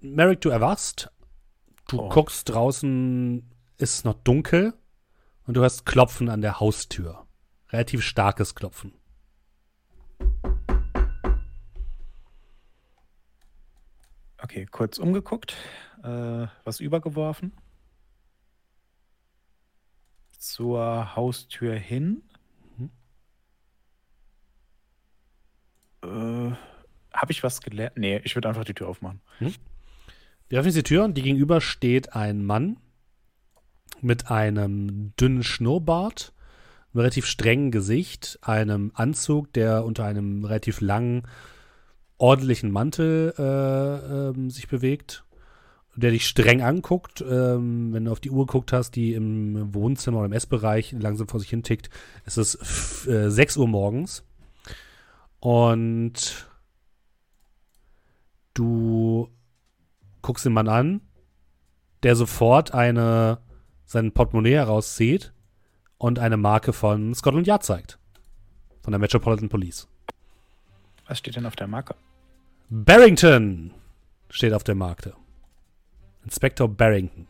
Merrick, 0.00 0.40
du 0.40 0.48
erwachst. 0.50 1.10
Du 1.88 2.00
Oh. 2.00 2.08
guckst 2.08 2.48
draußen, 2.48 3.38
ist 3.78 3.94
es 3.94 4.04
noch 4.04 4.14
dunkel 4.14 4.74
und 5.46 5.54
du 5.54 5.60
hörst 5.62 5.84
Klopfen 5.86 6.28
an 6.28 6.40
der 6.42 6.60
Haustür. 6.60 7.26
Relativ 7.70 8.02
starkes 8.04 8.54
Klopfen. 8.54 8.92
Okay, 14.40 14.66
kurz 14.70 14.98
umgeguckt, 14.98 15.56
äh, 16.02 16.46
was 16.64 16.80
übergeworfen. 16.80 17.52
Zur 20.38 21.16
Haustür 21.16 21.74
hin. 21.74 22.22
Mhm. 22.76 22.90
Äh, 26.02 26.56
Habe 27.12 27.32
ich 27.32 27.42
was 27.42 27.60
gelernt? 27.60 27.96
Nee, 27.96 28.20
ich 28.22 28.36
würde 28.36 28.48
einfach 28.48 28.64
die 28.64 28.74
Tür 28.74 28.88
aufmachen. 28.88 29.20
Wir 30.48 30.60
öffnen 30.60 30.74
die 30.74 30.82
Tür 30.82 31.04
und 31.04 31.14
die 31.14 31.22
gegenüber 31.22 31.60
steht 31.60 32.14
ein 32.14 32.44
Mann 32.44 32.78
mit 34.00 34.30
einem 34.30 35.12
dünnen 35.16 35.42
Schnurrbart, 35.42 36.32
einem 36.92 37.00
relativ 37.00 37.26
strengen 37.26 37.72
Gesicht, 37.72 38.38
einem 38.42 38.92
Anzug, 38.94 39.52
der 39.52 39.84
unter 39.84 40.04
einem 40.04 40.44
relativ 40.44 40.80
langen, 40.80 41.26
ordentlichen 42.18 42.70
Mantel 42.70 43.32
äh, 43.38 44.28
ähm, 44.28 44.50
sich 44.50 44.68
bewegt, 44.68 45.24
der 45.96 46.10
dich 46.10 46.26
streng 46.26 46.62
anguckt. 46.62 47.20
Ähm, 47.22 47.92
wenn 47.92 48.04
du 48.04 48.12
auf 48.12 48.20
die 48.20 48.30
Uhr 48.30 48.46
geguckt 48.46 48.72
hast, 48.72 48.92
die 48.92 49.14
im 49.14 49.74
Wohnzimmer 49.74 50.18
oder 50.18 50.26
im 50.26 50.32
Essbereich 50.32 50.92
langsam 50.92 51.28
vor 51.28 51.40
sich 51.40 51.50
hin 51.50 51.62
tickt, 51.62 51.90
es 52.24 52.36
ist 52.36 53.06
äh, 53.06 53.30
6 53.30 53.56
Uhr 53.56 53.68
morgens. 53.68 54.24
Und 55.40 56.48
du 58.54 59.28
guckst 60.22 60.44
den 60.44 60.52
Mann 60.52 60.68
an, 60.68 61.00
der 62.02 62.16
sofort 62.16 62.74
eine, 62.74 63.38
sein 63.84 64.12
Portemonnaie 64.12 64.54
herauszieht 64.54 65.32
und 65.96 66.18
eine 66.18 66.36
Marke 66.36 66.72
von 66.72 67.14
Scotland 67.14 67.46
Yard 67.46 67.64
zeigt. 67.64 67.98
Von 68.82 68.92
der 68.92 68.98
Metropolitan 69.00 69.48
Police. 69.48 69.88
Was 71.06 71.18
steht 71.18 71.36
denn 71.36 71.46
auf 71.46 71.56
der 71.56 71.66
Marke? 71.66 71.94
Barrington 72.70 73.72
steht 74.30 74.52
auf 74.52 74.64
der 74.64 74.74
Marke. 74.74 75.14
Inspektor 76.24 76.68
Barrington. 76.68 77.26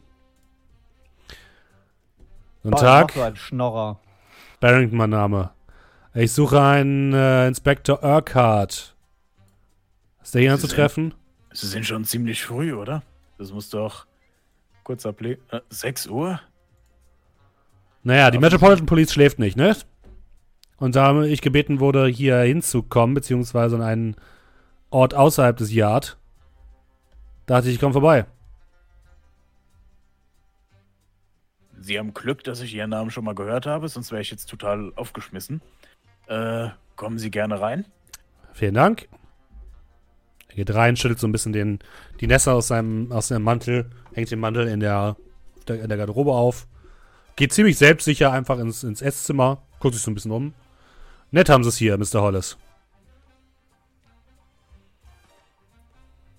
Guten 2.62 2.70
Boah, 2.74 2.80
Tag, 2.80 3.12
So 3.12 3.22
ein 3.22 3.36
Schnorrer. 3.36 4.00
Barrington, 4.60 4.96
mein 4.98 5.10
Name. 5.10 5.50
Ich 6.14 6.32
suche 6.32 6.60
einen 6.60 7.12
äh, 7.12 7.46
Inspektor 7.46 8.02
Urquhart. 8.02 8.96
Ist 10.22 10.34
der 10.34 10.40
hier 10.40 10.50
Sie 10.50 10.56
sind- 10.56 10.64
anzutreffen? 10.64 11.14
Sie 11.52 11.66
sind 11.66 11.86
schon 11.86 12.04
ziemlich 12.04 12.44
früh, 12.44 12.74
oder? 12.74 13.02
Das 13.38 13.52
muss 13.52 13.70
doch. 13.70 14.06
Kurzer 14.82 15.12
Blick. 15.12 15.40
Äh, 15.50 15.60
6 15.70 16.08
Uhr? 16.08 16.40
Naja, 18.02 18.30
die 18.30 18.38
Metropolitan 18.38 18.86
Police 18.86 19.12
schläft 19.12 19.38
nicht, 19.38 19.56
ne? 19.56 19.76
Und 20.78 20.96
da 20.96 21.22
ich 21.22 21.40
gebeten 21.40 21.78
wurde, 21.80 22.06
hier 22.06 22.38
hinzukommen, 22.40 23.14
beziehungsweise 23.14 23.76
an 23.76 23.82
einen 23.82 24.16
Ort 24.90 25.14
außerhalb 25.14 25.56
des 25.56 25.72
Yard, 25.72 26.16
dachte 27.46 27.68
ich, 27.68 27.74
ich 27.74 27.80
komme 27.80 27.92
vorbei. 27.92 28.26
Sie 31.80 31.98
haben 31.98 32.12
Glück, 32.12 32.44
dass 32.44 32.60
ich 32.60 32.74
Ihren 32.74 32.90
Namen 32.90 33.10
schon 33.10 33.24
mal 33.24 33.34
gehört 33.34 33.66
habe, 33.66 33.88
sonst 33.88 34.10
wäre 34.10 34.20
ich 34.20 34.30
jetzt 34.30 34.46
total 34.46 34.92
aufgeschmissen. 34.96 35.60
Äh, 36.26 36.68
kommen 36.96 37.18
Sie 37.18 37.30
gerne 37.30 37.60
rein? 37.60 37.84
Vielen 38.52 38.74
Dank. 38.74 39.08
Er 40.48 40.56
geht 40.56 40.74
rein, 40.74 40.96
schüttelt 40.96 41.20
so 41.20 41.26
ein 41.26 41.32
bisschen 41.32 41.52
den, 41.52 41.78
die 42.20 42.26
Nässe 42.26 42.52
aus 42.52 42.68
seinem, 42.68 43.12
aus 43.12 43.28
seinem 43.28 43.42
Mantel, 43.42 43.90
hängt 44.12 44.30
den 44.30 44.40
Mantel 44.40 44.66
in 44.66 44.80
der, 44.80 45.16
in 45.68 45.88
der 45.88 45.98
Garderobe 45.98 46.32
auf, 46.32 46.66
geht 47.36 47.52
ziemlich 47.52 47.78
selbstsicher 47.78 48.32
einfach 48.32 48.58
ins, 48.58 48.82
ins 48.82 49.00
Esszimmer, 49.00 49.62
guckt 49.78 49.94
sich 49.94 50.02
so 50.02 50.10
ein 50.10 50.14
bisschen 50.14 50.32
um. 50.32 50.54
Nett 51.30 51.48
haben 51.48 51.62
sie 51.62 51.68
es 51.68 51.76
hier, 51.76 51.96
Mr. 51.96 52.22
Hollis. 52.22 52.58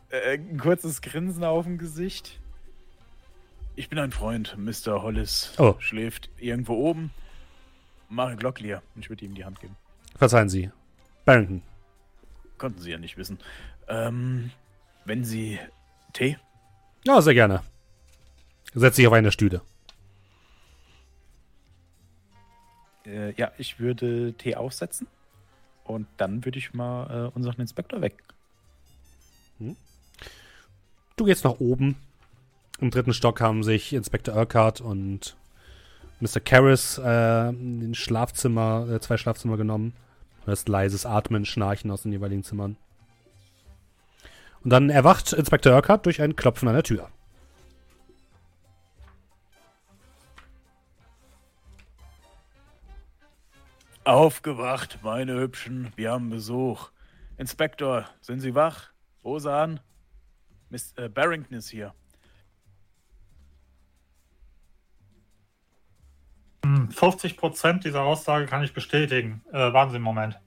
Äh, 0.10 0.38
ein 0.38 0.60
kurzes 0.60 1.02
Grinsen 1.02 1.44
auf 1.44 1.66
dem 1.66 1.78
Gesicht. 1.78 2.40
Ich 3.76 3.90
bin 3.90 4.00
ein 4.00 4.12
Freund. 4.12 4.56
Mr. 4.58 5.02
Hollis 5.02 5.54
Oh. 5.58 5.76
schläft 5.80 6.30
irgendwo 6.38 6.74
oben. 6.74 7.12
Mache 8.10 8.36
Glocklier. 8.36 8.82
Ich 8.96 9.10
würde 9.10 9.24
ihm 9.26 9.36
die 9.36 9.46
Hand 9.46 9.60
geben. 9.60 9.76
Verzeihen 10.16 10.50
Sie. 10.50 10.72
Barrington. 11.26 11.62
Konnten 12.58 12.82
Sie 12.82 12.92
ja 12.92 12.98
nicht 12.98 13.18
wissen. 13.18 13.40
Ähm, 13.88 14.52
wenn 15.06 15.24
Sie 15.24 15.60
Tee? 16.14 16.38
Ja, 17.06 17.22
sehr 17.22 17.34
gerne. 17.36 17.62
Setz 18.74 18.96
dich 18.98 19.08
auf 19.08 19.14
eine 19.14 19.32
Stühle. 19.32 19.62
Äh, 23.06 23.32
ja, 23.34 23.52
ich 23.58 23.80
würde 23.80 24.34
Tee 24.34 24.56
aufsetzen. 24.56 25.08
Und 25.84 26.08
dann 26.18 26.44
würde 26.46 26.60
ich 26.60 26.74
mal 26.74 27.28
äh, 27.28 27.36
unseren 27.36 27.62
Inspektor 27.62 28.02
weg. 28.02 28.24
Du 31.20 31.26
gehst 31.26 31.44
nach 31.44 31.60
oben. 31.60 31.98
Im 32.80 32.92
dritten 32.92 33.12
Stock 33.12 33.42
haben 33.42 33.62
sich 33.62 33.92
Inspektor 33.92 34.38
Urquhart 34.38 34.80
und 34.80 35.36
Mr. 36.22 36.40
Karras 36.40 36.98
äh, 36.98 37.50
in 37.50 37.82
den 37.82 37.94
Schlafzimmer, 37.94 38.88
äh, 38.90 39.02
zwei 39.02 39.18
Schlafzimmer 39.18 39.58
genommen. 39.58 39.92
Du 40.40 40.48
hörst 40.48 40.70
leises 40.70 41.06
Atmen, 41.06 41.44
Schnarchen 41.44 41.92
aus 41.92 42.04
den 42.04 42.14
jeweiligen 42.14 42.46
Zimmern. 42.46 42.78
Und 44.64 44.70
dann 44.70 44.90
erwacht 44.90 45.34
Inspektor 45.34 45.74
Urquhart 45.74 46.06
durch 46.06 46.22
ein 46.22 46.38
Klopfen 46.38 46.70
an 46.70 46.76
der 46.76 46.84
Tür. 46.84 47.10
Aufgewacht, 54.06 55.00
meine 55.04 55.38
Hübschen. 55.38 55.92
Wir 55.98 56.12
haben 56.12 56.30
Besuch. 56.30 56.92
Inspektor, 57.38 58.06
sind 58.22 58.40
Sie 58.40 58.56
wach? 58.56 58.92
Rosan? 59.26 59.82
Miss 60.70 60.94
äh, 60.98 61.10
Barrington 61.10 61.58
ist 61.58 61.70
hier. 61.70 61.94
Hm, 66.64 66.90
50% 66.90 67.82
dieser 67.82 68.02
Aussage 68.02 68.46
kann 68.46 68.64
ich 68.64 68.74
bestätigen. 68.74 69.42
Äh, 69.52 69.74
warten 69.74 70.02
Moment. 70.02 70.40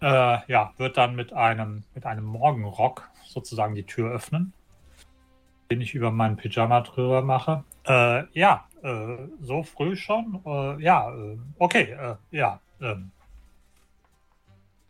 Äh, 0.00 0.38
ja, 0.46 0.72
wird 0.76 0.96
dann 0.96 1.16
mit 1.16 1.32
einem, 1.32 1.84
mit 1.94 2.06
einem 2.06 2.24
Morgenrock 2.24 3.08
sozusagen 3.24 3.74
die 3.74 3.84
Tür 3.84 4.12
öffnen, 4.12 4.52
den 5.70 5.80
ich 5.80 5.94
über 5.94 6.10
meinen 6.10 6.36
Pyjama 6.36 6.82
drüber 6.82 7.22
mache. 7.22 7.64
Äh, 7.84 8.24
ja, 8.38 8.68
äh, 8.82 9.16
so 9.40 9.62
früh 9.62 9.96
schon? 9.96 10.42
Äh, 10.44 10.82
ja, 10.82 11.10
äh, 11.12 11.38
okay, 11.58 11.92
äh, 11.92 12.16
ja. 12.30 12.60
ähm. 12.80 13.10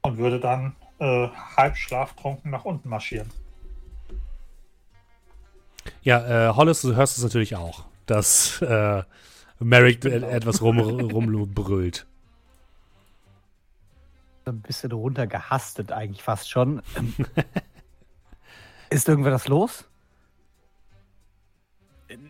und 0.02 0.18
würde 0.18 0.40
dann 0.40 0.77
halb 0.98 1.77
schlaftrunken 1.77 2.51
nach 2.51 2.64
unten 2.64 2.89
marschieren. 2.89 3.28
Ja, 6.02 6.50
äh, 6.50 6.54
Hollis, 6.54 6.82
du 6.82 6.94
hörst 6.94 7.16
es 7.18 7.24
natürlich 7.24 7.56
auch, 7.56 7.84
dass 8.06 8.60
äh, 8.62 9.02
Merrick 9.58 10.04
e- 10.04 10.08
etwas 10.10 10.62
rum, 10.62 10.78
rumbrüllt. 10.78 12.06
Ein 14.44 14.60
bisschen 14.60 14.92
runtergehastet 14.92 15.90
eigentlich 15.90 16.22
fast 16.22 16.48
schon. 16.48 16.82
ist 18.90 19.08
irgendwas 19.08 19.48
los? 19.48 19.88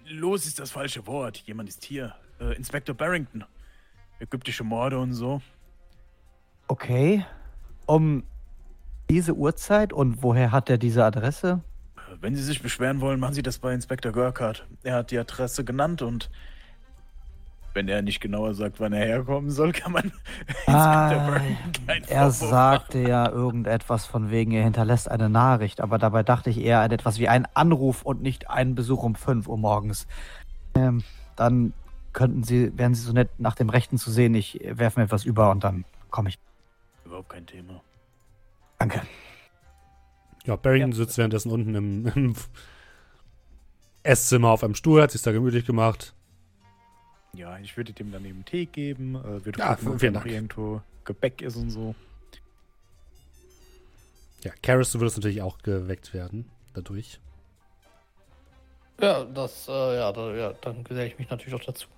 Los 0.08 0.46
ist 0.46 0.58
das 0.58 0.70
falsche 0.70 1.06
Wort. 1.06 1.38
Jemand 1.38 1.68
ist 1.68 1.84
hier. 1.84 2.14
Äh, 2.40 2.54
Inspektor 2.56 2.94
Barrington. 2.94 3.44
Ägyptische 4.18 4.64
Morde 4.64 4.98
und 4.98 5.12
so. 5.12 5.42
Okay. 6.68 7.24
Um 7.84 8.24
diese 9.10 9.34
Uhrzeit 9.34 9.92
und 9.92 10.22
woher 10.22 10.52
hat 10.52 10.70
er 10.70 10.78
diese 10.78 11.04
Adresse? 11.04 11.62
Wenn 12.20 12.34
Sie 12.34 12.42
sich 12.42 12.62
beschweren 12.62 13.00
wollen, 13.00 13.20
machen 13.20 13.34
Sie 13.34 13.42
das 13.42 13.58
bei 13.58 13.72
Inspektor 13.74 14.12
Görkart. 14.12 14.66
Er 14.82 14.96
hat 14.96 15.10
die 15.10 15.18
Adresse 15.18 15.64
genannt 15.64 16.02
und 16.02 16.30
wenn 17.76 17.88
er 17.88 18.00
nicht 18.00 18.20
genauer 18.20 18.54
sagt, 18.54 18.80
wann 18.80 18.94
er 18.94 19.04
herkommen 19.04 19.50
soll, 19.50 19.72
kann 19.72 19.92
man 19.92 20.10
Ah, 20.66 21.40
er 22.06 22.30
sagte 22.30 23.00
ja 23.00 23.28
irgendetwas 23.28 24.06
von 24.06 24.30
wegen, 24.30 24.52
er 24.52 24.64
hinterlässt 24.64 25.10
eine 25.10 25.28
Nachricht, 25.28 25.82
aber 25.82 25.98
dabei 25.98 26.22
dachte 26.22 26.48
ich 26.48 26.58
eher 26.58 26.80
an 26.80 26.90
etwas 26.90 27.18
wie 27.18 27.28
einen 27.28 27.46
Anruf 27.52 28.02
und 28.02 28.22
nicht 28.22 28.48
einen 28.48 28.74
Besuch 28.74 29.02
um 29.02 29.14
5 29.14 29.46
Uhr 29.46 29.58
morgens. 29.58 30.06
Ähm, 30.74 31.04
dann 31.36 31.74
könnten 32.14 32.44
Sie, 32.44 32.72
wären 32.78 32.94
Sie 32.94 33.02
so 33.02 33.12
nett, 33.12 33.28
nach 33.38 33.54
dem 33.54 33.68
Rechten 33.68 33.98
zu 33.98 34.10
sehen, 34.10 34.34
ich 34.34 34.58
werfe 34.64 34.98
mir 34.98 35.04
etwas 35.04 35.26
über 35.26 35.50
und 35.50 35.62
dann 35.62 35.84
komme 36.10 36.30
ich. 36.30 36.38
Überhaupt 37.04 37.28
kein 37.28 37.46
Thema. 37.46 37.82
Danke. 38.78 39.02
Ja, 40.46 40.56
Barrington 40.56 40.92
sitzt 40.92 41.18
währenddessen 41.18 41.50
unten 41.50 41.74
im, 41.74 42.06
im 42.14 42.34
Esszimmer 44.02 44.50
auf 44.50 44.62
einem 44.62 44.74
Stuhl, 44.74 45.02
hat 45.02 45.10
sich 45.10 45.22
da 45.22 45.32
gemütlich 45.32 45.66
gemacht. 45.66 46.14
Ja, 47.34 47.58
ich 47.58 47.76
würde 47.76 47.92
dem 47.92 48.12
dann 48.12 48.24
eben 48.24 48.44
Tee 48.44 48.66
geben. 48.66 49.16
Äh, 49.16 49.44
würde 49.44 49.58
Ja, 49.58 49.74
gucken, 49.74 49.98
vielen 49.98 50.14
Dank. 50.14 50.26
irgendwo 50.26 50.80
Gebäck 51.04 51.42
ist 51.42 51.56
und 51.56 51.70
so. 51.70 51.94
Ja, 54.42 54.52
Karis, 54.62 54.92
du 54.92 55.00
würdest 55.00 55.16
natürlich 55.18 55.42
auch 55.42 55.58
geweckt 55.58 56.14
werden 56.14 56.48
dadurch. 56.74 57.18
Ja, 59.00 59.24
das, 59.24 59.68
äh, 59.68 59.96
ja, 59.96 60.12
da, 60.12 60.34
ja, 60.34 60.52
dann 60.62 60.82
geselle 60.84 61.08
ich 61.08 61.18
mich 61.18 61.28
natürlich 61.28 61.54
auch 61.54 61.64
dazu. 61.64 61.88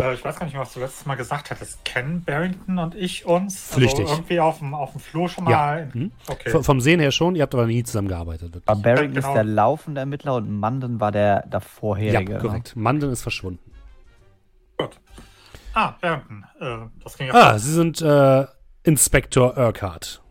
Äh, 0.00 0.14
ich 0.14 0.24
weiß 0.24 0.36
gar 0.36 0.44
nicht 0.46 0.52
mehr, 0.54 0.62
was 0.62 0.72
du 0.74 0.80
letztes 0.80 1.06
Mal 1.06 1.16
gesagt 1.16 1.50
hattest. 1.50 1.84
Kennen 1.84 2.22
Barrington 2.24 2.78
und 2.78 2.94
ich 2.94 3.26
uns? 3.26 3.72
Flüchtig. 3.74 4.00
Also 4.06 4.14
irgendwie 4.14 4.40
auf 4.40 4.58
dem, 4.58 4.74
auf 4.74 4.92
dem 4.92 5.00
Flur 5.00 5.28
schon 5.28 5.44
Ja. 5.48 5.56
mal. 5.58 5.90
Mhm. 5.92 6.12
Okay. 6.28 6.50
V- 6.50 6.62
Vom 6.62 6.80
Sehen 6.80 7.00
her 7.00 7.10
schon, 7.10 7.34
ihr 7.34 7.42
habt 7.42 7.54
aber 7.54 7.66
nie 7.66 7.82
zusammengearbeitet. 7.82 8.54
Wirklich. 8.54 8.68
Aber 8.68 8.80
Barrington 8.80 9.14
genau. 9.14 9.28
ist 9.28 9.34
der 9.34 9.44
laufende 9.44 10.00
Ermittler 10.00 10.34
und 10.36 10.50
Manden 10.50 11.00
war 11.00 11.10
der 11.12 11.46
davorherige. 11.48 12.32
Ja, 12.34 12.38
korrekt. 12.38 12.76
Manden 12.76 13.10
ist 13.10 13.22
verschwunden. 13.22 13.70
Gut. 14.76 14.98
Ah, 15.74 15.94
Barrington. 16.00 16.44
Äh, 16.60 16.76
das 17.02 17.16
ging 17.18 17.26
ja 17.28 17.34
Ah, 17.34 17.58
Sie 17.58 17.72
sind 17.72 18.00
äh, 18.00 18.46
Inspektor 18.84 19.56
Urquhart. 19.56 20.22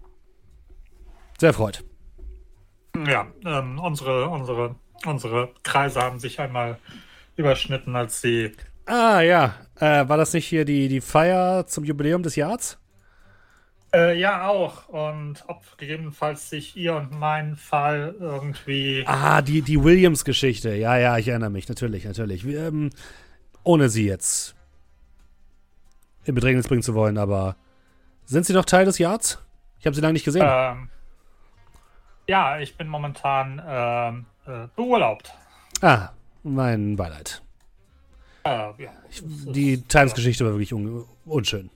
Sehr 1.39 1.53
freut. 1.53 1.83
Ja, 3.05 3.27
ähm, 3.45 3.77
unsere, 3.79 4.27
unsere, 4.29 4.75
unsere 5.05 5.49
Kreise 5.63 6.01
haben 6.01 6.19
sich 6.19 6.39
einmal 6.39 6.79
überschnitten, 7.35 7.95
als 7.95 8.21
sie. 8.21 8.53
Ah, 8.87 9.21
ja. 9.21 9.53
Äh, 9.79 10.07
war 10.07 10.17
das 10.17 10.33
nicht 10.33 10.47
hier 10.47 10.65
die, 10.65 10.87
die 10.87 11.01
Feier 11.01 11.67
zum 11.67 11.83
Jubiläum 11.83 12.23
des 12.23 12.35
Jahres? 12.35 12.79
Äh, 13.93 14.17
ja, 14.19 14.47
auch. 14.47 14.87
Und 14.89 15.43
ob 15.47 15.77
gegebenenfalls 15.77 16.49
sich 16.49 16.75
ihr 16.75 16.95
und 16.95 17.11
mein 17.11 17.55
Fall 17.55 18.15
irgendwie. 18.19 19.03
Ah, 19.05 19.41
die, 19.41 19.61
die 19.61 19.83
Williams-Geschichte. 19.83 20.73
Ja, 20.75 20.97
ja, 20.97 21.17
ich 21.17 21.27
erinnere 21.27 21.49
mich. 21.49 21.69
Natürlich, 21.69 22.05
natürlich. 22.05 22.45
Wir, 22.45 22.67
ähm, 22.67 22.89
ohne 23.63 23.89
sie 23.89 24.07
jetzt 24.07 24.55
in 26.25 26.35
Bedrängnis 26.35 26.67
bringen 26.67 26.83
zu 26.83 26.93
wollen, 26.93 27.17
aber 27.17 27.55
sind 28.25 28.45
Sie 28.45 28.53
noch 28.53 28.65
Teil 28.65 28.85
des 28.85 28.97
Jahres? 28.97 29.39
Ich 29.79 29.85
habe 29.85 29.95
Sie 29.95 30.01
lange 30.01 30.13
nicht 30.13 30.25
gesehen. 30.25 30.45
Ähm, 30.45 30.89
ja, 32.27 32.59
ich 32.59 32.75
bin 32.75 32.87
momentan 32.87 33.61
ähm, 33.65 34.25
äh, 34.45 34.67
beurlaubt. 34.75 35.33
Ah, 35.81 36.09
mein 36.43 36.97
Beileid. 36.97 37.41
Äh, 38.47 38.83
ja, 38.83 38.91
ist- 39.09 39.23
Die 39.25 39.81
Times-Geschichte 39.81 40.45
war 40.45 40.53
wirklich 40.53 40.73
un 40.73 41.05
unschön. 41.25 41.69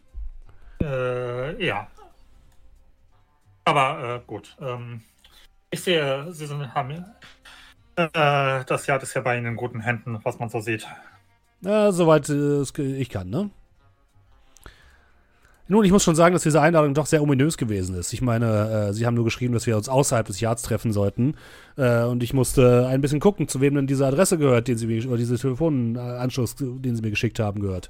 Äh, 0.81 1.65
ja. 1.65 1.87
Aber 3.65 4.15
äh, 4.15 4.19
gut. 4.25 4.55
Ähm, 4.61 5.01
ich 5.69 5.81
sehe, 5.81 6.31
Sie 6.33 6.45
sind, 6.45 6.73
haben. 6.73 7.05
Äh, 7.95 8.63
das 8.65 8.87
Jahr 8.87 9.01
ist 9.01 9.13
ja 9.13 9.21
bei 9.21 9.37
Ihnen 9.37 9.47
in 9.47 9.55
guten 9.55 9.81
Händen, 9.81 10.19
was 10.23 10.39
man 10.39 10.49
so 10.49 10.59
sieht. 10.61 10.87
Ja, 11.61 11.91
soweit 11.91 12.29
äh, 12.29 12.61
ich 12.61 13.09
kann, 13.09 13.29
ne? 13.29 13.49
Nun, 15.67 15.85
ich 15.85 15.91
muss 15.91 16.03
schon 16.03 16.15
sagen, 16.15 16.33
dass 16.33 16.43
diese 16.43 16.59
Einladung 16.61 16.93
doch 16.93 17.05
sehr 17.05 17.21
ominös 17.21 17.57
gewesen 17.57 17.95
ist. 17.95 18.11
Ich 18.11 18.21
meine, 18.21 18.89
äh, 18.89 18.93
Sie 18.93 19.05
haben 19.05 19.13
nur 19.13 19.23
geschrieben, 19.23 19.53
dass 19.53 19.67
wir 19.67 19.77
uns 19.77 19.87
außerhalb 19.87 20.27
des 20.27 20.39
Jahres 20.41 20.63
treffen 20.63 20.91
sollten. 20.91 21.35
Äh, 21.77 22.03
und 22.03 22.23
ich 22.23 22.33
musste 22.33 22.87
ein 22.87 22.99
bisschen 22.99 23.19
gucken, 23.21 23.47
zu 23.47 23.61
wem 23.61 23.75
denn 23.75 23.87
diese 23.87 24.05
Adresse 24.05 24.37
gehört, 24.37 24.67
den 24.67 24.77
Sie 24.77 24.87
mir, 24.87 25.05
oder 25.07 25.17
diese 25.17 25.37
Telefonanschluss, 25.37 26.55
den 26.57 26.95
Sie 26.95 27.01
mir 27.01 27.09
geschickt 27.11 27.39
haben, 27.39 27.61
gehört. 27.61 27.89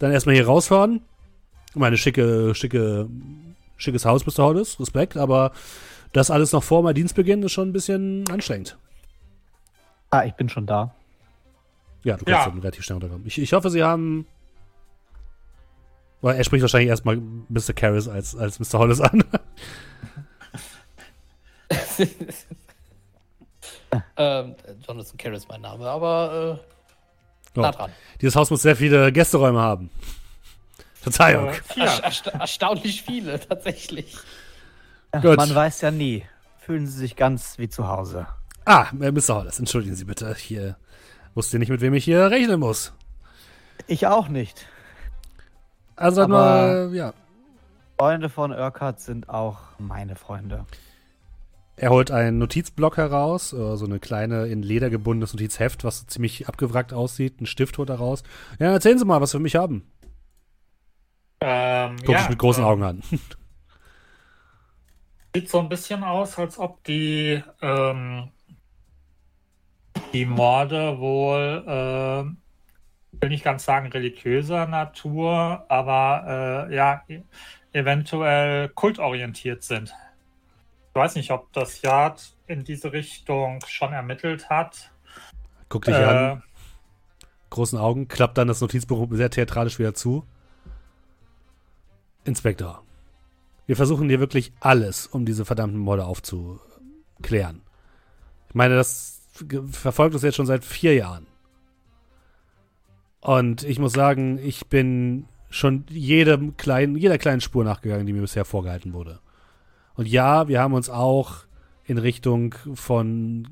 Dann 0.00 0.10
erstmal 0.10 0.34
hier 0.34 0.46
rausfahren. 0.46 1.02
Meine 1.74 1.96
schicke, 1.96 2.54
schicke, 2.54 3.08
schickes 3.76 4.04
Haus, 4.04 4.26
Mr. 4.26 4.44
Hollis, 4.44 4.80
Respekt, 4.80 5.16
aber 5.16 5.52
das 6.12 6.30
alles 6.30 6.52
noch 6.52 6.62
vor 6.62 6.82
meinem 6.82 6.94
Dienstbeginn 6.94 7.42
ist 7.42 7.52
schon 7.52 7.68
ein 7.68 7.72
bisschen 7.72 8.24
anstrengend. 8.30 8.76
Ah, 10.10 10.24
ich 10.24 10.34
bin 10.34 10.48
schon 10.48 10.66
da. 10.66 10.94
Ja, 12.04 12.16
du 12.16 12.24
kannst 12.24 12.46
Ja. 12.46 12.52
relativ 12.52 12.84
schnell 12.84 12.94
runterkommen. 12.96 13.26
Ich, 13.26 13.38
ich 13.38 13.52
hoffe, 13.52 13.70
Sie 13.70 13.82
haben. 13.82 14.26
Weil 16.24 16.36
er 16.36 16.44
spricht 16.44 16.62
wahrscheinlich 16.62 16.88
erstmal 16.88 17.18
Mr. 17.18 17.74
Karras 17.74 18.08
als, 18.08 18.34
als 18.34 18.58
Mr. 18.58 18.78
Hollis 18.78 18.98
an. 18.98 19.22
ähm, 24.16 24.54
Jonathan 24.88 25.16
Kerr 25.18 25.34
ist 25.34 25.50
mein 25.50 25.60
Name, 25.60 25.86
aber 25.86 26.60
äh, 26.62 26.64
Oh. 27.56 27.60
nah 27.60 27.72
dran. 27.72 27.92
Dieses 28.22 28.34
Haus 28.36 28.48
muss 28.48 28.62
sehr 28.62 28.74
viele 28.74 29.12
Gästeräume 29.12 29.60
haben. 29.60 29.90
Verzeihung. 30.94 31.50
Äh, 31.76 31.80
Ersta 31.80 32.30
erstaunlich 32.30 33.02
viele, 33.02 33.38
tatsächlich. 33.38 34.16
Gut. 35.12 35.36
Man 35.36 35.54
weiß 35.54 35.82
ja 35.82 35.90
nie. 35.90 36.24
Fühlen 36.58 36.86
Sie 36.86 36.98
sich 36.98 37.16
ganz 37.16 37.58
wie 37.58 37.68
zu 37.68 37.86
Hause. 37.86 38.26
Ah, 38.64 38.86
äh, 38.98 39.12
Mr. 39.12 39.34
Hollis, 39.34 39.58
entschuldigen 39.58 39.94
Sie 39.94 40.06
bitte. 40.06 40.34
Hier 40.34 40.78
wusste 41.34 41.58
nicht, 41.58 41.68
mit 41.68 41.82
wem 41.82 41.92
ich 41.92 42.04
hier 42.04 42.30
rechnen 42.30 42.60
muss. 42.60 42.94
Ich 43.86 44.06
auch 44.06 44.28
nicht. 44.28 44.66
Also 45.96 46.22
Aber- 46.22 46.32
mal, 46.32 46.90
ja. 46.94 47.12
Freunde 47.98 48.28
von 48.28 48.50
Urquhart 48.50 49.00
sind 49.00 49.28
auch 49.28 49.58
meine 49.78 50.16
Freunde. 50.16 50.66
Er 51.76 51.90
holt 51.90 52.10
einen 52.10 52.38
Notizblock 52.38 52.96
heraus, 52.96 53.52
äh, 53.52 53.76
so 53.76 53.84
eine 53.84 53.98
kleine 53.98 54.46
in 54.46 54.62
Leder 54.62 54.90
gebundenes 54.90 55.32
Notizheft, 55.32 55.84
was 55.84 56.06
ziemlich 56.06 56.48
abgewrackt 56.48 56.92
aussieht. 56.92 57.40
Ein 57.40 57.46
Stift 57.46 57.78
holt 57.78 57.90
er 57.90 57.96
raus. 57.96 58.22
Ja, 58.60 58.72
erzählen 58.72 58.98
Sie 58.98 59.04
mal, 59.04 59.20
was 59.20 59.30
Sie 59.30 59.38
für 59.38 59.42
mich 59.42 59.56
haben. 59.56 59.84
Ähm, 61.40 61.96
Guck 62.00 62.08
ja, 62.14 62.22
ich 62.22 62.28
mit 62.30 62.38
großen 62.38 62.62
ähm, 62.62 62.68
Augen 62.68 62.82
an. 62.84 63.02
Sieht 65.34 65.50
so 65.50 65.58
ein 65.58 65.68
bisschen 65.68 66.04
aus, 66.04 66.38
als 66.38 66.58
ob 66.58 66.82
die, 66.84 67.42
ähm, 67.60 68.30
die 70.12 70.26
Morde 70.26 70.98
wohl, 70.98 71.64
ähm, 71.66 72.36
ich 72.38 72.43
will 73.24 73.30
nicht 73.30 73.42
ganz 73.44 73.64
sagen 73.64 73.86
religiöser 73.88 74.66
Natur, 74.66 75.64
aber 75.68 76.68
äh, 76.70 76.74
ja, 76.74 77.02
e- 77.08 77.22
eventuell 77.72 78.68
kultorientiert 78.68 79.62
sind. 79.62 79.94
Ich 80.90 80.94
weiß 80.94 81.14
nicht, 81.16 81.30
ob 81.30 81.50
das 81.54 81.80
Yard 81.80 82.36
in 82.46 82.64
diese 82.64 82.92
Richtung 82.92 83.60
schon 83.66 83.94
ermittelt 83.94 84.50
hat. 84.50 84.92
Guck 85.70 85.86
dich 85.86 85.94
Äh, 85.94 86.04
an. 86.04 86.42
großen 87.48 87.78
Augen, 87.78 88.08
klappt 88.08 88.36
dann 88.36 88.46
das 88.46 88.60
Notizbuch 88.60 89.08
sehr 89.12 89.30
theatralisch 89.30 89.78
wieder 89.78 89.94
zu. 89.94 90.26
Inspektor, 92.24 92.82
wir 93.66 93.76
versuchen 93.76 94.08
hier 94.08 94.20
wirklich 94.20 94.52
alles, 94.60 95.06
um 95.06 95.24
diese 95.24 95.46
verdammten 95.46 95.78
Morde 95.78 96.04
aufzuklären. 96.04 97.62
Ich 98.50 98.54
meine, 98.54 98.76
das 98.76 99.22
verfolgt 99.70 100.14
uns 100.14 100.22
jetzt 100.22 100.36
schon 100.36 100.46
seit 100.46 100.62
vier 100.62 100.94
Jahren. 100.94 101.26
Und 103.24 103.62
ich 103.64 103.78
muss 103.78 103.94
sagen, 103.94 104.38
ich 104.38 104.66
bin 104.66 105.24
schon 105.48 105.86
jedem 105.88 106.58
kleinen, 106.58 106.94
jeder 106.94 107.16
kleinen 107.16 107.40
Spur 107.40 107.64
nachgegangen, 107.64 108.06
die 108.06 108.12
mir 108.12 108.20
bisher 108.20 108.44
vorgehalten 108.44 108.92
wurde. 108.92 109.18
Und 109.94 110.06
ja, 110.06 110.46
wir 110.46 110.60
haben 110.60 110.74
uns 110.74 110.90
auch 110.90 111.36
in 111.84 111.96
Richtung 111.96 112.54
von 112.74 113.48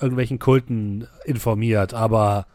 irgendwelchen 0.00 0.38
Kulten 0.38 1.06
informiert, 1.26 1.92
aber 1.92 2.46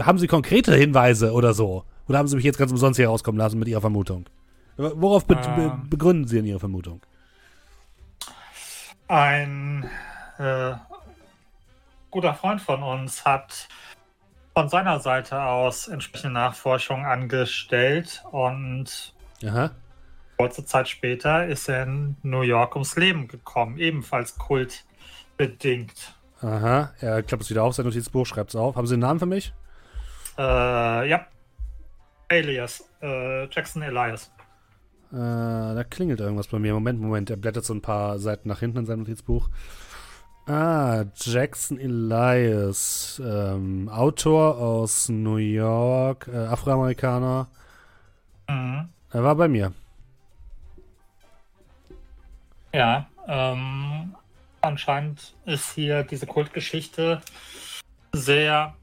haben 0.00 0.18
Sie 0.18 0.28
konkrete 0.28 0.76
Hinweise 0.76 1.32
oder 1.32 1.52
so? 1.52 1.84
Oder 2.06 2.18
haben 2.18 2.28
Sie 2.28 2.36
mich 2.36 2.44
jetzt 2.44 2.58
ganz 2.58 2.70
umsonst 2.70 2.96
hier 2.96 3.08
rauskommen 3.08 3.40
lassen 3.40 3.58
mit 3.58 3.66
Ihrer 3.66 3.80
Vermutung? 3.80 4.26
Worauf 4.76 5.26
be 5.26 5.34
be 5.34 5.42
Ähm. 5.42 5.90
begründen 5.90 6.28
Sie 6.28 6.36
denn 6.36 6.46
Ihre 6.46 6.60
Vermutung? 6.60 7.00
Ein 9.08 9.90
äh, 10.38 10.74
guter 12.12 12.34
Freund 12.34 12.60
von 12.60 12.84
uns 12.84 13.24
hat 13.24 13.68
von 14.54 14.68
seiner 14.68 15.00
Seite 15.00 15.40
aus 15.42 15.88
entsprechende 15.88 16.34
Nachforschungen 16.34 17.06
angestellt 17.06 18.22
und 18.30 19.14
Aha. 19.44 19.70
kurze 20.38 20.64
Zeit 20.64 20.88
später 20.88 21.46
ist 21.46 21.68
er 21.68 21.84
in 21.84 22.16
New 22.22 22.42
York 22.42 22.74
ums 22.74 22.96
Leben 22.96 23.28
gekommen, 23.28 23.78
ebenfalls 23.78 24.36
kultbedingt. 24.36 26.14
Aha. 26.42 26.92
Er 27.00 27.22
klappt 27.22 27.44
es 27.44 27.50
wieder 27.50 27.62
auf, 27.62 27.74
sein 27.74 27.86
Notizbuch, 27.86 28.26
schreibt 28.26 28.50
es 28.50 28.56
auf. 28.56 28.76
Haben 28.76 28.86
Sie 28.86 28.94
einen 28.94 29.02
Namen 29.02 29.20
für 29.20 29.26
mich? 29.26 29.52
Äh, 30.38 31.08
ja. 31.08 31.26
Alias, 32.28 32.88
äh, 33.02 33.46
Jackson 33.50 33.82
Elias. 33.82 34.32
Äh, 35.12 35.16
da 35.16 35.84
klingelt 35.88 36.20
irgendwas 36.20 36.46
bei 36.46 36.58
mir. 36.58 36.72
Moment, 36.72 37.00
Moment. 37.00 37.28
Er 37.28 37.36
blättert 37.36 37.64
so 37.64 37.74
ein 37.74 37.82
paar 37.82 38.18
Seiten 38.18 38.48
nach 38.48 38.60
hinten 38.60 38.78
in 38.78 38.86
seinem 38.86 39.00
Notizbuch. 39.00 39.50
Ah, 40.50 41.04
Jackson 41.14 41.78
Elias. 41.78 43.22
Ähm, 43.24 43.88
Autor 43.88 44.58
aus 44.58 45.08
New 45.08 45.36
York, 45.36 46.26
äh, 46.26 46.36
Afroamerikaner. 46.36 47.46
Mhm. 48.48 48.88
Er 49.12 49.22
war 49.22 49.36
bei 49.36 49.46
mir. 49.46 49.72
Ja, 52.74 53.06
ähm, 53.28 54.16
anscheinend 54.60 55.36
ist 55.44 55.70
hier 55.74 56.02
diese 56.02 56.26
Kultgeschichte 56.26 57.22
sehr 58.12 58.74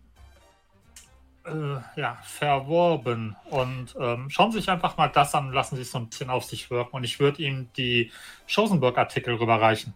äh, 1.46 2.00
ja, 2.00 2.18
verworben. 2.24 3.36
Und 3.50 3.94
ähm, 4.00 4.30
schauen 4.30 4.54
Sie 4.54 4.60
sich 4.60 4.70
einfach 4.70 4.96
mal 4.96 5.10
das 5.10 5.36
an, 5.36 5.52
lassen 5.52 5.76
Sie 5.76 5.82
es 5.82 5.92
so 5.92 5.98
ein 5.98 6.08
bisschen 6.08 6.30
auf 6.30 6.46
sich 6.46 6.72
wirken. 6.72 6.96
Und 6.96 7.04
ich 7.04 7.20
würde 7.20 7.44
ihm 7.44 7.68
die 7.76 8.10
Chosenberg-Artikel 8.48 9.34
rüberreichen. 9.34 9.94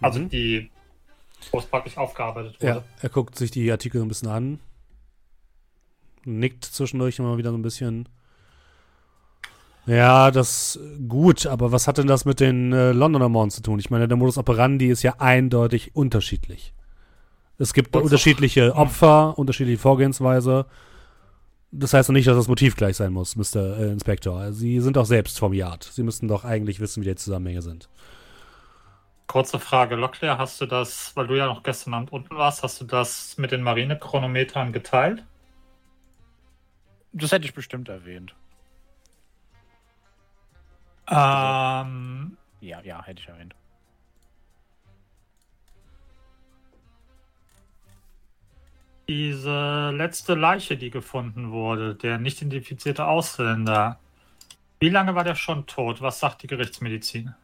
Also 0.00 0.20
Mhm. 0.20 0.28
die, 0.30 0.70
wo 1.52 1.58
es 1.58 1.66
praktisch 1.66 1.96
aufgearbeitet 1.96 2.56
Ja, 2.60 2.76
wurde. 2.76 2.84
er 3.00 3.08
guckt 3.08 3.36
sich 3.36 3.50
die 3.50 3.70
Artikel 3.70 4.00
ein 4.02 4.08
bisschen 4.08 4.28
an. 4.28 4.60
Nickt 6.24 6.64
zwischendurch 6.64 7.18
immer 7.18 7.38
wieder 7.38 7.50
so 7.50 7.56
ein 7.58 7.62
bisschen. 7.62 8.08
Ja, 9.86 10.30
das 10.30 10.78
gut, 11.08 11.46
aber 11.46 11.72
was 11.72 11.88
hat 11.88 11.98
denn 11.98 12.06
das 12.06 12.24
mit 12.24 12.38
den 12.38 12.72
äh, 12.72 12.92
Londoner 12.92 13.28
Morden 13.28 13.50
zu 13.50 13.62
tun? 13.62 13.78
Ich 13.78 13.90
meine, 13.90 14.06
der 14.06 14.16
Modus 14.16 14.36
operandi 14.38 14.88
ist 14.88 15.02
ja 15.02 15.14
eindeutig 15.18 15.96
unterschiedlich. 15.96 16.74
Es 17.58 17.72
gibt 17.74 17.92
Wollt's 17.94 18.04
unterschiedliche 18.04 18.74
Opfer, 18.76 19.38
unterschiedliche 19.38 19.78
Vorgehensweise. 19.78 20.66
Das 21.72 21.94
heißt 21.94 22.08
doch 22.08 22.12
nicht, 22.12 22.26
dass 22.28 22.36
das 22.36 22.48
Motiv 22.48 22.76
gleich 22.76 22.96
sein 22.96 23.12
muss, 23.12 23.36
Mr. 23.36 23.78
Äh, 23.78 23.92
Inspector. 23.92 24.52
Sie 24.52 24.80
sind 24.80 24.96
doch 24.96 25.06
selbst 25.06 25.38
vom 25.38 25.52
Yard. 25.54 25.84
Sie 25.84 26.02
müssten 26.02 26.28
doch 26.28 26.44
eigentlich 26.44 26.80
wissen, 26.80 27.02
wie 27.02 27.08
die 27.08 27.14
Zusammenhänge 27.16 27.62
sind. 27.62 27.88
Kurze 29.30 29.60
Frage, 29.60 29.94
Locklear, 29.94 30.38
hast 30.38 30.60
du 30.60 30.66
das, 30.66 31.14
weil 31.14 31.28
du 31.28 31.36
ja 31.36 31.46
noch 31.46 31.62
gestern 31.62 31.94
Abend 31.94 32.10
unten 32.10 32.36
warst, 32.36 32.64
hast 32.64 32.80
du 32.80 32.84
das 32.84 33.38
mit 33.38 33.52
den 33.52 33.62
Marinechronometern 33.62 34.72
geteilt? 34.72 35.24
Das 37.12 37.30
hätte 37.30 37.44
ich 37.44 37.54
bestimmt 37.54 37.88
erwähnt. 37.88 38.34
Ähm, 41.06 42.36
Ja, 42.60 42.80
ja, 42.80 43.04
hätte 43.04 43.22
ich 43.22 43.28
erwähnt. 43.28 43.54
diese 49.08 49.90
letzte 49.90 50.34
Leiche, 50.34 50.76
die 50.76 50.90
gefunden 50.90 51.52
wurde, 51.52 51.94
der 51.94 52.18
nicht 52.18 52.42
identifizierte 52.42 53.06
Ausländer, 53.06 54.00
wie 54.80 54.88
lange 54.88 55.14
war 55.14 55.22
der 55.22 55.36
schon 55.36 55.66
tot? 55.66 56.02
Was 56.02 56.18
sagt 56.18 56.42
die 56.42 56.48
Gerichtsmedizin? 56.48 57.34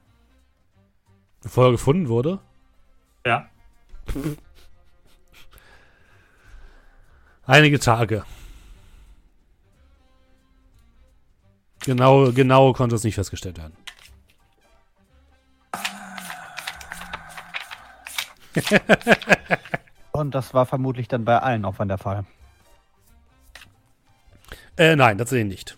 Bevor 1.42 1.66
er 1.66 1.72
gefunden 1.72 2.08
wurde, 2.08 2.40
Ja. 3.24 3.48
Einige 7.46 7.78
Tage. 7.78 8.24
Genau, 11.84 12.32
genau 12.32 12.72
konnte 12.72 12.96
es 12.96 13.04
nicht 13.04 13.14
festgestellt 13.14 13.58
werden. 13.58 13.76
Und 20.12 20.34
das 20.34 20.52
war 20.54 20.66
vermutlich 20.66 21.06
dann 21.08 21.24
bei 21.24 21.38
allen 21.38 21.64
Opfern 21.64 21.88
der 21.88 21.98
Fall. 21.98 22.24
Äh, 24.76 24.96
nein, 24.96 25.18
tatsächlich 25.18 25.48
nicht. 25.48 25.76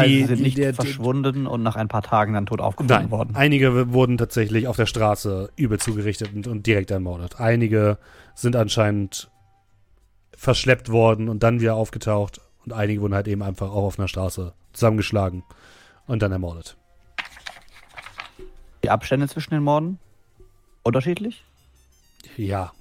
Die- 0.00 0.20
sie 0.20 0.24
sind 0.26 0.40
nicht 0.42 0.58
der- 0.58 0.74
verschwunden 0.74 1.46
und 1.46 1.62
nach 1.62 1.76
ein 1.76 1.88
paar 1.88 2.02
Tagen 2.02 2.32
dann 2.34 2.46
tot 2.46 2.60
aufgefunden 2.60 2.96
Nein, 2.96 3.10
worden. 3.10 3.36
einige 3.36 3.92
wurden 3.92 4.18
tatsächlich 4.18 4.66
auf 4.68 4.76
der 4.76 4.86
Straße 4.86 5.50
übel 5.56 5.78
zugerichtet 5.78 6.32
und, 6.34 6.46
und 6.46 6.66
direkt 6.66 6.90
ermordet. 6.90 7.40
Einige 7.40 7.98
sind 8.34 8.56
anscheinend 8.56 9.30
verschleppt 10.36 10.90
worden 10.90 11.28
und 11.28 11.42
dann 11.42 11.60
wieder 11.60 11.74
aufgetaucht 11.74 12.40
und 12.64 12.72
einige 12.72 13.00
wurden 13.00 13.14
halt 13.14 13.28
eben 13.28 13.42
einfach 13.42 13.70
auch 13.70 13.84
auf 13.84 13.98
einer 13.98 14.08
Straße 14.08 14.52
zusammengeschlagen 14.72 15.44
und 16.06 16.22
dann 16.22 16.32
ermordet. 16.32 16.76
Die 18.82 18.90
Abstände 18.90 19.28
zwischen 19.28 19.50
den 19.54 19.62
Morden? 19.62 19.98
Unterschiedlich? 20.82 21.44
Ja. 22.36 22.72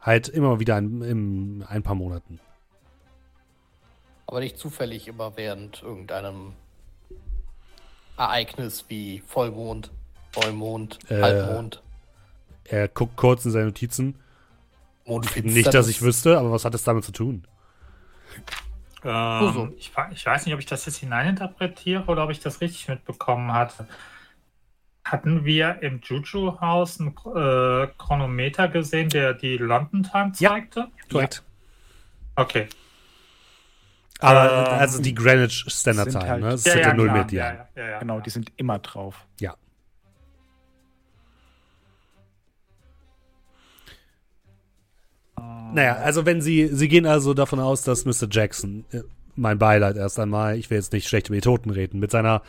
Halt 0.00 0.28
immer 0.28 0.60
wieder 0.60 0.76
ein, 0.76 1.02
in 1.02 1.64
ein 1.66 1.82
paar 1.82 1.94
Monaten. 1.96 2.38
Aber 4.26 4.40
nicht 4.40 4.58
zufällig 4.58 5.06
immer 5.08 5.36
während 5.36 5.82
irgendeinem 5.82 6.54
Ereignis 8.16 8.84
wie 8.88 9.22
Vollmond, 9.26 9.90
Neumond, 10.36 10.98
Äh, 11.10 11.20
Halbmond, 11.20 11.82
Er 12.64 12.88
guckt 12.88 13.16
kurz 13.16 13.44
in 13.44 13.50
seine 13.50 13.66
Notizen. 13.66 14.18
Mondfinsternis. 15.06 15.54
Nicht, 15.54 15.74
dass 15.74 15.88
ich 15.88 16.00
wüsste, 16.00 16.38
aber 16.38 16.50
was 16.50 16.64
hat 16.64 16.74
es 16.74 16.82
damit 16.84 17.04
zu 17.04 17.12
tun? 17.12 17.46
Ähm, 19.04 19.52
so. 19.52 19.68
ich, 19.76 19.92
ich 20.12 20.24
weiß 20.26 20.46
nicht, 20.46 20.54
ob 20.54 20.60
ich 20.60 20.66
das 20.66 20.86
jetzt 20.86 20.96
hineininterpretiere 20.96 22.04
oder 22.06 22.24
ob 22.24 22.30
ich 22.30 22.40
das 22.40 22.60
richtig 22.62 22.88
mitbekommen 22.88 23.52
hatte. 23.52 23.86
Hatten 25.04 25.44
wir 25.44 25.82
im 25.82 26.00
Juju-Haus 26.02 26.98
einen 27.00 27.08
äh, 27.10 27.88
Chronometer 27.98 28.68
gesehen, 28.68 29.10
der 29.10 29.34
die 29.34 29.58
London 29.58 30.02
Time 30.04 30.32
Ja. 30.38 30.50
zeigte? 30.52 30.88
Korrekt. 31.10 31.42
Okay. 32.36 32.68
Aber 34.24 34.72
Ähm, 34.72 34.78
also 34.80 35.02
die 35.02 35.14
Greenwich 35.14 35.64
Standard 35.68 36.10
Time, 36.10 36.28
halt- 36.28 36.42
ne? 36.42 36.50
Das 36.50 36.66
ist 36.66 36.74
halt 36.74 36.84
der 36.84 37.06
ja. 37.06 37.26
ja, 37.30 37.66
ja, 37.76 37.90
ja, 37.90 37.98
Genau, 37.98 38.16
ja. 38.16 38.20
die 38.22 38.30
sind 38.30 38.52
immer 38.56 38.78
drauf. 38.78 39.26
Ja. 39.40 39.54
Naja, 45.72 45.96
also 45.96 46.24
wenn 46.24 46.40
Sie, 46.40 46.68
Sie 46.68 46.88
gehen 46.88 47.06
also 47.06 47.34
davon 47.34 47.58
aus, 47.58 47.82
dass 47.82 48.04
Mr. 48.04 48.28
Jackson, 48.30 48.84
äh, 48.92 49.00
mein 49.34 49.58
Beileid 49.58 49.96
erst 49.96 50.18
einmal, 50.20 50.56
ich 50.56 50.70
will 50.70 50.78
jetzt 50.78 50.92
nicht 50.92 51.08
schlecht 51.08 51.28
über 51.28 51.36
die 51.36 51.40
Toten 51.40 51.70
reden, 51.70 51.98
mit 51.98 52.12
seiner 52.12 52.42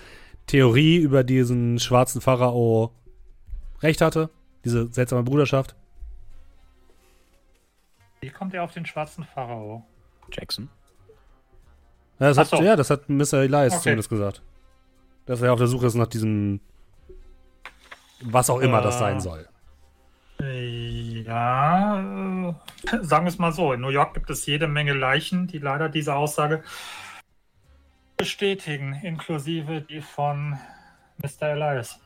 Theorie 0.45 0.97
über 0.97 1.23
diesen 1.23 1.79
schwarzen 1.79 2.21
Pharao 2.21 2.91
recht 3.81 4.01
hatte, 4.01 4.29
diese 4.63 4.87
seltsame 4.93 5.23
Bruderschaft. 5.23 5.75
Wie 8.21 8.29
kommt 8.29 8.53
er 8.53 8.63
auf 8.63 8.73
den 8.73 8.85
schwarzen 8.85 9.23
Pharao? 9.23 9.83
Jackson. 10.31 10.69
Ja, 12.19 12.27
das, 12.29 12.37
Ach 12.37 12.51
hat, 12.51 12.59
so. 12.59 12.63
ja, 12.63 12.75
das 12.75 12.89
hat 12.89 13.09
Mr. 13.09 13.33
Elias 13.43 13.73
Okay. 13.73 13.81
zumindest 13.83 14.09
gesagt. 14.09 14.41
Dass 15.25 15.41
er 15.41 15.51
auf 15.53 15.59
der 15.59 15.67
Suche 15.67 15.87
ist 15.87 15.95
nach 15.95 16.07
diesem, 16.07 16.59
was 18.21 18.49
auch 18.49 18.59
immer 18.59 18.81
das 18.81 18.95
Äh. 18.95 18.99
sein 18.99 19.19
soll. 19.19 19.47
Ja, 20.39 21.99
äh, 21.99 22.53
sagen 23.01 23.25
wir 23.25 23.29
es 23.29 23.37
mal 23.37 23.51
so. 23.51 23.73
In 23.73 23.81
New 23.81 23.89
York 23.89 24.13
gibt 24.13 24.29
es 24.29 24.45
jede 24.45 24.67
Menge 24.67 24.93
Leichen, 24.93 25.47
die 25.47 25.57
leider 25.57 25.89
diese 25.89 26.13
Aussage 26.15 26.63
bestätigen, 28.17 28.93
inklusive 29.03 29.81
die 29.81 30.01
von 30.01 30.57
Mr. 31.17 31.47
Elias. 31.49 31.99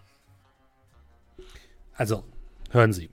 Also, 1.95 2.23
hören 2.71 2.93
Sie. 2.93 3.09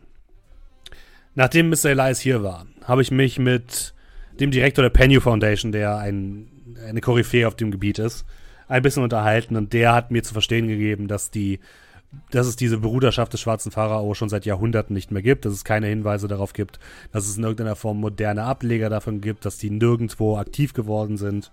Nachdem 1.35 1.69
Mr. 1.71 1.87
Elias 1.87 2.21
hier 2.21 2.43
war, 2.43 2.67
habe 2.85 3.03
ich 3.03 3.11
mich 3.11 3.39
mit 3.39 3.95
dem 4.41 4.51
Direktor 4.51 4.83
der 4.83 4.91
Penny 4.91 5.21
Foundation, 5.21 5.73
der 5.73 5.97
ein, 5.97 6.49
eine 6.89 7.01
Koryphäe 7.01 7.47
auf 7.47 7.55
dem 7.55 7.71
Gebiet 7.71 7.99
ist, 7.99 8.25
ein 8.69 8.83
bisschen 8.83 9.03
unterhalten 9.03 9.57
und 9.57 9.73
der 9.73 9.95
hat 9.95 10.11
mir 10.11 10.23
zu 10.23 10.33
verstehen 10.33 10.69
gegeben, 10.69 11.09
dass 11.09 11.31
die 11.31 11.61
dass 12.31 12.47
es 12.47 12.57
diese 12.57 12.79
Bruderschaft 12.79 13.33
des 13.33 13.41
schwarzen 13.41 13.73
Pharao 13.73 14.15
schon 14.15 14.29
seit 14.29 14.47
Jahrhunderten 14.47 14.95
nicht 14.95 15.11
mehr 15.11 15.23
gibt, 15.23 15.45
dass 15.45 15.53
es 15.53 15.65
keine 15.65 15.89
Hinweise 15.89 16.29
darauf 16.29 16.53
gibt, 16.53 16.79
dass 17.13 17.29
es 17.29 17.37
in 17.37 17.43
irgendeiner 17.43 17.77
Form 17.77 18.01
moderne 18.01 18.45
Ableger 18.45 18.89
davon 18.89 19.21
gibt, 19.21 19.45
dass 19.45 19.59
die 19.59 19.71
nirgendwo 19.71 20.37
aktiv 20.37 20.73
geworden 20.73 21.17
sind. 21.17 21.53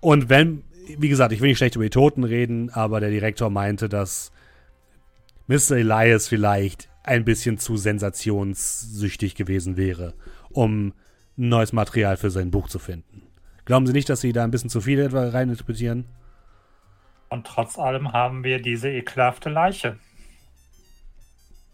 Und 0.00 0.28
wenn, 0.28 0.62
wie 0.98 1.08
gesagt, 1.08 1.32
ich 1.32 1.40
will 1.40 1.48
nicht 1.48 1.58
schlecht 1.58 1.76
über 1.76 1.84
die 1.84 1.90
Toten 1.90 2.24
reden, 2.24 2.70
aber 2.70 3.00
der 3.00 3.10
Direktor 3.10 3.50
meinte, 3.50 3.88
dass 3.88 4.32
Mr. 5.46 5.76
Elias 5.76 6.28
vielleicht 6.28 6.88
ein 7.04 7.24
bisschen 7.24 7.58
zu 7.58 7.76
sensationssüchtig 7.76 9.34
gewesen 9.34 9.76
wäre, 9.76 10.14
um 10.50 10.92
neues 11.36 11.72
Material 11.72 12.16
für 12.16 12.30
sein 12.30 12.50
Buch 12.50 12.68
zu 12.68 12.78
finden. 12.78 13.21
Glauben 13.64 13.86
Sie 13.86 13.92
nicht, 13.92 14.08
dass 14.08 14.20
Sie 14.20 14.32
da 14.32 14.44
ein 14.44 14.50
bisschen 14.50 14.70
zu 14.70 14.80
viel 14.80 15.00
etwa 15.00 15.28
reininterpretieren? 15.28 16.06
Und 17.28 17.46
trotz 17.46 17.78
allem 17.78 18.12
haben 18.12 18.44
wir 18.44 18.60
diese 18.60 18.90
ekelhafte 18.90 19.48
Leiche. 19.48 19.98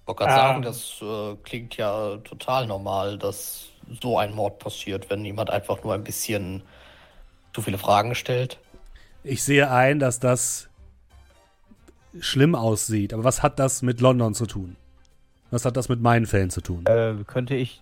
Ich 0.01 0.07
wollte 0.07 0.25
gerade 0.25 0.35
sagen, 0.35 0.57
Ähm. 0.57 0.63
das 0.63 1.03
äh, 1.03 1.37
klingt 1.43 1.77
ja 1.77 2.17
total 2.19 2.67
normal, 2.67 3.19
dass 3.19 3.71
so 4.01 4.19
ein 4.19 4.35
Mord 4.35 4.59
passiert, 4.59 5.11
wenn 5.11 5.25
jemand 5.25 5.51
einfach 5.51 5.83
nur 5.83 5.95
ein 5.95 6.05
bisschen 6.05 6.63
zu 7.53 7.63
viele 7.63 7.79
Fragen 7.79 8.15
stellt. 8.15 8.59
Ich 9.25 9.43
sehe 9.43 9.71
ein, 9.71 9.99
dass 9.99 10.21
das 10.21 10.69
schlimm 12.21 12.55
aussieht, 12.55 13.13
aber 13.13 13.25
was 13.25 13.43
hat 13.43 13.59
das 13.59 13.83
mit 13.83 14.01
London 14.01 14.35
zu 14.35 14.47
tun? 14.47 14.77
Was 15.51 15.65
hat 15.65 15.77
das 15.77 15.89
mit 15.89 16.01
meinen 16.01 16.27
Fällen 16.27 16.51
zu 16.51 16.61
tun? 16.61 16.85
Äh, 16.87 17.15
könnte 17.27 17.55
ich. 17.55 17.81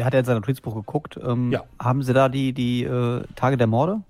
Äh, 0.00 0.02
der 0.02 0.06
hat 0.06 0.14
ja 0.14 0.20
in 0.20 0.26
sein 0.26 0.36
Notizbuch 0.36 0.74
geguckt. 0.74 1.18
Ähm, 1.22 1.52
Ja. 1.52 1.64
Haben 1.78 2.02
Sie 2.02 2.12
da 2.12 2.28
die, 2.28 2.52
die 2.52 2.84
äh, 2.84 3.22
Tage 3.36 3.56
der 3.56 3.66
Morde? 3.66 4.02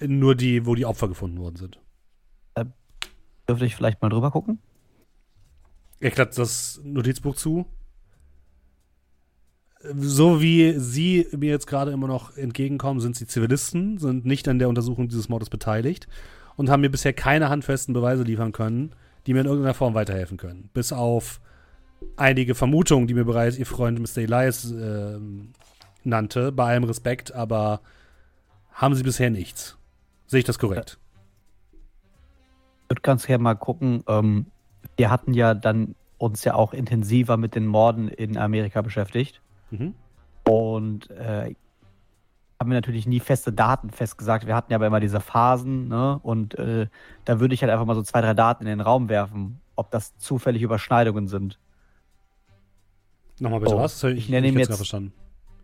Nur 0.00 0.34
die, 0.34 0.66
wo 0.66 0.74
die 0.74 0.84
Opfer 0.84 1.08
gefunden 1.08 1.38
worden 1.38 1.56
sind. 1.56 1.80
Dürfte 3.48 3.64
ich 3.64 3.76
vielleicht 3.76 4.02
mal 4.02 4.08
drüber 4.08 4.30
gucken? 4.32 4.58
Er 6.00 6.10
klappt 6.10 6.36
das 6.36 6.80
Notizbuch 6.82 7.36
zu. 7.36 7.64
So 9.94 10.42
wie 10.42 10.72
Sie 10.78 11.28
mir 11.30 11.50
jetzt 11.50 11.66
gerade 11.66 11.92
immer 11.92 12.08
noch 12.08 12.36
entgegenkommen, 12.36 12.98
sind 13.00 13.14
Sie 13.14 13.26
Zivilisten, 13.26 13.98
sind 13.98 14.26
nicht 14.26 14.48
an 14.48 14.58
der 14.58 14.68
Untersuchung 14.68 15.08
dieses 15.08 15.28
Mordes 15.28 15.48
beteiligt 15.48 16.08
und 16.56 16.68
haben 16.68 16.80
mir 16.80 16.90
bisher 16.90 17.12
keine 17.12 17.48
handfesten 17.48 17.94
Beweise 17.94 18.24
liefern 18.24 18.50
können, 18.50 18.96
die 19.26 19.32
mir 19.32 19.40
in 19.40 19.46
irgendeiner 19.46 19.74
Form 19.74 19.94
weiterhelfen 19.94 20.38
können. 20.38 20.70
Bis 20.74 20.92
auf 20.92 21.40
einige 22.16 22.54
Vermutungen, 22.54 23.06
die 23.06 23.14
mir 23.14 23.24
bereits 23.24 23.58
ihr 23.58 23.66
Freund 23.66 23.98
Mr. 23.98 24.22
Elias 24.22 24.70
äh, 24.70 25.18
nannte, 26.04 26.52
bei 26.52 26.66
allem 26.68 26.84
Respekt, 26.84 27.34
aber 27.34 27.80
haben 28.72 28.94
sie 28.94 29.02
bisher 29.02 29.30
nichts. 29.30 29.76
Sehe 30.26 30.40
ich 30.40 30.44
das 30.44 30.58
korrekt? 30.58 30.98
Ich 32.84 32.90
würde 32.90 33.02
ganz 33.02 33.26
gerne 33.26 33.42
mal 33.42 33.54
gucken. 33.54 34.04
Ähm, 34.06 34.46
wir 34.96 35.10
hatten 35.10 35.34
ja 35.34 35.54
dann 35.54 35.94
uns 36.18 36.44
ja 36.44 36.54
auch 36.54 36.72
intensiver 36.72 37.36
mit 37.36 37.54
den 37.54 37.66
Morden 37.66 38.08
in 38.08 38.36
Amerika 38.36 38.82
beschäftigt. 38.82 39.40
Mhm. 39.70 39.94
Und 40.44 41.10
äh, 41.10 41.54
haben 42.58 42.70
wir 42.70 42.74
natürlich 42.74 43.06
nie 43.06 43.20
feste 43.20 43.52
Daten 43.52 43.90
festgesagt. 43.90 44.46
Wir 44.46 44.54
hatten 44.54 44.72
ja 44.72 44.76
aber 44.76 44.86
immer 44.86 45.00
diese 45.00 45.20
Phasen, 45.20 45.88
ne? 45.88 46.18
Und 46.22 46.58
äh, 46.58 46.86
da 47.24 47.40
würde 47.40 47.54
ich 47.54 47.62
halt 47.62 47.70
einfach 47.70 47.84
mal 47.84 47.94
so 47.94 48.02
zwei, 48.02 48.20
drei 48.20 48.34
Daten 48.34 48.64
in 48.64 48.68
den 48.68 48.80
Raum 48.80 49.08
werfen, 49.08 49.60
ob 49.74 49.90
das 49.90 50.16
zufällig 50.16 50.62
Überschneidungen 50.62 51.28
sind. 51.28 51.58
Nochmal 53.40 53.60
bitte 53.60 53.74
Oh, 53.76 53.78
was? 53.80 54.00
Das 54.00 54.10
hab 54.10 54.16
ich 54.16 54.28
nenne 54.28 54.48
ihm 54.48 54.58
jetzt- 54.58 54.74
verstanden. 54.74 55.12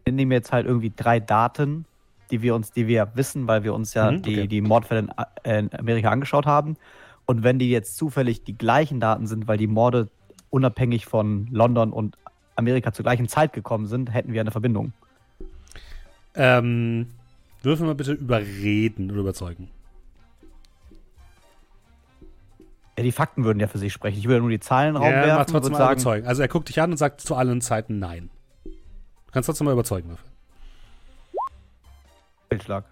Wir 0.05 0.13
nehmen 0.13 0.33
jetzt 0.33 0.53
halt 0.53 0.67
irgendwie 0.67 0.93
drei 0.95 1.21
Daten, 1.21 1.85
die 2.31 2.43
wir 2.43 2.55
uns, 2.55 2.73
die 2.73 2.87
wir 2.89 3.13
wissen, 3.15 3.47
weil 3.47 3.63
wir 3.63 3.73
uns 3.75 3.95
ja 3.95 4.11
Mhm, 4.11 4.23
die, 4.23 4.39
okay. 4.39 4.47
die 4.49 4.61
Mordfälle 4.61 5.01
in, 5.01 5.09
äh, 5.45 5.59
in 5.61 5.71
Amerika 5.79 6.11
angeschaut 6.11 6.45
haben. 6.47 6.77
Und 7.27 7.45
wenn 7.45 7.59
die 7.59 7.71
jetzt 7.71 7.97
zufällig 7.97 8.43
die 8.43 8.57
gleichen 8.59 8.99
Daten 9.01 9.27
sind, 9.27 9.47
weil 9.47 9.59
die 9.59 9.69
Morde 9.69 10.09
unabhängig 10.51 11.07
von 11.07 11.47
London 11.51 11.93
und 11.93 12.19
Amerika 12.57 12.93
zur 12.93 13.05
gleichen 13.05 13.29
Zeit 13.29 13.53
gekommen 13.53 13.87
sind, 13.87 14.13
hätten 14.13 14.33
wir 14.33 14.41
eine 14.41 14.51
Verbindung. 14.51 14.93
Ähm, 16.35 17.07
würfeln 17.63 17.89
wir 17.89 17.95
bitte 17.95 18.13
überreden 18.13 19.11
oder 19.11 19.21
überzeugen. 19.21 19.69
Ja, 22.97 23.05
die 23.05 23.13
Fakten 23.13 23.45
würden 23.45 23.59
ja 23.59 23.69
für 23.69 23.79
sich 23.79 23.93
sprechen. 23.93 24.19
Ich 24.19 24.29
würde 24.29 24.41
nur 24.41 24.51
die 24.51 24.61
Zahlen 24.61 24.89
in 24.89 24.95
den 24.95 25.03
Raum 25.03 25.29
Ja, 25.29 25.41
und 25.41 25.49
trotzdem 25.49 25.73
mal 25.73 25.79
sagen, 25.79 25.93
überzeugen. 25.93 26.27
Also 26.27 26.43
er 26.43 26.49
guckt 26.49 26.69
dich 26.69 26.81
an 26.81 26.91
und 26.91 26.97
sagt 26.97 27.21
zu 27.21 27.35
allen 27.35 27.61
Zeiten 27.61 27.99
nein. 27.99 28.31
Du 28.65 29.33
kannst 29.33 29.47
trotzdem 29.47 29.65
mal 29.65 29.73
überzeugen. 29.73 30.11
Würfel. 30.11 30.27
Fehlschlag. 32.51 32.85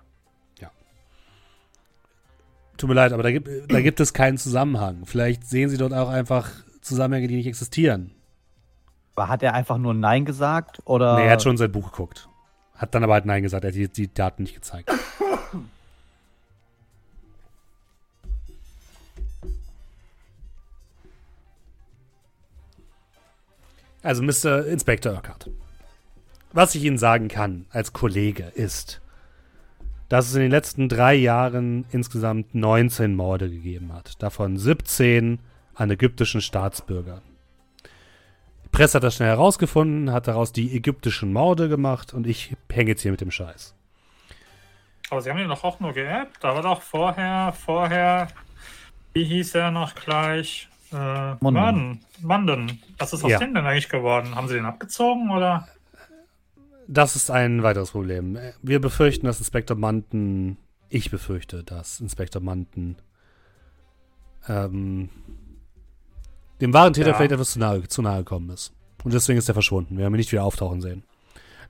Tut 2.81 2.89
mir 2.89 2.95
leid, 2.95 3.13
aber 3.13 3.23
da 3.23 3.31
gibt, 3.31 3.71
da 3.71 3.83
gibt 3.83 4.01
es 4.01 4.15
keinen 4.15 4.39
Zusammenhang. 4.39 5.05
Vielleicht 5.05 5.47
sehen 5.47 5.69
sie 5.69 5.77
dort 5.77 5.93
auch 5.93 6.09
einfach 6.09 6.49
Zusammenhänge, 6.81 7.29
die 7.29 7.37
nicht 7.37 7.47
existieren. 7.47 8.13
Aber 9.15 9.29
hat 9.29 9.43
er 9.43 9.53
einfach 9.53 9.77
nur 9.77 9.93
Nein 9.93 10.25
gesagt? 10.25 10.81
Oder 10.87 11.17
nee, 11.17 11.27
er 11.27 11.33
hat 11.33 11.43
schon 11.43 11.59
sein 11.59 11.71
Buch 11.71 11.91
geguckt. 11.91 12.31
Hat 12.75 12.95
dann 12.95 13.05
aber 13.05 13.13
halt 13.13 13.27
Nein 13.27 13.43
gesagt, 13.43 13.65
er 13.65 13.69
hat 13.69 13.75
die, 13.75 13.87
die 13.91 14.15
Daten 14.15 14.45
nicht 14.45 14.55
gezeigt. 14.55 14.91
Also, 24.03 24.23
Mr. 24.23 24.67
Inspector 24.67 25.13
Urquhart. 25.13 25.51
Was 26.53 26.75
ich 26.75 26.85
Ihnen 26.85 26.99
sagen 26.99 27.29
kann 27.29 27.67
als 27.71 27.93
Kollege 27.93 28.45
ist, 28.55 29.01
dass 30.09 30.29
es 30.29 30.35
in 30.35 30.41
den 30.41 30.51
letzten 30.51 30.89
drei 30.89 31.15
Jahren 31.15 31.85
insgesamt 31.91 32.55
19 32.55 33.15
Morde 33.15 33.49
gegeben 33.49 33.93
hat. 33.93 34.21
Davon 34.23 34.57
17 34.57 35.39
an 35.75 35.91
ägyptischen 35.91 36.41
Staatsbürgern. 36.41 37.23
Die 38.65 38.69
Presse 38.71 38.97
hat 38.97 39.05
das 39.05 39.15
schnell 39.15 39.29
herausgefunden, 39.29 40.13
hat 40.13 40.27
daraus 40.27 40.53
die 40.53 40.75
ägyptischen 40.75 41.33
Morde 41.33 41.69
gemacht 41.69 42.13
und 42.13 42.27
ich 42.27 42.57
hänge 42.71 42.91
jetzt 42.91 43.03
hier 43.03 43.13
mit 43.13 43.21
dem 43.21 43.31
Scheiß. 43.31 43.77
Aber 45.11 45.21
sie 45.21 45.31
haben 45.31 45.39
ihn 45.39 45.49
doch 45.49 45.63
auch 45.63 45.79
nur 45.79 45.93
geappt. 45.93 46.39
Da 46.41 46.55
war 46.55 46.63
doch 46.63 46.83
vorher, 46.83 47.53
vorher, 47.53 48.29
wie 49.13 49.25
hieß 49.25 49.55
er 49.57 49.71
noch 49.71 49.95
gleich? 49.95 50.70
Äh, 50.93 51.35
Munden. 51.41 51.55
Mann, 51.61 52.01
Manden. 52.21 52.83
Was 52.99 53.13
ist 53.13 53.25
aus 53.25 53.31
Ja. 53.31 53.39
dem 53.39 53.55
denn 53.55 53.65
eigentlich 53.67 53.89
geworden? 53.89 54.35
Haben 54.35 54.49
sie 54.49 54.55
den 54.55 54.65
abgezogen 54.65 55.31
oder? 55.31 55.69
Das 56.89 57.15
ist 57.15 57.31
ein 57.31 57.63
weiteres 57.63 57.93
Problem. 57.93 58.37
Wir 58.63 58.81
befürchten, 58.81 59.27
dass 59.27 59.39
Inspektor 59.39 59.77
Munton, 59.77 60.57
ich 60.89 61.11
befürchte, 61.11 61.63
dass 61.63 62.01
Inspektor 62.01 62.43
Munton 62.43 62.97
ähm, 64.49 65.11
dem 66.61 66.73
wahren 66.73 66.93
Täter 66.93 67.11
Ja. 67.11 67.15
vielleicht 67.15 67.33
etwas 67.33 67.53
zu 67.53 67.59
nahe, 67.61 67.87
zu 67.87 68.03
nahe 68.03 68.19
gekommen 68.19 68.51
ist. 68.51 68.73
Und 69.05 69.15
deswegen 69.15 69.39
ist 69.39 69.49
er 69.49 69.55
verschwunden. 69.55 69.97
Wir 69.97 70.05
haben 70.05 70.15
ihn 70.15 70.19
nicht 70.19 70.33
wieder 70.33 70.45
auftauchen 70.45 70.81
sehen. 70.81 71.05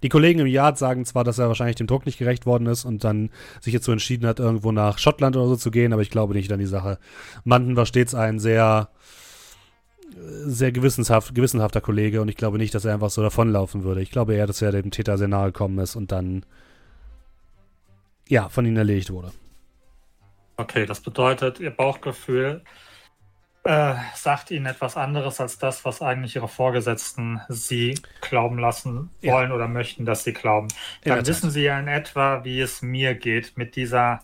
Die 0.03 0.09
Kollegen 0.09 0.41
im 0.41 0.47
Yard 0.47 0.79
sagen 0.79 1.05
zwar, 1.05 1.25
dass 1.25 1.39
er 1.39 1.49
wahrscheinlich 1.49 1.77
dem 1.77 1.87
Druck 1.87 2.07
nicht 2.07 2.19
gerecht 2.19 2.47
worden 2.47 2.67
ist 2.67 2.85
und 2.85 3.05
dann 3.05 3.31
sich 3.61 3.75
jetzt 3.75 3.85
so 3.85 3.93
entschieden 3.93 4.27
hat, 4.27 4.39
irgendwo 4.39 4.73
nach 4.73 4.99
Schottland 4.99 5.37
oder 5.37 5.47
so 5.47 5.57
zu 5.57 5.71
gehen, 5.71 5.93
aber 5.93 6.03
ich 6.03 6.11
glaube 6.11 6.35
nicht 6.35 6.51
an 6.53 6.59
die 6.59 6.67
Sache. 6.67 6.99
Munton 7.45 7.77
war 7.77 7.87
stets 7.87 8.15
ein 8.15 8.39
sehr, 8.39 8.89
sehr 10.45 10.73
gewissenshaft, 10.73 11.35
gewissenhafter 11.35 11.81
Kollege 11.81 12.23
und 12.23 12.29
ich 12.29 12.37
glaube 12.37 12.59
nicht, 12.59 12.75
dass 12.75 12.85
er 12.85 12.95
einfach 12.95 13.11
so 13.11 13.23
davonlaufen 13.23 13.85
würde. 13.85 14.01
Ich 14.01 14.11
glaube 14.11 14.35
eher, 14.35 14.47
dass 14.47 14.63
er 14.63 14.73
dem 14.73 14.91
Täter 14.91 15.19
sehr 15.19 15.29
nahe 15.29 15.53
gekommen 15.53 15.79
ist 15.79 15.97
und 15.97 16.13
dann 16.13 16.45
ja, 18.29 18.49
von 18.49 18.65
ihnen 18.65 18.77
erledigt 18.77 19.11
wurde. 19.11 19.33
Okay, 20.57 20.87
das 20.87 21.01
bedeutet, 21.01 21.59
ihr 21.59 21.71
Bauchgefühl 21.71 22.63
äh, 23.65 23.95
sagt 24.15 24.51
ihnen 24.51 24.67
etwas 24.67 24.97
anderes 24.97 25.41
als 25.41 25.59
das, 25.59 25.85
was 25.85 26.01
eigentlich 26.01 26.37
ihre 26.37 26.49
Vorgesetzten 26.49 27.41
sie 27.49 27.95
glauben 28.23 28.59
lassen 28.59 29.11
Ja. 29.21 29.35
wollen 29.35 29.53
oder 29.53 29.69
möchten, 29.69 30.07
dass 30.07 30.25
sie 30.25 30.33
glauben. 30.33 30.69
Dann 31.05 31.27
wissen 31.27 31.51
sie 31.51 31.65
ja 31.65 31.79
in 31.79 31.89
etwa, 31.89 32.43
wie 32.45 32.61
es 32.61 32.81
mir 32.83 33.15
geht 33.15 33.57
mit 33.57 33.77
dieser 33.77 34.23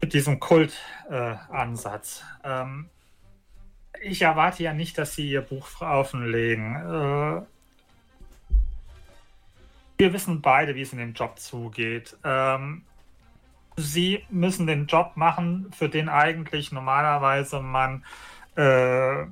mit 0.00 0.12
diesem 0.12 0.38
Kultansatz. 0.38 2.22
Äh, 2.42 2.60
ähm, 2.62 2.90
ich 4.02 4.20
erwarte 4.20 4.62
ja 4.62 4.74
nicht, 4.74 4.98
dass 4.98 5.14
sie 5.14 5.30
ihr 5.30 5.40
Buch 5.40 5.80
offenlegen. 5.80 6.76
Äh, 6.76 7.42
wir 9.96 10.12
wissen 10.12 10.42
beide, 10.42 10.74
wie 10.74 10.82
es 10.82 10.92
in 10.92 10.98
dem 10.98 11.14
Job 11.14 11.38
zugeht. 11.38 12.16
Ähm, 12.24 12.82
sie 13.76 14.24
müssen 14.30 14.66
den 14.66 14.86
Job 14.86 15.12
machen, 15.16 15.70
für 15.76 15.88
den 15.88 16.08
eigentlich 16.08 16.72
normalerweise 16.72 17.60
man 17.60 18.04
äh, 18.56 19.24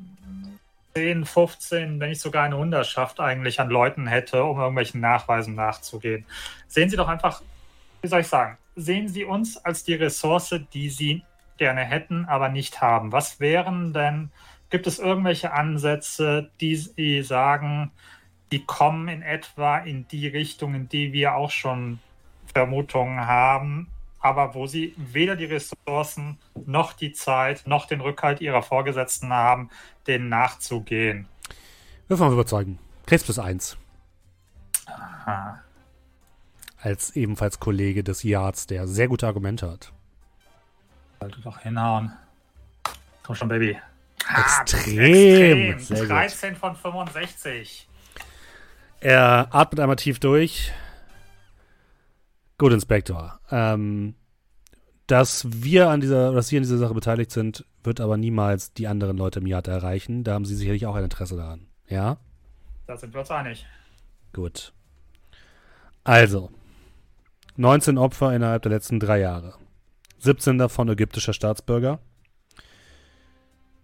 10, 0.95 1.25
15, 1.25 2.01
wenn 2.01 2.11
nicht 2.11 2.21
sogar 2.21 2.45
eine 2.45 2.57
Hunderschaft 2.57 3.21
eigentlich 3.21 3.61
an 3.61 3.71
Leuten 3.71 4.07
hätte, 4.07 4.45
um 4.45 4.59
irgendwelchen 4.59 5.01
Nachweisen 5.01 5.55
nachzugehen. 5.55 6.27
Sehen 6.69 6.91
Sie 6.91 6.97
doch 6.97 7.09
einfach, 7.09 7.43
wie 8.03 8.09
soll 8.09 8.21
ich 8.21 8.29
sagen, 8.29 8.59
sehen 8.77 9.09
Sie 9.09 9.25
uns 9.25 9.57
als 9.57 9.85
die 9.85 9.95
Ressource, 9.95 10.55
die 10.73 10.91
Sie 10.91 11.23
gerne 11.57 11.83
hätten, 11.83 12.27
aber 12.27 12.49
nicht 12.49 12.81
haben. 12.81 13.13
Was 13.13 13.41
wären 13.41 13.93
denn, 13.93 14.31
gibt 14.71 14.87
es 14.87 14.99
irgendwelche 14.99 15.53
Ansätze, 15.53 16.51
die 16.61 16.77
Sie 16.77 17.23
sagen, 17.23 17.91
die 18.51 18.65
kommen 18.65 19.09
in 19.09 19.23
etwa 19.23 19.79
in 19.79 20.07
die 20.09 20.29
Richtung, 20.29 20.75
in 20.75 20.89
die 20.89 21.13
wir 21.13 21.35
auch 21.35 21.51
schon 21.51 22.01
Vermutungen 22.53 23.27
haben, 23.27 23.89
aber 24.23 24.55
wo 24.55 24.67
sie 24.67 24.95
weder 24.97 25.37
die 25.37 25.45
Ressourcen 25.47 26.39
noch 26.65 26.93
die 26.93 27.13
Zeit 27.13 27.67
noch 27.67 27.87
den 27.87 28.01
Rückhalt 28.01 28.41
ihrer 28.41 28.63
Vorgesetzten 28.63 29.33
haben, 29.33 29.69
denen 30.07 30.29
nachzugehen. 30.29 31.27
Wir 32.09 32.17
mal 32.17 32.33
überzeugen. 32.33 32.79
Krebs 33.07 33.25
plus 33.25 33.39
eins. 33.39 33.77
Aha. 34.87 35.61
Als 36.81 37.15
ebenfalls 37.17 37.61
Kollege 37.61 38.03
des 38.05 38.23
Yards, 38.23 38.67
der 38.67 38.87
sehr 38.87 39.09
gute 39.09 39.27
Argumente 39.27 39.71
hat. 39.71 39.93
Sollte 41.21 41.41
doch 41.41 41.59
hinhauen. 41.59 42.13
Komm 43.23 43.37
schon, 43.37 43.49
Baby. 43.49 43.79
Extrem. 44.37 44.99
extrem. 44.99 45.79
Sehr 45.79 46.01
gut. 46.01 46.11
13 46.11 46.57
von 46.57 46.77
65. 46.77 47.89
Er 49.01 49.49
atmet 49.51 49.81
einmal 49.81 49.97
tief 49.97 50.21
durch. 50.21 50.73
Gut, 52.63 52.73
Inspektor. 52.73 53.41
Ähm, 53.51 54.15
dass 55.09 55.65
wir 55.65 55.89
an 55.89 56.01
dieser, 56.01 56.31
dass 56.31 56.47
Sie 56.47 56.57
an 56.57 56.63
dieser 56.63 56.79
Sache 56.79 56.95
beteiligt 56.95 57.33
sind, 57.33 57.67
wird 57.83 58.01
aber 58.01 58.17
niemals 58.17 58.73
die 58.73 58.87
anderen 58.87 59.17
Leute 59.17 59.41
im 59.41 59.49
Yard 59.49 59.67
erreichen. 59.67 60.23
Da 60.23 60.35
haben 60.35 60.45
Sie 60.45 60.55
sicherlich 60.55 60.87
auch 60.87 60.95
ein 60.95 61.03
Interesse 61.03 61.35
daran. 61.35 61.67
Ja? 61.89 62.19
Da 62.87 62.97
sind 62.97 63.13
wir 63.15 63.19
uns 63.19 63.33
einig. 63.33 63.67
Gut. 64.33 64.73
Also, 66.05 66.51
19 67.57 67.99
Opfer 67.99 68.33
innerhalb 68.33 68.63
der 68.63 68.71
letzten 68.71 69.01
drei 69.01 69.19
Jahre. 69.19 69.55
17 70.21 70.57
davon 70.57 70.89
ägyptischer 70.89 71.33
Staatsbürger. 71.33 71.99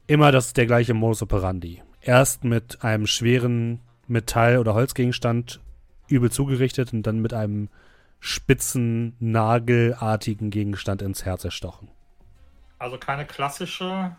Immer 0.07 0.31
das 0.31 0.53
der 0.53 0.67
gleiche 0.67 0.95
Modus 0.95 1.21
operandi. 1.21 1.83
Erst 2.01 2.45
mit 2.45 2.85
einem 2.85 3.09
schweren 3.09 3.81
Metall- 4.07 4.59
oder 4.59 4.75
Holzgegenstand 4.75 5.59
übel 6.07 6.31
zugerichtet 6.31 6.93
und 6.93 7.03
dann 7.03 7.19
mit 7.19 7.35
einem 7.35 7.71
spitzen, 8.21 9.17
nagelartigen 9.21 10.51
Gegenstand 10.51 11.03
ins 11.03 11.25
Herz 11.25 11.45
erstochen. 11.45 11.89
Also 12.79 12.99
keine 12.99 13.27
klassische, 13.27 14.17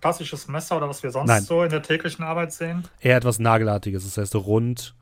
klassisches 0.00 0.48
Messer 0.48 0.76
oder 0.76 0.88
was 0.88 1.02
wir 1.02 1.10
sonst 1.10 1.28
Nein. 1.28 1.42
so 1.42 1.62
in 1.62 1.70
der 1.70 1.82
täglichen 1.82 2.24
Arbeit 2.24 2.52
sehen. 2.52 2.84
Eher 3.00 3.16
etwas 3.16 3.38
Nagelartiges, 3.38 4.04
das 4.04 4.18
heißt 4.18 4.34
rund 4.36 4.94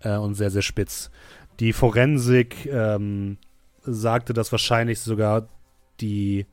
äh, 0.00 0.16
und 0.16 0.34
sehr, 0.34 0.50
sehr 0.50 0.62
spitz. 0.62 1.10
Die 1.60 1.72
Forensik 1.72 2.66
ähm, 2.66 3.38
sagte, 3.82 4.32
dass 4.32 4.52
wahrscheinlich 4.52 5.00
sogar 5.00 5.48
die 6.00 6.46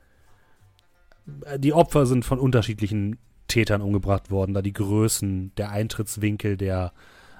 die 1.58 1.74
Opfer 1.74 2.06
sind 2.06 2.26
von 2.26 2.40
unterschiedlichen 2.40 3.20
Tätern 3.48 3.82
umgebracht 3.82 4.32
worden, 4.32 4.54
da 4.54 4.62
die 4.62 4.74
Größen, 4.74 5.54
der 5.58 5.72
Eintrittswinkel 5.72 6.58
der 6.58 6.94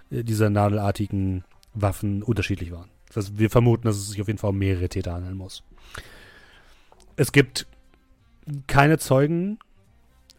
äh, 0.10 0.24
dieser 0.24 0.50
nadelartigen 0.50 1.44
Waffen 1.74 2.24
unterschiedlich 2.24 2.72
waren. 2.72 2.90
Das 3.14 3.38
wir 3.38 3.50
vermuten, 3.50 3.88
dass 3.88 3.98
es 3.98 4.10
sich 4.10 4.22
auf 4.22 4.28
jeden 4.28 4.40
Fall 4.40 4.52
um 4.52 4.58
mehrere 4.58 4.90
Täter 4.90 5.14
handeln 5.14 5.38
muss. 5.38 5.64
Es 7.16 7.32
gibt 7.32 7.68
keine 8.68 8.98
Zeugen, 8.98 9.60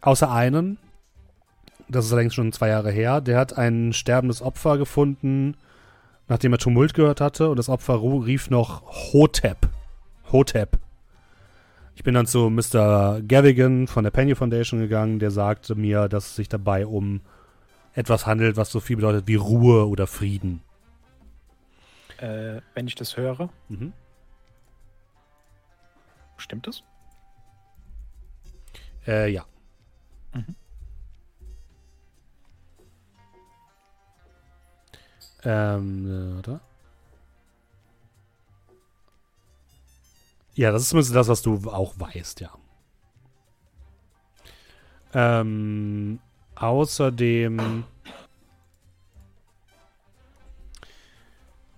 außer 0.01 0.31
einen. 0.31 0.77
Das 1.89 2.05
ist 2.05 2.13
allerdings 2.13 2.33
schon 2.33 2.51
zwei 2.53 2.69
Jahre 2.69 2.91
her. 2.91 3.21
Der 3.21 3.37
hat 3.37 3.57
ein 3.57 3.93
sterbendes 3.93 4.41
Opfer 4.41 4.77
gefunden, 4.77 5.55
nachdem 6.27 6.53
er 6.53 6.59
Tumult 6.59 6.93
gehört 6.93 7.21
hatte. 7.21 7.49
Und 7.49 7.57
das 7.57 7.69
Opfer 7.69 8.01
rief 8.01 8.49
noch 8.49 9.13
Hotep. 9.13 9.69
Hotep. 10.31 10.79
Ich 11.95 12.03
bin 12.03 12.13
dann 12.13 12.25
zu 12.25 12.49
Mr. 12.49 13.21
Gavigan 13.21 13.87
von 13.87 14.03
der 14.03 14.11
Penny 14.11 14.33
Foundation 14.33 14.79
gegangen. 14.79 15.19
Der 15.19 15.31
sagte 15.31 15.75
mir, 15.75 16.07
dass 16.07 16.27
es 16.27 16.35
sich 16.35 16.49
dabei 16.49 16.85
um 16.85 17.21
etwas 17.93 18.25
handelt, 18.25 18.55
was 18.55 18.71
so 18.71 18.79
viel 18.79 18.95
bedeutet 18.95 19.27
wie 19.27 19.35
Ruhe 19.35 19.87
oder 19.87 20.07
Frieden. 20.07 20.61
Äh, 22.21 22.61
wenn 22.75 22.87
ich 22.87 22.95
das 22.95 23.17
höre, 23.17 23.49
Mhm. 23.67 23.93
stimmt 26.37 26.67
das? 26.67 26.83
Äh, 29.07 29.31
ja. 29.31 29.45
Mhm. 30.33 30.55
Ähm, 35.43 36.05
äh, 36.35 36.39
oder? 36.39 36.61
Ja, 40.53 40.71
das 40.71 40.83
ist 40.83 40.89
zumindest 40.89 41.15
das, 41.15 41.27
was 41.27 41.41
du 41.41 41.55
auch 41.71 41.93
weißt, 41.97 42.41
ja. 42.41 42.51
Ähm, 45.13 46.19
außerdem. 46.55 47.83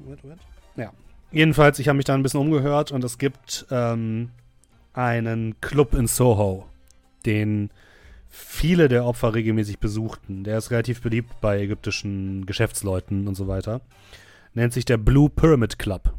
Moment, 0.03 0.23
Moment. 0.23 0.41
Ja. 0.75 0.93
Jedenfalls, 1.31 1.79
ich 1.79 1.87
habe 1.87 1.97
mich 1.97 2.05
da 2.05 2.13
ein 2.13 2.23
bisschen 2.23 2.39
umgehört 2.39 2.91
und 2.91 3.03
es 3.03 3.17
gibt 3.17 3.65
ähm, 3.71 4.29
einen 4.93 5.59
Club 5.61 5.93
in 5.95 6.07
Soho, 6.07 6.67
den 7.25 7.71
viele 8.27 8.87
der 8.87 9.05
Opfer 9.05 9.33
regelmäßig 9.33 9.79
besuchten. 9.79 10.43
Der 10.43 10.57
ist 10.57 10.71
relativ 10.71 11.01
beliebt 11.01 11.39
bei 11.41 11.59
ägyptischen 11.59 12.45
Geschäftsleuten 12.45 13.27
und 13.27 13.35
so 13.35 13.47
weiter. 13.47 13.81
Nennt 14.53 14.73
sich 14.73 14.85
der 14.85 14.97
Blue 14.97 15.29
Pyramid 15.29 15.79
Club. 15.79 16.13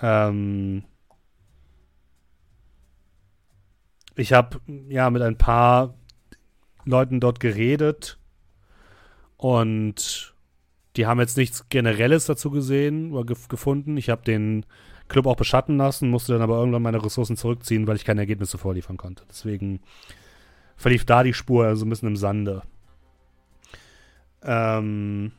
Ähm 0.00 0.84
ich 4.14 4.32
habe 4.32 4.60
ja 4.88 5.08
mit 5.10 5.22
ein 5.22 5.38
paar 5.38 5.94
Leuten 6.84 7.20
dort 7.20 7.40
geredet 7.40 8.18
und 9.36 10.35
die 10.96 11.06
haben 11.06 11.20
jetzt 11.20 11.36
nichts 11.36 11.68
Generelles 11.68 12.26
dazu 12.26 12.50
gesehen 12.50 13.12
oder 13.12 13.24
gef 13.24 13.48
gefunden. 13.48 13.96
Ich 13.96 14.10
habe 14.10 14.22
den 14.22 14.64
Club 15.08 15.26
auch 15.26 15.36
beschatten 15.36 15.76
lassen, 15.76 16.10
musste 16.10 16.32
dann 16.32 16.42
aber 16.42 16.58
irgendwann 16.58 16.82
meine 16.82 17.04
Ressourcen 17.04 17.36
zurückziehen, 17.36 17.86
weil 17.86 17.96
ich 17.96 18.04
keine 18.04 18.22
Ergebnisse 18.22 18.58
vorliefern 18.58 18.96
konnte. 18.96 19.24
Deswegen 19.28 19.80
verlief 20.76 21.04
da 21.04 21.22
die 21.22 21.34
Spur 21.34 21.76
so 21.76 21.84
ein 21.86 21.90
bisschen 21.90 22.08
im 22.08 22.16
Sande. 22.16 22.62
Ähm 24.42 25.32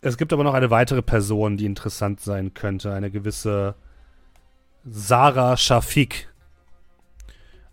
es 0.00 0.16
gibt 0.16 0.32
aber 0.32 0.42
noch 0.42 0.54
eine 0.54 0.70
weitere 0.70 1.02
Person, 1.02 1.56
die 1.56 1.66
interessant 1.66 2.20
sein 2.20 2.54
könnte. 2.54 2.92
Eine 2.92 3.10
gewisse 3.10 3.76
Sarah 4.84 5.56
Shafik. 5.56 6.28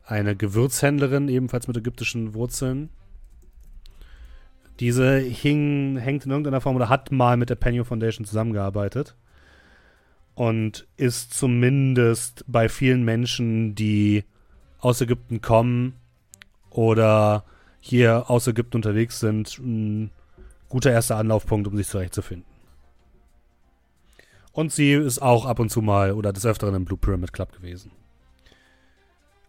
Eine 0.05 0.35
Gewürzhändlerin, 0.35 1.27
ebenfalls 1.27 1.67
mit 1.67 1.77
ägyptischen 1.77 2.33
Wurzeln. 2.33 2.89
Diese 4.79 5.17
hing, 5.17 5.97
hängt 5.97 6.25
in 6.25 6.31
irgendeiner 6.31 6.61
Form 6.61 6.75
oder 6.75 6.89
hat 6.89 7.11
mal 7.11 7.35
mit 7.37 7.49
der 7.49 7.55
Penny 7.55 7.83
Foundation 7.83 8.25
zusammengearbeitet 8.25 9.15
und 10.35 10.87
ist 10.95 11.33
zumindest 11.33 12.45
bei 12.47 12.69
vielen 12.69 13.03
Menschen, 13.03 13.75
die 13.75 14.23
aus 14.79 15.01
Ägypten 15.01 15.41
kommen 15.41 15.95
oder 16.69 17.43
hier 17.81 18.29
aus 18.29 18.47
Ägypten 18.47 18.77
unterwegs 18.77 19.19
sind, 19.19 19.57
ein 19.59 20.11
guter 20.69 20.91
erster 20.91 21.17
Anlaufpunkt, 21.17 21.67
um 21.67 21.75
sich 21.75 21.87
zurechtzufinden. 21.87 22.45
Und 24.53 24.71
sie 24.71 24.93
ist 24.93 25.21
auch 25.21 25.45
ab 25.45 25.59
und 25.59 25.69
zu 25.69 25.81
mal 25.81 26.13
oder 26.13 26.31
des 26.31 26.45
Öfteren 26.45 26.75
im 26.75 26.85
Blue 26.85 26.97
Pyramid 26.97 27.33
Club 27.33 27.51
gewesen. 27.51 27.91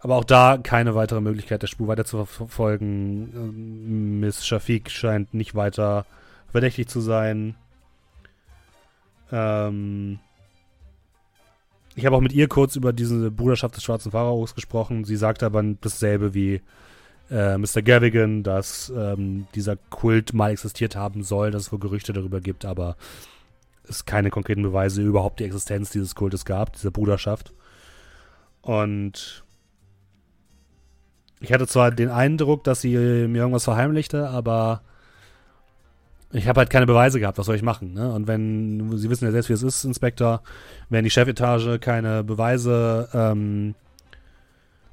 Aber 0.00 0.16
auch 0.16 0.24
da 0.24 0.58
keine 0.58 0.94
weitere 0.94 1.20
Möglichkeit, 1.20 1.62
der 1.62 1.66
Spur 1.66 1.88
weiter 1.88 2.04
zu 2.04 2.24
verfolgen. 2.24 3.32
Ähm, 3.34 4.20
Miss 4.20 4.46
Shafik 4.46 4.90
scheint 4.90 5.34
nicht 5.34 5.54
weiter 5.54 6.06
verdächtig 6.50 6.88
zu 6.88 7.00
sein. 7.00 7.54
Ähm, 9.30 10.18
ich 11.94 12.06
habe 12.06 12.16
auch 12.16 12.20
mit 12.20 12.32
ihr 12.32 12.48
kurz 12.48 12.76
über 12.76 12.92
diese 12.92 13.30
Bruderschaft 13.30 13.76
des 13.76 13.84
Schwarzen 13.84 14.10
Pharaos 14.10 14.54
gesprochen. 14.54 15.04
Sie 15.04 15.16
sagte 15.16 15.44
aber 15.44 15.62
dasselbe 15.62 16.32
wie 16.32 16.62
äh, 17.30 17.58
Mr. 17.58 17.82
Gavigan, 17.82 18.42
dass 18.42 18.90
ähm, 18.96 19.46
dieser 19.54 19.76
Kult 19.76 20.32
mal 20.32 20.50
existiert 20.50 20.96
haben 20.96 21.22
soll, 21.22 21.50
dass 21.50 21.62
es 21.64 21.72
wohl 21.72 21.78
Gerüchte 21.78 22.14
darüber 22.14 22.40
gibt, 22.40 22.64
aber 22.64 22.96
es 23.86 24.06
keine 24.06 24.30
konkreten 24.30 24.62
Beweise 24.62 25.02
überhaupt 25.02 25.40
die 25.40 25.44
Existenz 25.44 25.90
dieses 25.90 26.14
Kultes 26.14 26.44
gab, 26.44 26.72
dieser 26.72 26.90
Bruderschaft. 26.90 27.52
Und 28.62 29.44
ich 31.40 31.52
hatte 31.52 31.66
zwar 31.66 31.90
den 31.90 32.10
Eindruck, 32.10 32.64
dass 32.64 32.82
sie 32.82 32.96
mir 32.96 33.38
irgendwas 33.38 33.64
verheimlichte, 33.64 34.28
aber 34.28 34.82
ich 36.32 36.46
habe 36.46 36.60
halt 36.60 36.70
keine 36.70 36.86
Beweise 36.86 37.18
gehabt. 37.18 37.38
Was 37.38 37.46
soll 37.46 37.56
ich 37.56 37.62
machen? 37.62 37.94
Ne? 37.94 38.12
Und 38.12 38.28
wenn, 38.28 38.96
Sie 38.96 39.10
wissen 39.10 39.24
ja 39.24 39.32
selbst, 39.32 39.48
wie 39.48 39.54
es 39.54 39.62
ist, 39.62 39.84
Inspektor, 39.84 40.42
wenn 40.88 41.04
die 41.04 41.10
Chefetage 41.10 41.78
keine 41.80 42.22
Beweise 42.22 43.08
ähm, 43.12 43.74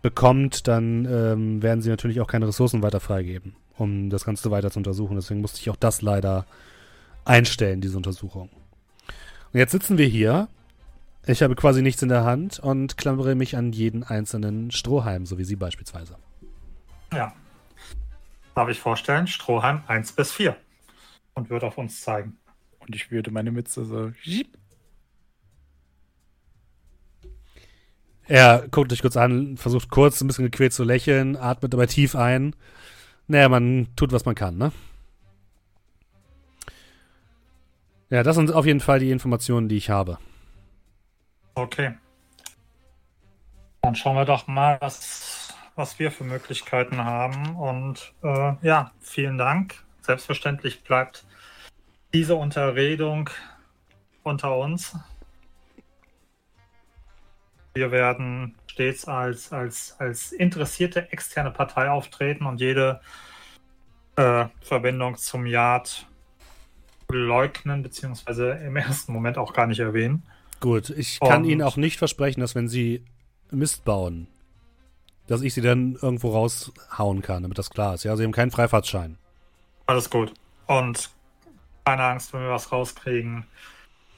bekommt, 0.01 0.67
dann 0.67 1.05
ähm, 1.05 1.61
werden 1.61 1.81
sie 1.81 1.89
natürlich 1.89 2.21
auch 2.21 2.27
keine 2.27 2.47
Ressourcen 2.47 2.81
weiter 2.81 2.99
freigeben, 2.99 3.55
um 3.77 4.09
das 4.09 4.25
Ganze 4.25 4.49
weiter 4.51 4.71
zu 4.71 4.79
untersuchen. 4.79 5.15
Deswegen 5.15 5.41
musste 5.41 5.59
ich 5.59 5.69
auch 5.69 5.75
das 5.75 6.01
leider 6.01 6.45
einstellen, 7.25 7.81
diese 7.81 7.97
Untersuchung. 7.97 8.49
Und 9.53 9.59
jetzt 9.59 9.71
sitzen 9.71 9.97
wir 9.97 10.07
hier. 10.07 10.47
Ich 11.25 11.43
habe 11.43 11.55
quasi 11.55 11.81
nichts 11.81 12.01
in 12.01 12.09
der 12.09 12.23
Hand 12.23 12.59
und 12.59 12.97
klammere 12.97 13.35
mich 13.35 13.57
an 13.57 13.73
jeden 13.73 14.03
einzelnen 14.03 14.71
Strohhalm, 14.71 15.25
so 15.25 15.37
wie 15.37 15.43
Sie 15.43 15.57
beispielsweise. 15.57 16.15
Ja. 17.13 17.33
Darf 18.55 18.69
ich 18.69 18.79
vorstellen? 18.79 19.27
Strohhalm 19.27 19.83
1 19.87 20.13
bis 20.13 20.31
4. 20.31 20.55
Und 21.33 21.49
wird 21.49 21.63
auf 21.63 21.77
uns 21.77 22.01
zeigen. 22.01 22.37
Und 22.79 22.95
ich 22.95 23.11
würde 23.11 23.31
meine 23.31 23.51
Mütze 23.51 23.85
so. 23.85 24.11
Er 28.27 28.67
guckt 28.69 28.91
dich 28.91 29.01
kurz 29.01 29.15
an, 29.15 29.57
versucht 29.57 29.89
kurz 29.89 30.19
ein 30.19 30.27
bisschen 30.27 30.45
gequält 30.45 30.73
zu 30.73 30.83
lächeln, 30.83 31.37
atmet 31.37 31.73
dabei 31.73 31.85
tief 31.85 32.15
ein. 32.15 32.55
Naja, 33.27 33.47
man 33.47 33.87
tut, 33.95 34.11
was 34.11 34.25
man 34.25 34.35
kann, 34.35 34.57
ne? 34.57 34.71
Ja, 38.09 38.23
das 38.23 38.35
sind 38.35 38.51
auf 38.53 38.65
jeden 38.65 38.79
Fall 38.79 38.99
die 38.99 39.11
Informationen, 39.11 39.67
die 39.69 39.77
ich 39.77 39.89
habe. 39.89 40.17
Okay. 41.55 41.93
Dann 43.81 43.95
schauen 43.95 44.15
wir 44.15 44.25
doch 44.25 44.47
mal, 44.47 44.77
was, 44.81 45.36
was 45.77 45.99
wir 45.99 46.11
für 46.11 46.25
Möglichkeiten 46.25 47.05
haben. 47.05 47.55
Und 47.55 48.13
äh, 48.23 48.53
ja, 48.61 48.91
vielen 48.99 49.37
Dank. 49.37 49.75
Selbstverständlich 50.01 50.83
bleibt 50.83 51.25
diese 52.13 52.35
Unterredung 52.35 53.29
unter 54.23 54.57
uns. 54.57 54.97
Wir 57.75 57.91
werden 57.91 58.55
stets 58.65 59.07
als, 59.07 59.53
als, 59.53 59.95
als 59.99 60.31
interessierte 60.31 61.11
externe 61.11 61.51
Partei 61.51 61.89
auftreten 61.89 62.45
und 62.45 62.59
jede 62.59 62.99
äh, 64.15 64.45
Verbindung 64.61 65.15
zum 65.17 65.45
Yard 65.45 66.07
leugnen, 67.09 67.83
beziehungsweise 67.83 68.51
im 68.53 68.75
ersten 68.75 69.13
Moment 69.13 69.37
auch 69.37 69.53
gar 69.53 69.67
nicht 69.67 69.79
erwähnen. 69.79 70.23
Gut, 70.59 70.89
ich 70.89 71.19
kann 71.19 71.43
Und- 71.43 71.49
Ihnen 71.49 71.61
auch 71.61 71.77
nicht 71.77 71.97
versprechen, 71.99 72.41
dass 72.41 72.55
wenn 72.55 72.67
Sie 72.67 73.05
Mist 73.51 73.85
bauen, 73.85 74.27
dass 75.27 75.41
ich 75.41 75.53
Sie 75.53 75.61
dann 75.61 75.97
irgendwo 76.01 76.31
raushauen 76.31 77.21
kann, 77.21 77.43
damit 77.43 77.57
das 77.57 77.69
klar 77.69 77.93
ist. 77.95 78.03
Ja, 78.03 78.15
Sie 78.15 78.23
haben 78.23 78.31
keinen 78.31 78.51
Freifahrtschein. 78.51 79.17
Alles 79.85 80.09
gut. 80.09 80.33
Und 80.65 81.09
keine 81.85 82.03
Angst, 82.03 82.33
wenn 82.33 82.41
wir 82.41 82.49
was 82.49 82.71
rauskriegen, 82.71 83.45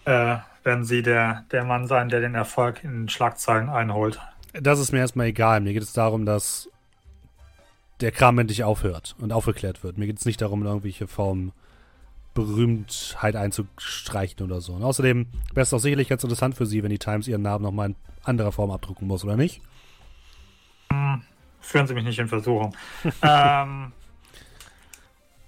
äh, 0.05 0.37
werden 0.63 0.83
Sie 0.83 1.01
der, 1.01 1.45
der 1.51 1.63
Mann 1.63 1.87
sein, 1.87 2.09
der 2.09 2.21
den 2.21 2.35
Erfolg 2.35 2.83
in 2.83 3.09
Schlagzeilen 3.09 3.69
einholt. 3.69 4.19
Das 4.53 4.79
ist 4.79 4.91
mir 4.91 4.99
erstmal 4.99 5.27
egal. 5.27 5.61
Mir 5.61 5.73
geht 5.73 5.83
es 5.83 5.93
darum, 5.93 6.25
dass 6.25 6.69
der 8.01 8.11
Kram 8.11 8.39
endlich 8.39 8.63
aufhört 8.63 9.15
und 9.19 9.31
aufgeklärt 9.31 9.83
wird. 9.83 9.97
Mir 9.97 10.07
geht 10.07 10.17
es 10.17 10.25
nicht 10.25 10.41
darum, 10.41 10.63
irgendwelche 10.63 11.07
Form 11.07 11.51
Berühmtheit 12.33 13.35
einzustreichen 13.35 14.43
oder 14.43 14.61
so. 14.61 14.73
Und 14.73 14.83
außerdem 14.83 15.27
wäre 15.53 15.63
es 15.63 15.71
doch 15.71 15.79
sicherlich 15.79 16.07
ganz 16.07 16.23
interessant 16.23 16.55
für 16.55 16.65
Sie, 16.65 16.83
wenn 16.83 16.89
die 16.89 16.99
Times 16.99 17.27
ihren 17.27 17.41
Namen 17.41 17.63
nochmal 17.63 17.89
in 17.89 17.95
anderer 18.23 18.51
Form 18.51 18.71
abdrucken 18.71 19.07
muss, 19.07 19.23
oder 19.23 19.35
nicht? 19.35 19.61
Führen 21.69 21.87
Sie 21.87 21.93
mich 21.93 22.03
nicht 22.03 22.19
in 22.19 22.27
Versuchung. 22.27 22.75
ähm, 23.21 23.91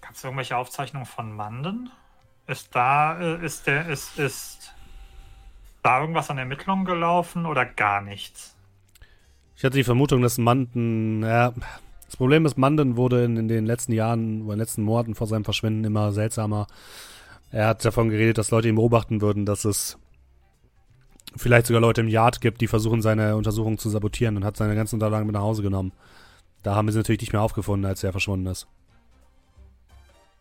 Gab 0.02 0.14
es 0.14 0.24
irgendwelche 0.24 0.58
Aufzeichnungen 0.58 1.06
von 1.06 1.32
Manden? 1.36 1.90
Ist 2.48 2.76
da, 2.76 3.20
äh, 3.20 3.46
ist 3.46 3.68
der, 3.68 3.88
ist, 3.88 4.20
ist 4.20 4.74
da 5.84 6.02
irgendwas 6.02 6.30
an 6.30 6.38
Ermittlungen 6.38 6.86
gelaufen 6.86 7.46
oder 7.46 7.66
gar 7.66 8.02
nichts? 8.02 8.56
Ich 9.56 9.64
hatte 9.64 9.78
die 9.78 9.84
Vermutung, 9.84 10.22
dass 10.22 10.38
Manden, 10.38 11.24
ja, 11.24 11.54
das 12.06 12.18
Problem 12.18 12.46
ist, 12.46 12.58
Manden 12.58 12.98
wurde 12.98 13.24
in, 13.24 13.38
in 13.38 13.48
den 13.48 13.66
letzten 13.66 13.94
Jahren 13.94 14.42
oder 14.42 14.54
in 14.54 14.58
den 14.58 14.60
letzten 14.60 14.84
Monaten 14.84 15.16
vor 15.16 15.28
seinem 15.28 15.46
Verschwinden 15.46 15.86
immer 15.86 16.12
seltsamer. 16.12 16.68
Er 17.52 17.68
hat 17.68 17.86
davon 17.86 18.10
geredet, 18.10 18.38
dass 18.38 18.52
Leute 18.52 18.70
ihn 18.70 18.76
beobachten 18.76 19.22
würden, 19.22 19.46
dass 19.46 19.66
es 19.66 19.98
vielleicht 21.36 21.68
sogar 21.68 21.82
Leute 21.82 22.02
im 22.02 22.08
Yard 22.08 22.42
gibt, 22.42 22.62
die 22.62 22.68
versuchen, 22.68 23.02
seine 23.02 23.36
Untersuchung 23.36 23.78
zu 23.78 23.90
sabotieren 23.90 24.38
und 24.38 24.46
hat 24.46 24.58
seine 24.58 24.76
ganzen 24.76 24.96
Unterlagen 24.96 25.26
mit 25.26 25.34
nach 25.34 25.42
Hause 25.42 25.62
genommen. 25.62 25.92
Da 26.64 26.76
haben 26.76 26.88
wir 26.88 26.92
sie 26.92 27.00
natürlich 27.00 27.22
nicht 27.22 27.34
mehr 27.34 27.42
aufgefunden, 27.42 27.86
als 27.86 28.04
er 28.04 28.12
verschwunden 28.12 28.48
ist. 28.48 28.68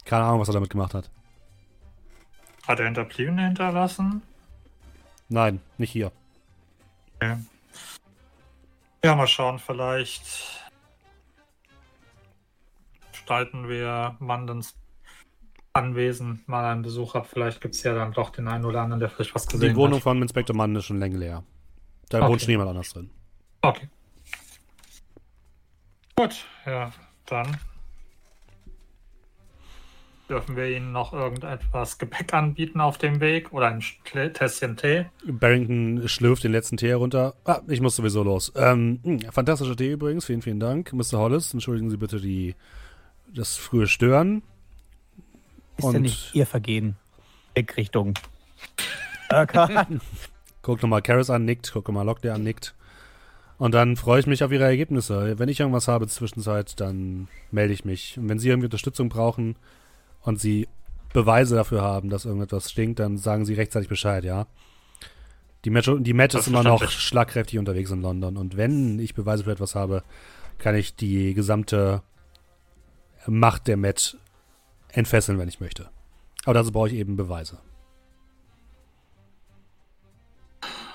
Keine 0.04 0.24
Ahnung, 0.24 0.40
was 0.40 0.48
er 0.48 0.54
damit 0.54 0.70
gemacht 0.70 0.94
hat. 0.94 1.10
Hat 2.66 2.78
er 2.78 2.86
Hinterbliebene 2.86 3.46
hinterlassen? 3.46 4.22
Nein, 5.28 5.60
nicht 5.78 5.92
hier. 5.92 6.12
Okay. 7.16 7.36
Ja, 9.02 9.14
mal 9.14 9.26
schauen, 9.26 9.58
vielleicht 9.58 10.60
gestalten 13.12 13.68
wir 13.68 14.16
Mandens 14.18 14.74
Anwesen 15.80 16.42
mal 16.46 16.70
einen 16.70 16.82
Besuch 16.82 17.14
ab. 17.14 17.26
Vielleicht 17.30 17.60
gibt 17.60 17.74
es 17.74 17.82
ja 17.82 17.94
dann 17.94 18.12
doch 18.12 18.30
den 18.30 18.46
einen 18.48 18.64
oder 18.64 18.82
anderen, 18.82 19.00
der 19.00 19.08
vielleicht 19.10 19.34
was 19.34 19.46
gesehen 19.46 19.70
Die 19.70 19.76
Wohnung 19.76 19.96
hat. 19.96 20.02
von 20.02 20.20
Inspektor 20.22 20.54
Manden 20.54 20.76
ist 20.76 20.84
schon 20.84 20.98
länger 21.00 21.18
leer. 21.18 21.44
Da 22.08 22.18
Okay. 22.18 22.28
wohnt 22.28 22.40
schon 22.42 22.50
jemand 22.50 22.70
anders 22.70 22.92
drin. 22.92 23.10
Okay. 23.62 23.88
Gut, 26.16 26.44
ja, 26.66 26.92
dann 27.26 27.56
dürfen 30.28 30.54
wir 30.56 30.68
Ihnen 30.68 30.92
noch 30.92 31.12
irgendetwas 31.12 31.98
Gepäck 31.98 32.32
anbieten 32.34 32.80
auf 32.80 32.98
dem 32.98 33.18
Weg 33.20 33.52
oder 33.52 33.66
ein 33.66 33.80
Sch- 33.80 34.32
Tässchen 34.32 34.76
Tee. 34.76 35.06
Barrington 35.26 36.06
schlürft 36.08 36.44
den 36.44 36.52
letzten 36.52 36.76
Tee 36.76 36.88
herunter. 36.88 37.34
Ah, 37.44 37.60
ich 37.66 37.80
muss 37.80 37.96
sowieso 37.96 38.22
los. 38.22 38.52
Ähm, 38.54 39.00
mh, 39.02 39.32
fantastischer 39.32 39.76
Tee 39.76 39.90
übrigens. 39.92 40.26
Vielen, 40.26 40.42
vielen 40.42 40.60
Dank. 40.60 40.92
Mr. 40.92 41.14
Hollis, 41.18 41.52
entschuldigen 41.52 41.90
Sie 41.90 41.96
bitte 41.96 42.20
die, 42.20 42.54
das 43.34 43.56
frühe 43.56 43.88
Stören. 43.88 44.42
Ist 45.84 45.92
ja 45.92 45.96
Und- 45.96 46.02
nicht 46.02 46.34
ihr 46.34 46.46
Vergehen. 46.46 46.96
Blickrichtung. 47.54 48.14
Erkan. 49.28 50.00
Guck 50.62 50.82
nochmal 50.82 51.02
Karis 51.02 51.30
an, 51.30 51.44
nickt. 51.44 51.70
Guck 51.72 51.88
nochmal 51.88 52.06
Locklear 52.06 52.34
an, 52.36 52.42
nickt. 52.42 52.74
Und 53.58 53.72
dann 53.74 53.96
freue 53.96 54.20
ich 54.20 54.26
mich 54.26 54.42
auf 54.42 54.52
Ihre 54.52 54.64
Ergebnisse. 54.64 55.38
Wenn 55.38 55.48
ich 55.48 55.60
irgendwas 55.60 55.86
habe 55.88 56.06
Zwischenzeit, 56.06 56.80
dann 56.80 57.28
melde 57.50 57.74
ich 57.74 57.84
mich. 57.84 58.16
Und 58.18 58.28
wenn 58.28 58.38
Sie 58.38 58.48
irgendwie 58.48 58.66
Unterstützung 58.66 59.08
brauchen 59.08 59.56
und 60.22 60.40
Sie 60.40 60.66
Beweise 61.12 61.56
dafür 61.56 61.82
haben, 61.82 62.08
dass 62.08 62.24
irgendetwas 62.24 62.70
stinkt, 62.70 63.00
dann 63.00 63.18
sagen 63.18 63.44
Sie 63.44 63.54
rechtzeitig 63.54 63.88
Bescheid, 63.88 64.24
ja? 64.24 64.46
Die 65.66 65.70
Match, 65.70 65.90
die 65.98 66.14
Match 66.14 66.34
ist 66.34 66.46
immer 66.48 66.62
noch 66.62 66.88
schlagkräftig 66.88 67.58
unterwegs 67.58 67.90
in 67.90 68.00
London. 68.00 68.38
Und 68.38 68.56
wenn 68.56 68.98
ich 68.98 69.14
Beweise 69.14 69.44
für 69.44 69.52
etwas 69.52 69.74
habe, 69.74 70.02
kann 70.58 70.74
ich 70.74 70.96
die 70.96 71.34
gesamte 71.34 72.02
Macht 73.26 73.66
der 73.66 73.76
Met 73.76 74.16
entfesseln, 74.92 75.38
wenn 75.38 75.48
ich 75.48 75.60
möchte. 75.60 75.88
Aber 76.44 76.54
dazu 76.54 76.72
brauche 76.72 76.88
ich 76.88 76.94
eben 76.94 77.16
Beweise. 77.16 77.58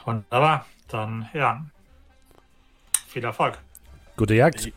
Wunderbar. 0.06 0.66
Dann, 0.88 1.30
ja. 1.34 1.66
Viel 3.08 3.24
Erfolg. 3.24 3.58
Gute 4.18 4.36
Jagd. 4.36 4.72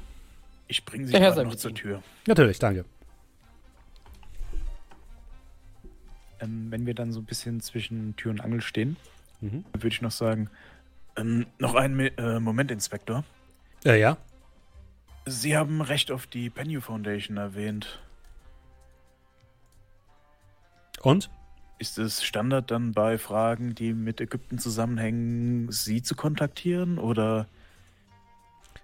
Ich 0.68 0.84
bringe 0.84 1.06
sie 1.06 1.12
sei 1.12 1.42
noch 1.44 1.54
zur. 1.54 1.74
Tür. 1.74 2.02
Natürlich, 2.26 2.58
danke. 2.58 2.84
Ähm, 6.40 6.66
wenn 6.70 6.86
wir 6.86 6.94
dann 6.94 7.12
so 7.12 7.20
ein 7.20 7.24
bisschen 7.24 7.60
zwischen 7.60 8.14
Tür 8.16 8.30
und 8.30 8.40
Angel 8.40 8.60
stehen, 8.60 8.96
Mhm. 9.40 9.64
würde 9.72 9.88
ich 9.88 10.02
noch 10.02 10.10
sagen, 10.10 10.50
Ähm, 11.16 11.46
noch 11.58 11.74
einen 11.74 11.98
äh, 11.98 12.38
Moment, 12.38 12.70
Inspektor. 12.70 13.24
Äh, 13.84 13.98
ja. 14.00 14.18
Sie 15.26 15.56
haben 15.56 15.80
Recht 15.80 16.12
auf 16.12 16.28
die 16.28 16.48
Penny 16.48 16.80
Foundation 16.80 17.36
erwähnt. 17.38 17.98
Und? 21.02 21.30
Ist 21.78 21.98
es 21.98 22.24
Standard 22.24 22.70
dann 22.70 22.92
bei 22.92 23.18
Fragen, 23.18 23.74
die 23.74 23.92
mit 23.92 24.20
Ägypten 24.20 24.58
zusammenhängen, 24.58 25.70
Sie 25.70 26.02
zu 26.02 26.16
kontaktieren 26.16 26.98
oder 26.98 27.46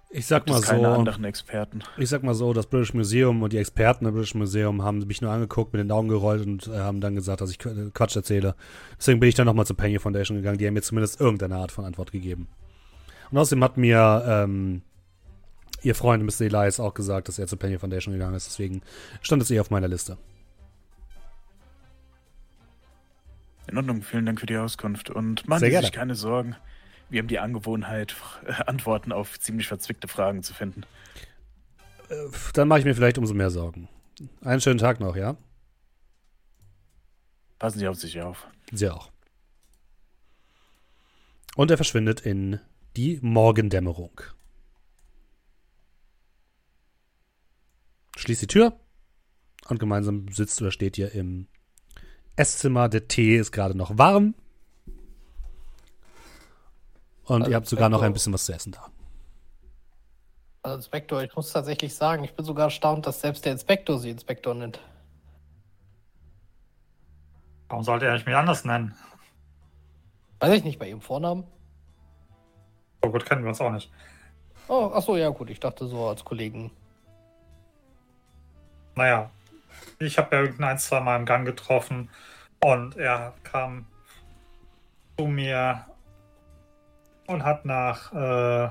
Ich 0.09 0.27
sag 0.27 0.47
mal 0.47 0.61
keine 0.61 0.79
so, 0.83 0.87
anderen 0.99 1.25
Experten? 1.25 1.81
ich 1.97 2.07
sag 2.07 2.23
mal 2.23 2.33
so, 2.35 2.53
das 2.53 2.67
British 2.67 2.93
Museum 2.93 3.43
und 3.43 3.51
die 3.51 3.57
Experten 3.57 4.05
im 4.05 4.13
British 4.13 4.33
Museum 4.35 4.81
haben 4.81 4.99
mich 4.99 5.21
nur 5.21 5.29
angeguckt, 5.31 5.73
mit 5.73 5.81
den 5.81 5.91
Augen 5.91 6.07
gerollt 6.07 6.45
und 6.45 6.67
äh, 6.67 6.77
haben 6.79 7.01
dann 7.01 7.15
gesagt, 7.15 7.41
dass 7.41 7.51
ich 7.51 7.57
Qu- 7.57 7.91
Quatsch 7.91 8.15
erzähle. 8.15 8.55
Deswegen 8.97 9.19
bin 9.19 9.27
ich 9.27 9.35
dann 9.35 9.45
nochmal 9.45 9.65
zur 9.65 9.75
Penny 9.75 9.99
Foundation 9.99 10.37
gegangen. 10.37 10.57
Die 10.57 10.65
haben 10.65 10.73
mir 10.73 10.81
zumindest 10.81 11.19
irgendeine 11.19 11.57
Art 11.57 11.73
von 11.73 11.83
Antwort 11.83 12.13
gegeben. 12.13 12.47
Und 13.29 13.37
außerdem 13.39 13.61
hat 13.63 13.75
mir 13.75 14.23
ähm, 14.25 14.83
ihr 15.81 15.95
Freund 15.95 16.23
Mr. 16.23 16.45
Elias 16.45 16.79
auch 16.79 16.93
gesagt, 16.93 17.27
dass 17.27 17.39
er 17.39 17.47
zur 17.47 17.59
Penny 17.59 17.77
Foundation 17.77 18.13
gegangen 18.13 18.35
ist. 18.35 18.47
Deswegen 18.47 18.83
stand 19.21 19.41
es 19.41 19.51
eh 19.51 19.59
auf 19.59 19.69
meiner 19.69 19.89
Liste. 19.89 20.17
In 23.67 23.77
Ordnung, 23.77 24.01
vielen 24.03 24.25
Dank 24.25 24.39
für 24.39 24.45
die 24.45 24.57
Auskunft. 24.57 25.09
Und 25.09 25.47
machen 25.47 25.61
Sie 25.61 25.75
sich 25.75 25.91
keine 25.91 26.15
Sorgen. 26.15 26.55
Wir 27.09 27.19
haben 27.19 27.27
die 27.27 27.39
Angewohnheit, 27.39 28.15
Antworten 28.65 29.11
auf 29.11 29.39
ziemlich 29.39 29.67
verzwickte 29.67 30.07
Fragen 30.07 30.43
zu 30.43 30.53
finden. 30.53 30.83
Äh, 32.09 32.15
Dann 32.53 32.67
mache 32.67 32.79
ich 32.79 32.85
mir 32.85 32.95
vielleicht 32.95 33.17
umso 33.17 33.33
mehr 33.33 33.49
Sorgen. 33.49 33.87
Einen 34.41 34.61
schönen 34.61 34.79
Tag 34.79 34.99
noch, 34.99 35.15
ja? 35.15 35.35
Passen 37.59 37.79
Sie 37.79 37.87
auf 37.87 37.95
sich 37.95 38.21
auf. 38.21 38.47
Sie 38.71 38.89
auch. 38.89 39.11
Und 41.55 41.71
er 41.71 41.77
verschwindet 41.77 42.21
in 42.21 42.59
die 42.97 43.19
Morgendämmerung. 43.21 44.21
Schließt 48.17 48.41
die 48.43 48.47
Tür 48.47 48.79
und 49.67 49.79
gemeinsam 49.79 50.27
sitzt 50.29 50.61
oder 50.61 50.71
steht 50.71 50.97
ihr 50.97 51.11
im 51.11 51.47
Esszimmer. 52.35 52.89
Der 52.89 53.07
Tee 53.07 53.37
ist 53.37 53.51
gerade 53.51 53.77
noch 53.77 53.97
warm. 53.97 54.35
Und 57.25 57.41
Also, 57.41 57.51
ihr 57.51 57.55
habt 57.55 57.67
sogar 57.67 57.89
noch 57.89 58.01
ein 58.01 58.13
bisschen 58.13 58.33
was 58.33 58.45
zu 58.45 58.53
essen 58.53 58.71
da. 58.71 58.85
Also 60.61 60.77
Inspektor, 60.77 61.21
ich 61.23 61.35
muss 61.35 61.51
tatsächlich 61.51 61.93
sagen, 61.93 62.23
ich 62.23 62.33
bin 62.33 62.45
sogar 62.45 62.65
erstaunt, 62.65 63.05
dass 63.05 63.21
selbst 63.21 63.45
der 63.45 63.51
Inspektor 63.51 63.99
sie 63.99 64.09
Inspektor 64.09 64.53
nennt. 64.53 64.79
Warum 67.69 67.83
sollte 67.83 68.05
er 68.05 68.13
mich 68.13 68.35
anders 68.35 68.65
nennen? 68.65 68.95
Weiß 70.39 70.53
ich 70.53 70.63
nicht, 70.63 70.79
bei 70.79 70.89
ihrem 70.89 71.01
Vornamen? 71.01 71.43
So 73.03 73.11
gut 73.11 73.25
kennen 73.25 73.43
wir 73.43 73.49
uns 73.49 73.61
auch 73.61 73.71
nicht. 73.71 73.91
Oh, 74.67 74.91
ach 74.93 75.01
so, 75.01 75.15
ja 75.15 75.29
gut, 75.29 75.49
ich 75.49 75.59
dachte 75.59 75.87
so 75.87 76.07
als 76.07 76.23
Kollegen. 76.25 76.71
Naja, 78.95 79.29
ich 79.99 80.17
habe 80.17 80.35
ja 80.35 80.41
irgendein 80.43 80.71
ein, 80.71 80.77
zwei 80.77 80.99
Mal 80.99 81.17
im 81.17 81.25
Gang 81.25 81.45
getroffen 81.45 82.09
und 82.63 82.97
er 82.97 83.33
kam 83.43 83.85
zu 85.17 85.25
mir 85.27 85.85
und 87.27 87.43
hat 87.43 87.65
nach 87.65 88.13
äh, 88.13 88.69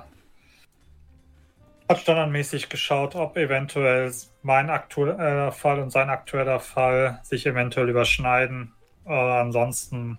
hat 1.88 1.98
standardmäßig 1.98 2.68
geschaut, 2.68 3.14
ob 3.14 3.36
eventuell 3.36 4.12
mein 4.42 4.70
aktueller 4.70 5.52
Fall 5.52 5.80
und 5.80 5.90
sein 5.90 6.08
aktueller 6.10 6.60
Fall 6.60 7.20
sich 7.22 7.46
eventuell 7.46 7.88
überschneiden. 7.88 8.72
Äh, 9.06 9.12
ansonsten 9.12 10.18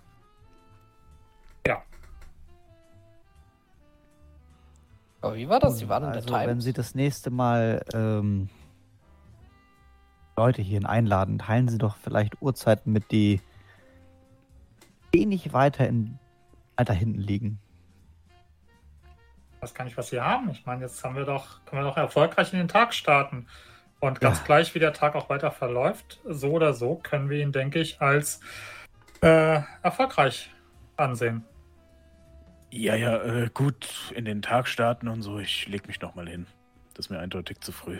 Aber 5.26 5.34
wie 5.34 5.48
war 5.48 5.58
das? 5.58 5.78
Sie 5.78 5.88
waren 5.88 6.04
in 6.04 6.10
also, 6.10 6.28
der 6.28 6.38
wenn 6.38 6.48
Times. 6.48 6.64
Sie 6.64 6.72
das 6.72 6.94
nächste 6.94 7.30
Mal 7.30 7.84
ähm, 7.92 8.48
Leute 10.36 10.62
hierhin 10.62 10.86
einladen, 10.86 11.38
teilen 11.38 11.68
Sie 11.68 11.78
doch 11.78 11.96
vielleicht 11.96 12.40
Uhrzeiten 12.42 12.92
mit, 12.92 13.10
die 13.10 13.40
wenig 15.12 15.52
weiter, 15.52 15.88
in, 15.88 16.18
weiter 16.76 16.92
hinten 16.92 17.20
liegen. 17.20 17.58
weiß 19.60 19.74
gar 19.74 19.84
nicht, 19.84 19.96
was 19.96 20.08
sie 20.10 20.20
haben. 20.20 20.50
Ich 20.50 20.64
meine, 20.66 20.82
jetzt 20.82 21.02
haben 21.02 21.16
wir 21.16 21.24
doch, 21.24 21.64
können 21.64 21.82
wir 21.82 21.88
doch 21.88 21.96
erfolgreich 21.96 22.52
in 22.52 22.58
den 22.58 22.68
Tag 22.68 22.94
starten. 22.94 23.46
Und 23.98 24.20
ganz 24.20 24.38
Ja. 24.38 24.44
gleich, 24.44 24.74
wie 24.74 24.78
der 24.78 24.92
Tag 24.92 25.14
auch 25.14 25.30
weiter 25.30 25.50
verläuft, 25.50 26.20
so 26.24 26.52
oder 26.52 26.74
so 26.74 26.96
können 26.96 27.30
wir 27.30 27.40
ihn, 27.42 27.50
denke 27.50 27.80
ich, 27.80 28.00
als 28.00 28.40
äh, 29.22 29.62
erfolgreich 29.82 30.52
ansehen. 30.96 31.44
Ja, 32.70 32.94
ja, 32.94 33.16
äh, 33.22 33.50
gut, 33.52 34.12
in 34.14 34.26
den 34.26 34.42
Tag 34.42 34.68
starten 34.68 35.08
und 35.08 35.22
so. 35.22 35.38
Ich 35.38 35.66
leg 35.66 35.88
mich 35.88 36.00
noch 36.00 36.14
mal 36.14 36.28
hin. 36.28 36.46
Das 36.94 37.06
ist 37.06 37.10
mir 37.10 37.18
eindeutig 37.18 37.60
zu 37.60 37.72
früh. 37.72 37.98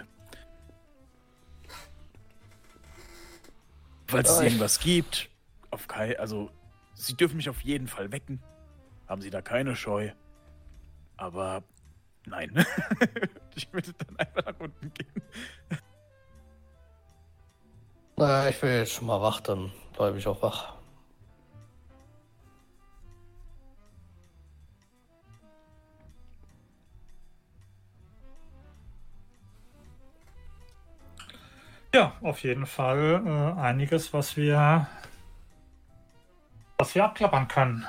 Falls 4.07 4.31
es 4.31 4.41
irgendwas 4.41 4.79
gibt, 4.79 5.29
auf 5.71 5.89
Kai, 5.89 6.19
also 6.19 6.51
Sie 6.95 7.15
dürfen 7.15 7.37
mich 7.37 7.51
auf 7.51 7.61
jeden 7.61 7.89
Fall 7.89 8.11
wecken. 8.13 8.41
Haben 9.07 9.21
Sie 9.21 9.31
da 9.31 9.43
keine 9.43 9.77
Scheu. 9.77 10.11
Aber 11.17 11.63
nein. 12.25 12.65
ich 13.55 13.73
würde 13.73 13.93
dann 13.93 14.17
einfach 14.17 14.45
nach 14.45 14.61
unten 14.61 14.93
gehen. 14.95 15.23
Naja, 18.17 18.49
ich 18.49 18.63
will 18.63 18.71
jetzt 18.71 18.93
schon 18.93 19.07
mal 19.07 19.21
wach, 19.21 19.41
dann 19.41 19.73
bleibe 19.95 20.19
ich 20.19 20.27
auch 20.27 20.41
wach. 20.41 20.75
Ja, 31.97 32.13
auf 32.21 32.43
jeden 32.43 32.67
Fall 32.67 33.23
äh, 33.25 33.59
einiges, 33.59 34.13
was 34.13 34.37
wir, 34.37 34.87
was 36.77 36.95
wir 36.95 37.03
abklappern 37.07 37.49
können. 37.49 37.87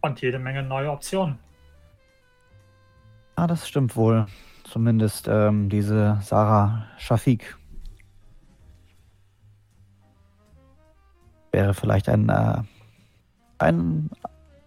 Und 0.00 0.20
jede 0.20 0.38
Menge 0.38 0.62
neue 0.62 0.92
Optionen. 0.92 1.40
Ah, 3.34 3.48
das 3.48 3.66
stimmt 3.66 3.96
wohl. 3.96 4.28
Zumindest 4.62 5.26
ähm, 5.26 5.68
diese 5.68 6.20
Sarah 6.22 6.86
Shafik. 6.98 7.56
Wäre 11.50 11.74
vielleicht 11.74 12.08
ein, 12.08 12.28
äh, 12.28 12.62
ein 13.58 14.08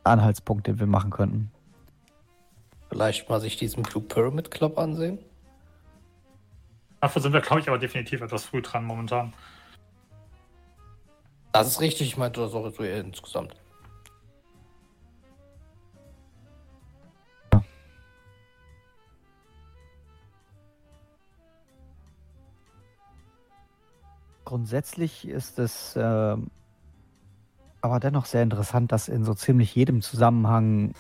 Anhaltspunkt, 0.04 0.68
den 0.68 0.82
wir 0.82 0.88
machen 0.88 1.12
könnten. 1.12 1.50
Vielleicht 2.90 3.30
mal 3.30 3.40
sich 3.40 3.56
diesen 3.56 3.84
Blue 3.84 4.04
Pyramid 4.04 4.52
Club 4.52 4.78
ansehen. 4.78 5.18
Dafür 7.02 7.22
sind 7.22 7.34
wir, 7.34 7.42
glaube 7.42 7.62
ich, 7.62 7.68
aber 7.68 7.80
definitiv 7.80 8.22
etwas 8.22 8.46
früh 8.46 8.62
dran 8.62 8.86
momentan. 8.86 9.34
Das 11.52 11.68
ist 11.68 11.82
richtig, 11.82 12.08
ich 12.08 12.18
meinte 12.18 12.40
das 12.40 12.54
auch 12.54 12.70
so 12.70 12.84
eher 12.84 13.02
insgesamt. 13.02 13.56
Grundsätzlich 24.46 25.28
ist 25.28 25.60
es 25.60 25.96
ähm, 25.98 26.52
aber 27.82 28.00
dennoch 28.00 28.26
sehr 28.26 28.44
interessant, 28.44 28.92
dass 28.92 29.08
in 29.08 29.24
so 29.24 29.34
ziemlich 29.34 29.74
jedem 29.74 30.02
Zusammenhang 30.02 30.94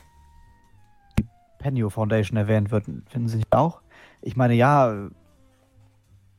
die 1.19 1.25
Penio 1.59 1.89
Foundation 1.89 2.37
erwähnt 2.37 2.71
wird. 2.71 2.85
Finden 2.85 3.27
Sie 3.27 3.37
nicht 3.37 3.53
auch? 3.53 3.81
Ich 4.21 4.35
meine, 4.35 4.53
ja, 4.53 5.09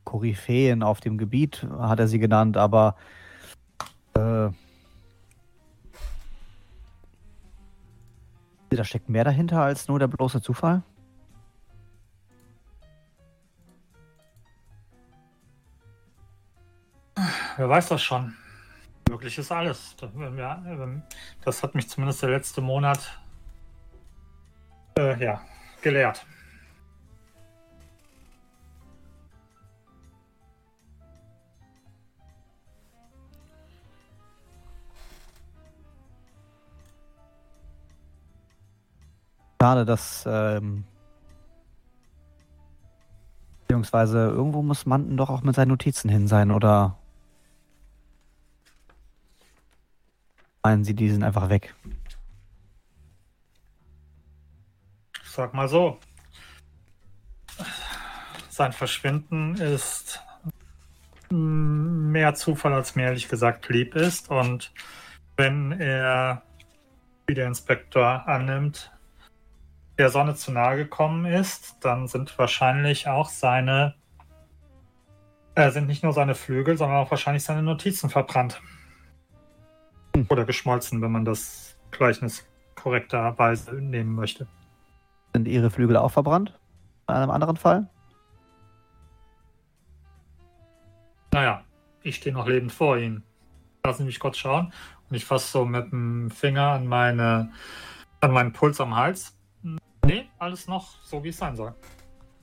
Koryphäen 0.03 0.83
auf 0.83 0.99
dem 0.99 1.17
Gebiet 1.17 1.65
hat 1.79 1.99
er 1.99 2.07
sie 2.07 2.19
genannt, 2.19 2.57
aber 2.57 2.95
äh, 4.15 4.49
da 8.69 8.83
steckt 8.83 9.09
mehr 9.09 9.23
dahinter 9.23 9.61
als 9.61 9.87
nur 9.87 9.99
der 9.99 10.07
bloße 10.07 10.41
Zufall. 10.41 10.83
Wer 17.57 17.69
weiß 17.69 17.89
das 17.89 18.01
schon? 18.01 18.33
Möglich 19.09 19.37
ist 19.37 19.51
alles. 19.51 19.95
Wenn- 20.13 21.03
das 21.43 21.61
hat 21.61 21.75
mich 21.75 21.87
zumindest 21.87 22.23
der 22.23 22.29
letzte 22.31 22.61
Monat 22.61 23.19
äh, 24.97 25.23
ja, 25.23 25.41
gelehrt. 25.81 26.25
Schade, 39.63 39.85
dass 39.85 40.25
ähm, 40.27 40.83
beziehungsweise 43.61 44.17
irgendwo 44.27 44.61
muss 44.61 44.85
Manten 44.85 45.15
doch 45.15 45.29
auch 45.29 45.41
mit 45.41 45.55
seinen 45.55 45.69
Notizen 45.69 46.09
hin 46.09 46.27
sein, 46.27 46.51
oder 46.51 46.99
meinen 50.63 50.83
Sie, 50.83 50.93
die 50.93 51.09
sind 51.09 51.23
einfach 51.23 51.47
weg? 51.47 51.73
Sag 55.23 55.53
mal 55.53 55.69
so. 55.69 55.97
Sein 58.49 58.73
Verschwinden 58.73 59.55
ist 59.55 60.21
mehr 61.29 62.35
Zufall, 62.35 62.73
als 62.73 62.97
mir 62.97 63.03
ehrlich 63.03 63.29
gesagt 63.29 63.69
lieb 63.69 63.95
ist. 63.95 64.29
Und 64.29 64.73
wenn 65.37 65.71
er, 65.71 66.41
wie 67.27 67.33
der 67.33 67.47
Inspektor 67.47 68.27
annimmt, 68.27 68.91
der 69.97 70.09
Sonne 70.09 70.35
zu 70.35 70.51
nahe 70.51 70.77
gekommen 70.77 71.25
ist, 71.25 71.77
dann 71.81 72.07
sind 72.07 72.37
wahrscheinlich 72.37 73.07
auch 73.07 73.29
seine, 73.29 73.95
äh, 75.55 75.69
sind 75.71 75.87
nicht 75.87 76.03
nur 76.03 76.13
seine 76.13 76.35
Flügel, 76.35 76.77
sondern 76.77 76.97
auch 76.97 77.11
wahrscheinlich 77.11 77.43
seine 77.43 77.61
Notizen 77.61 78.09
verbrannt. 78.09 78.61
Oder 80.29 80.45
geschmolzen, 80.45 81.01
wenn 81.01 81.11
man 81.11 81.25
das 81.25 81.77
Gleichnis 81.91 82.47
korrekterweise 82.75 83.75
nehmen 83.75 84.13
möchte. 84.13 84.47
Sind 85.33 85.47
Ihre 85.47 85.69
Flügel 85.69 85.97
auch 85.97 86.11
verbrannt? 86.11 86.59
In 87.07 87.15
einem 87.15 87.31
anderen 87.31 87.57
Fall? 87.57 87.89
Naja, 91.31 91.63
ich 92.03 92.17
stehe 92.17 92.33
noch 92.33 92.47
lebend 92.47 92.71
vor 92.71 92.97
Ihnen. 92.97 93.23
Lassen 93.83 93.99
Sie 93.99 94.05
mich 94.05 94.19
kurz 94.19 94.37
schauen. 94.37 94.71
Und 95.09 95.15
ich 95.15 95.25
fasse 95.25 95.51
so 95.51 95.65
mit 95.65 95.91
dem 95.91 96.29
Finger 96.29 96.69
an, 96.71 96.87
meine, 96.87 97.51
an 98.21 98.31
meinen 98.31 98.53
Puls 98.53 98.79
am 98.79 98.95
Hals. 98.95 99.35
Nee, 100.05 100.29
alles 100.37 100.67
noch 100.67 101.01
so, 101.03 101.23
wie 101.23 101.29
es 101.29 101.37
sein 101.37 101.55
soll. 101.55 101.73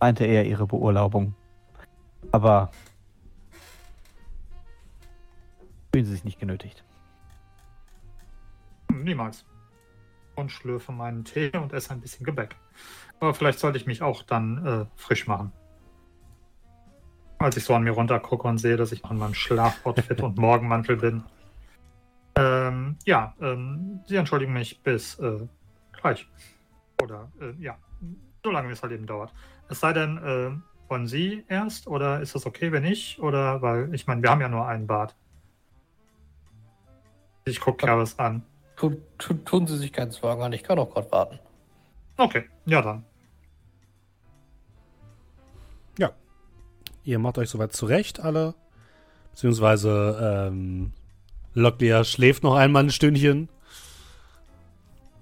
Meinte 0.00 0.24
er 0.24 0.46
Ihre 0.46 0.66
Beurlaubung. 0.66 1.34
Aber 2.32 2.70
fühlen 5.92 6.06
Sie 6.06 6.12
sich 6.12 6.24
nicht 6.24 6.38
genötigt. 6.38 6.84
Hm, 8.90 9.04
Niemals. 9.04 9.44
Und 10.36 10.50
schlürfe 10.50 10.92
meinen 10.92 11.24
Tee 11.24 11.50
und 11.56 11.72
esse 11.72 11.90
ein 11.90 12.00
bisschen 12.00 12.24
Gebäck. 12.24 12.56
Aber 13.18 13.34
vielleicht 13.34 13.58
sollte 13.58 13.76
ich 13.76 13.86
mich 13.86 14.00
auch 14.00 14.22
dann 14.22 14.66
äh, 14.66 14.86
frisch 14.96 15.26
machen. 15.26 15.52
Als 17.38 17.56
ich 17.56 17.64
so 17.64 17.74
an 17.74 17.82
mir 17.82 17.90
runtergucke 17.90 18.46
und 18.48 18.58
sehe, 18.58 18.76
dass 18.76 18.92
ich 18.92 19.02
noch 19.02 19.10
in 19.10 19.18
meinem 19.18 19.34
Schlafoutfit 19.34 20.20
und 20.22 20.38
Morgenmantel 20.38 20.96
bin. 20.96 21.24
Ähm, 22.36 22.96
ja, 23.04 23.34
ähm, 23.40 24.00
Sie 24.06 24.16
entschuldigen 24.16 24.52
mich 24.54 24.82
bis 24.82 25.18
äh, 25.18 25.46
gleich. 25.92 26.26
Oder, 27.02 27.30
äh, 27.40 27.52
ja, 27.62 27.76
solange 28.42 28.68
wie 28.68 28.72
es 28.72 28.82
halt 28.82 28.92
eben 28.92 29.06
dauert. 29.06 29.32
Es 29.68 29.80
sei 29.80 29.92
denn, 29.92 30.18
äh, 30.18 30.50
wollen 30.88 31.06
Sie 31.06 31.44
erst 31.48 31.86
oder 31.86 32.20
ist 32.20 32.34
das 32.34 32.46
okay, 32.46 32.72
wenn 32.72 32.84
ich? 32.84 33.20
Oder, 33.20 33.62
weil, 33.62 33.94
ich 33.94 34.06
meine, 34.06 34.22
wir 34.22 34.30
haben 34.30 34.40
ja 34.40 34.48
nur 34.48 34.66
ein 34.66 34.86
Bad. 34.86 35.14
Ich 37.44 37.60
gucke 37.60 37.86
ja 37.86 37.96
was 37.96 38.18
an. 38.18 38.42
Tun, 38.76 39.02
tun, 39.18 39.44
tun 39.44 39.66
Sie 39.66 39.76
sich 39.76 39.92
keinen 39.92 40.10
Sorgen 40.10 40.42
an, 40.42 40.52
ich 40.52 40.62
kann 40.62 40.78
auch 40.78 40.92
gerade 40.92 41.10
warten. 41.12 41.38
Okay, 42.16 42.44
ja 42.66 42.82
dann. 42.82 43.04
Ihr 47.04 47.18
macht 47.18 47.38
euch 47.38 47.50
soweit 47.50 47.72
zurecht, 47.72 48.20
alle. 48.20 48.54
Beziehungsweise, 49.32 50.48
ähm, 50.48 50.92
Locklear 51.54 52.04
schläft 52.04 52.42
noch 52.42 52.54
einmal 52.54 52.84
ein 52.84 52.90
Stündchen. 52.90 53.48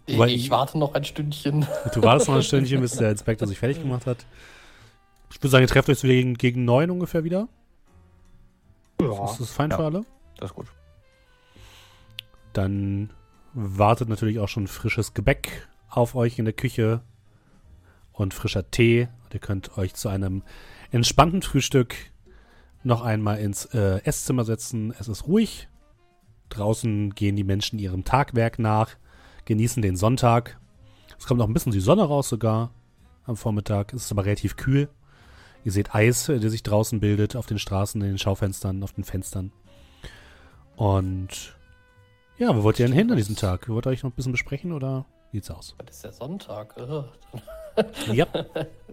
Ich, 0.09 0.19
ich 0.19 0.51
warte 0.51 0.79
noch 0.79 0.95
ein 0.95 1.05
Stündchen. 1.05 1.67
Du 1.95 2.03
wartest 2.03 2.29
noch 2.29 2.37
ein 2.37 2.43
Stündchen, 2.43 2.81
bis 2.81 2.93
der 2.97 3.11
Inspektor 3.11 3.47
sich 3.47 3.59
fertig 3.59 3.81
gemacht 3.81 4.07
hat. 4.07 4.25
Ich 5.31 5.37
würde 5.39 5.49
sagen, 5.51 5.65
ihr 5.65 5.69
trefft 5.69 5.89
euch 5.89 5.99
so 5.99 6.09
gegen, 6.09 6.35
gegen 6.35 6.65
neun 6.65 6.91
ungefähr 6.91 7.25
wieder. 7.25 7.49
Ja. 9.01 9.25
Ist 9.31 9.41
das 9.41 9.51
fein 9.51 9.71
Ja. 9.71 9.77
für 9.77 9.85
alle? 9.85 10.05
Das 10.39 10.51
ist 10.51 10.57
gut. 10.57 10.67
Dann 12.53 13.11
wartet 13.53 14.09
natürlich 14.09 14.39
auch 14.39 14.49
schon 14.49 14.67
frisches 14.67 15.15
Gebäck 15.15 15.69
auf 15.89 16.15
euch 16.15 16.39
in 16.39 16.45
der 16.45 16.55
Küche 16.55 17.03
und 18.13 18.35
frischer 18.35 18.71
Tee. 18.71 19.09
Und 19.25 19.35
ihr 19.35 19.41
könnt 19.41 19.77
euch 19.77 19.95
zu 19.95 20.09
einem 20.09 20.43
entspannten 20.91 21.43
Frühstück 21.43 21.95
noch 22.83 23.03
einmal 23.03 23.39
ins 23.39 23.67
äh, 23.67 24.01
Esszimmer 24.05 24.45
setzen. 24.45 24.95
Es 24.99 25.09
ist 25.09 25.27
ruhig. 25.27 25.69
Draußen 26.49 27.15
gehen 27.15 27.37
die 27.37 27.45
Menschen 27.45 27.79
ihrem 27.79 28.05
Tagwerk 28.05 28.59
nach, 28.59 28.97
genießen 29.49 29.83
den 29.83 29.97
Sonntag. 29.97 30.59
Es 31.19 31.27
kommt 31.27 31.39
noch 31.39 31.49
ein 31.49 31.55
bisschen 31.55 31.73
die 31.73 31.81
Sonne 31.81 32.05
raus 32.05 32.29
sogar 32.29 32.70
am 33.25 33.37
Vormittag. 33.37 33.95
Es 33.95 34.05
ist 34.05 34.12
aber 34.12 34.27
relativ 34.27 34.57
kühl. 34.57 34.89
Ihr 35.65 35.73
seht 35.73 35.95
Eis, 35.95 36.29
äh, 36.29 36.39
der 36.39 36.51
sich 36.51 36.62
draußen 36.62 37.01
bildet 37.01 37.35
auf 37.35 37.47
den 37.47 37.59
Straßen, 37.59 38.01
in 38.03 38.09
den 38.09 38.19
Schaufenstern, 38.19 38.83
auf 38.83 38.93
den 38.93 39.05
Fenstern. 39.05 39.51
Und 40.77 41.57
ja, 42.37 42.55
wo 42.55 42.62
wollt 42.62 42.79
ihr 42.79 42.87
denn 42.87 42.95
hin 42.95 43.11
an 43.11 43.16
diesem 43.16 43.37
Tag? 43.37 43.69
Wollt 43.69 43.87
ihr 43.87 43.91
euch 43.91 44.03
noch 44.03 44.11
ein 44.11 44.15
bisschen 44.15 44.33
besprechen 44.33 44.73
oder 44.73 45.07
wie 45.33 45.39
sieht's 45.39 45.51
aus? 45.51 45.75
Das 45.85 45.97
ist 45.97 46.05
der 46.05 46.12
Sonntag. 46.12 46.75
Ja, 48.12 48.27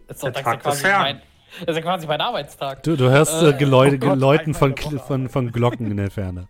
Ist 0.08 0.24
Der 0.24 0.34
Tag 0.34 0.64
des 0.64 0.84
Herrn. 0.84 1.22
das 1.60 1.70
ist 1.70 1.76
ja 1.76 1.82
quasi 1.82 2.08
mein 2.08 2.22
Arbeitstag. 2.22 2.82
du, 2.84 2.96
du 2.96 3.10
hörst 3.10 3.44
äh, 3.44 3.50
Äh, 3.50 3.58
Geläute, 3.58 3.98
oh 3.98 4.00
Gott, 4.00 4.14
Geläuten 4.14 4.54
von, 4.54 4.76
von, 4.78 5.30
von, 5.30 5.52
Glocken 5.52 5.92
in 5.92 5.98
der 5.98 6.12
Ferne. 6.12 6.48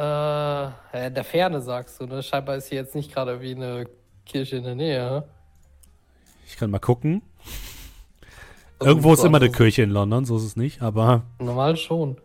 Äh, 0.00 1.06
in 1.06 1.14
der 1.14 1.24
Ferne 1.24 1.60
sagst 1.60 2.00
du, 2.00 2.06
ne? 2.06 2.22
Scheinbar 2.22 2.56
ist 2.56 2.68
hier 2.68 2.78
jetzt 2.78 2.94
nicht 2.94 3.12
gerade 3.12 3.42
wie 3.42 3.54
eine 3.54 3.86
Kirche 4.24 4.56
in 4.56 4.64
der 4.64 4.74
Nähe. 4.74 5.28
Ich 6.46 6.56
kann 6.56 6.70
mal 6.70 6.78
gucken. 6.78 7.20
Irgendwo 8.80 9.12
ist 9.12 9.22
immer 9.24 9.36
eine 9.36 9.50
Kirche 9.50 9.82
in 9.82 9.90
London, 9.90 10.24
so 10.24 10.38
ist 10.38 10.44
es 10.44 10.56
nicht, 10.56 10.80
aber 10.80 11.24
Normal 11.38 11.76
schon. 11.76 12.16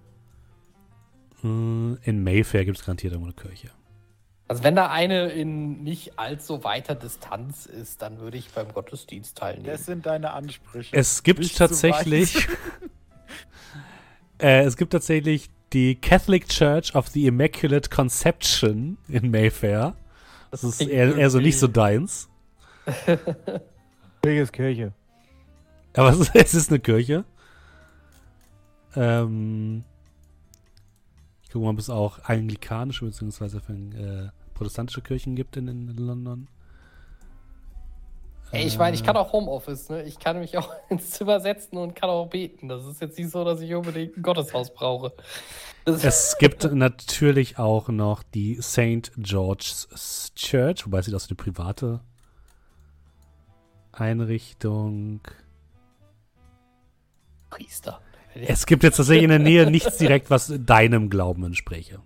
äh, 1.43 2.10
in 2.10 2.23
Mayfair 2.23 2.64
gibt 2.64 2.77
es 2.77 2.85
garantiert 2.85 3.11
irgendwo 3.11 3.31
eine 3.31 3.49
Kirche. 3.49 3.72
Also 4.47 4.64
wenn 4.64 4.76
da 4.76 4.89
eine 4.89 5.31
in 5.31 5.84
nicht 5.84 6.18
allzu 6.18 6.64
weiter 6.64 6.95
Distanz 6.95 7.65
ist, 7.65 8.02
dann 8.02 8.19
würde 8.19 8.38
ich 8.38 8.52
beim 8.52 8.72
Gottesdienst 8.72 9.38
teilnehmen. 9.38 9.65
Das 9.65 9.85
sind 9.85 10.06
deine 10.06 10.31
Ansprüche. 10.31 10.95
Es 10.95 11.23
gibt 11.23 11.39
Nicht 11.39 11.57
tatsächlich. 11.57 12.47
äh, 14.39 14.64
es 14.64 14.77
gibt 14.77 14.93
tatsächlich 14.93 15.49
die 15.76 15.95
Catholic 15.95 16.47
Church 16.47 16.95
of 16.95 17.10
the 17.10 17.27
Immaculate 17.27 17.89
Conception 17.89 18.97
in 19.10 19.30
Mayfair. 19.30 19.97
Das 20.49 20.64
ist 20.64 20.81
eher, 20.81 21.18
eher 21.18 21.30
so 21.30 21.39
nicht 21.39 21.60
so 21.60 21.68
deins. 21.68 22.30
Kirche 24.22 24.41
ist 24.41 24.53
Kirche. 24.53 24.93
Aber 25.93 26.11
es 26.11 26.19
ist, 26.19 26.31
es 26.34 26.53
ist 26.53 26.69
eine 26.69 26.80
Kirche. 26.80 27.26
Ähm, 28.95 29.84
ich 31.43 31.49
gucke 31.49 31.65
mal, 31.65 31.72
ob 31.72 31.80
es 31.80 31.89
auch 31.89 32.23
anglikanische 32.23 33.06
bzw. 33.06 33.57
äh, 33.57 34.30
protestantische 34.53 35.02
Kirchen 35.02 35.35
gibt 35.35 35.57
in, 35.57 35.68
in 35.68 35.93
London. 35.97 36.47
Ey, 38.51 38.65
ich 38.65 38.77
meine, 38.77 38.95
ich 38.95 39.03
kann 39.03 39.17
auch 39.17 39.34
Homeoffice, 39.34 39.89
ne? 39.89 40.03
Ich 40.03 40.19
kann 40.19 40.39
mich 40.39 40.57
auch 40.57 40.72
ins 40.89 41.11
Zimmer 41.11 41.39
setzen 41.39 41.77
und 41.77 41.95
kann 41.95 42.09
auch 42.09 42.27
beten. 42.27 42.67
Das 42.67 42.85
ist 42.85 43.01
jetzt 43.01 43.17
nicht 43.17 43.31
so, 43.31 43.43
dass 43.43 43.59
ich 43.61 43.73
unbedingt 43.73 44.17
ein 44.17 44.22
Gotteshaus 44.22 44.73
brauche. 44.73 45.13
Das 45.85 46.03
Es 46.03 46.38
gibt 46.39 46.63
natürlich 46.72 47.59
auch 47.59 47.89
noch 47.89 48.23
die 48.23 48.59
St. 48.61 49.11
George's 49.17 50.31
Church, 50.35 50.85
wobei 50.85 51.01
sie 51.01 51.11
das 51.11 51.27
eine 51.30 51.35
private 51.35 52.01
Einrichtung. 53.91 55.22
Priester. 57.49 58.01
Es 58.34 58.65
gibt 58.65 58.84
jetzt 58.84 58.97
tatsächlich 58.97 59.23
in 59.23 59.30
der 59.30 59.39
Nähe 59.39 59.69
nichts 59.69 59.97
direkt, 59.97 60.30
was 60.30 60.53
deinem 60.57 61.09
Glauben 61.09 61.43
entspräche. 61.45 61.99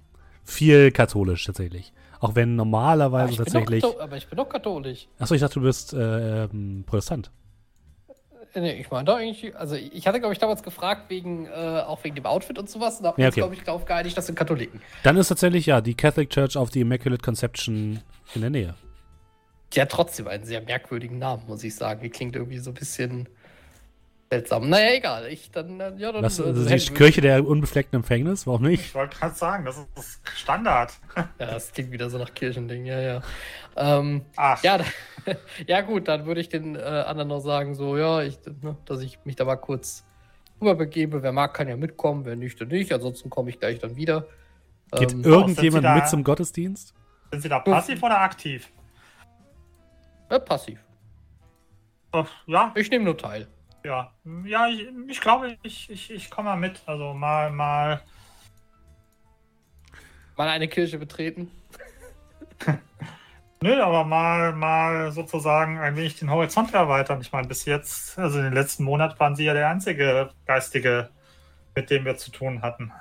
Viel 0.43 0.91
katholisch 0.91 1.43
tatsächlich. 1.43 1.91
Auch 2.19 2.35
wenn 2.35 2.49
aber, 2.49 2.65
normalerweise 2.65 3.37
doch 3.37 3.45
tatsächlich. 3.45 3.83
Aber 3.99 4.17
ich 4.17 4.27
bin 4.27 4.37
doch 4.37 4.49
katholisch. 4.49 5.07
Achso, 5.19 5.35
ich 5.35 5.41
dachte, 5.41 5.55
du 5.55 5.61
bist 5.61 5.93
äh, 5.93 6.43
ähm, 6.45 6.83
Protestant. 6.85 7.27
Äh, 7.27 7.33
Nee, 8.59 8.81
ich 8.81 8.89
meine 8.89 9.05
da 9.05 9.17
eigentlich, 9.17 9.55
also 9.55 9.75
ich 9.75 10.07
hatte, 10.07 10.19
glaube 10.19 10.33
ich, 10.33 10.39
damals 10.39 10.63
gefragt, 10.63 11.09
wegen, 11.09 11.45
äh, 11.45 11.83
auch 11.85 12.03
wegen 12.03 12.15
dem 12.15 12.25
Outfit 12.25 12.57
und 12.57 12.67
sowas, 12.67 12.99
und 12.99 13.03
wir 13.03 13.23
Ja, 13.23 13.27
okay. 13.27 13.41
glaube 13.41 13.53
ich, 13.53 13.61
darauf 13.61 13.85
geeinigt, 13.85 14.17
das 14.17 14.25
sind 14.25 14.35
Katholiken. 14.35 14.81
Dann 15.03 15.17
ist 15.17 15.27
tatsächlich 15.27 15.67
ja 15.67 15.81
die 15.81 15.93
Catholic 15.93 16.31
Church 16.31 16.57
of 16.57 16.71
the 16.71 16.81
Immaculate 16.81 17.21
Conception 17.21 18.01
in 18.33 18.41
der 18.41 18.49
Nähe. 18.49 18.73
Die 19.73 19.81
hat 19.81 19.89
trotzdem 19.91 20.27
einen 20.27 20.45
sehr 20.45 20.61
merkwürdigen 20.61 21.19
Namen, 21.19 21.43
muss 21.47 21.63
ich 21.63 21.75
sagen. 21.75 22.01
Die 22.01 22.09
klingt 22.09 22.35
irgendwie 22.35 22.57
so 22.57 22.71
ein 22.71 22.73
bisschen 22.73 23.29
seltsam. 24.29 24.69
Naja, 24.69 24.93
egal. 24.93 25.27
Ich 25.27 25.51
dann, 25.51 25.79
äh, 25.79 25.93
ja, 25.97 26.11
dann. 26.11 26.21
Äh, 26.23 26.25
also 26.25 26.43
hätten 26.45 26.85
die 26.85 26.93
Kirche 26.93 27.21
der 27.21 27.45
unbefleckten 27.45 27.97
Empfängnis, 27.97 28.45
warum 28.47 28.63
nicht? 28.63 28.85
Ich 28.85 28.95
wollte 28.95 29.17
gerade 29.17 29.35
sagen, 29.35 29.65
das 29.65 29.77
ist 29.95 30.21
Standard. 30.35 30.93
Ja, 31.15 31.25
das 31.37 31.71
klingt 31.71 31.91
wieder 31.91 32.09
so 32.09 32.17
nach 32.17 32.33
Kirchending, 32.33 32.85
ja, 32.85 32.99
ja. 32.99 33.21
Ähm, 33.75 34.25
Ach, 34.35 34.61
ja, 34.63 34.77
da, 34.77 34.85
ja, 35.67 35.81
gut, 35.81 36.07
dann 36.07 36.25
würde 36.25 36.41
ich 36.41 36.49
den 36.49 36.75
äh, 36.75 36.79
anderen 36.79 37.29
noch 37.29 37.39
sagen, 37.39 37.75
so, 37.75 37.97
ja, 37.97 38.21
ich, 38.21 38.39
ne, 38.61 38.77
dass 38.85 39.01
ich 39.01 39.19
mich 39.25 39.35
da 39.35 39.45
mal 39.45 39.55
kurz 39.55 40.05
rüberbegebe. 40.61 41.23
Wer 41.23 41.31
mag, 41.31 41.53
kann 41.53 41.67
ja 41.67 41.77
mitkommen, 41.77 42.25
wer 42.25 42.35
nicht, 42.35 42.59
dann 42.59 42.67
nicht. 42.69 42.91
Ansonsten 42.93 43.29
komme 43.29 43.49
ich 43.49 43.59
gleich 43.59 43.79
dann 43.79 43.95
wieder. 43.95 44.27
Geht 44.97 45.13
Ähm, 45.13 45.23
irgendjemand 45.23 45.95
mit 45.95 46.07
zum 46.07 46.23
Gottesdienst? 46.23 46.93
sind 47.31 47.41
Sie 47.41 47.49
da 47.49 47.59
passiv 47.59 48.01
oder 48.01 48.21
aktiv? 48.21 48.69
äh, 50.29 50.39
passiv. 50.39 50.79
Oh, 52.11 52.25
ja, 52.47 52.71
Ich 52.75 52.89
nehme 52.89 53.05
nur 53.05 53.17
teil. 53.17 53.47
Ja. 53.83 54.13
Ja, 54.45 54.67
ich, 54.67 54.87
ich 55.07 55.21
glaube, 55.21 55.57
ich, 55.63 55.89
ich, 55.89 56.11
ich 56.11 56.29
komme 56.29 56.49
mal 56.49 56.55
mit. 56.55 56.81
Also 56.85 57.13
mal, 57.13 57.51
mal. 57.51 58.01
Mal 60.35 60.47
eine 60.47 60.67
Kirche 60.67 60.97
betreten. 60.97 61.51
Nö, 63.61 63.81
aber 63.81 64.05
mal, 64.05 64.53
mal 64.53 65.11
sozusagen 65.11 65.79
ein 65.79 65.97
wenig 65.97 66.17
den 66.17 66.29
Horizont 66.29 66.73
erweitern. 66.73 67.19
Ich 67.19 67.31
meine, 67.33 67.47
bis 67.47 67.65
jetzt, 67.65 68.17
also 68.17 68.37
in 68.37 68.45
den 68.45 68.53
letzten 68.53 68.83
Monaten 68.85 69.19
waren 69.19 69.35
Sie 69.35 69.43
ja 69.43 69.53
der 69.53 69.67
einzige 69.67 70.29
Geistige, 70.45 71.09
mit 71.75 71.89
dem 71.89 72.05
wir 72.05 72.15
zu 72.15 72.31
tun 72.31 72.61
hatten. 72.61 72.93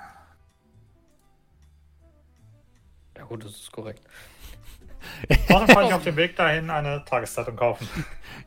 Ja, 3.17 3.25
gut, 3.25 3.45
das 3.45 3.53
ist 3.53 3.73
korrekt. 3.73 4.03
Sonst 5.49 5.75
wollte 5.75 5.89
ich 5.89 5.95
auf 5.95 6.05
dem 6.05 6.17
Weg 6.17 6.37
dahin 6.37 6.71
eine 6.71 7.05
Tageszeitung 7.05 7.57
kaufen. 7.57 7.89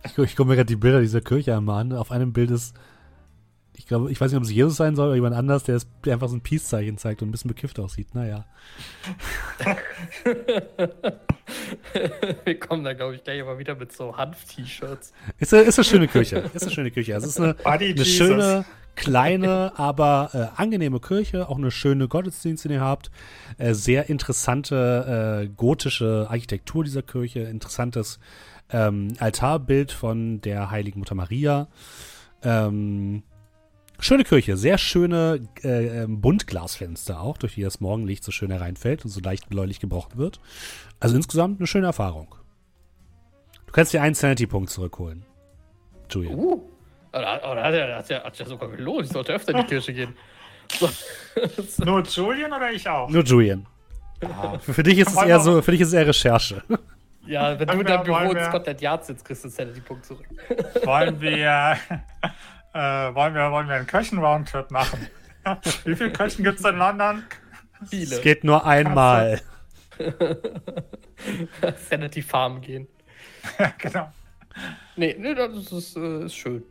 Ich, 0.03 0.17
ich 0.17 0.35
gucke 0.35 0.49
mir 0.49 0.55
gerade 0.55 0.67
die 0.67 0.75
Bilder 0.75 1.01
dieser 1.01 1.21
Kirche 1.21 1.55
einmal 1.55 1.81
an. 1.81 1.93
Auf 1.93 2.11
einem 2.11 2.33
Bild 2.33 2.51
ist, 2.51 2.75
ich 3.75 3.87
glaube, 3.87 4.11
ich 4.11 4.19
weiß 4.21 4.31
nicht, 4.31 4.37
ob 4.37 4.43
es 4.43 4.51
Jesus 4.51 4.75
sein 4.77 4.95
soll 4.95 5.07
oder 5.07 5.15
jemand 5.15 5.35
anders, 5.35 5.63
der, 5.63 5.75
ist, 5.77 5.87
der 6.05 6.13
einfach 6.13 6.27
so 6.29 6.35
ein 6.35 6.41
Peace-Zeichen 6.41 6.97
zeigt 6.97 7.21
und 7.21 7.29
ein 7.29 7.31
bisschen 7.31 7.47
bekifft 7.49 7.79
aussieht. 7.79 8.13
Naja. 8.13 8.45
Wir 12.45 12.59
kommen 12.59 12.83
da, 12.83 12.93
glaube 12.93 13.15
ich, 13.15 13.23
gleich 13.23 13.41
aber 13.41 13.59
wieder 13.59 13.75
mit 13.75 13.91
so 13.91 14.15
Hanf-T-Shirts. 14.17 15.13
Ist, 15.39 15.53
eine- 15.53 15.63
ist 15.63 15.77
eine 15.79 15.85
schöne 15.85 16.07
Kirche. 16.07 16.49
Ist 16.53 16.63
eine 16.63 16.71
schöne 16.71 16.91
Kirche. 16.91 17.13
Also 17.15 17.27
es 17.27 17.33
ist 17.37 17.41
eine, 17.41 17.55
eine 17.65 18.05
schöne, 18.05 18.65
kleine, 18.95 19.73
aber 19.77 20.29
äh, 20.33 20.61
angenehme 20.61 20.99
Kirche. 20.99 21.49
Auch 21.49 21.57
eine 21.57 21.71
schöne 21.71 22.07
Gottesdienst, 22.07 22.65
den 22.65 22.71
ihr 22.73 22.81
habt. 22.81 23.11
Äh, 23.57 23.73
sehr 23.73 24.09
interessante 24.09 25.43
äh, 25.43 25.49
gotische 25.49 26.27
Architektur 26.29 26.83
dieser 26.83 27.01
Kirche. 27.01 27.41
Interessantes 27.41 28.19
ähm, 28.69 29.09
Altarbild 29.19 29.91
von 29.91 30.39
der 30.41 30.71
heiligen 30.71 30.99
Mutter 30.99 31.15
Maria. 31.15 31.67
Ähm, 32.43 33.23
schöne 34.01 34.23
Kirche. 34.23 34.57
Sehr 34.57 34.77
schöne 34.77 35.47
äh, 35.63 36.03
ähm, 36.03 36.21
Buntglasfenster 36.21 37.21
auch, 37.21 37.37
durch 37.37 37.55
die 37.55 37.61
das 37.61 37.79
Morgenlicht 37.79 38.23
so 38.23 38.31
schön 38.31 38.51
hereinfällt 38.51 39.05
und 39.05 39.11
so 39.11 39.21
leicht 39.21 39.49
bläulich 39.49 39.79
gebrochen 39.79 40.17
wird. 40.17 40.39
Also 40.99 41.15
insgesamt 41.15 41.59
eine 41.59 41.67
schöne 41.67 41.87
Erfahrung. 41.87 42.35
Du 43.65 43.71
kannst 43.71 43.93
dir 43.93 44.01
einen 44.01 44.15
Sanity-Punkt 44.15 44.69
zurückholen. 44.69 45.25
Julian. 46.09 46.35
Uh, 46.35 46.61
aber 47.13 47.43
aber 47.43 47.55
da 47.55 47.63
hat 47.63 47.73
er 47.73 47.97
hat 47.97 48.09
ja, 48.09 48.23
hat 48.23 48.37
ja 48.37 48.45
sogar 48.45 48.69
gelohnt. 48.69 49.05
Ich 49.05 49.11
sollte 49.11 49.33
öfter 49.33 49.53
in 49.53 49.61
die 49.61 49.67
Kirche 49.67 49.93
gehen. 49.93 50.15
So. 50.79 50.89
Nur 51.85 52.03
Julian 52.03 52.51
oder 52.51 52.71
ich 52.71 52.87
auch? 52.87 53.09
Nur 53.09 53.23
Julian. 53.23 53.65
Für, 54.59 54.73
für 54.73 54.83
dich 54.83 54.99
ist 54.99 55.09
es 55.09 55.21
eher 55.21 55.39
so, 55.39 55.61
für 55.61 55.71
dich 55.71 55.81
ist 55.81 55.87
es 55.89 55.93
eher 55.93 56.07
Recherche. 56.07 56.63
Ja, 57.25 57.59
wenn 57.59 57.67
Wollen 57.67 57.79
du 57.79 57.81
in 57.81 57.87
deinem 57.87 58.03
Büro 58.03 58.31
in 58.31 58.45
Scotland 58.45 58.81
Yard 58.81 59.05
sitzt, 59.05 59.25
kriegst 59.25 59.45
du 59.45 59.49
den 59.49 59.83
Punkt 59.83 60.05
zurück. 60.05 60.25
Wollen 60.83 61.21
wir, 61.21 61.77
äh, 62.73 62.79
wollen 63.13 63.33
wir, 63.33 63.51
wollen 63.51 63.67
wir 63.67 63.75
einen 63.75 63.87
Kirchen-Roundtrip 63.87 64.71
machen? 64.71 65.07
Wie 65.85 65.95
viele 65.95 66.11
Kirchen 66.11 66.43
gibt 66.43 66.59
es 66.59 66.65
in 66.65 66.77
London? 66.77 67.23
Viele. 67.89 68.15
Es 68.15 68.21
geht 68.21 68.43
nur 68.43 68.65
einmal. 68.65 69.41
Sanity 71.89 72.21
Farm 72.21 72.61
gehen. 72.61 72.87
genau. 73.77 74.11
Nee, 74.95 75.15
nee, 75.17 75.33
das 75.33 75.71
ist, 75.71 75.95
äh, 75.95 76.25
ist 76.25 76.35
schön. 76.35 76.63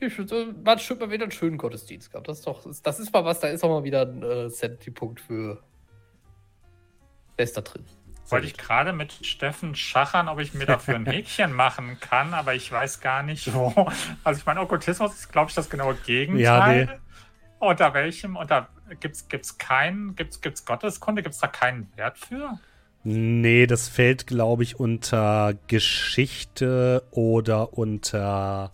Man 0.00 0.66
hat 0.66 0.82
schön 0.82 0.98
mal 0.98 1.10
wieder 1.10 1.24
einen 1.24 1.32
schönen 1.32 1.56
Gottesdienst 1.56 2.10
gehabt. 2.10 2.28
Das 2.28 2.38
ist 2.38 2.46
doch, 2.46 2.66
das 2.82 2.98
ist 2.98 3.12
mal 3.12 3.24
was, 3.24 3.38
da 3.38 3.48
ist 3.48 3.62
auch 3.62 3.68
mal 3.68 3.84
wieder 3.84 4.02
ein 4.02 4.22
äh, 4.22 4.48
Sanity-Punkt 4.50 5.20
für. 5.20 5.62
Wer 7.36 7.44
ist 7.44 7.56
da 7.56 7.60
drin? 7.60 7.84
Wollte 8.32 8.46
ich 8.46 8.56
gerade 8.56 8.92
mit 8.92 9.12
Steffen 9.24 9.74
schachern, 9.74 10.28
ob 10.28 10.40
ich 10.40 10.54
mir 10.54 10.66
dafür 10.66 10.96
ein 10.96 11.06
Häkchen 11.10 11.52
machen 11.52 11.98
kann, 12.00 12.34
aber 12.34 12.54
ich 12.54 12.70
weiß 12.72 13.00
gar 13.00 13.22
nicht 13.22 13.52
wo. 13.54 13.90
Also 14.24 14.40
ich 14.40 14.46
meine, 14.46 14.60
Okkultismus 14.60 15.14
ist, 15.14 15.30
glaube 15.32 15.50
ich, 15.50 15.54
das 15.54 15.70
genaue 15.70 15.94
Gegenteil. 15.94 16.40
Ja, 16.42 16.84
nee. 16.86 16.88
Unter 17.58 17.94
welchem? 17.94 18.36
Unter 18.36 18.68
gibt's 19.00 19.28
gibt's 19.28 19.56
keinen? 19.58 20.16
Gibt's 20.16 20.40
gibt's 20.40 20.64
Gotteskunde? 20.64 21.22
Gibt's 21.22 21.38
da 21.38 21.46
keinen 21.46 21.88
Wert 21.96 22.18
für? 22.18 22.58
Nee, 23.04 23.66
das 23.66 23.88
fällt, 23.88 24.26
glaube 24.26 24.62
ich, 24.62 24.78
unter 24.80 25.54
Geschichte 25.68 27.02
oder 27.12 27.76
unter. 27.76 28.72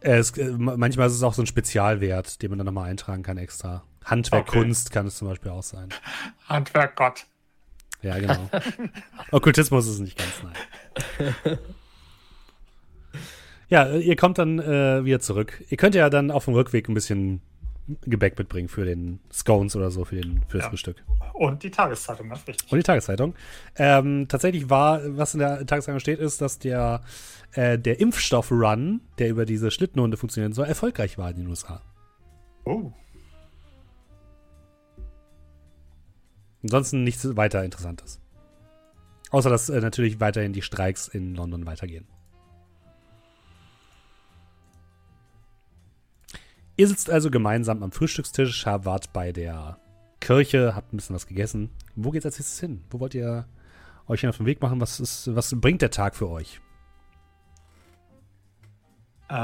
Äh, 0.00 0.16
Es, 0.18 0.30
äh, 0.36 0.50
ma- 0.50 0.76
manchmal 0.76 1.06
ist 1.08 1.14
es 1.14 1.22
auch 1.22 1.34
so 1.34 1.42
ein 1.42 1.46
Spezialwert, 1.46 2.42
den 2.42 2.50
man 2.50 2.58
dann 2.58 2.66
nochmal 2.66 2.90
eintragen 2.90 3.22
kann 3.22 3.38
extra. 3.38 3.82
Handwerk, 4.06 4.48
Okay. 4.48 4.60
Kunst 4.60 4.90
kann 4.92 5.06
es 5.06 5.16
zum 5.18 5.28
Beispiel 5.28 5.50
auch 5.50 5.62
sein. 5.62 5.88
Handwerk 6.48 6.96
Gott. 6.96 7.26
Ja, 8.02 8.18
genau. 8.18 8.48
Okkultismus 9.32 9.86
ist 9.88 9.98
nicht 10.00 10.16
ganz 10.18 10.30
nein. 10.42 11.58
Ja, 13.68 13.90
ihr 13.96 14.14
kommt 14.16 14.38
dann 14.38 14.60
äh, 14.60 15.04
wieder 15.04 15.18
zurück. 15.20 15.64
Ihr 15.70 15.76
könnt 15.76 15.94
ja 15.96 16.08
dann 16.08 16.30
auf 16.30 16.44
dem 16.44 16.54
Rückweg 16.54 16.88
ein 16.88 16.94
bisschen 16.94 17.40
Gebäck 18.02 18.38
mitbringen 18.38 18.68
für 18.68 18.84
den 18.84 19.18
Scones 19.32 19.74
oder 19.74 19.90
so, 19.90 20.04
für, 20.04 20.16
den, 20.16 20.42
für 20.48 20.58
das 20.58 20.66
Ja. 20.66 20.70
Frühstück. 20.70 21.04
Und 21.34 21.62
die 21.62 21.70
Tageszeitung, 21.70 22.28
ganz 22.28 22.46
wichtig. 22.46 22.70
Und 22.70 22.78
die 22.78 22.82
Tageszeitung. 22.84 23.34
Ähm, 23.76 24.26
tatsächlich 24.28 24.70
war, 24.70 25.00
was 25.16 25.34
in 25.34 25.40
der 25.40 25.66
Tageszeitung 25.66 25.98
steht, 26.00 26.20
ist, 26.20 26.40
dass 26.40 26.58
der, 26.60 27.02
äh, 27.52 27.76
der 27.78 27.98
Impfstoff-Run, 28.00 29.00
der 29.18 29.28
über 29.30 29.44
diese 29.46 29.70
Schlittenhunde 29.72 30.16
funktionieren 30.16 30.52
soll, 30.52 30.66
erfolgreich 30.66 31.18
war 31.18 31.30
in 31.30 31.36
den 31.38 31.46
USA. 31.48 31.80
Oh. 32.64 32.92
Ansonsten 36.66 37.04
nichts 37.04 37.36
weiter 37.36 37.62
Interessantes. 37.64 38.20
Außer, 39.30 39.50
dass 39.50 39.68
äh, 39.68 39.80
natürlich 39.80 40.18
weiterhin 40.18 40.52
die 40.52 40.62
Streiks 40.62 41.06
in 41.06 41.36
London 41.36 41.64
weitergehen. 41.64 42.06
Ihr 46.76 46.88
sitzt 46.88 47.08
also 47.08 47.30
gemeinsam 47.30 47.84
am 47.84 47.92
Frühstückstisch, 47.92 48.66
wart 48.66 49.12
bei 49.12 49.30
der 49.30 49.78
Kirche, 50.20 50.74
habt 50.74 50.92
ein 50.92 50.96
bisschen 50.96 51.14
was 51.14 51.28
gegessen. 51.28 51.70
Wo 51.94 52.10
geht's 52.10 52.26
als 52.26 52.38
nächstes 52.38 52.58
hin? 52.58 52.82
Wo 52.90 52.98
wollt 52.98 53.14
ihr 53.14 53.46
euch 54.08 54.22
denn 54.22 54.30
auf 54.30 54.38
den 54.38 54.46
Weg 54.46 54.60
machen? 54.60 54.80
Was, 54.80 54.98
ist, 54.98 55.34
was 55.34 55.54
bringt 55.60 55.82
der 55.82 55.92
Tag 55.92 56.16
für 56.16 56.28
euch? 56.28 56.60
Äh, 59.28 59.34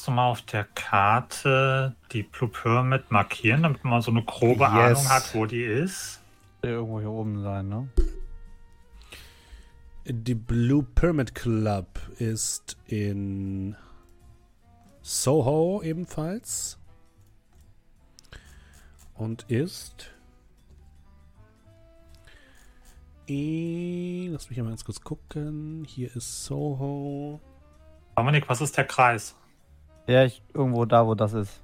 kannst 0.00 0.08
du 0.08 0.12
mal 0.12 0.30
auf 0.30 0.40
der 0.40 0.64
Karte 0.64 1.94
die 2.12 2.22
Blue 2.22 2.48
Pyramid 2.48 3.10
markieren, 3.10 3.64
damit 3.64 3.84
man 3.84 4.00
so 4.00 4.10
eine 4.10 4.24
grobe 4.24 4.64
Yes. 4.64 4.70
Ahnung 4.70 5.08
hat, 5.10 5.34
wo 5.34 5.44
die 5.44 5.62
ist? 5.62 6.22
Irgendwo 6.62 7.00
hier 7.00 7.10
oben 7.10 7.42
sein, 7.42 7.68
ne? 7.68 7.86
Die 10.06 10.34
Blue 10.34 10.82
Pyramid 10.94 11.34
Club 11.34 12.00
ist 12.18 12.78
in 12.86 13.76
Soho 15.02 15.82
ebenfalls. 15.82 16.78
Und 19.12 19.42
ist. 19.50 20.14
Lass 23.28 24.48
mich 24.48 24.58
mal 24.58 24.70
ganz 24.70 24.82
kurz 24.82 25.02
gucken. 25.02 25.84
Hier 25.86 26.16
ist 26.16 26.46
Soho. 26.46 27.38
Dominik, 28.16 28.48
was 28.48 28.62
ist 28.62 28.78
der 28.78 28.86
Kreis? 28.86 29.36
Ja, 30.10 30.24
ich, 30.24 30.42
irgendwo 30.52 30.84
da, 30.86 31.06
wo 31.06 31.14
das 31.14 31.34
ist. 31.34 31.60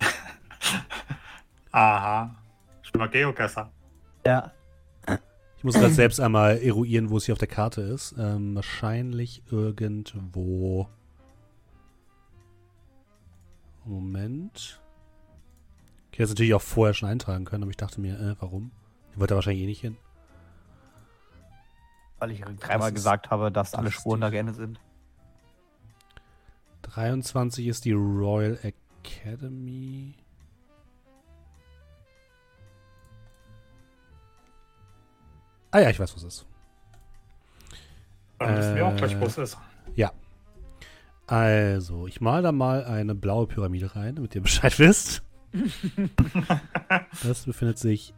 Aha. 1.72 2.34
Ich 2.82 2.90
bin 2.90 3.00
mal 3.00 3.10
Geogesser. 3.10 3.70
Ja. 4.24 4.50
Ich 5.58 5.64
muss 5.64 5.74
gerade 5.74 5.92
selbst 5.92 6.18
einmal 6.18 6.56
eruieren, 6.56 7.10
wo 7.10 7.18
es 7.18 7.26
hier 7.26 7.34
auf 7.34 7.38
der 7.38 7.48
Karte 7.48 7.82
ist. 7.82 8.14
Ähm, 8.18 8.54
wahrscheinlich 8.54 9.42
irgendwo. 9.50 10.88
Moment. 13.84 14.80
Ich 16.12 16.18
hätte 16.18 16.24
es 16.24 16.30
natürlich 16.30 16.54
auch 16.54 16.62
vorher 16.62 16.94
schon 16.94 17.10
eintragen 17.10 17.44
können, 17.44 17.64
aber 17.64 17.70
ich 17.70 17.76
dachte 17.76 18.00
mir, 18.00 18.18
äh, 18.18 18.36
warum? 18.40 18.70
Ihr 19.12 19.20
wollt 19.20 19.30
da 19.30 19.34
wahrscheinlich 19.34 19.64
eh 19.64 19.66
nicht 19.66 19.80
hin. 19.82 19.98
Weil 22.18 22.30
ich 22.30 22.40
dreimal 22.40 22.90
gesagt 22.90 23.30
habe, 23.30 23.52
dass 23.52 23.74
alle 23.74 23.90
das 23.90 23.94
Spuren 23.94 24.22
da 24.22 24.30
gerne 24.30 24.54
sind. 24.54 24.80
23 26.82 27.66
ist 27.66 27.84
die 27.84 27.92
Royal 27.92 28.58
Academy. 28.62 30.14
Ah 35.70 35.80
ja, 35.80 35.90
ich 35.90 35.98
weiß, 35.98 36.14
was 36.14 36.22
es 36.22 36.34
ist. 36.40 36.46
Dann 38.38 38.56
wissen 38.58 38.74
wir 38.74 38.86
auch 38.86 38.96
gleich, 38.96 39.18
wo 39.18 39.24
Äh, 39.24 39.26
es 39.26 39.38
ist. 39.38 39.58
Also, 41.26 42.06
ich 42.06 42.20
mal 42.20 42.42
da 42.42 42.52
mal 42.52 42.84
eine 42.84 43.14
blaue 43.14 43.46
Pyramide 43.46 43.96
rein, 43.96 44.16
damit 44.16 44.34
ihr 44.34 44.42
Bescheid 44.42 44.78
wisst. 44.78 45.22
Das 47.22 47.44
befindet 47.44 47.78
sich 47.78 48.12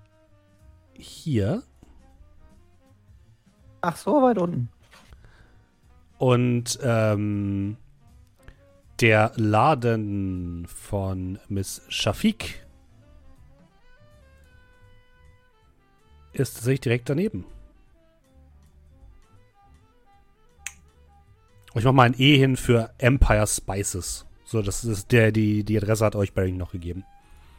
hier. 0.95 1.63
Ach, 3.83 3.97
so 3.97 4.23
weit 4.23 4.39
unten. 4.39 4.69
Und 6.19 6.79
ähm, 6.83 7.77
der 9.05 9.33
Laden 9.37 10.67
von 10.67 11.39
Miss 11.49 11.83
Shafik 11.91 12.65
ist 16.33 16.55
tatsächlich 16.55 16.81
direkt 16.81 17.11
daneben. 17.11 17.45
Und 21.75 21.81
Ich 21.81 21.85
mach 21.85 21.93
mal 21.93 22.05
ein 22.05 22.15
E 22.17 22.39
hin 22.39 22.57
für 22.57 22.95
Empire 22.97 23.47
Spices. 23.47 24.27
So, 24.47 24.63
das 24.63 24.85
ist 24.85 25.13
der, 25.13 25.33
die, 25.33 25.65
die 25.65 25.77
Adresse 25.77 26.07
hat 26.07 26.17
euch 26.17 26.33
Barring 26.33 26.57
noch 26.57 26.73
gegeben. 26.73 27.05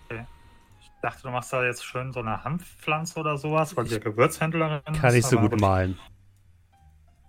Ich 0.10 0.90
dachte, 1.04 1.22
du 1.22 1.30
machst 1.30 1.54
da 1.54 1.64
jetzt 1.64 1.86
schön 1.86 2.12
so 2.12 2.22
eine 2.22 2.44
Hanfpflanze 2.44 3.20
oder 3.20 3.38
sowas, 3.38 3.78
weil 3.78 3.86
du 3.86 3.92
ja 3.92 4.00
Gewürzhändlerin 4.00 4.82
Kann 4.84 5.00
bist, 5.00 5.18
ich 5.18 5.26
so 5.28 5.38
gut 5.38 5.62
malen. 5.62 6.00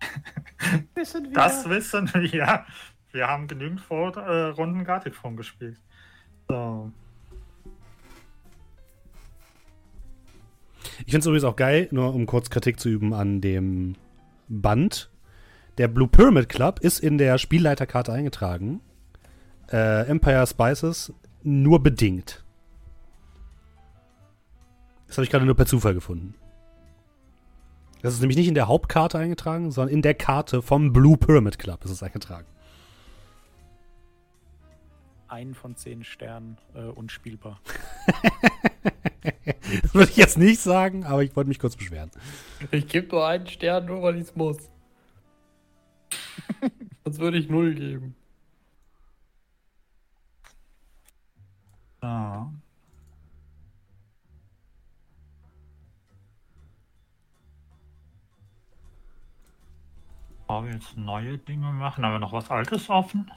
Wissen 0.94 1.34
Das 1.34 1.68
wissen 1.68 2.10
wir. 2.14 2.64
Wir 3.12 3.28
haben 3.28 3.48
genügend 3.48 3.80
Vor 3.80 4.16
äh, 4.16 4.48
Runden 4.48 4.84
Gartic-Phone 4.84 5.36
gespielt. 5.36 5.80
So. 6.48 6.92
Ich 11.00 11.12
finde 11.12 11.18
es 11.18 11.26
übrigens 11.26 11.44
auch 11.44 11.56
geil, 11.56 11.88
nur 11.90 12.14
um 12.14 12.26
kurz 12.26 12.50
Kritik 12.50 12.80
zu 12.80 12.88
üben 12.88 13.12
an 13.12 13.40
dem 13.40 13.96
Band. 14.48 15.10
Der 15.78 15.88
Blue 15.88 16.08
Pyramid 16.08 16.48
Club 16.48 16.80
ist 16.80 17.00
in 17.00 17.18
der 17.18 17.38
Spielleiterkarte 17.38 18.12
eingetragen. 18.12 18.80
Äh, 19.70 20.06
Empire 20.06 20.46
Spices 20.46 21.12
nur 21.42 21.82
bedingt. 21.82 22.44
Das 25.06 25.18
habe 25.18 25.24
ich 25.24 25.30
gerade 25.30 25.44
nur 25.44 25.54
per 25.56 25.66
Zufall 25.66 25.94
gefunden. 25.94 26.34
Das 28.02 28.14
ist 28.14 28.20
nämlich 28.20 28.36
nicht 28.36 28.48
in 28.48 28.54
der 28.54 28.68
Hauptkarte 28.68 29.18
eingetragen, 29.18 29.70
sondern 29.70 29.94
in 29.94 30.02
der 30.02 30.14
Karte 30.14 30.62
vom 30.62 30.92
Blue 30.92 31.16
Pyramid 31.16 31.58
Club 31.58 31.84
ist 31.84 31.90
es 31.90 32.02
eingetragen. 32.02 32.46
Ein 35.28 35.54
von 35.54 35.76
zehn 35.76 36.04
Sternen 36.04 36.58
äh, 36.74 36.82
unspielbar. 36.82 37.60
Das 39.82 39.94
würde 39.94 40.10
ich 40.10 40.16
jetzt 40.16 40.38
nicht 40.38 40.60
sagen, 40.60 41.04
aber 41.04 41.22
ich 41.22 41.34
wollte 41.34 41.48
mich 41.48 41.58
kurz 41.58 41.76
beschweren. 41.76 42.10
Ich 42.70 42.86
gebe 42.88 43.08
nur 43.08 43.26
einen 43.26 43.46
Stern, 43.46 43.86
nur 43.86 44.02
weil 44.02 44.16
ich 44.16 44.22
es 44.22 44.36
muss. 44.36 44.70
Sonst 47.04 47.18
würde 47.18 47.38
ich 47.38 47.48
null 47.48 47.74
geben. 47.74 48.14
so. 52.06 52.52
Bevor 60.46 60.64
wir 60.64 60.72
jetzt 60.74 60.96
neue 60.96 61.38
Dinge 61.38 61.72
machen, 61.72 62.04
haben 62.04 62.12
wir 62.12 62.18
noch 62.20 62.32
was 62.32 62.50
Altes 62.50 62.88
offen? 62.88 63.30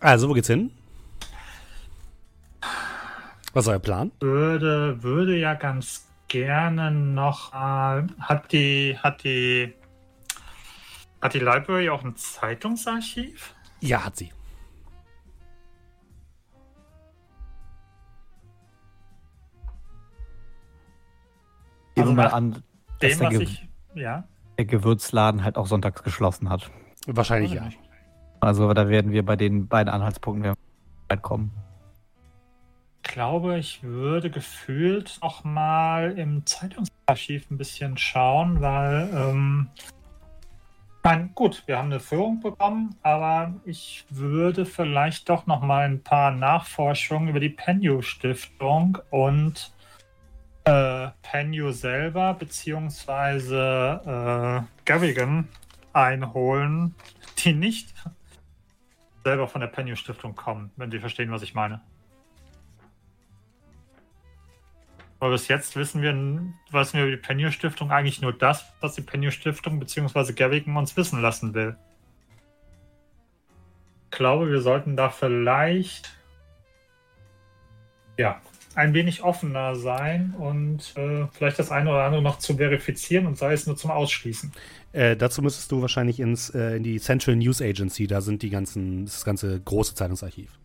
Also, 0.00 0.28
wo 0.28 0.34
geht's 0.34 0.48
hin? 0.48 0.70
Was 3.52 3.64
ist 3.64 3.68
euer 3.68 3.78
Plan? 3.78 4.12
würde, 4.20 5.02
würde 5.02 5.38
ja 5.38 5.54
ganz 5.54 6.06
gerne 6.28 6.90
noch. 6.90 7.54
Äh, 7.54 8.06
hat 8.20 8.52
die, 8.52 8.98
hat 8.98 9.24
die, 9.24 9.74
hat 11.22 11.32
die 11.32 11.38
Library 11.38 11.88
auch 11.88 12.04
ein 12.04 12.16
Zeitungsarchiv? 12.16 13.54
Ja, 13.80 14.04
hat 14.04 14.16
sie. 14.16 14.30
Also 21.96 22.10
wir 22.10 22.14
mal 22.14 22.26
an, 22.26 22.62
dass 23.00 23.12
Dem, 23.12 23.18
der, 23.18 23.20
was 23.20 23.30
Ge 23.30 23.42
ich. 23.42 23.68
Ja. 23.94 24.24
der 24.58 24.66
Gewürzladen 24.66 25.42
halt 25.42 25.56
auch 25.56 25.66
sonntags 25.66 26.02
geschlossen 26.02 26.50
hat. 26.50 26.70
Wahrscheinlich 27.06 27.52
ja. 27.52 27.70
Also 28.46 28.72
da 28.72 28.88
werden 28.88 29.10
wir 29.10 29.24
bei 29.24 29.34
den 29.34 29.66
beiden 29.66 29.92
Anhaltspunkten 29.92 30.54
weit 31.08 31.22
kommen. 31.22 31.50
Ich 33.02 33.12
glaube, 33.12 33.58
ich 33.58 33.82
würde 33.82 34.30
gefühlt 34.30 35.18
noch 35.20 35.42
mal 35.42 36.16
im 36.16 36.46
Zeitungsarchiv 36.46 37.50
ein 37.50 37.58
bisschen 37.58 37.98
schauen, 37.98 38.60
weil, 38.60 39.10
ähm, 39.12 39.68
nein, 41.02 41.30
gut, 41.34 41.64
wir 41.66 41.78
haben 41.78 41.86
eine 41.86 41.98
Führung 41.98 42.38
bekommen, 42.38 42.94
aber 43.02 43.52
ich 43.64 44.06
würde 44.10 44.64
vielleicht 44.64 45.28
doch 45.28 45.48
noch 45.48 45.62
mal 45.62 45.84
ein 45.84 46.04
paar 46.04 46.30
Nachforschungen 46.30 47.28
über 47.30 47.40
die 47.40 47.48
Penyu 47.48 48.00
Stiftung 48.00 48.98
und 49.10 49.72
äh, 50.62 51.08
Penyu 51.22 51.72
selber 51.72 52.34
beziehungsweise 52.34 54.00
äh, 54.06 54.84
Gavigan 54.84 55.48
einholen, 55.92 56.94
die 57.38 57.54
nicht 57.54 57.92
selber 59.26 59.48
von 59.48 59.60
der 59.60 59.66
Penyu 59.66 59.96
Stiftung 59.96 60.36
kommen, 60.36 60.70
wenn 60.76 60.92
Sie 60.92 61.00
verstehen, 61.00 61.32
was 61.32 61.42
ich 61.42 61.52
meine. 61.52 61.80
Aber 65.18 65.32
bis 65.32 65.48
jetzt 65.48 65.74
wissen 65.74 66.00
wir, 66.00 66.12
wissen 66.70 66.96
wir 66.96 67.06
über 67.06 67.16
die 67.16 67.22
Penny 67.22 67.50
Stiftung 67.50 67.90
eigentlich 67.90 68.20
nur 68.22 68.32
das, 68.32 68.64
was 68.80 68.94
die 68.94 69.00
Penny 69.00 69.32
Stiftung 69.32 69.80
bzw. 69.80 70.32
Gavigan 70.32 70.76
uns 70.76 70.96
wissen 70.96 71.20
lassen 71.20 71.54
will. 71.54 71.76
Ich 74.04 74.10
glaube, 74.16 74.48
wir 74.48 74.60
sollten 74.60 74.96
da 74.96 75.08
vielleicht 75.08 76.16
ja, 78.16 78.40
ein 78.76 78.92
wenig 78.92 79.24
offener 79.24 79.74
sein 79.74 80.34
und 80.38 80.94
äh, 80.96 81.26
vielleicht 81.32 81.58
das 81.58 81.72
eine 81.72 81.90
oder 81.90 82.04
andere 82.04 82.20
noch 82.22 82.38
zu 82.38 82.56
verifizieren 82.56 83.26
und 83.26 83.38
sei 83.38 83.54
es 83.54 83.66
nur 83.66 83.74
zum 83.76 83.90
Ausschließen. 83.90 84.52
Äh, 84.92 85.16
dazu 85.16 85.40
müsstest 85.40 85.72
du 85.72 85.80
wahrscheinlich 85.80 86.20
ins, 86.20 86.50
äh, 86.50 86.76
in 86.76 86.82
die 86.82 87.00
Central 87.00 87.36
News 87.36 87.62
Agency, 87.62 88.06
da 88.06 88.20
sind 88.20 88.42
die 88.42 88.50
ganzen, 88.50 89.06
das 89.06 89.24
ganze 89.24 89.58
große 89.58 89.94
Zeitungsarchiv. 89.94 90.58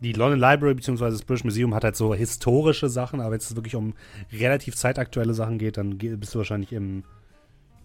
Die 0.00 0.12
London 0.14 0.40
Library 0.40 0.74
bzw. 0.74 1.10
das 1.10 1.22
British 1.22 1.44
Museum 1.44 1.74
hat 1.74 1.84
halt 1.84 1.96
so 1.96 2.14
historische 2.14 2.88
Sachen, 2.88 3.20
aber 3.20 3.32
wenn 3.32 3.38
es 3.38 3.54
wirklich 3.54 3.74
um 3.74 3.92
relativ 4.32 4.74
zeitaktuelle 4.74 5.34
Sachen 5.34 5.58
geht, 5.58 5.76
dann 5.76 5.98
bist 5.98 6.34
du 6.34 6.38
wahrscheinlich 6.38 6.72
im, 6.72 7.04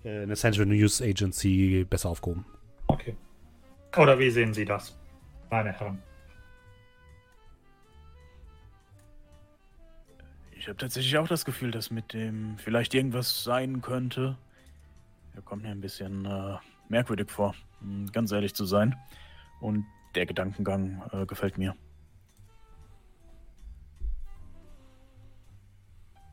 äh, 0.05 0.23
in 0.23 0.29
der 0.29 0.37
Central 0.37 0.67
News 0.67 1.01
Agency 1.01 1.85
besser 1.89 2.09
aufgehoben. 2.09 2.45
Okay. 2.87 3.15
Oder 3.97 4.17
wie 4.17 4.29
sehen 4.29 4.53
Sie 4.53 4.63
das, 4.63 4.97
meine 5.49 5.73
Herren? 5.73 5.99
Ich 10.63 10.69
habe 10.69 10.77
tatsächlich 10.77 11.17
auch 11.17 11.27
das 11.27 11.43
Gefühl, 11.43 11.71
dass 11.71 11.91
mit 11.91 12.13
dem 12.13 12.57
vielleicht 12.57 12.93
irgendwas 12.93 13.43
sein 13.43 13.81
könnte. 13.81 14.37
Er 15.35 15.41
kommt 15.41 15.63
mir 15.63 15.71
ein 15.71 15.81
bisschen 15.81 16.23
äh, 16.23 16.55
merkwürdig 16.87 17.29
vor, 17.29 17.53
um 17.81 18.09
ganz 18.13 18.31
ehrlich 18.31 18.55
zu 18.55 18.63
sein. 18.63 18.95
Und 19.59 19.85
der 20.15 20.25
Gedankengang 20.25 21.03
äh, 21.11 21.25
gefällt 21.25 21.57
mir. 21.57 21.75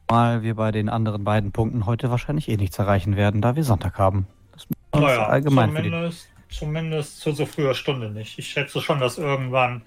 Mal 0.08 0.44
wir 0.44 0.54
bei 0.54 0.70
den 0.70 0.88
anderen 0.88 1.24
beiden 1.24 1.50
Punkten 1.50 1.86
heute 1.86 2.08
wahrscheinlich 2.12 2.48
eh 2.48 2.56
nichts 2.56 2.78
erreichen 2.78 3.16
werden, 3.16 3.42
da 3.42 3.56
wir 3.56 3.64
Sonntag 3.64 3.98
haben. 3.98 4.28
Das 4.52 4.62
ist 4.62 4.70
Naja, 4.94 5.26
allgemein 5.26 5.74
zumindest, 5.74 6.28
zumindest 6.50 7.18
zu 7.18 7.32
so 7.32 7.46
früher 7.46 7.74
Stunde 7.74 8.12
nicht. 8.12 8.38
Ich 8.38 8.46
schätze 8.46 8.80
schon, 8.80 9.00
dass 9.00 9.18
irgendwann 9.18 9.82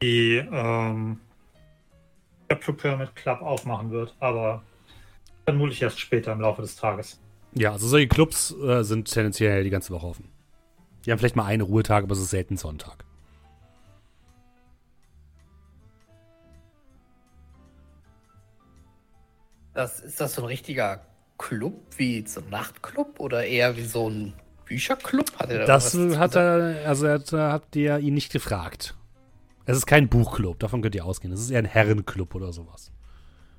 die 0.00 0.36
ähm, 0.36 1.18
der 2.48 2.56
Blue 2.56 2.76
Pyramid 2.76 3.14
Club 3.14 3.42
aufmachen 3.42 3.90
wird, 3.90 4.14
aber 4.20 4.62
vermutlich 5.44 5.82
erst 5.82 6.00
später 6.00 6.32
im 6.32 6.40
Laufe 6.40 6.62
des 6.62 6.76
Tages. 6.76 7.20
Ja, 7.54 7.72
also 7.72 7.88
solche 7.88 8.08
Clubs 8.08 8.54
äh, 8.62 8.82
sind 8.82 9.10
tendenziell 9.10 9.64
die 9.64 9.70
ganze 9.70 9.92
Woche 9.92 10.06
offen. 10.06 10.28
Die 11.04 11.10
haben 11.10 11.18
vielleicht 11.18 11.36
mal 11.36 11.46
einen 11.46 11.62
Ruhetag, 11.62 12.04
aber 12.04 12.12
es 12.12 12.20
ist 12.20 12.30
selten 12.30 12.56
Sonntag. 12.56 13.04
Das, 19.74 20.00
ist 20.00 20.20
das 20.20 20.34
so 20.34 20.42
ein 20.42 20.46
richtiger 20.46 21.06
Club 21.38 21.74
wie 21.96 22.26
so 22.26 22.40
ein 22.40 22.50
Nachtclub 22.50 23.20
oder 23.20 23.44
eher 23.44 23.76
wie 23.76 23.84
so 23.84 24.10
ein 24.10 24.34
Bücherclub? 24.64 25.38
Hat 25.38 25.50
er 25.50 25.60
da 25.60 25.66
Das 25.66 25.94
hat 25.94 26.34
er, 26.34 26.82
also 26.84 27.06
er 27.06 27.14
hat, 27.14 27.32
habt 27.32 27.76
ihr 27.76 27.98
ihn 27.98 28.14
nicht 28.14 28.32
gefragt. 28.32 28.96
Es 29.70 29.76
ist 29.76 29.84
kein 29.86 30.08
Buchclub, 30.08 30.58
davon 30.60 30.80
könnt 30.80 30.94
ihr 30.94 31.04
ausgehen. 31.04 31.30
Es 31.32 31.40
ist 31.40 31.50
eher 31.50 31.58
ein 31.58 31.66
Herrenclub 31.66 32.34
oder 32.34 32.54
sowas. 32.54 32.90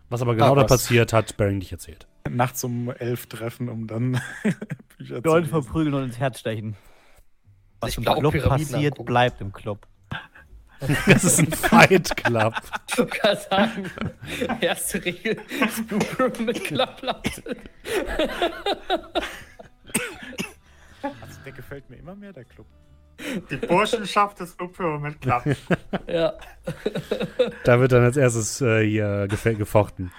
Was 0.09 0.23
aber 0.23 0.33
genau 0.33 0.53
Ah, 0.53 0.55
da 0.55 0.63
passiert, 0.63 1.13
hat 1.13 1.37
Baring 1.37 1.59
nicht 1.59 1.71
erzählt. 1.71 2.07
Nachts 2.27 2.63
um 2.63 2.89
elf 2.89 3.27
treffen, 3.27 3.69
um 3.69 3.85
dann 3.85 4.19
Bücher 4.97 5.21
zu 5.21 5.29
Leute 5.29 5.39
lesen. 5.41 5.49
verprügeln 5.51 5.93
und 5.93 6.03
ins 6.05 6.17
Herz 6.19 6.39
stechen. 6.39 6.75
Was 7.79 7.91
Ich 7.91 7.97
im 7.97 8.03
glaub, 8.05 8.19
Club 8.19 8.31
Pyramiden 8.33 8.71
passiert, 8.71 8.93
angucken. 8.93 9.05
bleibt 9.05 9.41
im 9.41 9.53
Club. 9.53 9.87
Das 11.07 11.25
ist 11.25 11.39
ein 11.39 11.51
Fight 11.51 12.15
Club. 12.15 12.53
Ich 12.97 13.09
kann 13.09 13.37
sagen, 13.49 13.91
erste 14.61 15.03
Regel 15.03 15.35
Blue 15.89 15.99
Pyramid 15.99 16.63
Club 16.63 17.01
lautet. 17.01 17.57
Also, 21.03 21.39
der 21.45 21.51
gefällt 21.51 21.89
mir 21.89 21.97
immer 21.97 22.15
mehr, 22.15 22.31
der 22.33 22.45
Club. 22.45 22.65
Die 23.49 23.57
Burschenschaft 23.57 24.39
des 24.39 24.53
Blue 24.55 24.69
Pyramid 24.69 25.19
Club. 25.21 25.43
Ja. 26.07 26.33
Da 27.63 27.79
wird 27.79 27.91
dann 27.91 28.03
als 28.03 28.17
erstes 28.17 28.61
äh, 28.61 28.85
hier 28.87 29.25
gef- 29.29 29.55
gefochten. 29.55 30.11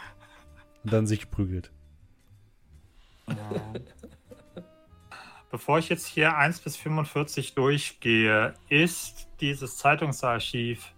Und 0.85 0.93
dann 0.93 1.07
sich 1.07 1.21
geprügelt. 1.23 1.71
Bevor 5.51 5.79
ich 5.79 5.89
jetzt 5.89 6.07
hier 6.07 6.37
1 6.37 6.61
bis 6.61 6.77
45 6.77 7.55
durchgehe, 7.55 8.55
ist 8.69 9.29
dieses 9.41 9.77
Zeitungsarchiv, 9.79 10.93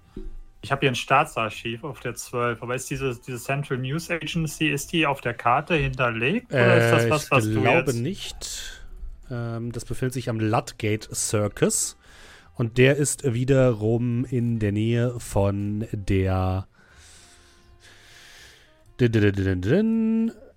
ich 0.61 0.71
habe 0.71 0.81
hier 0.81 0.91
ein 0.91 0.95
Staatsarchiv 0.95 1.85
auf 1.85 2.01
der 2.01 2.15
12, 2.15 2.63
aber 2.63 2.75
ist 2.75 2.91
diese, 2.91 3.19
diese 3.19 3.39
Central 3.39 3.79
News 3.79 4.11
Agency, 4.11 4.69
ist 4.69 4.93
die 4.93 5.07
auf 5.07 5.21
der 5.23 5.35
Karte 5.35 5.75
hinterlegt? 5.75 6.53
Oder 6.53 6.77
ist 6.77 6.91
das 6.93 7.05
Äh, 7.05 7.11
was, 7.11 7.25
ich 7.25 7.31
was 7.31 7.45
du 7.45 7.61
glaube 7.63 7.91
jetzt... 7.93 7.95
nicht. 8.01 8.82
Ähm, 9.33 9.73
das 9.73 9.85
befindet 9.85 10.13
sich 10.13 10.29
am 10.29 10.39
Ludgate 10.39 11.13
Circus. 11.15 11.97
Und 12.55 12.77
der 12.77 12.97
ist 12.97 13.33
wiederum 13.33 14.27
in 14.27 14.59
der 14.59 14.73
Nähe 14.73 15.19
von 15.19 15.87
der 15.93 16.69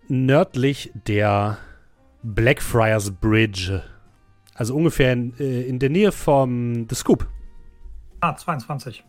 nördlich 0.07 0.91
der 1.07 1.57
Blackfriars 2.21 3.11
Bridge. 3.11 3.81
Also 4.53 4.75
ungefähr 4.75 5.13
in, 5.13 5.33
äh, 5.39 5.61
in 5.63 5.79
der 5.79 5.89
Nähe 5.89 6.11
vom 6.11 6.85
The 6.89 6.95
Scoop. 6.95 7.27
Ah, 8.19 8.35
22. 8.35 9.03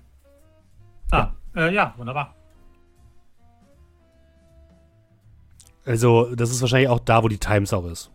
Ah, 1.11 1.33
ja, 1.55 1.67
äh, 1.67 1.75
ja 1.75 1.95
wunderbar. 1.97 2.35
Also, 5.85 6.35
das 6.35 6.51
ist 6.51 6.61
wahrscheinlich 6.61 6.89
auch 6.89 6.99
da, 6.99 7.23
wo 7.23 7.29
die 7.29 7.39
Times 7.39 7.73
auch 7.73 7.87
ist. 7.87 8.11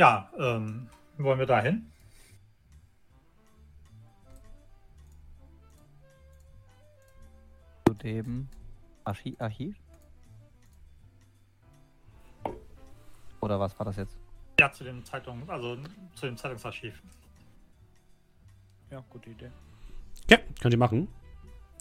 Ja, 0.00 0.30
ähm, 0.38 0.88
wollen 1.18 1.38
wir 1.38 1.44
dahin? 1.44 1.92
Zu 7.86 7.92
dem 7.92 8.48
Archi 9.04 9.36
Archiv? 9.38 9.76
Oder 13.42 13.60
was 13.60 13.78
war 13.78 13.84
das 13.84 13.96
jetzt? 13.96 14.16
Ja, 14.58 14.72
zu 14.72 14.84
den 14.84 15.04
Zeitungen, 15.04 15.50
also 15.50 15.76
zu 16.14 16.24
dem 16.24 16.38
Zeitungsarchiv. 16.38 17.02
Ja, 18.88 19.04
gute 19.10 19.28
Idee. 19.28 19.50
Ja, 20.30 20.38
könnt 20.62 20.72
ihr 20.72 20.78
machen. 20.78 21.08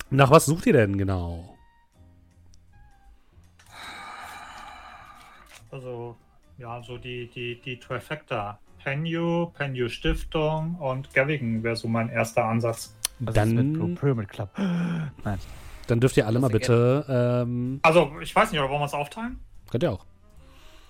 Nach 0.09 0.29
was 0.29 0.45
sucht 0.45 0.65
ihr 0.65 0.73
denn 0.73 0.97
genau? 0.97 1.57
Also, 5.71 6.17
ja, 6.59 6.81
so 6.83 6.97
die, 6.97 7.27
die, 7.27 7.59
die 7.61 7.79
Trifecta. 7.79 8.59
Penyu, 8.83 9.47
Penyu 9.47 9.89
Stiftung 9.89 10.75
und 10.75 11.13
Gavigan 11.13 11.63
wäre 11.63 11.75
so 11.75 11.87
mein 11.87 12.09
erster 12.09 12.45
Ansatz. 12.45 12.95
Was 13.19 13.33
Dann- 13.35 13.49
ist 13.49 13.53
mit 13.55 13.73
Blue 13.73 13.95
Pyramid 13.95 14.29
Club? 14.29 14.49
Nein. 14.57 15.39
Dann 15.87 15.99
dürft 15.99 16.15
ihr 16.17 16.27
alle 16.27 16.39
mal 16.39 16.49
bitte. 16.49 17.05
Ähm, 17.09 17.79
Also, 17.81 18.11
ich 18.21 18.33
weiß 18.35 18.51
nicht, 18.51 18.59
oder 18.59 18.69
wollen 18.69 18.81
wir 18.81 18.85
es 18.85 18.93
aufteilen? 18.93 19.39
könnt 19.69 19.83
ihr 19.83 19.91
auch. 19.91 20.05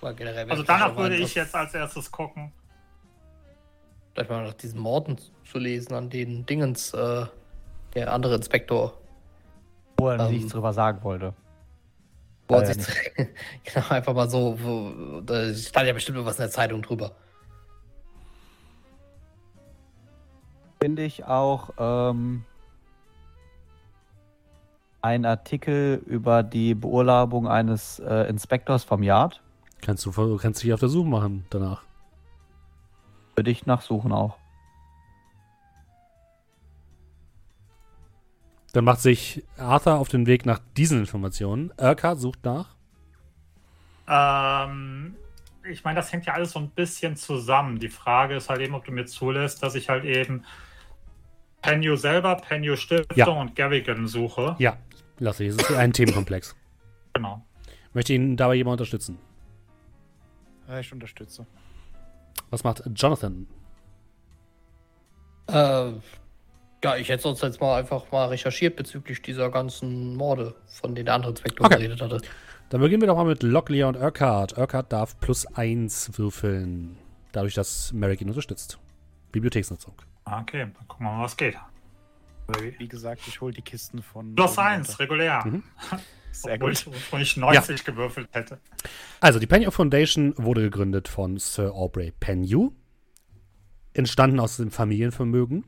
Also, 0.02 0.64
danach 0.64 0.96
würde 0.96 1.16
ich 1.18 1.36
jetzt 1.36 1.54
als 1.56 1.74
erstes 1.74 2.10
gucken. 2.12 2.52
Vielleicht 4.14 4.30
mal 4.30 4.46
nach 4.46 4.54
diesen 4.54 4.80
Morden 4.80 5.18
zu 5.50 5.58
lesen, 5.60 5.94
an 5.94 6.10
den 6.10 6.46
Dingens, 6.46 6.94
äh, 6.94 7.26
der 7.96 8.14
andere 8.14 8.36
Inspektor. 8.36 8.94
Wo 9.98 10.10
er 10.10 10.20
Ähm. 10.20 10.32
nichts 10.32 10.52
drüber 10.52 10.72
sagen 10.74 11.04
wollte. 11.04 11.34
Wo 12.50 12.66
sich 12.66 12.78
genau, 13.64 13.90
einfach 13.90 14.14
mal 14.14 14.30
so, 14.30 14.58
wo, 14.60 15.22
da 15.22 15.54
stand 15.54 15.88
ja 15.88 15.94
bestimmt 15.94 16.26
was 16.26 16.38
in 16.38 16.44
der 16.44 16.52
Zeitung 16.52 16.82
drüber. 16.82 17.12
Finde 20.82 21.04
ich 21.04 21.26
auch 21.26 21.70
ähm, 21.78 22.44
ein 25.02 25.26
Artikel 25.26 26.02
über 26.06 26.42
die 26.42 26.74
Beurlaubung 26.74 27.48
eines 27.48 28.00
äh, 28.00 28.28
Inspektors 28.30 28.84
vom 28.84 29.04
Yard. 29.04 29.42
Kannst 29.82 30.06
du 30.06 30.12
du 30.12 30.38
kannst 30.38 30.64
dich 30.64 30.74
auf 30.74 30.80
der 30.80 30.90
Suche 30.90 31.08
machen 31.08 31.46
danach. 31.52 31.84
Würde 33.36 33.52
ich 33.52 33.66
nachsuchen 33.66 34.12
auch. 34.12 34.38
Dann 38.80 38.86
macht 38.86 39.02
sich 39.02 39.44
Arthur 39.58 39.96
auf 39.98 40.08
den 40.08 40.26
Weg 40.26 40.46
nach 40.46 40.62
diesen 40.78 41.00
Informationen. 41.02 41.74
Urquhart 41.78 42.18
sucht 42.18 42.46
nach. 42.46 42.78
Ähm, 44.08 45.18
ich 45.70 45.84
meine, 45.84 45.98
das 45.98 46.14
hängt 46.14 46.26
ja 46.26 46.32
alles 46.32 46.52
so 46.52 46.60
ein 46.60 46.70
bisschen 46.70 47.18
zusammen. 47.18 47.80
Die 47.80 47.90
Frage 47.90 48.36
ist 48.38 48.50
halt 48.50 48.62
eben, 48.62 48.74
ob 48.76 48.86
du 48.86 48.94
mir 48.94 49.04
zulässt, 49.04 49.62
dass 49.64 49.76
ich 49.76 49.90
halt 49.90 50.06
eben 50.06 50.46
Penyu 51.62 51.98
selber, 51.98 52.36
Penyu 52.38 52.78
Stiftung 52.78 53.18
Ja. 53.18 53.28
und 53.28 53.54
Gavigan 53.54 54.08
suche. 54.08 54.56
Ja, 54.60 54.78
lasse 55.18 55.44
ich. 55.44 55.50
Es 55.50 55.58
ist 55.58 55.76
ein 55.76 55.92
Themenkomplex. 55.92 56.56
Genau. 57.12 57.46
Möchte 57.92 58.14
ihn 58.14 58.38
dabei 58.38 58.54
jemand 58.56 58.80
unterstützen? 58.80 59.20
Ja, 60.70 60.80
ich 60.80 60.94
unterstütze. 60.94 61.46
Was 62.50 62.64
macht 62.64 62.84
Jonathan? 62.96 63.46
Äh, 65.48 65.92
Ja, 66.84 66.96
ich 66.96 67.10
hätte 67.10 67.24
sonst 67.24 67.42
jetzt 67.42 67.60
mal 67.60 67.78
einfach 67.80 68.10
mal 68.12 68.28
recherchiert 68.28 68.76
bezüglich 68.78 69.22
dieser 69.22 69.50
ganzen 69.52 70.16
Morde, 70.16 70.56
von 70.68 70.96
denen 70.96 71.06
der 71.08 71.16
andere 71.16 71.32
Inspektor 71.32 71.66
Okay. 71.66 71.76
geredet 71.78 72.02
hatte. 72.02 72.22
Dann 72.70 72.82
beginnen 72.82 73.02
wir 73.02 73.08
doch 73.08 73.18
mal 73.18 73.26
mit 73.26 73.44
Locklear 73.44 73.90
und 73.90 73.98
Urquhart. 73.98 74.58
Urquhart 74.58 74.92
darf 74.94 75.20
plus 75.20 75.46
1 75.46 76.18
würfeln, 76.18 76.98
dadurch, 77.32 77.54
dass 77.56 77.92
Merrick 77.94 78.22
ihn 78.22 78.30
unterstützt. 78.30 78.80
Bibliotheksnutzung. 79.32 79.94
Okay, 80.26 80.60
dann 80.60 80.74
gucken 80.88 81.06
wir 81.06 81.12
mal, 81.12 81.24
was 81.24 81.36
geht. 81.36 81.56
Wie 82.78 82.88
gesagt, 82.88 83.22
ich 83.28 83.42
hole 83.42 83.54
die 83.54 83.62
Kisten 83.62 84.02
von. 84.02 84.34
Plus 84.36 84.54
oben 84.58 84.60
eins, 84.68 84.90
runter. 84.90 85.00
regulär. 85.04 85.46
Mhm. 85.46 85.64
Sehr 86.32 86.54
Obwohl 86.56 86.70
gut. 86.70 86.80
ich, 86.80 86.88
obwohl 86.88 87.22
ich 87.22 87.38
90 87.38 87.84
gewürfelt 87.84 88.30
hätte. 88.32 88.60
Also, 89.20 89.40
die 89.40 89.48
Penny 89.48 89.70
Foundation 89.70 90.34
wurde 90.38 90.62
gegründet 90.62 91.08
von 91.08 91.38
Sir 91.38 91.74
Aubrey 91.74 92.14
Penhew. 92.20 92.72
Entstanden 93.94 94.40
aus 94.40 94.58
dem 94.58 94.72
Familienvermögen. 94.72 95.66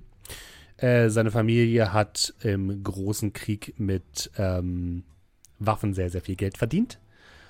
Äh, 0.82 1.10
seine 1.10 1.30
Familie 1.30 1.93
hat 1.93 2.34
im 2.42 2.84
großen 2.84 3.34
Krieg 3.34 3.76
mit 3.77 4.32
ähm, 4.38 5.03
Waffen 5.60 5.93
sehr, 5.93 6.10
sehr 6.10 6.22
viel 6.22 6.35
Geld 6.35 6.58
verdient. 6.58 7.00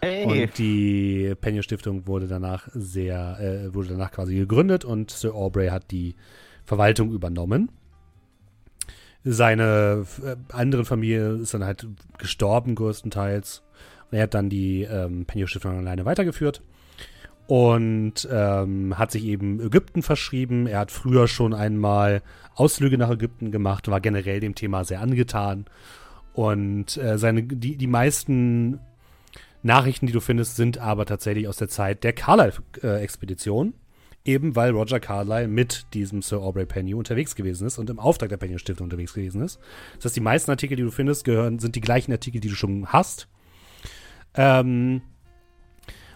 Hey. 0.01 0.25
Und 0.25 0.57
die 0.57 1.33
Penny 1.39 1.63
Stiftung 1.63 2.07
wurde 2.07 2.27
danach 2.27 2.67
sehr, 2.73 3.39
äh, 3.39 3.73
wurde 3.73 3.89
danach 3.89 4.11
quasi 4.11 4.35
gegründet 4.35 4.83
und 4.83 5.11
Sir 5.11 5.33
Aubrey 5.33 5.69
hat 5.69 5.91
die 5.91 6.15
Verwaltung 6.65 7.13
übernommen. 7.13 7.71
Seine 9.23 10.05
äh, 10.23 10.35
anderen 10.51 10.83
Familie 10.83 11.35
ist 11.35 11.53
dann 11.53 11.63
halt 11.63 11.87
gestorben 12.17 12.75
größtenteils. 12.75 13.63
Und 14.09 14.17
er 14.17 14.23
hat 14.23 14.33
dann 14.33 14.49
die 14.49 14.83
ähm, 14.83 15.25
Penny 15.25 15.47
Stiftung 15.47 15.77
alleine 15.77 16.03
weitergeführt 16.03 16.61
und 17.51 18.29
ähm, 18.31 18.97
hat 18.97 19.11
sich 19.11 19.25
eben 19.25 19.59
Ägypten 19.59 20.03
verschrieben. 20.03 20.67
Er 20.67 20.79
hat 20.79 20.89
früher 20.89 21.27
schon 21.27 21.53
einmal 21.53 22.21
Ausflüge 22.55 22.97
nach 22.97 23.09
Ägypten 23.09 23.51
gemacht, 23.51 23.89
war 23.89 23.99
generell 23.99 24.39
dem 24.39 24.55
Thema 24.55 24.85
sehr 24.85 25.01
angetan. 25.01 25.65
Und 26.31 26.95
äh, 26.95 27.17
seine, 27.17 27.43
die, 27.43 27.75
die 27.75 27.87
meisten 27.87 28.79
Nachrichten, 29.63 30.05
die 30.07 30.13
du 30.13 30.21
findest, 30.21 30.55
sind 30.55 30.77
aber 30.77 31.05
tatsächlich 31.05 31.49
aus 31.49 31.57
der 31.57 31.67
Zeit 31.67 32.05
der 32.05 32.13
Carlyle-Expedition. 32.13 33.73
Eben 34.23 34.55
weil 34.55 34.71
Roger 34.71 35.01
Carlyle 35.01 35.49
mit 35.49 35.87
diesem 35.93 36.21
Sir 36.21 36.39
Aubrey 36.39 36.65
Penny 36.65 36.93
unterwegs 36.93 37.35
gewesen 37.35 37.67
ist 37.67 37.77
und 37.77 37.89
im 37.89 37.99
Auftrag 37.99 38.29
der 38.29 38.37
Penny 38.37 38.59
Stiftung 38.59 38.85
unterwegs 38.85 39.13
gewesen 39.13 39.41
ist. 39.41 39.59
Das 39.97 40.05
heißt, 40.05 40.15
die 40.15 40.21
meisten 40.21 40.51
Artikel, 40.51 40.77
die 40.77 40.83
du 40.83 40.91
findest, 40.91 41.25
gehören, 41.25 41.59
sind 41.59 41.75
die 41.75 41.81
gleichen 41.81 42.13
Artikel, 42.13 42.39
die 42.39 42.47
du 42.47 42.55
schon 42.55 42.87
hast. 42.93 43.27
Ähm, 44.35 45.01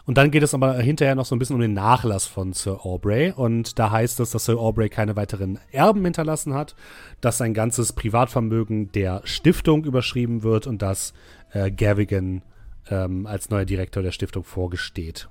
und 0.06 0.18
dann 0.18 0.30
geht 0.30 0.44
es 0.44 0.54
aber 0.54 0.76
hinterher 0.76 1.16
noch 1.16 1.26
so 1.26 1.36
ein 1.36 1.40
bisschen 1.40 1.56
um 1.56 1.62
den 1.62 1.74
Nachlass 1.74 2.28
von 2.28 2.54
Sir 2.54 2.86
Aubrey. 2.86 3.32
Und 3.36 3.80
da 3.80 3.90
heißt 3.90 4.20
es, 4.20 4.30
dass 4.30 4.46
Sir 4.46 4.60
Aubrey 4.60 4.88
keine 4.90 5.16
weiteren 5.16 5.60
Erben 5.72 6.04
hinterlassen 6.04 6.54
hat, 6.54 6.76
dass 7.22 7.40
sein 7.40 7.56
ganzes 7.56 7.94
Privatvermögen 7.94 8.92
der 8.92 9.22
Stiftung 9.24 9.84
überschrieben 9.84 10.44
wird 10.44 10.68
und 10.68 10.84
dass 10.84 11.14
äh, 11.52 11.72
Gavigan 11.72 12.44
ähm, 12.90 13.26
als 13.26 13.50
neuer 13.50 13.66
Direktor 13.66 14.04
der 14.04 14.12
Stiftung 14.12 14.44
vorgesteht. 14.44 15.28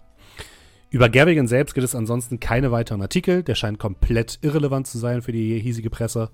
Über 0.90 1.08
Gavigan 1.08 1.46
selbst 1.46 1.74
gibt 1.74 1.84
es 1.84 1.94
ansonsten 1.94 2.40
keine 2.40 2.72
weiteren 2.72 3.00
Artikel. 3.00 3.44
Der 3.44 3.54
scheint 3.54 3.78
komplett 3.78 4.40
irrelevant 4.42 4.88
zu 4.88 4.98
sein 4.98 5.22
für 5.22 5.32
die 5.32 5.60
hiesige 5.60 5.90
Presse. 5.90 6.30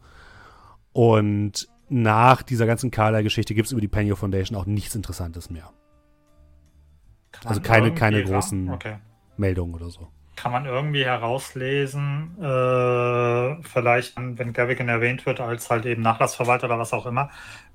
Und 0.93 1.69
nach 1.91 2.43
dieser 2.43 2.67
ganzen 2.67 2.91
Carlyle-Geschichte 2.91 3.55
gibt 3.55 3.67
es 3.67 3.73
über 3.73 3.81
die 3.83 3.89
Penny 3.89 4.15
Foundation 4.17 4.57
auch 4.57 4.67
nichts 4.67 4.95
Interessantes 4.95 5.51
mehr. 5.51 5.71
Also 7.45 7.61
keine- 7.61 7.95
keine 7.95 8.23
großen- 8.25 8.71
Okay. 8.73 8.97
Meldungen 9.37 9.75
oder 9.75 9.89
so. 9.91 10.09
Kann 10.37 10.53
man 10.53 10.65
irgendwie 10.67 11.05
herauslesen, 11.05 12.37
äh, 12.41 13.63
vielleicht, 13.63 14.15
wenn 14.17 14.53
Gavigan 14.53 14.89
erwähnt 14.89 15.27
wird, 15.27 15.41
als 15.41 15.69
halt 15.71 15.85
eben 15.87 16.03
Nachlassverwalter 16.03 16.67
oder 16.67 16.79
was 16.79 16.93
auch 16.93 17.07
immer, 17.07 17.31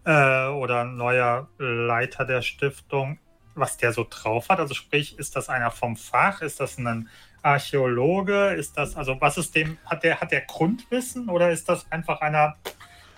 äh, 0.05 0.47
oder 0.47 0.83
neuer 0.85 1.47
Leiter 1.57 2.25
der 2.25 2.41
Stiftung, 2.41 3.19
was 3.55 3.77
der 3.77 3.93
so 3.93 4.05
drauf 4.09 4.49
hat? 4.49 4.59
Also 4.59 4.73
sprich, 4.73 5.17
ist 5.19 5.35
das 5.35 5.49
einer 5.49 5.71
vom 5.71 5.95
Fach? 5.95 6.41
Ist 6.41 6.59
das 6.59 6.77
ein 6.77 7.07
Archäologe? 7.43 8.49
Ist 8.53 8.77
das, 8.77 8.95
also 8.95 9.17
was 9.19 9.37
ist 9.37 9.55
dem, 9.55 9.77
hat 9.85 10.03
der, 10.03 10.19
hat 10.19 10.31
der 10.31 10.41
Grundwissen 10.41 11.29
oder 11.29 11.51
ist 11.51 11.69
das 11.69 11.89
einfach 11.91 12.21
einer, 12.21 12.55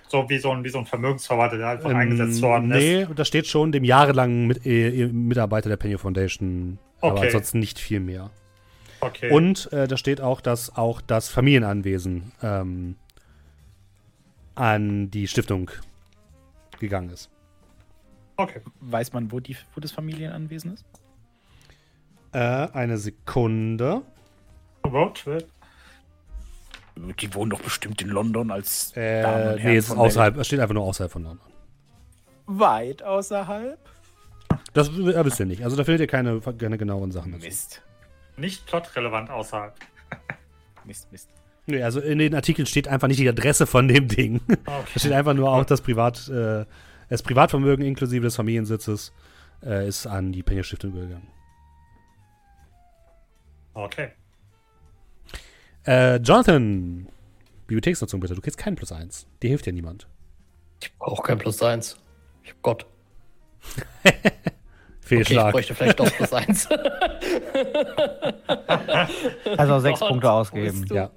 so 0.09 0.29
wie 0.29 0.37
so 0.39 0.51
ein, 0.51 0.63
wie 0.63 0.69
so 0.69 0.77
ein 0.79 0.85
Vermögensverwalter, 0.85 1.57
der 1.57 1.69
einfach 1.69 1.89
eingesetzt 1.93 2.41
worden 2.41 2.71
ist? 2.71 2.83
Ähm, 2.83 3.07
Nee, 3.09 3.13
das 3.15 3.27
steht 3.27 3.47
schon 3.47 3.71
dem 3.71 3.83
jahrelangen 3.83 4.47
mit, 4.47 4.65
äh, 4.65 5.07
Mitarbeiter 5.07 5.69
der 5.69 5.77
Penny 5.77 5.97
Foundation, 5.97 6.79
aber 7.01 7.13
Okay. 7.15 7.25
ansonsten 7.27 7.59
nicht 7.59 7.79
viel 7.79 7.99
mehr. 7.99 8.29
Okay. 9.01 9.29
Und 9.31 9.71
äh, 9.73 9.87
da 9.87 9.95
steht 9.97 10.21
auch, 10.21 10.41
dass 10.41 10.75
auch 10.75 11.01
das 11.01 11.29
Familienanwesen 11.29 12.31
ähm, 12.41 12.95
an 14.55 15.11
die 15.11 15.27
Stiftung 15.27 15.69
gegangen 16.79 17.09
ist. 17.09 17.29
okay. 18.37 18.61
Weiß 18.81 19.13
man, 19.13 19.31
wo, 19.31 19.39
die, 19.39 19.55
wo 19.75 19.81
das 19.81 19.91
Familienanwesen 19.91 20.73
ist? 20.73 20.85
Äh, 22.33 22.39
eine 22.39 22.97
Sekunde. 22.97 24.01
Roadtrip. 24.85 25.47
Die 26.97 27.33
wohnen 27.33 27.51
doch 27.51 27.61
bestimmt 27.61 28.01
in 28.01 28.09
London 28.09 28.51
als 28.51 28.91
Damen 28.93 29.05
Äh, 29.05 29.53
und 29.53 29.59
Herren 29.59 29.73
nee, 29.75 29.81
von 29.81 29.97
außerhalb, 29.97 30.37
es 30.37 30.47
steht 30.47 30.59
einfach 30.59 30.73
nur 30.73 30.83
außerhalb 30.83 31.11
von 31.11 31.23
London. 31.23 31.47
Weit 32.47 33.03
außerhalb? 33.03 33.77
Das 34.73 34.89
äh, 34.89 35.25
wisst 35.25 35.39
ihr 35.39 35.45
nicht. 35.45 35.63
Also 35.63 35.75
da 35.75 35.83
findet 35.83 36.01
ihr 36.01 36.07
keine, 36.07 36.39
keine 36.39 36.77
genaueren 36.77 37.11
Sachen 37.11 37.31
dazu. 37.33 37.45
Mist. 37.45 37.81
Nicht 38.37 38.65
plotrelevant 38.65 39.29
außerhalb. 39.29 39.73
Mist, 40.85 41.11
Mist. 41.11 41.29
Nee, 41.65 41.83
also 41.83 41.99
in 41.99 42.19
den 42.19 42.33
Artikeln 42.33 42.65
steht 42.65 42.87
einfach 42.87 43.09
nicht 43.09 43.19
die 43.19 43.27
Adresse 43.27 43.67
von 43.67 43.87
dem 43.89 44.07
Ding. 44.07 44.39
Da 44.65 44.83
steht 44.95 45.11
einfach 45.11 45.33
nur 45.33 45.51
auch 45.51 45.65
das 45.65 45.81
Privat, 45.81 46.29
äh, 46.29 46.65
das 47.09 47.23
Privatvermögen 47.23 47.85
inklusive 47.85 48.23
des 48.23 48.37
Familiensitzes 48.37 49.11
äh, 49.65 49.85
ist 49.87 50.07
an 50.07 50.31
die 50.31 50.43
Penny 50.43 50.63
Stiftung 50.63 50.91
übergegangen. 50.91 51.27
Okay. 53.73 54.09
Äh, 55.87 56.17
Jonathan, 56.17 57.07
Bibliotheksnutzung 57.67 58.19
bitte. 58.19 58.35
Du 58.35 58.41
kriegst 58.41 58.57
keinen 58.57 58.75
Plus 58.75 58.91
1. 58.91 59.25
Dir 59.41 59.49
hilft 59.49 59.65
ja 59.65 59.71
niemand. 59.71 60.07
Ich 60.81 60.95
brauche 60.97 61.23
kein 61.23 61.37
Plus 61.37 61.61
eins. 61.63 61.97
Ich 62.43 62.51
hab 62.51 62.61
Gott. 62.61 62.85
Okay, 64.03 65.21
ich 65.21 65.27
Fehlschlag. 65.29 65.53
bräuchte 65.53 65.73
vielleicht 65.73 65.99
doch 66.01 66.11
Plus 66.11 66.33
eins. 66.33 66.67
Also 69.57 69.79
sechs 69.79 69.99
Gott, 70.01 70.09
Punkte 70.09 70.27
wo 70.27 70.31
ausgeben. 70.31 70.85
ja, 70.91 71.09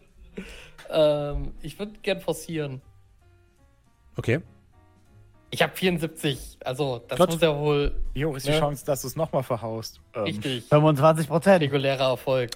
ähm, 0.90 1.52
ich 1.60 1.76
würde 1.78 1.92
gern 2.02 2.20
forcieren. 2.20 2.80
okay. 4.16 4.40
Ich 5.52 5.60
habe 5.62 5.74
74. 5.74 6.58
Also, 6.64 7.02
das 7.08 7.18
Gut. 7.18 7.30
muss 7.30 7.40
ja 7.40 7.58
wohl 7.58 7.92
Wie 8.14 8.24
hoch 8.24 8.36
ist 8.36 8.46
die 8.46 8.52
Ja. 8.52 8.60
Chance, 8.60 8.84
dass 8.86 9.02
du 9.02 9.08
es 9.08 9.16
nochmal 9.16 9.42
verhaust? 9.42 10.00
Ähm, 10.14 10.22
richtig 10.22 10.64
25 10.68 11.26
Prozent. 11.26 11.60
regulärer 11.64 12.10
Erfolg. 12.10 12.50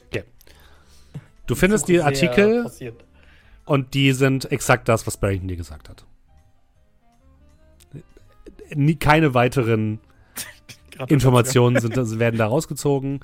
Du 1.47 1.55
findest 1.55 1.89
die 1.89 2.01
Artikel 2.01 2.71
und 3.67 3.95
die 3.95 4.13
sind 4.13 4.51
exakt 4.51 4.89
das, 4.89 5.07
was 5.07 5.17
Barrington 5.17 5.49
dir 5.49 5.57
gesagt 5.57 5.89
hat. 5.89 6.05
Nie, 8.75 8.97
keine 8.97 9.35
weiteren. 9.35 10.01
Informationen 11.09 11.81
sind, 11.81 12.19
werden 12.19 12.39
da 12.39 12.47
rausgezogen. 12.47 13.21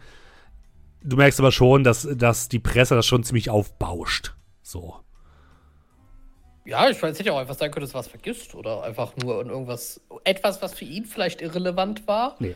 Du 1.03 1.17
merkst 1.17 1.41
aber 1.41 1.53
schon, 1.53 1.83
dass, 1.83 2.07
dass 2.15 2.49
die 2.49 2.59
Presse 2.59 2.95
das 2.95 3.07
schon 3.07 3.25
ziemlich 3.25 3.49
aufbauscht. 3.49 4.35
So. 4.63 4.97
Ja, 6.67 6.89
ich 6.91 7.03
weiß, 7.03 7.19
ja 7.21 7.33
auch 7.33 7.39
einfach 7.39 7.55
sein 7.57 7.71
können, 7.71 7.87
dass 7.87 7.95
was 7.95 8.07
vergisst 8.07 8.55
oder 8.55 8.83
einfach 8.83 9.17
nur 9.17 9.45
irgendwas, 9.47 10.01
etwas, 10.25 10.61
was 10.61 10.75
für 10.75 10.85
ihn 10.85 11.07
vielleicht 11.07 11.41
irrelevant 11.41 12.07
war, 12.07 12.37
Nee. 12.39 12.55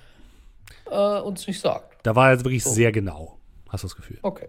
äh, 0.91 1.21
uns 1.21 1.47
nicht 1.47 1.61
sagt. 1.61 2.07
Da 2.07 2.15
war 2.15 2.29
er 2.29 2.33
jetzt 2.35 2.45
wirklich 2.45 2.63
So. 2.65 2.71
sehr 2.71 2.93
genau, 2.93 3.39
hast 3.71 3.83
du 3.83 3.89
das 3.89 3.97
Gefühl. 3.97 4.19
Okay. 4.23 4.49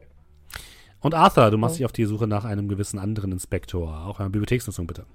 Und 1.06 1.14
Arthur, 1.14 1.52
du 1.52 1.60
machst 1.60 1.78
dich 1.78 1.86
auf 1.86 1.92
die 1.92 2.06
Suche 2.06 2.26
nach 2.26 2.46
einem 2.46 2.68
gewissen 2.68 2.98
anderen 2.98 3.32
Inspektor. 3.32 4.08
Auch 4.08 4.20
eine 4.20 4.32
Bibliotheksnutzung, 4.32 4.88
bitte. 4.88 5.06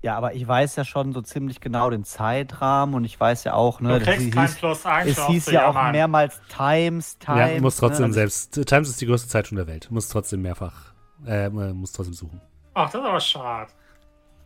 Ja, 0.00 0.16
aber 0.16 0.34
ich 0.34 0.46
weiß 0.46 0.76
ja 0.76 0.84
schon 0.84 1.12
so 1.12 1.20
ziemlich 1.20 1.58
genau 1.58 1.90
den 1.90 2.04
Zeitrahmen 2.04 2.94
und 2.94 3.04
ich 3.04 3.18
weiß 3.18 3.42
ja 3.42 3.54
auch, 3.54 3.80
ne, 3.80 3.98
Du 3.98 4.04
das 4.04 4.08
kriegst 4.14 4.32
kein 4.32 4.46
hieß, 4.46 4.58
Plus 4.58 4.86
1. 4.86 5.10
es 5.18 5.26
hieß 5.26 5.50
ja 5.50 5.66
auch 5.68 5.90
mehrmals 5.90 6.40
Times, 6.48 7.18
Times. 7.18 7.38
ja, 7.40 7.56
du 7.56 7.60
musst 7.60 7.80
trotzdem 7.80 8.06
ne, 8.06 8.12
selbst. 8.12 8.52
Times 8.66 8.88
ist 8.88 9.00
die 9.00 9.06
größte 9.06 9.28
Zeitung 9.28 9.56
der 9.56 9.66
Welt. 9.66 9.88
Du 9.90 9.94
musst 9.94 10.12
trotzdem 10.12 10.42
mehrfach. 10.42 10.94
Äh, 11.26 11.50
musst 11.50 11.96
trotzdem 11.96 12.14
suchen. 12.14 12.40
Ach, 12.74 12.88
das 12.88 13.00
ist 13.02 13.08
aber 13.08 13.18
schade. 13.18 13.72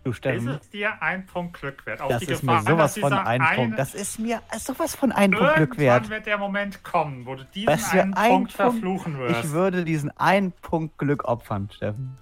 Du 0.02 0.10
Ist 0.12 0.16
Steffen, 0.16 0.48
es 0.48 0.70
dir 0.70 1.02
ein 1.02 1.26
Punkt 1.26 1.60
Glück 1.60 1.84
wert? 1.84 2.00
Auf 2.00 2.08
das 2.08 2.20
die 2.20 2.32
ist 2.32 2.40
Gefahr 2.40 2.62
mir 2.62 2.70
sowas 2.70 2.94
dass 2.94 3.00
von 3.00 3.10
dieser 3.10 3.26
ein 3.26 3.42
Punkt. 3.54 3.78
Das 3.78 3.94
ist 3.94 4.18
mir 4.18 4.40
sowas 4.58 4.94
von 4.94 5.12
ein 5.12 5.30
Punkt 5.30 5.54
Glück 5.56 5.58
Irgendwann 5.78 5.78
wert. 5.86 6.08
wird 6.08 6.26
der 6.26 6.38
Moment 6.38 6.82
kommen, 6.82 7.26
wo 7.26 7.34
du 7.34 7.44
diesen 7.44 7.66
du, 7.66 8.00
einen 8.00 8.14
ein 8.14 8.30
Punkt 8.30 8.56
Punkt- 8.56 8.72
verfluchen 8.72 9.18
wirst. 9.18 9.44
Ich 9.44 9.50
würde 9.52 9.84
diesen 9.84 10.10
einen 10.16 10.52
Punkt 10.52 10.96
Glück 10.96 11.24
opfern, 11.24 11.68
Steffen. 11.70 12.16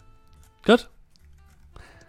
Gut. 0.66 0.90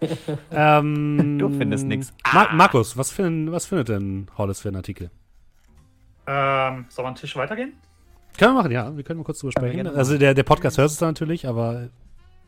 ähm, 0.51 1.37
Du 1.39 1.49
findest 1.49 1.85
nix. 1.85 2.13
Ma 2.33 2.47
Markus, 2.53 2.97
was, 2.97 3.17
ein, 3.19 3.51
was 3.51 3.65
findet 3.65 3.89
denn 3.89 4.27
Hollis 4.37 4.61
für 4.61 4.69
einen 4.69 4.77
Artikel? 4.77 5.11
ähm, 6.25 6.85
soll 6.89 7.03
man 7.05 7.13
den 7.15 7.19
Tisch 7.21 7.35
weitergehen? 7.35 7.73
Können 8.37 8.53
wir 8.53 8.61
machen, 8.61 8.71
ja. 8.71 8.95
Wir 8.95 9.03
können 9.03 9.19
mal 9.19 9.23
kurz 9.25 9.39
drüber 9.39 9.51
sprechen. 9.51 9.87
Also 9.87 10.17
der, 10.17 10.33
der 10.33 10.43
Podcast 10.43 10.77
hört 10.77 10.89
es 10.91 10.97
da 10.97 11.07
natürlich, 11.07 11.47
aber 11.47 11.89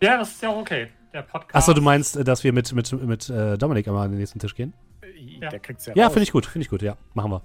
Ja, 0.01 0.17
das 0.17 0.32
ist 0.32 0.41
ja 0.43 0.50
auch 0.50 0.58
okay. 0.58 0.88
Der 1.14 1.22
Podcast. 1.24 1.56
Achso, 1.56 1.74
du 1.74 1.82
meinst, 1.82 2.16
äh, 2.18 2.24
dass 2.24 2.44
wir 2.44 2.54
mit, 2.54 2.72
mit, 2.74 2.92
mit 2.92 3.30
äh, 3.30 3.58
Dominik 3.58 3.88
einmal 3.88 4.06
an 4.06 4.12
den 4.12 4.20
nächsten 4.20 4.40
Tisch 4.40 4.56
gehen? 4.56 4.74
Ja. 5.16 5.50
Der 5.50 5.60
kriegt's 5.60 5.86
ja 5.86 5.94
Ja, 5.96 6.10
finde 6.10 6.24
ich 6.24 6.32
gut, 6.32 6.46
finde 6.46 6.64
ich 6.64 6.70
gut, 6.70 6.82
ja. 6.82 6.96
Machen 7.14 7.32
wir. 7.32 7.42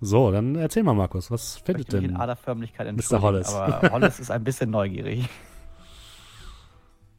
So, 0.00 0.30
dann 0.30 0.56
erzähl 0.56 0.82
mal, 0.82 0.92
Markus, 0.94 1.30
was 1.30 1.56
findet 1.58 1.92
in 1.94 2.02
denn? 2.02 2.16
aller 2.16 2.36
Förmlichkeit 2.36 2.92
Mr. 2.94 3.22
Hollis. 3.22 3.54
aber 3.54 3.90
Hollis 3.92 4.20
ist 4.20 4.30
ein 4.30 4.44
bisschen 4.44 4.70
neugierig. 4.70 5.28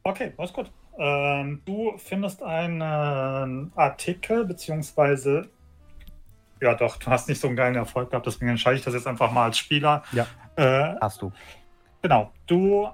Okay, 0.03 0.33
alles 0.37 0.53
gut. 0.53 0.71
Ähm, 0.97 1.61
du 1.65 1.93
findest 1.97 2.43
einen 2.43 3.71
Artikel, 3.75 4.45
beziehungsweise, 4.45 5.49
ja 6.61 6.75
doch, 6.75 6.97
du 6.97 7.07
hast 7.07 7.27
nicht 7.27 7.41
so 7.41 7.47
einen 7.47 7.55
geilen 7.55 7.75
Erfolg 7.75 8.11
gehabt, 8.11 8.27
deswegen 8.27 8.51
entscheide 8.51 8.77
ich 8.77 8.83
das 8.83 8.93
jetzt 8.93 9.07
einfach 9.07 9.31
mal 9.31 9.45
als 9.45 9.57
Spieler. 9.57 10.03
Ja. 10.11 10.27
Äh, 10.55 10.95
Hast 11.01 11.21
du. 11.21 11.31
Genau, 12.05 12.31
du 12.45 12.87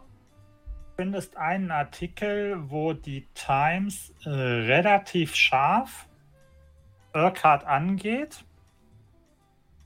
findest 0.95 1.35
einen 1.35 1.69
Artikel, 1.69 2.69
wo 2.69 2.93
die 2.93 3.27
Times 3.33 4.13
äh, 4.23 4.29
relativ 4.29 5.35
scharf 5.35 6.07
Urquhart 7.13 7.65
angeht. 7.65 8.45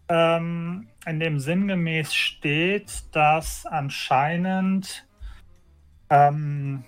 Ähm, 0.09 0.89
in 1.07 1.19
dem 1.19 1.39
sinngemäß 1.39 2.13
steht, 2.13 3.15
dass 3.15 3.65
anscheinend 3.65 5.07
ähm, 6.11 6.83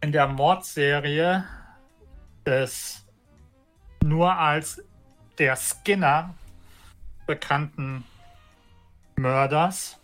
in 0.00 0.10
der 0.10 0.26
Mordserie 0.26 1.44
des 2.44 3.06
nur 4.02 4.36
als 4.36 4.82
der 5.38 5.54
Skinner 5.54 6.34
bekannten 7.28 8.02
Mörders 9.14 10.00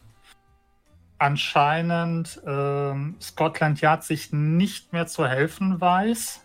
anscheinend 1.22 2.42
ähm, 2.44 3.14
Scotland 3.20 3.80
Yard 3.80 4.02
sich 4.02 4.32
nicht 4.32 4.92
mehr 4.92 5.06
zu 5.06 5.28
helfen 5.28 5.80
weiß 5.80 6.44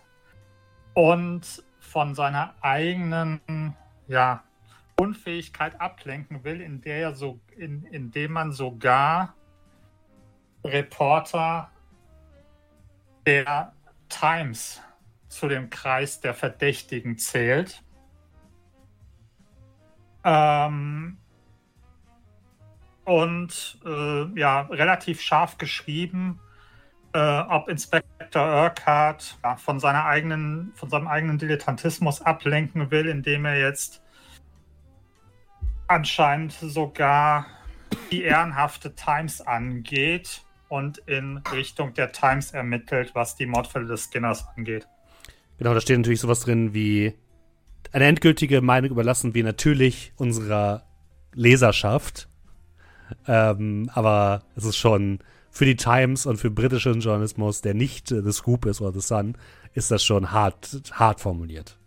und 0.93 1.63
von 1.79 2.13
seiner 2.13 2.53
eigenen 2.61 3.75
ja, 4.07 4.43
Unfähigkeit 4.99 5.81
ablenken 5.81 6.43
will, 6.43 6.61
in 6.61 6.81
der 6.81 6.97
er 6.97 7.15
so, 7.15 7.39
in, 7.57 7.85
indem 7.85 8.33
man 8.33 8.51
sogar 8.51 9.33
Reporter 10.63 11.71
der 13.25 13.73
Times 14.09 14.79
zu 15.27 15.47
dem 15.47 15.71
Kreis 15.71 16.21
der 16.21 16.35
Verdächtigen 16.35 17.17
zählt. 17.17 17.83
Ähm, 20.23 21.17
und 23.07 23.79
äh, 23.85 24.25
ja, 24.37 24.61
relativ 24.63 25.21
scharf 25.21 25.57
geschrieben, 25.57 26.41
äh, 27.13 27.39
ob 27.39 27.69
Inspektor 27.69 28.45
Urquhart 28.63 29.39
ja, 29.45 29.55
von, 29.55 29.79
seiner 29.79 30.03
eigenen, 30.03 30.73
von 30.75 30.89
seinem 30.89 31.07
eigenen 31.07 31.37
Dilettantismus 31.37 32.21
ablenken 32.21 32.91
will, 32.91 33.07
indem 33.07 33.45
er 33.45 33.57
jetzt 33.57 34.01
anscheinend 35.87 36.51
sogar 36.51 37.45
die 38.11 38.23
ehrenhafte 38.23 38.93
Times 38.93 39.39
angeht 39.39 40.43
und 40.67 40.97
in 40.97 41.37
Richtung 41.53 41.93
der 41.93 42.11
Times 42.11 42.51
ermittelt, 42.51 43.11
was 43.13 43.37
die 43.37 43.45
Mordfälle 43.45 43.85
des 43.85 44.03
Skinners 44.03 44.45
angeht. 44.57 44.85
Genau, 45.59 45.73
da 45.73 45.79
steht 45.79 45.97
natürlich 45.97 46.19
sowas 46.19 46.41
drin 46.41 46.73
wie 46.73 47.13
eine 47.93 48.03
endgültige 48.03 48.59
Meinung 48.61 48.91
überlassen 48.91 49.33
wir 49.33 49.45
natürlich 49.45 50.11
unserer 50.17 50.83
Leserschaft. 51.33 52.27
Ähm, 53.27 53.89
aber 53.93 54.43
es 54.55 54.65
ist 54.65 54.77
schon 54.77 55.19
für 55.49 55.65
die 55.65 55.75
Times 55.75 56.25
und 56.25 56.37
für 56.37 56.51
britischen 56.51 56.99
Journalismus, 56.99 57.61
der 57.61 57.73
nicht 57.73 58.11
äh, 58.11 58.21
The 58.21 58.31
Scoop 58.31 58.65
ist 58.65 58.81
oder 58.81 58.93
The 58.93 59.05
Sun, 59.05 59.35
ist 59.73 59.91
das 59.91 60.03
schon 60.03 60.31
hart, 60.31 60.81
hart 60.91 61.19
formuliert. 61.19 61.77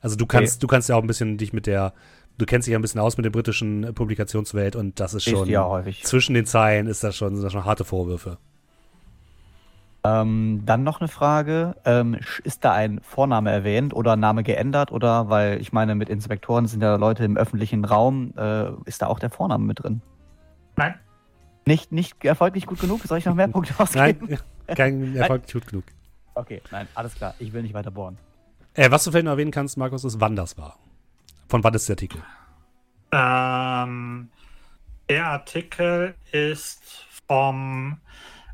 Also 0.00 0.16
du 0.16 0.26
kannst, 0.26 0.62
du 0.62 0.66
kannst 0.66 0.88
ja 0.88 0.96
auch 0.96 1.02
ein 1.02 1.06
bisschen 1.06 1.38
dich 1.38 1.52
mit 1.52 1.66
der, 1.66 1.92
du 2.38 2.46
kennst 2.46 2.66
dich 2.66 2.72
ja 2.72 2.78
ein 2.78 2.82
bisschen 2.82 3.00
aus 3.00 3.16
mit 3.16 3.24
der 3.24 3.30
britischen 3.30 3.94
Publikationswelt 3.94 4.76
und 4.76 5.00
das 5.00 5.14
ist 5.14 5.24
schon 5.24 5.48
ja 5.48 5.64
häufig. 5.64 6.04
zwischen 6.04 6.34
den 6.34 6.46
Zeilen 6.46 6.86
ist 6.86 7.02
das 7.02 7.16
schon, 7.16 7.34
sind 7.34 7.42
das 7.42 7.52
schon 7.52 7.64
harte 7.64 7.84
Vorwürfe. 7.84 8.38
Ähm, 10.08 10.62
dann 10.64 10.84
noch 10.84 11.00
eine 11.00 11.08
Frage. 11.08 11.76
Ähm, 11.84 12.18
ist 12.44 12.64
da 12.64 12.72
ein 12.72 13.00
Vorname 13.02 13.50
erwähnt 13.50 13.94
oder 13.94 14.16
Name 14.16 14.42
geändert? 14.42 14.92
Oder, 14.92 15.28
weil 15.28 15.60
ich 15.60 15.72
meine, 15.72 15.94
mit 15.94 16.08
Inspektoren 16.08 16.66
sind 16.66 16.82
ja 16.82 16.96
Leute 16.96 17.24
im 17.24 17.36
öffentlichen 17.36 17.84
Raum, 17.84 18.32
äh, 18.36 18.70
ist 18.84 19.02
da 19.02 19.06
auch 19.06 19.18
der 19.18 19.30
Vorname 19.30 19.64
mit 19.64 19.82
drin? 19.82 20.00
Nein, 20.76 20.94
Nicht, 21.66 21.92
nicht 21.92 22.24
erfolgreich 22.24 22.66
gut 22.66 22.80
genug? 22.80 23.02
Soll 23.02 23.18
ich 23.18 23.26
noch 23.26 23.34
mehr 23.34 23.48
Punkte 23.48 23.74
ausgeben? 23.78 24.28
Nein, 24.28 24.38
kein 24.76 25.16
Erfolg 25.16 25.50
gut 25.52 25.66
genug. 25.66 25.84
Okay, 26.34 26.62
nein, 26.70 26.86
alles 26.94 27.14
klar. 27.14 27.34
Ich 27.38 27.52
will 27.52 27.62
nicht 27.62 27.74
weiter 27.74 27.90
bohren. 27.90 28.16
Äh, 28.74 28.90
was 28.90 29.04
du 29.04 29.10
vielleicht 29.10 29.24
noch 29.24 29.32
erwähnen 29.32 29.50
kannst, 29.50 29.76
Markus, 29.76 30.04
ist, 30.04 30.20
wann 30.20 30.36
das 30.36 30.56
war. 30.56 30.78
Von 31.48 31.64
wann 31.64 31.74
ist 31.74 31.88
der 31.88 31.94
Artikel? 31.94 32.22
Ähm, 33.10 34.28
der 35.08 35.26
Artikel 35.26 36.14
ist 36.30 37.06
vom 37.26 37.98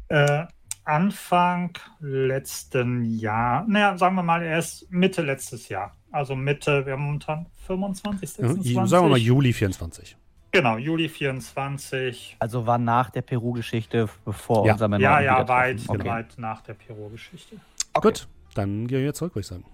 äh, 0.08 0.46
Anfang 0.84 1.76
letzten 2.00 3.04
Jahr. 3.04 3.64
Naja, 3.66 3.96
sagen 3.96 4.16
wir 4.16 4.22
mal, 4.22 4.42
er 4.42 4.58
ist 4.58 4.86
Mitte 4.90 5.22
letztes 5.22 5.68
Jahr. 5.68 5.96
Also 6.12 6.36
Mitte, 6.36 6.84
wir 6.86 6.92
haben 6.92 7.02
momentan 7.02 7.46
25, 7.66 8.30
26. 8.30 8.74
Sagen 8.90 9.04
wir 9.06 9.10
mal 9.10 9.18
Juli 9.18 9.52
24. 9.52 10.16
Genau, 10.52 10.76
Juli 10.76 11.08
24. 11.08 12.36
Also 12.38 12.66
war 12.66 12.78
nach 12.78 13.10
der 13.10 13.22
Peru-Geschichte, 13.22 14.08
bevor 14.24 14.66
Ja. 14.66 14.74
unser 14.74 14.86
Männer 14.88 15.02
Ja, 15.02 15.20
ja, 15.20 15.48
weit, 15.48 15.80
Okay. 15.88 16.04
weit 16.04 16.34
nach 16.38 16.60
der 16.60 16.74
Pyro-Geschichte. 16.74 17.56
Gut, 17.94 18.28
dann 18.54 18.86
gehen 18.86 19.02
wir 19.02 19.14
zurück, 19.14 19.34
würde 19.34 19.40
ich 19.40 19.46
sagen. 19.48 19.64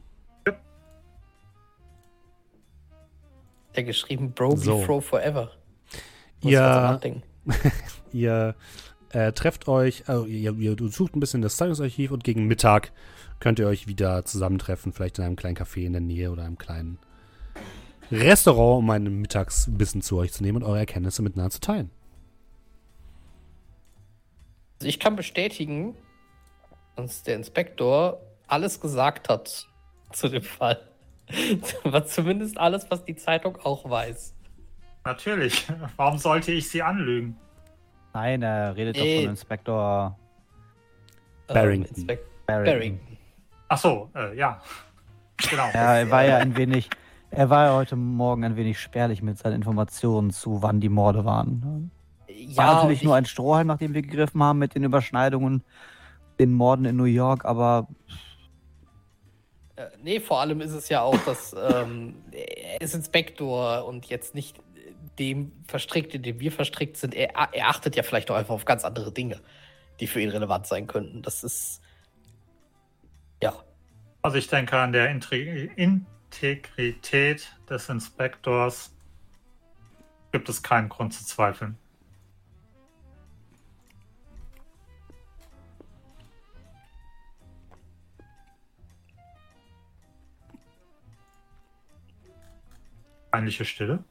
Der 3.77 3.85
geschrieben 3.85 4.33
Bro 4.33 4.57
So. 4.57 4.79
be 4.79 4.85
Fro 4.85 5.01
Forever. 5.01 5.51
Muss 6.43 6.53
Ihr-. 6.53 7.21
Ihr 8.13 8.55
äh, 9.11 9.33
trefft 9.33 9.69
euch, 9.69 10.05
äh, 10.09 10.25
ihr, 10.27 10.55
ihr 10.55 10.77
sucht 10.91 11.17
ein 11.17 11.21
bisschen 11.21 11.43
das 11.43 11.57
Zeitungsarchiv 11.57 12.13
und 12.13 12.25
gegen 12.25 12.47
Mittag 12.47 12.93
könnt 13.41 13.59
ihr 13.59 13.67
euch 13.67 13.87
wieder 13.87 14.25
zusammentreffen, 14.25 14.93
vielleicht 14.93 15.19
in 15.19 15.25
einem 15.25 15.37
kleinen 15.37 15.57
Café 15.57 15.85
in 15.85 15.93
der 15.93 16.01
Nähe 16.01 16.31
oder 16.31 16.45
einem 16.45 16.59
kleinen 16.59 16.99
Restaurant, 18.13 18.79
um 18.79 18.91
einen 18.91 19.21
Mittagsbissen 19.21 20.03
zu 20.03 20.19
euch 20.19 20.33
zu 20.33 20.43
nehmen 20.43 20.59
und 20.59 20.65
eure 20.65 20.81
Erkenntnisse 20.81 21.23
miteinander 21.23 21.51
zu 21.51 21.61
teilen. 21.61 21.91
Also 24.79 24.89
ich 24.89 24.99
kann 24.99 25.17
bestätigen, 25.17 25.95
dass 26.97 27.23
der 27.23 27.37
Inspektor 27.37 28.21
alles 28.47 28.81
gesagt 28.81 29.29
hat 29.29 29.69
zu 30.13 30.29
dem 30.29 30.43
Fall. 30.43 30.89
Was 31.85 32.13
zumindest 32.13 32.59
alles, 32.59 32.91
was 32.91 33.05
die 33.05 33.15
Zeitung 33.15 33.57
auch 33.59 33.89
weiß. 33.89 34.35
Natürlich. 35.05 35.65
Warum 35.97 36.19
sollte 36.19 36.51
ich 36.51 36.69
sie 36.69 36.83
anlügen? 36.83 37.37
Nein, 38.13 38.43
er 38.43 38.75
redet 38.77 38.97
doch 38.97 39.05
Äh. 39.05 39.21
von 39.23 39.31
Inspektor 39.31 40.19
Barrington. 41.47 41.95
Ähm, 41.97 42.05
Inspek- 42.07 42.19
Barrington. 42.47 42.75
Barrington. 42.75 43.17
Ach 43.69 43.79
so, 43.79 44.11
äh, 44.15 44.37
ja. 44.37 44.61
Genau. 45.51 45.69
Ja, 45.73 45.97
er 45.97 46.11
war 46.11 46.23
ja 46.25 46.37
ein 46.37 46.55
wenig, 46.57 46.91
er 47.31 47.49
war 47.49 47.67
ja 47.67 47.75
heute 47.75 47.97
Morgen 47.97 48.45
ein 48.45 48.57
wenig 48.57 48.79
spärlich 48.79 49.23
mit 49.23 49.39
seinen 49.39 49.55
Informationen 49.55 50.31
zu, 50.31 50.61
wann 50.63 50.81
die 50.81 50.91
Morde 50.91 51.25
waren. 51.25 51.91
War 52.29 52.67
Ja, 52.67 52.75
natürlich 52.75 53.01
und 53.01 53.07
nur 53.07 53.15
ein 53.17 53.25
Strohhalm, 53.25 53.67
nachdem 53.69 53.95
wir 53.95 54.03
gegriffen 54.03 54.43
haben 54.43 54.59
mit 54.59 54.75
den 54.75 54.85
Überschneidungen, 54.85 55.63
den 56.39 56.53
Morden 56.53 56.85
in 56.85 56.97
New 56.97 57.05
York, 57.05 57.45
aber 57.47 57.89
Äh, 59.77 59.87
nee, 60.03 60.21
vor 60.21 60.41
allem 60.41 60.61
ist 60.61 60.73
es 60.73 60.91
ja 60.91 61.01
auch, 61.01 61.17
dass 61.25 61.55
ähm, 61.55 62.17
er 62.33 62.81
ist 62.83 62.95
Inspektor 62.95 63.87
und 63.87 64.07
jetzt 64.07 64.35
nicht 64.35 64.59
dem 65.21 65.53
verstrickt, 65.69 66.15
in 66.15 66.23
dem 66.23 66.41
wir 66.41 66.51
verstrickt 66.51 66.97
sind. 66.97 67.15
Er, 67.15 67.31
er 67.53 67.69
achtet 67.69 67.95
ja 67.95 68.03
vielleicht 68.03 68.31
auch 68.31 68.35
einfach 68.35 68.55
auf 68.55 68.65
ganz 68.65 68.85
andere 68.85 69.13
Dinge, 69.13 69.41
die 70.01 70.09
für 70.09 70.21
ihn 70.21 70.31
relevant 70.31 70.67
sein 70.67 70.89
könnten. 70.89 71.23
Das 71.23 71.45
ist. 71.45 71.81
Ja. 73.43 73.55
Also 74.23 74.39
ich 74.39 74.49
denke 74.49 74.77
an 74.79 74.93
der 74.93 75.15
Intri- 75.15 75.71
Integrität 75.77 77.55
des 77.69 77.89
Inspektors 77.89 78.93
gibt 80.33 80.49
es 80.49 80.63
keinen 80.63 80.89
Grund 80.89 81.15
zu 81.15 81.25
zweifeln. 81.25 81.77
Peinliche 93.31 93.65
Stille. 93.65 94.05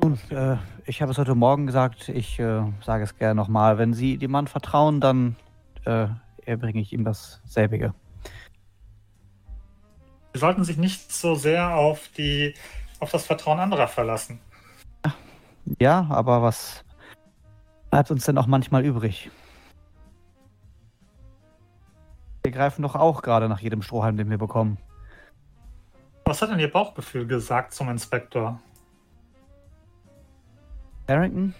Nun, 0.00 0.18
äh, 0.30 0.56
ich 0.86 1.02
habe 1.02 1.12
es 1.12 1.18
heute 1.18 1.34
Morgen 1.34 1.66
gesagt, 1.66 2.08
ich 2.08 2.38
äh, 2.38 2.62
sage 2.82 3.04
es 3.04 3.16
gerne 3.16 3.34
nochmal. 3.34 3.78
Wenn 3.78 3.94
Sie 3.94 4.18
dem 4.18 4.30
Mann 4.30 4.46
vertrauen, 4.46 5.00
dann 5.00 5.36
äh, 5.84 6.08
erbringe 6.44 6.80
ich 6.80 6.92
ihm 6.92 7.04
dasselbige. 7.04 7.94
Sie 10.32 10.40
sollten 10.40 10.64
sich 10.64 10.76
nicht 10.76 11.12
so 11.12 11.34
sehr 11.34 11.74
auf 11.74 12.08
die 12.16 12.54
auf 13.00 13.10
das 13.10 13.26
Vertrauen 13.26 13.60
anderer 13.60 13.88
verlassen. 13.88 14.40
Ja, 15.80 16.06
aber 16.10 16.42
was 16.42 16.84
bleibt 17.90 18.10
uns 18.10 18.24
denn 18.24 18.38
auch 18.38 18.46
manchmal 18.46 18.84
übrig? 18.84 19.30
Wir 22.42 22.52
greifen 22.52 22.82
doch 22.82 22.94
auch 22.94 23.22
gerade 23.22 23.48
nach 23.48 23.60
jedem 23.60 23.82
Strohhalm, 23.82 24.16
den 24.16 24.28
wir 24.28 24.38
bekommen. 24.38 24.78
Was 26.24 26.42
hat 26.42 26.50
denn 26.50 26.58
Ihr 26.58 26.70
Bauchgefühl 26.70 27.26
gesagt 27.26 27.72
zum 27.72 27.88
Inspektor? 27.88 28.60
Barrington? 31.06 31.54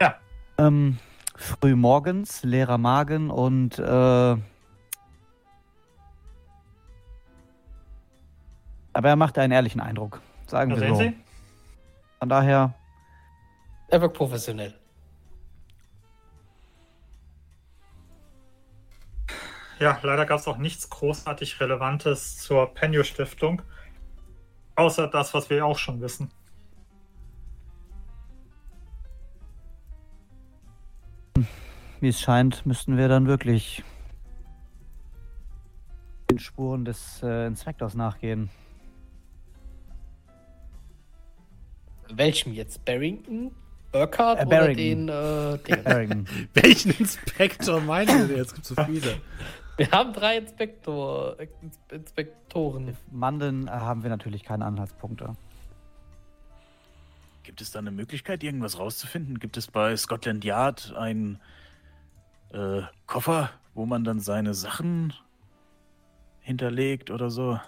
Ja. 0.00 0.16
Ähm, 0.58 0.98
früh 1.36 1.76
morgens, 1.76 2.42
leerer 2.42 2.78
Magen 2.78 3.30
und 3.30 3.78
äh, 3.78 3.82
aber 8.92 9.08
er 9.08 9.16
macht 9.16 9.38
einen 9.38 9.52
ehrlichen 9.52 9.80
Eindruck, 9.80 10.20
sagen 10.46 10.70
Da 10.70 10.76
wir 10.76 10.80
sehen 10.82 10.94
so. 10.94 11.00
Sie? 11.02 11.16
Von 12.18 12.28
daher, 12.28 12.74
Er 13.88 14.00
wirkt 14.00 14.16
professionell. 14.16 14.74
Ja, 19.78 19.96
leider 20.02 20.26
gab 20.26 20.40
es 20.40 20.48
auch 20.48 20.58
nichts 20.58 20.90
großartig 20.90 21.60
Relevantes 21.60 22.38
zur 22.38 22.74
Penio 22.74 23.04
Stiftung. 23.04 23.62
Außer 24.74 25.06
das, 25.06 25.34
was 25.34 25.48
wir 25.50 25.64
auch 25.64 25.78
schon 25.78 26.00
wissen. 26.00 26.32
Wie 32.02 32.08
es 32.08 32.20
scheint, 32.20 32.64
müssten 32.66 32.96
wir 32.96 33.08
dann 33.08 33.26
wirklich 33.26 33.82
den 36.30 36.38
Spuren 36.38 36.84
des 36.84 37.22
äh, 37.22 37.46
Inspektors 37.46 37.94
nachgehen. 37.94 38.50
Welchem 42.10 42.52
jetzt? 42.54 42.84
Barrington? 42.84 43.52
Urquhart 43.92 44.40
Äh, 44.40 44.46
oder 44.46 44.56
Barrington. 44.58 45.06
den, 45.06 45.08
äh, 45.08 46.06
den? 46.06 46.28
Welchen 46.54 46.90
Inspektor 46.92 47.80
meinen 47.80 48.28
Sie? 48.28 48.34
Jetzt 48.34 48.54
gibt 48.54 48.68
es 48.70 48.74
so 48.76 48.84
viele. 48.84 49.20
Wir 49.76 49.90
haben 49.90 50.12
drei 50.12 50.38
Inspektor, 50.38 51.36
Ins- 51.38 51.78
Inspektoren. 51.90 52.96
Manden 53.10 53.68
äh, 53.68 53.70
haben 53.70 54.02
wir 54.02 54.10
natürlich 54.10 54.42
keine 54.42 54.64
Anhaltspunkte. 54.64 55.34
Gibt 57.44 57.60
es 57.62 57.70
da 57.70 57.78
eine 57.78 57.90
Möglichkeit, 57.90 58.42
irgendwas 58.42 58.78
rauszufinden? 58.78 59.38
Gibt 59.38 59.56
es 59.56 59.68
bei 59.68 59.96
Scotland 59.96 60.44
Yard 60.44 60.94
einen 60.96 61.40
äh, 62.52 62.82
Koffer, 63.06 63.50
wo 63.74 63.86
man 63.86 64.04
dann 64.04 64.20
seine 64.20 64.54
Sachen 64.54 65.12
hinterlegt 66.40 67.10
oder 67.10 67.30
so? 67.30 67.60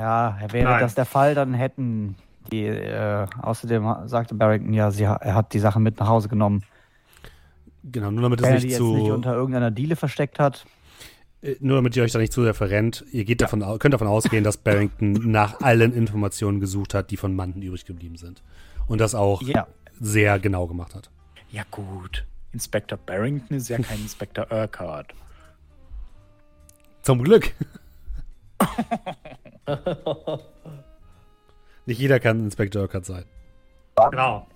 Ja, 0.00 0.38
wäre 0.50 0.70
Nein. 0.70 0.80
das 0.80 0.94
der 0.94 1.04
Fall, 1.04 1.34
dann 1.34 1.54
hätten 1.54 2.16
die, 2.52 2.64
äh, 2.66 3.26
außerdem 3.40 4.08
sagte 4.08 4.34
Barrington 4.34 4.72
ja, 4.72 4.90
sie, 4.90 5.04
er 5.04 5.34
hat 5.34 5.52
die 5.54 5.58
Sachen 5.60 5.82
mit 5.82 5.98
nach 6.00 6.08
Hause 6.08 6.28
genommen. 6.28 6.62
Genau, 7.84 8.10
nur 8.10 8.22
damit 8.22 8.40
es 8.40 8.44
Wenn 8.44 8.50
er 8.52 8.54
nicht 8.54 8.64
die 8.64 8.68
jetzt 8.70 8.78
zu. 8.78 8.94
nicht 8.96 9.10
unter 9.10 9.34
irgendeiner 9.34 9.70
Diele 9.70 9.94
versteckt 9.96 10.38
hat. 10.38 10.64
Äh, 11.42 11.56
Nur 11.60 11.76
damit 11.76 11.94
ihr 11.96 12.02
euch 12.02 12.12
da 12.12 12.18
nicht 12.18 12.32
zu 12.32 12.42
sehr 12.42 12.54
verrennt, 12.54 13.04
ihr 13.12 13.24
geht 13.24 13.40
davon, 13.42 13.60
könnt 13.78 13.92
davon 13.94 14.08
ausgehen, 14.08 14.42
dass 14.44 14.56
Barrington 14.56 15.12
nach 15.30 15.60
allen 15.60 15.92
Informationen 15.92 16.60
gesucht 16.60 16.94
hat, 16.94 17.10
die 17.10 17.16
von 17.16 17.34
Manden 17.36 17.62
übrig 17.62 17.84
geblieben 17.84 18.16
sind. 18.16 18.42
Und 18.86 19.00
das 19.00 19.14
auch 19.14 19.42
Ja. 19.42 19.66
sehr 20.00 20.38
genau 20.38 20.66
gemacht 20.66 20.94
hat. 20.94 21.10
Ja, 21.50 21.62
gut. 21.70 22.24
Inspektor 22.54 22.96
Barrington 22.96 23.56
ist 23.56 23.68
ja 23.68 23.76
kein 23.78 23.98
Inspektor 24.02 24.50
Urquhart. 24.50 25.12
Zum 27.02 27.22
Glück. 27.22 27.52
nicht 31.84 31.98
jeder 31.98 32.18
kann 32.20 32.44
Inspektor 32.44 32.82
Urquhart 32.82 33.04
sein. 33.04 33.24
Genau. 34.10 34.46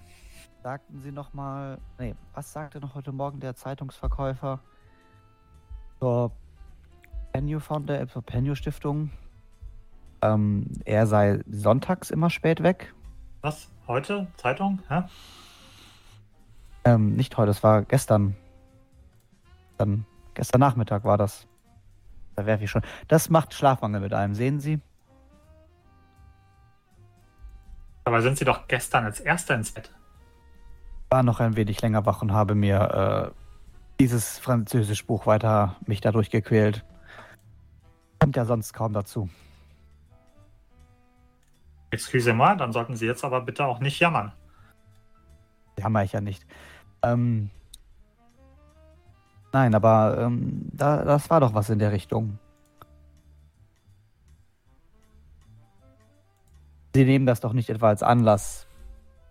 Sagten 0.63 1.01
Sie 1.01 1.13
noch 1.13 1.35
mal, 1.35 1.79
nee, 1.99 2.15
was 2.35 2.53
sagte 2.53 2.81
noch 2.81 2.95
heute 2.95 3.13
Morgen 3.13 3.41
der 3.41 3.55
Zeitungsverkäufer 3.55 4.61
zur 5.99 6.33
Penio 7.33 7.61
Founder, 7.61 8.01
äh, 8.01 8.07
zur 8.07 8.23
Penio 8.23 8.55
Stiftung? 8.55 9.11
Ähm, 10.23 10.67
er 10.85 11.07
sei 11.07 11.41
sonntags 11.51 12.11
immer 12.11 12.31
spät 12.31 12.63
weg. 12.63 12.95
Was? 13.41 13.71
Heute? 13.87 14.27
Zeitung? 14.37 14.81
Hä? 14.89 15.03
Ähm, 16.89 17.17
nicht 17.17 17.37
heute, 17.37 17.49
das 17.49 17.63
war 17.63 17.83
gestern. 17.83 18.35
Dann, 19.77 20.07
gestern 20.33 20.61
Nachmittag 20.61 21.05
war 21.05 21.19
das. 21.19 21.47
Da 22.35 22.47
werfe 22.47 22.65
ich 22.65 22.71
schon. 22.71 22.83
Das 23.09 23.29
macht 23.29 23.53
Schlafmangel 23.53 24.01
mit 24.01 24.15
einem, 24.15 24.35
sehen 24.35 24.59
Sie? 24.59 24.81
Dabei 28.05 28.23
sind 28.23 28.39
Sie 28.39 28.47
doch 28.47 28.67
gestern 28.69 29.05
als 29.05 29.21
Erster 29.21 29.55
ins 29.55 29.71
Bett. 29.71 29.93
War 31.11 31.23
noch 31.23 31.41
ein 31.41 31.57
wenig 31.57 31.83
länger 31.83 32.07
wach 32.07 32.23
und 32.23 32.33
habe 32.33 32.55
mir 32.55 33.35
äh, 33.35 34.01
dieses 34.01 34.39
französische 34.39 35.05
Buch 35.05 35.27
weiter 35.27 35.77
mich 35.87 36.01
dadurch 36.01 36.31
gequält. 36.31 36.87
Kommt 38.19 38.37
ja 38.37 38.47
sonst 38.47 38.73
kaum 38.73 38.95
dazu. 38.95 39.29
Excusez-moi, 41.91 42.55
dann 42.57 42.73
sollten 42.73 42.97
Sie 42.97 43.07
jetzt 43.07 43.25
aber 43.25 43.43
bitte 43.43 43.67
auch 43.67 43.81
nicht 43.81 44.01
jammern. 44.01 44.33
Jammer 45.79 46.03
ich 46.05 46.13
ja 46.13 46.21
nicht. 46.23 46.47
Ähm, 47.03 47.51
nein, 49.53 49.75
aber 49.75 50.19
ähm, 50.19 50.69
da, 50.73 51.05
das 51.05 51.31
war 51.31 51.41
doch 51.41 51.55
was 51.55 51.71
in 51.71 51.79
der 51.79 51.93
Richtung. 51.93 52.39
Sie 56.95 57.05
nehmen 57.05 57.27
das 57.27 57.41
doch 57.41 57.53
nicht 57.53 57.71
etwa 57.71 57.89
als 57.89 58.03
Anlass, 58.03 58.67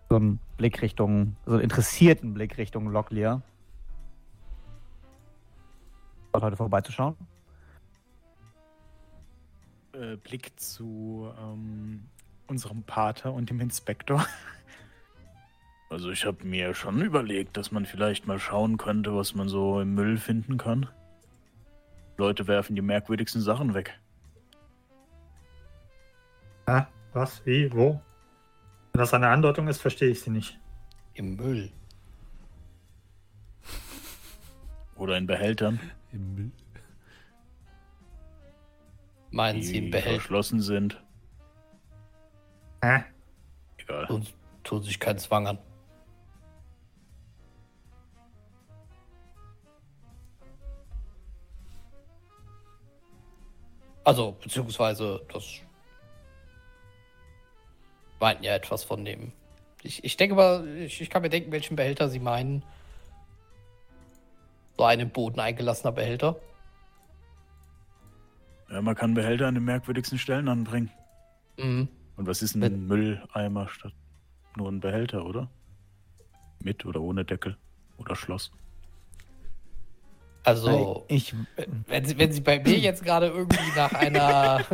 so 0.08 0.16
einen 0.16 0.40
Blick 0.56 0.80
Richtung, 0.80 1.36
so 1.44 1.52
einen 1.52 1.62
interessierten 1.62 2.32
Blick 2.32 2.56
Richtung 2.56 2.88
Locklear. 2.88 3.42
Dort 6.32 6.44
heute 6.44 6.56
vorbeizuschauen. 6.56 7.16
Äh, 9.92 10.16
Blick 10.16 10.58
zu 10.58 11.30
ähm, 11.38 12.04
unserem 12.46 12.82
Pater 12.84 13.32
und 13.32 13.50
dem 13.50 13.60
Inspektor. 13.60 14.24
Also 15.90 16.10
ich 16.10 16.26
habe 16.26 16.44
mir 16.46 16.74
schon 16.74 17.00
überlegt, 17.00 17.56
dass 17.56 17.72
man 17.72 17.86
vielleicht 17.86 18.26
mal 18.26 18.38
schauen 18.38 18.76
könnte, 18.76 19.14
was 19.14 19.34
man 19.34 19.48
so 19.48 19.80
im 19.80 19.94
Müll 19.94 20.18
finden 20.18 20.58
kann. 20.58 20.88
Leute 22.18 22.46
werfen 22.46 22.76
die 22.76 22.82
merkwürdigsten 22.82 23.40
Sachen 23.40 23.74
weg. 23.74 23.98
Hä? 26.68 26.86
Was? 27.14 27.44
Wie? 27.46 27.72
Wo? 27.72 28.00
Wenn 28.92 29.00
das 29.00 29.14
eine 29.14 29.28
Andeutung 29.28 29.68
ist, 29.68 29.80
verstehe 29.80 30.10
ich 30.10 30.20
sie 30.20 30.30
nicht. 30.30 30.58
Im 31.14 31.36
Müll. 31.36 31.70
Oder 34.96 35.16
in 35.16 35.26
Behältern, 35.26 35.78
Im 36.12 36.34
Müll. 36.34 36.50
Meinen 39.30 39.62
Sie 39.62 39.78
im 39.78 39.84
die 39.86 39.90
Behälter? 39.90 40.20
verschlossen 40.20 40.60
sind. 40.60 41.02
Hä? 42.82 43.04
Egal. 43.78 44.06
Tun, 44.06 44.26
tun 44.64 44.82
sich 44.82 44.98
keinen 44.98 45.18
Zwang 45.18 45.46
an. 45.46 45.58
Also, 54.08 54.32
beziehungsweise, 54.42 55.20
das 55.30 55.44
meinten 58.18 58.42
ja 58.42 58.54
etwas 58.54 58.82
von 58.82 59.04
dem. 59.04 59.32
Ich, 59.82 60.02
ich 60.02 60.16
denke 60.16 60.34
mal, 60.34 60.66
ich, 60.78 61.02
ich 61.02 61.10
kann 61.10 61.20
mir 61.20 61.28
denken, 61.28 61.52
welchen 61.52 61.76
Behälter 61.76 62.08
Sie 62.08 62.18
meinen. 62.18 62.62
So 64.78 64.84
ein 64.84 65.00
im 65.00 65.10
Boden 65.10 65.38
eingelassener 65.40 65.92
Behälter. 65.92 66.36
Ja, 68.70 68.80
man 68.80 68.94
kann 68.94 69.12
Behälter 69.12 69.46
an 69.46 69.52
den 69.56 69.64
merkwürdigsten 69.64 70.18
Stellen 70.18 70.48
anbringen. 70.48 70.90
Mhm. 71.58 71.88
Und 72.16 72.26
was 72.26 72.40
ist 72.40 72.54
ein 72.54 72.62
Wenn- 72.62 72.86
Mülleimer 72.86 73.68
statt 73.68 73.92
nur 74.56 74.70
ein 74.70 74.80
Behälter, 74.80 75.26
oder? 75.26 75.50
Mit 76.62 76.86
oder 76.86 77.02
ohne 77.02 77.26
Deckel 77.26 77.58
oder 77.98 78.16
Schloss? 78.16 78.52
Also, 80.44 81.04
Ich, 81.08 81.34
Wenn 81.88 82.04
Sie, 82.06 82.18
wenn 82.18 82.32
Sie 82.32 82.40
bei 82.40 82.58
mir 82.58 82.78
jetzt 82.78 83.04
gerade 83.04 83.26
irgendwie 83.26 83.58
nach 83.76 83.92
einer, 83.92 84.64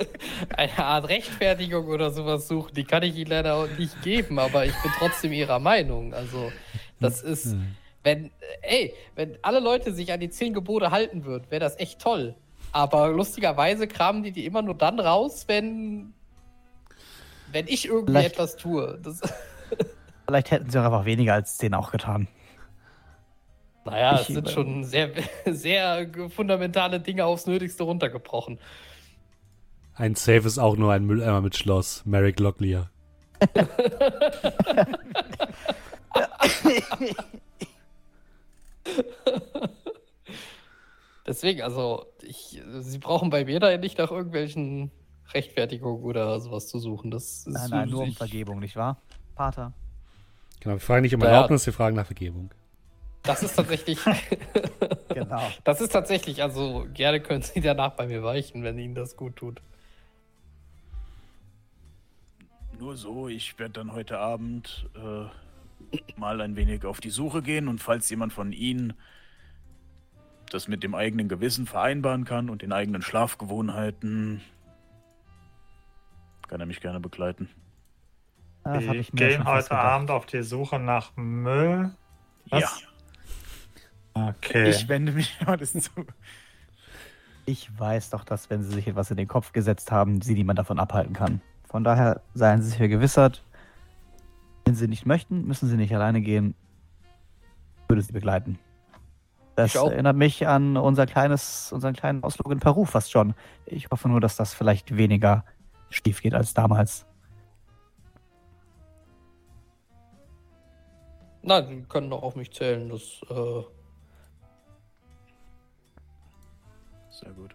einer 0.56 0.78
Art 0.84 1.08
Rechtfertigung 1.08 1.86
oder 1.88 2.10
sowas 2.12 2.46
suchen, 2.46 2.72
die 2.74 2.84
kann 2.84 3.02
ich 3.02 3.16
Ihnen 3.16 3.30
leider 3.30 3.54
auch 3.56 3.68
nicht 3.78 4.00
geben, 4.02 4.38
aber 4.38 4.64
ich 4.64 4.74
bin 4.82 4.92
trotzdem 4.98 5.32
Ihrer 5.32 5.58
Meinung. 5.58 6.14
Also, 6.14 6.52
das 7.00 7.20
ist, 7.22 7.56
wenn, 8.04 8.30
ey, 8.62 8.94
wenn 9.16 9.36
alle 9.42 9.58
Leute 9.60 9.92
sich 9.92 10.12
an 10.12 10.20
die 10.20 10.30
zehn 10.30 10.54
Gebote 10.54 10.90
halten 10.92 11.24
würden, 11.24 11.50
wäre 11.50 11.60
das 11.60 11.78
echt 11.80 12.00
toll. 12.00 12.34
Aber 12.70 13.08
lustigerweise 13.08 13.88
kramen 13.88 14.22
die 14.22 14.30
die 14.32 14.46
immer 14.46 14.62
nur 14.62 14.74
dann 14.76 15.00
raus, 15.00 15.44
wenn, 15.48 16.12
wenn 17.50 17.66
ich 17.66 17.86
irgendwie 17.86 18.12
Vielleicht- 18.12 18.32
etwas 18.34 18.56
tue. 18.56 18.98
Das, 19.02 19.20
vielleicht 20.26 20.50
hätten 20.52 20.70
sie 20.70 20.78
auch 20.78 20.84
einfach 20.84 21.04
weniger 21.06 21.34
als 21.34 21.56
10 21.56 21.74
auch 21.74 21.90
getan. 21.90 22.28
Naja, 23.84 24.20
es 24.20 24.26
sind 24.28 24.50
schon 24.50 24.84
sehr, 24.84 25.10
sehr 25.46 26.08
fundamentale 26.28 27.00
Dinge 27.00 27.24
aufs 27.24 27.46
Nötigste 27.46 27.84
runtergebrochen. 27.84 28.58
Ein 29.94 30.14
Safe 30.16 30.46
ist 30.46 30.58
auch 30.58 30.76
nur 30.76 30.92
ein 30.92 31.04
Mülleimer 31.04 31.40
mit 31.40 31.56
Schloss. 31.56 32.04
Merrick 32.04 32.40
Locklear. 32.40 32.90
Deswegen, 41.26 41.62
also, 41.62 42.06
ich, 42.22 42.60
sie 42.80 42.98
brauchen 42.98 43.30
bei 43.30 43.44
mir 43.44 43.58
da 43.60 43.76
nicht 43.78 43.98
nach 43.98 44.10
irgendwelchen 44.10 44.90
Rechtfertigungen 45.32 46.02
oder 46.02 46.40
sowas 46.40 46.68
zu 46.68 46.78
suchen. 46.78 47.10
Das 47.10 47.46
ist 47.46 47.48
Nein, 47.48 47.70
nein, 47.70 47.88
nur 47.88 48.02
um 48.02 48.12
Vergebung, 48.12 48.58
nicht 48.58 48.76
wahr? 48.76 48.98
Pater. 49.34 49.72
Genau, 50.60 50.74
wir 50.74 50.80
fragen 50.80 51.02
nicht 51.02 51.14
um. 51.14 51.22
Erlaubnis, 51.22 51.64
wir 51.66 51.72
fragen 51.72 51.96
nach 51.96 52.06
Vergebung. 52.06 52.50
Das 53.24 53.42
ist 53.42 53.56
tatsächlich. 53.56 53.98
Genau. 55.14 55.48
Das 55.62 55.80
ist 55.80 55.90
tatsächlich, 55.90 56.42
also 56.42 56.88
gerne 56.92 57.20
können 57.20 57.40
Sie 57.40 57.60
danach 57.60 57.92
bei 57.92 58.08
mir 58.08 58.24
weichen, 58.24 58.64
wenn 58.64 58.76
Ihnen 58.78 58.96
das 58.96 59.16
gut 59.16 59.36
tut. 59.36 59.62
Nur 62.80 62.96
so, 62.96 63.28
ich 63.28 63.56
werde 63.60 63.74
dann 63.74 63.92
heute 63.92 64.18
Abend 64.18 64.90
äh, 64.96 65.98
mal 66.16 66.40
ein 66.40 66.56
wenig 66.56 66.84
auf 66.84 67.00
die 67.00 67.10
Suche 67.10 67.42
gehen 67.42 67.68
und 67.68 67.80
falls 67.80 68.10
jemand 68.10 68.32
von 68.32 68.52
Ihnen 68.52 68.94
das 70.50 70.66
mit 70.66 70.82
dem 70.82 70.96
eigenen 70.96 71.28
Gewissen 71.28 71.66
vereinbaren 71.66 72.24
kann 72.24 72.50
und 72.50 72.62
den 72.62 72.72
eigenen 72.72 73.02
Schlafgewohnheiten, 73.02 74.40
kann 76.48 76.58
er 76.58 76.66
mich 76.66 76.80
gerne 76.80 76.98
begleiten. 76.98 77.48
Wir 78.64 78.94
ich 78.94 79.08
schon 79.08 79.44
fast 79.44 79.70
heute. 79.70 79.78
Abend 79.78 80.10
auf 80.10 80.26
die 80.26 80.42
Suche 80.42 80.80
nach 80.80 81.14
Müll. 81.16 81.94
Was? 82.50 82.60
Ja, 82.60 82.88
Okay. 84.14 84.70
Ich 84.70 84.88
wende 84.88 85.12
mich 85.12 85.36
alles 85.46 85.72
zu. 85.72 85.90
Ich 87.46 87.78
weiß 87.78 88.10
doch, 88.10 88.24
dass 88.24 88.48
wenn 88.48 88.62
sie 88.62 88.70
sich 88.72 88.86
etwas 88.88 89.10
in 89.10 89.16
den 89.16 89.28
Kopf 89.28 89.52
gesetzt 89.52 89.92
haben, 89.92 90.20
sie 90.22 90.34
niemand 90.34 90.58
davon 90.58 90.78
abhalten 90.78 91.12
kann. 91.12 91.40
Von 91.68 91.84
daher 91.84 92.22
seien 92.32 92.62
sie 92.62 92.68
sich 92.68 92.78
vergewissert. 92.78 93.44
Wenn 94.64 94.74
sie 94.74 94.88
nicht 94.88 95.04
möchten, 95.04 95.46
müssen 95.46 95.68
sie 95.68 95.76
nicht 95.76 95.94
alleine 95.94 96.20
gehen. 96.22 96.54
Ich 97.82 97.88
würde 97.90 98.02
sie 98.02 98.12
begleiten. 98.12 98.58
Das 99.56 99.74
Ich 99.74 99.78
auch. 99.78 99.90
erinnert 99.90 100.16
mich 100.16 100.46
an 100.48 100.76
unser 100.76 101.06
kleines, 101.06 101.70
unseren 101.72 101.94
kleinen 101.94 102.22
Ausflug 102.22 102.50
in 102.50 102.60
Peru 102.60 102.84
fast 102.86 103.12
schon. 103.12 103.34
Ich 103.66 103.90
hoffe 103.90 104.08
nur, 104.08 104.20
dass 104.20 104.36
das 104.36 104.54
vielleicht 104.54 104.96
weniger 104.96 105.44
schief 105.90 106.22
geht 106.22 106.34
als 106.34 106.54
damals. 106.54 107.06
Nein, 111.42 111.68
Sie 111.68 111.82
können 111.88 112.08
doch 112.10 112.22
auf 112.22 112.36
mich 112.36 112.52
zählen. 112.52 112.88
Das, 112.88 113.20
äh, 113.30 113.62
sehr 117.14 117.32
gut. 117.32 117.54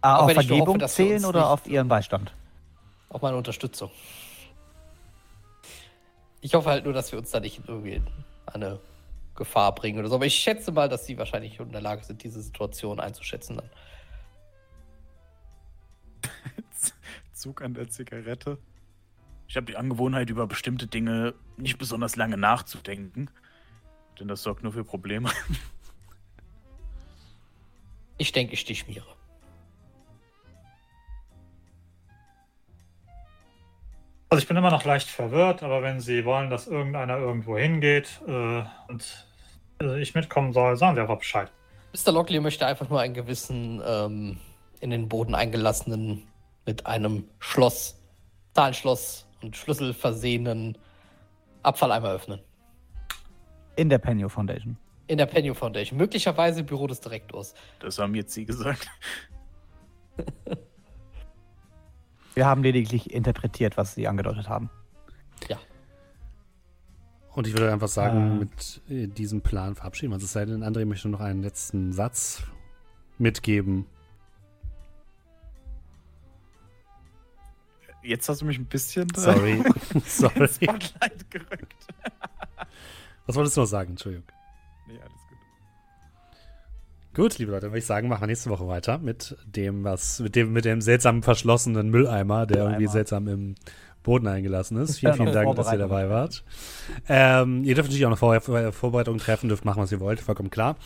Ah, 0.00 0.16
auf 0.16 0.32
Vergebung 0.32 0.80
hoffe, 0.80 0.88
zählen 0.88 1.24
oder 1.24 1.50
auf 1.50 1.66
ihren 1.66 1.88
Beistand? 1.88 2.32
auf 3.12 3.22
meine 3.22 3.36
Unterstützung. 3.36 3.90
Ich 6.40 6.54
hoffe 6.54 6.70
halt 6.70 6.84
nur, 6.84 6.94
dass 6.94 7.12
wir 7.12 7.18
uns 7.18 7.30
da 7.30 7.40
nicht 7.40 7.60
irgendwie 7.68 7.92
in 7.94 8.06
eine 8.46 8.80
Gefahr 9.34 9.74
bringen 9.74 9.98
oder 9.98 10.08
so. 10.08 10.16
Aber 10.16 10.26
ich 10.26 10.34
schätze 10.34 10.72
mal, 10.72 10.88
dass 10.88 11.06
Sie 11.06 11.18
wahrscheinlich 11.18 11.60
in 11.60 11.70
der 11.70 11.80
Lage 11.80 12.04
sind, 12.04 12.22
diese 12.24 12.42
Situation 12.42 13.00
einzuschätzen. 13.00 13.56
Dann. 13.56 13.70
Zug 17.32 17.62
an 17.62 17.74
der 17.74 17.88
Zigarette. 17.88 18.58
Ich 19.46 19.56
habe 19.56 19.66
die 19.66 19.76
Angewohnheit, 19.76 20.30
über 20.30 20.46
bestimmte 20.46 20.86
Dinge 20.86 21.34
nicht 21.56 21.78
besonders 21.78 22.16
lange 22.16 22.38
nachzudenken, 22.38 23.30
denn 24.18 24.28
das 24.28 24.42
sorgt 24.42 24.62
nur 24.62 24.72
für 24.72 24.84
Probleme. 24.84 25.30
Ich 28.18 28.32
denke, 28.32 28.54
ich 28.54 28.64
die 28.64 28.74
schmiere. 28.74 29.06
Also 34.28 34.40
ich 34.40 34.48
bin 34.48 34.56
immer 34.56 34.70
noch 34.70 34.84
leicht 34.84 35.08
verwirrt, 35.08 35.62
aber 35.62 35.82
wenn 35.82 36.00
Sie 36.00 36.24
wollen, 36.24 36.48
dass 36.48 36.66
irgendeiner 36.66 37.18
irgendwo 37.18 37.58
hingeht 37.58 38.20
äh, 38.26 38.62
und 38.88 39.26
äh, 39.82 40.00
ich 40.00 40.14
mitkommen 40.14 40.54
soll, 40.54 40.76
sagen 40.78 40.94
Sie 40.94 41.02
einfach 41.02 41.18
Bescheid. 41.18 41.52
Mr. 41.92 42.12
Lockley 42.12 42.40
möchte 42.40 42.66
einfach 42.66 42.88
nur 42.88 43.00
einen 43.00 43.12
gewissen 43.12 43.82
ähm, 43.86 44.38
in 44.80 44.88
den 44.88 45.08
Boden 45.08 45.34
eingelassenen, 45.34 46.22
mit 46.64 46.86
einem 46.86 47.24
Schloss, 47.40 48.00
Zahlenschloss 48.54 49.26
und 49.42 49.54
Schlüssel 49.54 49.92
versehenen 49.92 50.78
Abfalleimer 51.62 52.12
öffnen. 52.12 52.40
In 53.76 53.88
der 53.90 53.98
Penio 53.98 54.28
Foundation. 54.28 54.78
In 55.12 55.18
der 55.18 55.26
Penny 55.26 55.54
Foundation. 55.54 55.98
Möglicherweise 55.98 56.60
im 56.60 56.66
Büro 56.66 56.86
des 56.86 57.00
Direktors. 57.00 57.52
Das 57.80 57.98
haben 57.98 58.14
jetzt 58.14 58.32
Sie 58.32 58.46
gesagt. 58.46 58.86
Wir 62.34 62.46
haben 62.46 62.62
lediglich 62.62 63.12
interpretiert, 63.12 63.76
was 63.76 63.94
sie 63.94 64.08
angedeutet 64.08 64.48
haben. 64.48 64.70
Ja. 65.50 65.58
Und 67.34 67.46
ich 67.46 67.52
würde 67.52 67.70
einfach 67.70 67.88
sagen, 67.88 68.38
mit 68.38 68.80
äh, 68.88 69.06
diesem 69.06 69.42
Plan 69.42 69.74
verabschieden 69.74 70.12
wir 70.12 70.14
uns. 70.14 70.24
Es 70.24 70.32
sei 70.32 70.46
denn, 70.46 70.64
André 70.64 70.86
möchte 70.86 71.10
noch 71.10 71.20
einen 71.20 71.42
letzten 71.42 71.92
Satz 71.92 72.44
mitgeben. 73.18 73.84
Jetzt 78.02 78.30
hast 78.30 78.40
du 78.40 78.46
mich 78.46 78.58
ein 78.58 78.64
bisschen 78.64 79.08
Sorry. 79.14 79.62
Sorry. 80.06 80.48
Spotlight 80.48 81.30
gerückt. 81.30 81.86
Was 83.26 83.36
wolltest 83.36 83.58
du 83.58 83.60
noch 83.60 83.66
sagen? 83.66 83.90
Entschuldigung. 83.90 84.24
Gut. 87.14 87.38
Liebe 87.38 87.50
Leute, 87.52 87.62
dann 87.62 87.70
würde 87.72 87.78
ich 87.80 87.86
sagen, 87.86 88.08
machen 88.08 88.22
wir 88.22 88.26
nächste 88.26 88.48
Woche 88.50 88.66
weiter 88.66 88.98
mit 88.98 89.36
dem, 89.44 89.84
was, 89.84 90.20
mit 90.20 90.34
dem, 90.34 90.52
mit 90.52 90.64
dem 90.64 90.80
seltsamen 90.80 91.22
verschlossenen 91.22 91.90
Mülleimer, 91.90 92.46
der 92.46 92.58
irgendwie 92.58 92.76
Mülleimer. 92.78 92.92
seltsam 92.92 93.28
im 93.28 93.54
Boden 94.02 94.26
eingelassen 94.26 94.78
ist. 94.78 94.88
Das 94.90 94.98
Vielen, 94.98 95.14
vielen 95.14 95.32
Dank, 95.32 95.54
dass 95.56 95.70
ihr 95.72 95.78
dabei 95.78 96.08
wart. 96.08 96.42
Ähm, 97.08 97.64
ihr 97.64 97.74
dürft 97.74 97.88
natürlich 97.90 98.06
auch 98.06 98.10
noch 98.10 98.18
Vor 98.18 98.40
Vor 98.40 98.72
Vorbereitungen 98.72 99.20
treffen, 99.20 99.48
dürft 99.48 99.64
machen, 99.64 99.82
was 99.82 99.92
ihr 99.92 100.00
wollt, 100.00 100.20
vollkommen 100.20 100.50
klar. 100.50 100.76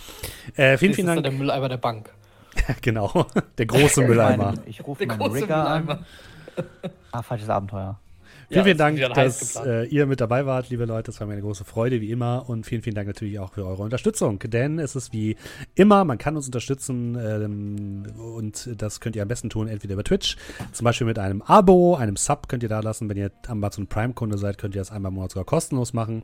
Äh, 0.56 0.76
vielen, 0.78 0.78
Das 0.78 0.80
vielen 0.80 0.90
ist 0.92 0.98
dann 0.98 1.06
Dank. 1.06 1.22
der 1.24 1.32
Mülleimer 1.32 1.68
der 1.68 1.76
Bank. 1.78 2.10
genau, 2.82 3.26
der 3.58 3.66
große 3.66 4.02
Mülleimer. 4.06 4.54
Ich 4.66 4.84
rufe 4.86 5.06
meinen 5.06 5.22
Rigger 5.22 5.66
an. 5.68 6.04
Ah, 7.12 7.22
falsches 7.22 7.48
Abenteuer. 7.50 8.00
Vielen, 8.48 8.64
vielen 8.64 8.78
Dank, 8.78 9.00
dass 9.14 9.56
äh, 9.56 9.86
ihr 9.86 10.06
mit 10.06 10.20
dabei 10.20 10.46
wart, 10.46 10.70
liebe 10.70 10.84
Leute. 10.84 11.10
Es 11.10 11.18
war 11.18 11.26
mir 11.26 11.32
eine 11.32 11.42
große 11.42 11.64
Freude, 11.64 12.00
wie 12.00 12.12
immer. 12.12 12.48
Und 12.48 12.64
vielen, 12.64 12.80
vielen 12.80 12.94
Dank 12.94 13.08
natürlich 13.08 13.40
auch 13.40 13.52
für 13.52 13.66
eure 13.66 13.82
Unterstützung. 13.82 14.38
Denn 14.38 14.78
es 14.78 14.94
ist 14.94 15.12
wie 15.12 15.36
immer, 15.74 16.04
man 16.04 16.16
kann 16.16 16.36
uns 16.36 16.46
unterstützen 16.46 17.18
ähm, 17.20 18.04
und 18.16 18.68
das 18.80 19.00
könnt 19.00 19.16
ihr 19.16 19.22
am 19.22 19.28
besten 19.28 19.50
tun, 19.50 19.66
entweder 19.66 19.94
über 19.94 20.04
Twitch, 20.04 20.36
zum 20.70 20.84
Beispiel 20.84 21.08
mit 21.08 21.18
einem 21.18 21.42
Abo, 21.42 21.96
einem 21.96 22.14
Sub 22.14 22.48
könnt 22.48 22.62
ihr 22.62 22.68
da 22.68 22.78
lassen. 22.78 23.08
Wenn 23.08 23.16
ihr 23.16 23.32
Amazon 23.48 23.88
Prime-Kunde 23.88 24.38
seid, 24.38 24.58
könnt 24.58 24.76
ihr 24.76 24.80
das 24.80 24.92
einmal 24.92 25.10
im 25.10 25.16
Monat 25.16 25.32
sogar 25.32 25.44
kostenlos 25.44 25.92
machen. 25.92 26.22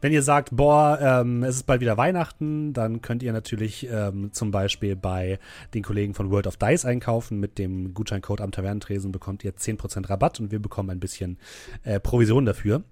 Wenn 0.00 0.12
ihr 0.12 0.22
sagt, 0.22 0.48
boah, 0.52 0.98
ähm, 1.02 1.42
es 1.42 1.56
ist 1.56 1.64
bald 1.64 1.82
wieder 1.82 1.98
Weihnachten, 1.98 2.72
dann 2.72 3.02
könnt 3.02 3.22
ihr 3.22 3.32
natürlich 3.34 3.86
ähm, 3.90 4.32
zum 4.32 4.52
Beispiel 4.52 4.96
bei 4.96 5.38
den 5.74 5.82
Kollegen 5.82 6.14
von 6.14 6.30
World 6.30 6.46
of 6.46 6.56
Dice 6.56 6.86
einkaufen. 6.86 7.40
Mit 7.40 7.58
dem 7.58 7.92
Gutscheincode 7.92 8.40
am 8.40 8.52
Tavernentresen 8.52 9.12
bekommt 9.12 9.44
ihr 9.44 9.52
10% 9.54 10.08
Rabatt 10.08 10.40
und 10.40 10.50
wir 10.50 10.58
bekommen 10.58 10.88
ein 10.88 11.00
bisschen 11.00 11.36
äh, 11.84 12.00
Provision 12.00 12.44
dafür. 12.44 12.82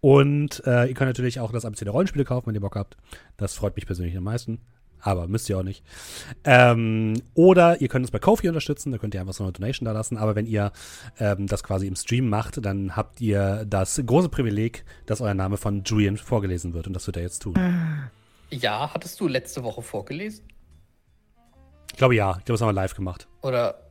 Und 0.00 0.62
äh, 0.66 0.86
ihr 0.86 0.94
könnt 0.94 1.08
natürlich 1.08 1.40
auch 1.40 1.52
das 1.52 1.64
ABC 1.64 1.84
der 1.84 1.92
Rollenspiele 1.92 2.24
kaufen, 2.24 2.48
wenn 2.48 2.54
ihr 2.54 2.60
Bock 2.60 2.76
habt. 2.76 2.96
Das 3.36 3.54
freut 3.54 3.76
mich 3.76 3.86
persönlich 3.86 4.16
am 4.16 4.24
meisten. 4.24 4.60
Aber 5.00 5.28
müsst 5.28 5.48
ihr 5.48 5.58
auch 5.58 5.62
nicht. 5.62 5.84
Ähm, 6.44 7.14
oder 7.34 7.80
ihr 7.80 7.88
könnt 7.88 8.04
uns 8.04 8.10
bei 8.10 8.18
Kofi 8.18 8.48
unterstützen, 8.48 8.92
da 8.92 8.98
könnt 8.98 9.14
ihr 9.14 9.20
einfach 9.20 9.34
so 9.34 9.44
eine 9.44 9.52
Donation 9.52 9.84
da 9.84 9.92
lassen. 9.92 10.16
Aber 10.16 10.34
wenn 10.34 10.46
ihr 10.46 10.72
ähm, 11.20 11.46
das 11.46 11.62
quasi 11.62 11.86
im 11.86 11.96
Stream 11.96 12.28
macht, 12.28 12.64
dann 12.64 12.96
habt 12.96 13.20
ihr 13.20 13.64
das 13.66 14.02
große 14.04 14.28
Privileg, 14.28 14.84
dass 15.06 15.20
euer 15.20 15.34
Name 15.34 15.58
von 15.58 15.84
Julian 15.84 16.16
vorgelesen 16.16 16.74
wird. 16.74 16.86
Und 16.86 16.94
das 16.94 17.06
wird 17.06 17.16
er 17.18 17.22
jetzt 17.22 17.40
tun. 17.40 17.54
Ja, 18.50 18.92
hattest 18.92 19.20
du 19.20 19.28
letzte 19.28 19.62
Woche 19.62 19.82
vorgelesen? 19.82 20.44
Ich 21.90 21.96
glaube 21.96 22.14
ja, 22.14 22.36
ich 22.38 22.44
glaube, 22.44 22.58
das 22.58 22.60
haben 22.60 22.68
wir 22.68 22.72
live 22.72 22.94
gemacht. 22.94 23.28
Oder. 23.42 23.85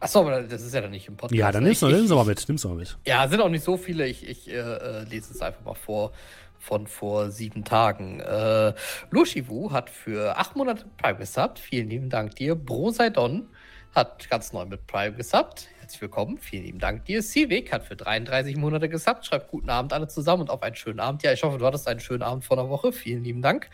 Achso, 0.00 0.20
aber 0.20 0.42
das 0.42 0.62
ist 0.62 0.74
ja 0.74 0.80
dann 0.82 0.90
nicht 0.90 1.08
im 1.08 1.16
Podcast. 1.16 1.38
Ja, 1.38 1.50
dann 1.52 1.64
nimmst 1.64 1.82
du, 1.82 1.88
Ich- 1.88 2.08
mal 2.10 2.24
mit. 2.24 2.48
Nimmst 2.48 2.64
du 2.64 2.68
mal 2.68 2.76
mit. 2.76 2.96
Ja, 3.06 3.26
sind 3.28 3.40
auch 3.40 3.48
nicht 3.48 3.64
so 3.64 3.76
viele. 3.76 4.06
Ich, 4.06 4.28
ich 4.28 4.48
äh, 4.48 4.52
äh, 4.56 5.04
lese 5.04 5.32
es 5.32 5.40
einfach 5.40 5.64
mal 5.64 5.74
vor 5.74 6.12
von 6.58 6.86
vor 6.86 7.30
sieben 7.30 7.64
Tagen. 7.64 8.20
Äh, 8.20 8.74
Lushiwu 9.10 9.70
hat 9.72 9.88
für 9.90 10.36
acht 10.36 10.56
Monate 10.56 10.84
Prime 11.00 11.18
gesubbt. 11.18 11.58
Vielen 11.58 11.88
lieben 11.88 12.10
Dank 12.10 12.34
dir. 12.34 12.54
Broseidon 12.54 13.48
hat 13.94 14.28
ganz 14.28 14.52
neu 14.52 14.64
mit 14.66 14.86
Prime 14.86 15.14
gesubbt. 15.16 15.68
Herzlich 15.86 16.02
willkommen. 16.02 16.38
Vielen 16.38 16.64
lieben 16.64 16.78
Dank 16.80 17.04
dir. 17.04 17.22
Civic 17.22 17.72
hat 17.72 17.84
für 17.84 17.94
33 17.94 18.56
Monate 18.56 18.88
gesubbt. 18.88 19.24
Schreibt 19.24 19.52
guten 19.52 19.70
Abend 19.70 19.92
alle 19.92 20.08
zusammen 20.08 20.42
und 20.42 20.50
auf 20.50 20.60
einen 20.64 20.74
schönen 20.74 20.98
Abend. 20.98 21.22
Ja, 21.22 21.32
ich 21.32 21.44
hoffe, 21.44 21.58
du 21.58 21.64
hattest 21.64 21.86
einen 21.86 22.00
schönen 22.00 22.22
Abend 22.22 22.44
vor 22.44 22.58
einer 22.58 22.68
Woche. 22.68 22.90
Vielen 22.90 23.22
lieben 23.22 23.40
Dank. 23.40 23.70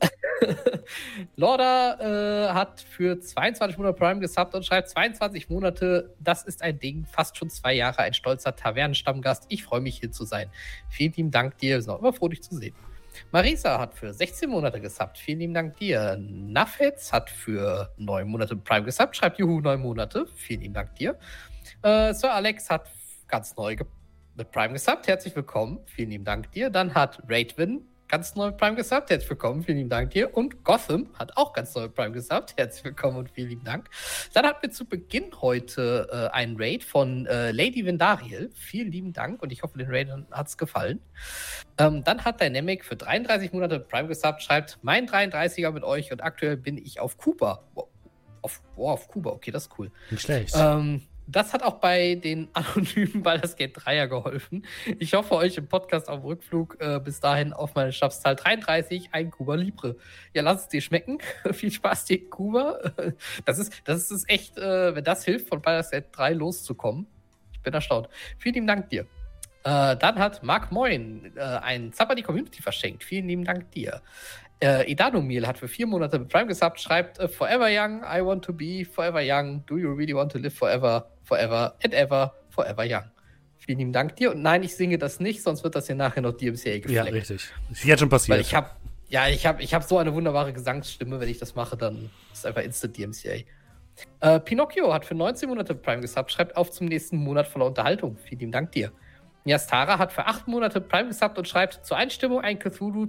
Lorda 1.34 2.50
äh, 2.50 2.54
hat 2.54 2.80
für 2.80 3.18
22 3.18 3.78
Monate 3.78 3.98
Prime 3.98 4.20
gesubbt 4.20 4.54
und 4.54 4.64
schreibt 4.64 4.90
22 4.90 5.50
Monate, 5.50 6.14
das 6.20 6.44
ist 6.44 6.62
ein 6.62 6.78
Ding, 6.78 7.04
fast 7.04 7.36
schon 7.36 7.50
zwei 7.50 7.74
Jahre, 7.74 7.98
ein 7.98 8.14
stolzer 8.14 8.54
Tavernenstammgast. 8.54 9.46
Ich 9.48 9.64
freue 9.64 9.80
mich 9.80 9.98
hier 9.98 10.12
zu 10.12 10.24
sein. 10.24 10.52
Vielen 10.88 11.12
lieben 11.14 11.30
Dank 11.32 11.58
dir, 11.58 11.74
wir 11.74 11.82
sind 11.82 11.92
auch 11.92 11.98
immer 11.98 12.12
froh, 12.12 12.28
dich 12.28 12.44
zu 12.44 12.54
sehen. 12.54 12.76
Marisa 13.32 13.78
hat 13.78 13.94
für 13.94 14.12
16 14.12 14.48
Monate 14.50 14.80
gesubbt. 14.80 15.18
Vielen 15.18 15.40
lieben 15.40 15.54
Dank 15.54 15.76
dir. 15.76 16.16
Nafetz 16.18 17.12
hat 17.12 17.30
für 17.30 17.92
9 17.96 18.28
Monate 18.28 18.56
Prime 18.56 18.84
gesubbt. 18.84 19.16
Schreibt 19.16 19.38
Juhu, 19.38 19.60
9 19.60 19.80
Monate. 19.80 20.26
Vielen 20.34 20.62
lieben 20.62 20.74
Dank 20.74 20.94
dir. 20.96 21.18
Äh, 21.82 22.12
Sir 22.14 22.32
Alex 22.32 22.70
hat 22.70 22.90
ganz 23.28 23.56
neu 23.56 23.76
mit 24.36 24.50
Prime 24.50 24.72
gesubbt. 24.72 25.06
Herzlich 25.06 25.34
willkommen. 25.36 25.80
Vielen 25.86 26.10
lieben 26.10 26.24
Dank 26.24 26.50
dir. 26.52 26.70
Dann 26.70 26.94
hat 26.94 27.22
Raidwin 27.28 27.86
ganz 28.10 28.34
neu 28.34 28.50
Prime 28.50 28.74
gesubbt. 28.74 29.08
Herzlich 29.08 29.30
willkommen, 29.30 29.62
vielen 29.62 29.78
lieben 29.78 29.90
Dank 29.90 30.10
dir. 30.10 30.36
Und 30.36 30.64
Gotham 30.64 31.08
hat 31.16 31.36
auch 31.36 31.52
ganz 31.52 31.76
neu 31.76 31.88
Prime 31.88 32.10
gesubbt. 32.10 32.54
Herzlich 32.56 32.84
willkommen 32.84 33.16
und 33.16 33.30
vielen 33.30 33.50
lieben 33.50 33.62
Dank. 33.62 33.88
Dann 34.32 34.44
hatten 34.46 34.62
wir 34.62 34.70
zu 34.72 34.84
Beginn 34.84 35.30
heute 35.40 36.08
äh, 36.10 36.34
einen 36.34 36.56
Raid 36.58 36.82
von 36.82 37.26
äh, 37.26 37.52
Lady 37.52 37.86
Vendariel. 37.86 38.50
Vielen 38.52 38.90
lieben 38.90 39.12
Dank 39.12 39.40
und 39.42 39.52
ich 39.52 39.62
hoffe, 39.62 39.78
den 39.78 39.88
Raidern 39.88 40.26
hat 40.32 40.48
es 40.48 40.58
gefallen. 40.58 41.00
Ähm, 41.78 42.02
dann 42.02 42.24
hat 42.24 42.40
Dynamic 42.40 42.84
für 42.84 42.96
33 42.96 43.52
Monate 43.52 43.78
Prime 43.78 44.08
gesubbt, 44.08 44.42
schreibt 44.42 44.80
mein 44.82 45.08
33er 45.08 45.70
mit 45.70 45.84
euch 45.84 46.10
und 46.10 46.20
aktuell 46.20 46.56
bin 46.56 46.78
ich 46.78 46.98
auf 46.98 47.16
Kuba. 47.16 47.62
Wow, 47.74 47.86
auf, 48.42 48.60
wow, 48.74 48.90
auf 48.90 49.06
Kuba, 49.06 49.30
okay, 49.30 49.52
das 49.52 49.66
ist 49.66 49.78
cool. 49.78 49.92
Nicht 50.10 50.22
schlecht. 50.22 50.56
Ähm, 50.58 51.02
das 51.26 51.52
hat 51.52 51.62
auch 51.62 51.80
bei 51.80 52.16
den 52.16 52.48
anonymen 52.54 53.22
Baldur's 53.22 53.56
Gate 53.56 53.76
3er 53.76 54.08
geholfen. 54.08 54.64
Ich 54.98 55.14
hoffe, 55.14 55.34
euch 55.34 55.56
im 55.56 55.68
Podcast 55.68 56.08
auf 56.08 56.24
Rückflug 56.24 56.76
äh, 56.80 57.00
bis 57.00 57.20
dahin 57.20 57.52
auf 57.52 57.74
meine 57.74 57.92
Schaffzahl 57.92 58.36
33 58.36 59.10
ein 59.12 59.30
Kuba 59.30 59.54
Libre. 59.54 59.96
Ja, 60.34 60.42
lasst 60.42 60.64
es 60.64 60.68
dir 60.68 60.80
schmecken. 60.80 61.18
Viel 61.52 61.70
Spaß 61.70 62.06
dir, 62.06 62.28
Kuba. 62.28 62.80
Das 63.44 63.58
ist, 63.58 63.72
das 63.84 64.10
ist 64.10 64.28
echt, 64.28 64.58
äh, 64.58 64.94
wenn 64.94 65.04
das 65.04 65.24
hilft, 65.24 65.48
von 65.48 65.62
Baldur's 65.62 65.90
Gate 65.90 66.06
3 66.12 66.32
loszukommen. 66.34 67.06
Ich 67.52 67.60
bin 67.60 67.74
erstaunt. 67.74 68.08
Vielen 68.38 68.54
lieben 68.54 68.66
Dank 68.66 68.90
dir. 68.90 69.06
Äh, 69.62 69.96
dann 69.96 70.18
hat 70.18 70.42
Mark 70.42 70.72
Moin 70.72 71.32
äh, 71.36 71.40
ein 71.40 71.92
Zapper 71.92 72.14
die 72.14 72.22
Community 72.22 72.62
verschenkt. 72.62 73.04
Vielen 73.04 73.28
lieben 73.28 73.44
Dank 73.44 73.70
dir. 73.72 74.00
Äh, 74.62 74.90
Edanomil 74.92 75.46
hat 75.46 75.56
für 75.56 75.68
vier 75.68 75.86
Monate 75.86 76.18
mit 76.18 76.28
Prime 76.28 76.46
gesubbt, 76.46 76.80
schreibt 76.80 77.18
äh, 77.18 77.28
Forever 77.28 77.68
Young, 77.70 78.02
I 78.02 78.22
want 78.24 78.44
to 78.44 78.52
be 78.52 78.84
forever 78.84 79.20
young. 79.22 79.64
Do 79.66 79.78
you 79.78 79.90
really 79.92 80.14
want 80.14 80.32
to 80.32 80.38
live 80.38 80.52
forever, 80.52 81.06
forever 81.22 81.74
and 81.82 81.94
ever, 81.94 82.34
forever 82.50 82.84
young? 82.84 83.04
Vielen 83.56 83.78
lieben 83.78 83.92
Dank 83.92 84.16
dir. 84.16 84.32
Und 84.32 84.42
nein, 84.42 84.62
ich 84.62 84.76
singe 84.76 84.98
das 84.98 85.18
nicht, 85.18 85.42
sonst 85.42 85.64
wird 85.64 85.74
das 85.74 85.86
hier 85.86 85.96
nachher 85.96 86.20
noch 86.20 86.32
DMCA 86.32 86.78
gefleckt. 86.78 86.90
ja, 86.90 87.02
richtig. 87.04 87.48
Ist 87.70 87.84
jetzt 87.84 88.00
schon 88.00 88.08
passiert. 88.10 88.36
Weil 88.36 88.42
ich 88.42 88.54
habe 88.54 88.70
ja, 89.08 89.28
ich 89.28 89.44
habe 89.44 89.62
ich 89.62 89.74
hab 89.74 89.82
so 89.82 89.98
eine 89.98 90.14
wunderbare 90.14 90.52
Gesangsstimme, 90.52 91.18
wenn 91.18 91.28
ich 91.28 91.38
das 91.38 91.54
mache, 91.54 91.76
dann 91.76 92.10
ist 92.32 92.38
es 92.38 92.46
einfach 92.46 92.62
Instant 92.62 92.96
DMCA. 92.96 93.44
Äh, 94.20 94.40
Pinocchio 94.40 94.92
hat 94.92 95.04
für 95.04 95.14
19 95.14 95.48
Monate 95.48 95.74
Prime 95.74 96.00
gesubbt, 96.00 96.30
schreibt 96.32 96.56
auf 96.56 96.70
zum 96.70 96.86
nächsten 96.86 97.16
Monat 97.16 97.48
voller 97.48 97.66
Unterhaltung. 97.66 98.16
Vielen 98.18 98.40
lieben 98.40 98.52
Dank 98.52 98.72
dir. 98.72 98.92
Yastara 99.44 99.98
hat 99.98 100.12
für 100.12 100.26
8 100.26 100.46
Monate 100.48 100.80
Prime 100.80 101.08
gesubbt 101.08 101.38
und 101.38 101.48
schreibt 101.48 101.84
zur 101.84 101.96
Einstimmung 101.96 102.40
ein 102.40 102.58
Cthulhu 102.58 103.06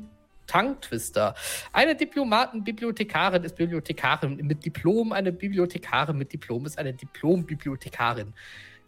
Tongue 0.52 0.80
Twister. 0.82 1.34
Eine 1.72 1.96
Diplomaten-Bibliothekarin 1.96 3.44
ist 3.44 3.56
Bibliothekarin 3.56 4.36
mit 4.36 4.66
Diplom. 4.66 5.14
Eine 5.14 5.32
Bibliothekarin 5.32 6.18
mit 6.18 6.34
Diplom 6.34 6.66
ist 6.66 6.78
eine 6.78 6.94
Diplom-Bibliothekarin. 6.94 8.34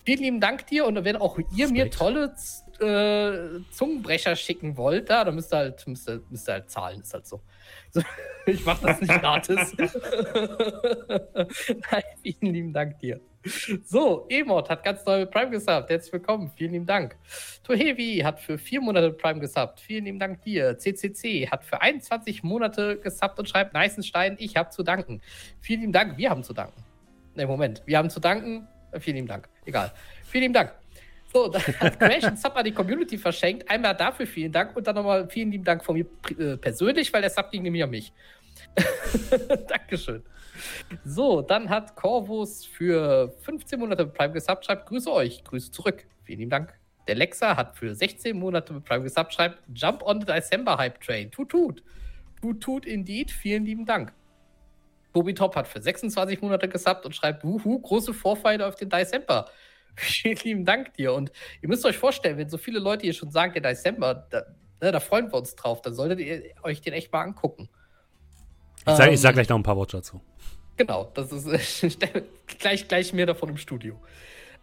Vielen 0.06 0.20
lieben 0.20 0.42
Dank 0.42 0.68
dir 0.68 0.86
und 0.86 1.02
wenn 1.06 1.16
auch 1.16 1.40
ihr 1.56 1.70
mir 1.70 1.90
tolle 1.90 2.36
äh, 2.80 3.62
Zungenbrecher 3.72 4.36
schicken 4.36 4.76
wollt, 4.76 5.10
da, 5.10 5.24
dann 5.24 5.36
müsst 5.36 5.54
ihr 5.54 5.58
halt, 5.58 5.88
müsst 5.88 6.10
ihr, 6.10 6.22
müsst 6.30 6.50
ihr 6.50 6.54
halt 6.54 6.70
zahlen, 6.70 7.00
ist 7.00 7.14
halt 7.14 7.26
so. 7.26 7.42
so 7.92 8.02
ich 8.46 8.66
mache 8.66 8.86
das 8.86 9.00
nicht 9.00 9.22
gratis. 9.22 9.56
Nein, 9.78 9.90
vielen 12.22 12.54
lieben 12.54 12.74
Dank 12.74 13.00
dir. 13.00 13.22
So, 13.84 14.26
Emot 14.30 14.70
hat 14.70 14.84
ganz 14.84 15.06
neu 15.06 15.26
Prime 15.26 15.52
gesubbt. 15.52 15.90
Herzlich 15.90 16.14
willkommen. 16.14 16.52
Vielen 16.56 16.72
lieben 16.72 16.86
Dank. 16.86 17.18
Tohevi 17.64 18.22
hat 18.24 18.40
für 18.40 18.58
vier 18.58 18.80
Monate 18.80 19.12
Prime 19.12 19.40
gesubbt. 19.40 19.82
Vielen 19.82 20.06
lieben 20.06 20.20
Dank 20.20 20.42
dir. 20.44 20.78
CCC 20.78 21.50
hat 21.50 21.66
für 21.66 21.82
21 21.82 22.44
Monate 22.44 22.98
gesubbt 23.00 23.40
und 23.40 23.50
schreibt 23.50 23.74
Neißenstein, 23.74 24.38
ich 24.40 24.56
habe 24.56 24.70
zu 24.70 24.84
danken. 24.84 25.22
Vielen 25.60 25.82
lieben 25.82 25.94
Dank. 25.94 26.18
Wir 26.18 26.30
haben 26.30 26.44
zu 26.44 26.54
danken. 26.54 26.84
Ne, 27.36 27.46
Moment. 27.46 27.82
Wir 27.86 27.98
haben 27.98 28.10
zu 28.10 28.20
danken. 28.20 28.68
Äh, 28.92 29.00
Vielen 29.00 29.18
lieben 29.18 29.28
Dank. 29.28 29.50
Egal. 29.66 29.92
Vielen 30.26 30.44
lieben 30.44 30.54
Dank. 30.54 30.72
So, 31.34 31.48
da 31.48 31.60
hat 31.60 32.00
Crash 32.00 32.24
einen 32.24 32.38
Sub 32.38 32.56
an 32.56 32.64
die 32.64 32.72
Community 32.72 33.18
verschenkt. 33.18 33.70
Einmal 33.70 33.96
dafür 33.96 34.28
vielen 34.28 34.52
Dank 34.52 34.76
und 34.78 34.86
dann 34.86 34.96
nochmal 34.96 35.28
vielen 35.28 35.52
lieben 35.52 35.64
Dank 35.64 35.84
von 35.84 35.96
mir 35.96 36.06
äh, 36.38 36.58
persönlich, 36.58 37.12
weil 37.12 37.22
der 37.22 37.32
Sub 37.32 37.50
ging 37.50 37.64
nämlich 37.64 37.84
an 37.84 37.90
mich. 37.90 38.14
Dankeschön. 39.68 40.24
So, 41.04 41.42
dann 41.42 41.70
hat 41.70 41.96
Corvus 41.96 42.66
für 42.66 43.34
15 43.42 43.80
Monate 43.80 44.06
mit 44.06 44.14
Prime 44.14 44.34
gesubbt, 44.34 44.68
Grüße 44.86 45.12
euch, 45.12 45.44
Grüße 45.44 45.72
zurück. 45.72 46.06
Vielen 46.24 46.40
lieben 46.40 46.52
Dank. 46.52 46.74
Der 47.08 47.16
Lexa 47.16 47.58
hat 47.58 47.76
für 47.78 47.94
16 47.94 48.38
Monate 48.38 48.74
mit 48.74 48.86
Prime 48.86 49.04
gesubbt, 49.04 49.38
Jump 49.74 50.04
on 50.04 50.22
the 50.22 50.26
December 50.26 50.78
Hype 50.78 51.02
Train. 51.02 51.32
Tut, 51.32 51.50
tut. 51.50 51.84
Tut, 52.42 52.62
tut, 52.62 52.86
indeed. 52.86 53.32
Vielen 53.32 53.66
lieben 53.66 53.86
Dank. 53.86 54.14
Bobby 55.12 55.34
Top 55.34 55.56
hat 55.56 55.68
für 55.68 55.82
26 55.82 56.42
Monate 56.42 56.68
gesubbt 56.68 57.06
und 57.06 57.16
schreibt, 57.16 57.44
wuhu, 57.44 57.80
große 57.80 58.14
Vorfreude 58.14 58.66
auf 58.66 58.76
den 58.76 58.90
December. 58.90 59.50
Vielen 59.96 60.38
lieben 60.38 60.66
Dank 60.66 60.94
dir. 60.96 61.14
Und 61.14 61.32
ihr 61.62 61.70
müsst 61.70 61.86
euch 61.86 61.98
vorstellen, 61.98 62.38
wenn 62.38 62.50
so 62.50 62.58
viele 62.58 62.80
Leute 62.80 63.04
hier 63.04 63.14
schon 63.14 63.30
sagen, 63.30 63.54
der 63.54 63.62
December, 63.62 64.28
da, 64.30 64.44
ne, 64.82 64.92
da 64.92 65.00
freuen 65.00 65.32
wir 65.32 65.38
uns 65.38 65.56
drauf, 65.56 65.82
dann 65.82 65.94
solltet 65.94 66.20
ihr 66.20 66.54
euch 66.64 66.82
den 66.82 66.94
echt 66.94 67.12
mal 67.12 67.22
angucken. 67.22 67.70
Ich 68.86 68.94
sage 68.94 69.12
Ähm, 69.12 69.18
sag 69.18 69.34
gleich 69.34 69.50
noch 69.50 69.58
ein 69.58 69.64
paar 69.64 69.78
Worte 69.78 69.98
dazu. 69.98 70.22
Genau, 70.78 71.12
das 71.14 71.32
ist 71.32 72.00
gleich, 72.60 72.88
gleich 72.88 73.14
mehr 73.14 73.26
davon 73.26 73.50
im 73.50 73.58
Studio. 73.58 74.00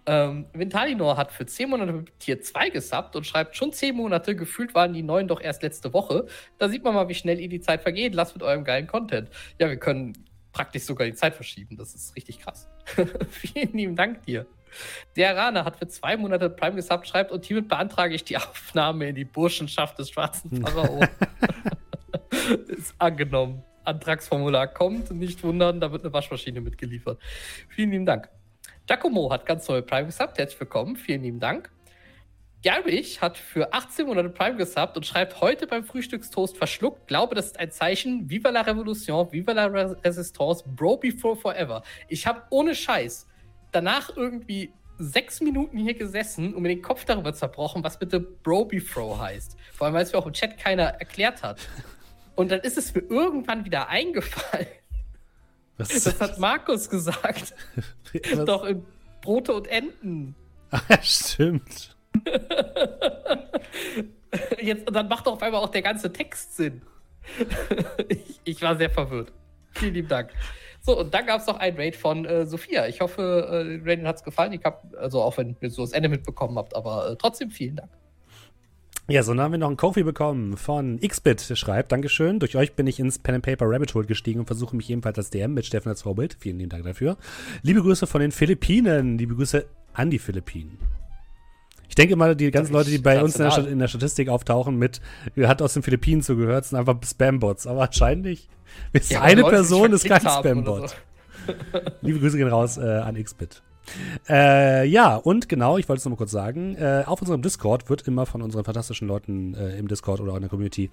Ähm, 0.07 0.47
Ventalinor 0.53 1.17
hat 1.17 1.31
für 1.31 1.47
10 1.47 1.69
Monate 1.71 1.93
mit 1.93 2.19
Tier 2.19 2.41
2 2.41 2.71
gesubbt 2.71 3.17
und 3.17 3.27
schreibt 3.27 3.55
schon 3.55 3.73
10 3.73 3.95
Monate, 3.95 4.35
gefühlt 4.35 4.75
waren 4.75 4.93
die 4.93 5.03
neuen 5.03 5.29
doch 5.29 5.41
erst 5.41 5.63
letzte 5.63 5.93
Woche. 5.93 6.27
Da 6.59 6.69
sieht 6.69 6.83
man 6.83 6.95
mal, 6.95 7.09
wie 7.09 7.15
schnell 7.15 7.39
ihr 7.39 7.49
die 7.49 7.61
Zeit 7.61 7.83
vergeht. 7.83 8.15
Lasst 8.15 8.35
mit 8.35 8.43
eurem 8.43 8.65
geilen 8.65 8.87
Content. 8.87 9.29
Ja, 9.59 9.69
wir 9.69 9.77
können 9.77 10.15
praktisch 10.53 10.83
sogar 10.85 11.07
die 11.07 11.15
Zeit 11.15 11.35
verschieben. 11.35 11.77
Das 11.77 11.95
ist 11.95 12.17
richtig 12.17 12.41
krass. 12.41 12.69
Vielen 13.31 13.73
lieben 13.73 13.97
Dank 13.97 14.25
dir. 14.25 14.47
Der 15.17 15.37
Rane 15.37 15.65
hat 15.65 15.77
für 15.77 15.89
zwei 15.89 16.17
Monate 16.17 16.49
Prime 16.49 16.77
gesubbt, 16.77 17.07
schreibt 17.07 17.31
und 17.31 17.45
hiermit 17.45 17.69
beantrage 17.69 18.15
ich 18.15 18.25
die 18.25 18.37
Aufnahme 18.39 19.09
in 19.09 19.15
die 19.15 19.25
Burschenschaft 19.25 19.99
des 19.99 20.11
schwarzen 20.11 20.63
Pharao. 20.65 21.01
ist 22.69 22.95
angenommen. 22.99 23.63
Antragsformular 23.91 24.69
kommt, 24.69 25.11
nicht 25.11 25.43
wundern, 25.43 25.81
da 25.81 25.91
wird 25.93 26.05
eine 26.05 26.13
Waschmaschine 26.13 26.61
mitgeliefert. 26.61 27.21
Vielen 27.69 27.91
lieben 27.91 28.07
Dank. 28.07 28.29
Giacomo 28.87 29.31
hat 29.31 29.47
ganz 29.47 29.69
neue 29.69 29.83
Prime 29.83 30.07
gesubbt, 30.07 30.39
herzlich 30.39 30.61
willkommen, 30.61 30.97
vielen 30.97 31.23
lieben 31.23 31.41
Dank. 31.41 31.71
Garich 32.63 33.21
hat 33.23 33.39
für 33.39 33.73
18 33.73 34.07
Monate 34.07 34.29
Prime 34.29 34.57
gesubbt 34.57 34.97
und 34.97 35.07
schreibt 35.07 35.41
heute 35.41 35.67
beim 35.67 35.83
Frühstückstoast 35.85 36.57
verschluckt, 36.57 37.09
glaube, 37.09 37.35
das 37.35 37.47
ist 37.47 37.59
ein 37.59 37.71
Zeichen, 37.71 38.29
Viva 38.29 38.51
la 38.51 38.61
Revolution, 38.61 39.33
Viva 39.33 39.53
la 39.53 39.67
Re- 39.67 39.97
Resistance, 40.05 40.63
Bro 40.67 40.99
before 40.99 41.37
forever. 41.37 41.83
Ich 42.09 42.27
habe 42.27 42.43
ohne 42.51 42.75
Scheiß 42.75 43.27
danach 43.73 44.15
irgendwie 44.17 44.73
sechs 44.99 45.41
Minuten 45.41 45.79
hier 45.79 45.95
gesessen 45.95 46.53
und 46.55 46.61
mir 46.63 46.69
den 46.69 46.83
Kopf 46.83 47.07
darüber 47.07 47.33
zerbrochen, 47.33 47.83
was 47.83 47.99
bitte 47.99 48.21
Bro 48.21 48.67
before 48.67 49.19
heißt. 49.19 49.57
Vor 49.73 49.87
allem, 49.87 49.95
weil 49.95 50.03
es 50.03 50.13
mir 50.13 50.19
auch 50.19 50.27
im 50.27 50.35
Chat 50.35 50.59
keiner 50.59 50.85
erklärt 50.85 51.43
hat. 51.43 51.59
Und 52.41 52.51
dann 52.51 52.61
ist 52.61 52.79
es 52.79 52.95
mir 52.95 53.03
irgendwann 53.03 53.67
wieder 53.67 53.91
eingefallen. 53.91 54.67
Was, 55.77 55.89
Das 55.89 56.19
hat 56.23 56.39
Markus 56.39 56.89
gesagt. 56.89 57.53
was, 58.33 58.45
Doch 58.47 58.65
in 58.65 58.83
Brote 59.21 59.53
und 59.53 59.67
Enten. 59.67 60.35
Stimmt. 61.03 61.95
Jetzt, 64.59 64.89
und 64.89 64.95
dann 64.95 65.09
macht 65.09 65.27
doch 65.27 65.35
auf 65.35 65.43
einmal 65.43 65.61
auch 65.61 65.69
der 65.69 65.83
ganze 65.83 66.11
Text 66.11 66.57
Sinn. 66.57 66.81
ich, 68.09 68.41
ich 68.45 68.63
war 68.63 68.75
sehr 68.75 68.89
verwirrt. 68.89 69.35
Vielen 69.73 69.93
lieben 69.93 70.09
Dank. 70.09 70.31
So, 70.81 70.99
und 70.99 71.13
dann 71.13 71.27
gab 71.27 71.43
es 71.43 71.47
noch 71.47 71.59
ein 71.59 71.77
Raid 71.77 71.95
von 71.95 72.25
äh, 72.25 72.47
Sophia. 72.47 72.87
Ich 72.87 73.03
hoffe, 73.03 73.49
äh, 73.53 73.65
den 73.69 73.87
Raiden 73.87 74.09
hat 74.09 74.17
es 74.17 74.25
gefallen. 74.25 74.55
Ich 74.55 74.65
habe, 74.65 74.97
also 74.97 75.21
auch 75.21 75.37
wenn 75.37 75.59
ihr 75.61 75.69
so 75.69 75.83
das 75.83 75.93
Ende 75.93 76.09
mitbekommen 76.09 76.57
habt, 76.57 76.75
aber 76.75 77.11
äh, 77.11 77.17
trotzdem 77.17 77.51
vielen 77.51 77.77
Dank. 77.77 77.91
Ja, 79.09 79.23
so 79.25 79.33
dann 79.33 79.41
haben 79.41 79.53
wir 79.53 79.59
noch 79.59 79.69
einen 79.69 79.77
Kofi 79.77 80.05
bekommen 80.05 80.57
von 80.57 81.01
Xbit, 81.01 81.51
der 81.51 81.57
schreibt, 81.57 81.91
Dankeschön, 81.91 82.39
durch 82.39 82.57
euch 82.57 82.75
bin 82.75 82.87
ich 82.87 83.01
ins 83.01 83.19
Pen 83.19 83.37
and 83.37 83.45
Paper 83.45 83.67
Rabbit 83.69 83.95
Hole 83.95 84.07
gestiegen 84.07 84.41
und 84.41 84.47
versuche 84.47 84.77
mich 84.77 84.89
ebenfalls 84.89 85.19
als 85.19 85.31
DM 85.31 85.53
mit 85.53 85.67
Steffen 85.67 85.89
als 85.89 86.03
Vorbild. 86.03 86.37
Vielen 86.39 86.59
lieben 86.59 86.71
Dank 86.71 86.85
dafür. 86.85 87.17
Liebe 87.63 87.83
Grüße 87.83 88.07
von 88.07 88.21
den 88.21 88.31
Philippinen, 88.31 89.19
liebe 89.19 89.35
Grüße 89.35 89.67
an 89.95 90.11
die 90.11 90.21
Philippinen. 90.21 90.79
Ich 91.89 91.97
denke 91.97 92.15
mal, 92.15 92.37
die 92.37 92.53
ganzen 92.53 92.73
Leute, 92.73 92.89
die 92.89 92.99
bei 92.99 93.21
uns 93.21 93.35
in 93.35 93.49
der, 93.49 93.67
in 93.67 93.79
der 93.81 93.89
Statistik 93.89 94.29
auftauchen 94.29 94.77
mit, 94.77 95.01
hat 95.43 95.61
aus 95.61 95.75
den 95.75 95.83
Philippinen 95.83 96.23
zugehört, 96.23 96.67
sind 96.67 96.79
einfach 96.79 96.97
Spambots. 97.05 97.67
Aber 97.67 97.81
wahrscheinlich 97.81 98.49
ist 98.93 99.11
Ja, 99.11 99.23
eine 99.23 99.41
Leute, 99.41 99.57
Person 99.57 99.93
ist 99.93 100.05
kein 100.05 100.21
Spambot. 100.21 100.95
Liebe 102.03 102.21
Grüße 102.21 102.37
gehen 102.37 102.47
raus 102.47 102.79
äh, 102.79 102.83
an 102.83 103.21
Xbit. 103.21 103.63
Äh, 104.29 104.87
ja, 104.87 105.17
und 105.17 105.49
genau, 105.49 105.79
ich 105.79 105.89
wollte 105.89 106.01
es 106.01 106.05
noch 106.05 106.11
mal 106.11 106.17
kurz 106.17 106.31
sagen, 106.31 106.77
äh, 106.77 107.05
auf 107.07 107.21
unserem 107.21 107.43
Discord 107.43 107.89
wird 107.91 108.07
immer 108.07 108.27
von 108.27 108.43
unseren 108.43 108.65
fantastischen 108.65 109.09
Leuten 109.09 109.55
äh, 109.55 109.79
im 109.79 109.89
Discord 109.89 110.21
oder 110.21 110.33
auch 110.33 110.37
in 110.37 110.43
der 110.43 110.51
Community 110.51 110.91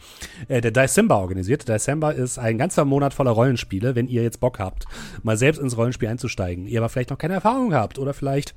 äh, 0.48 0.62
der 0.62 0.72
December 0.72 1.18
organisiert. 1.18 1.68
December 1.68 2.14
ist 2.14 2.38
ein 2.38 2.58
ganzer 2.58 2.86
Monat 2.86 3.14
voller 3.14 3.32
Rollenspiele, 3.32 3.96
wenn 3.96 4.08
ihr 4.08 4.24
jetzt 4.24 4.40
Bock 4.40 4.60
habt, 4.60 4.86
mal 5.24 5.38
selbst 5.38 5.60
ins 5.60 5.78
Rollenspiel 5.78 6.10
einzusteigen, 6.10 6.68
ihr 6.68 6.80
aber 6.80 6.90
vielleicht 6.90 7.10
noch 7.10 7.18
keine 7.18 7.36
Erfahrung 7.36 7.74
habt 7.74 8.00
oder 8.00 8.14
vielleicht 8.14 8.56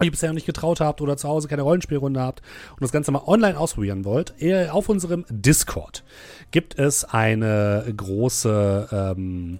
euch 0.00 0.10
bisher 0.10 0.28
noch 0.28 0.34
nicht 0.34 0.46
getraut 0.46 0.80
habt 0.80 1.00
oder 1.00 1.16
zu 1.16 1.28
Hause 1.28 1.48
keine 1.48 1.62
Rollenspielrunde 1.62 2.20
habt 2.20 2.42
und 2.72 2.82
das 2.82 2.92
Ganze 2.92 3.10
mal 3.10 3.22
online 3.26 3.58
ausprobieren 3.58 4.04
wollt, 4.04 4.34
ihr, 4.38 4.74
auf 4.74 4.88
unserem 4.88 5.24
Discord 5.28 6.04
gibt 6.50 6.78
es 6.78 7.04
eine 7.04 7.84
große 7.96 8.88
ähm, 8.92 9.58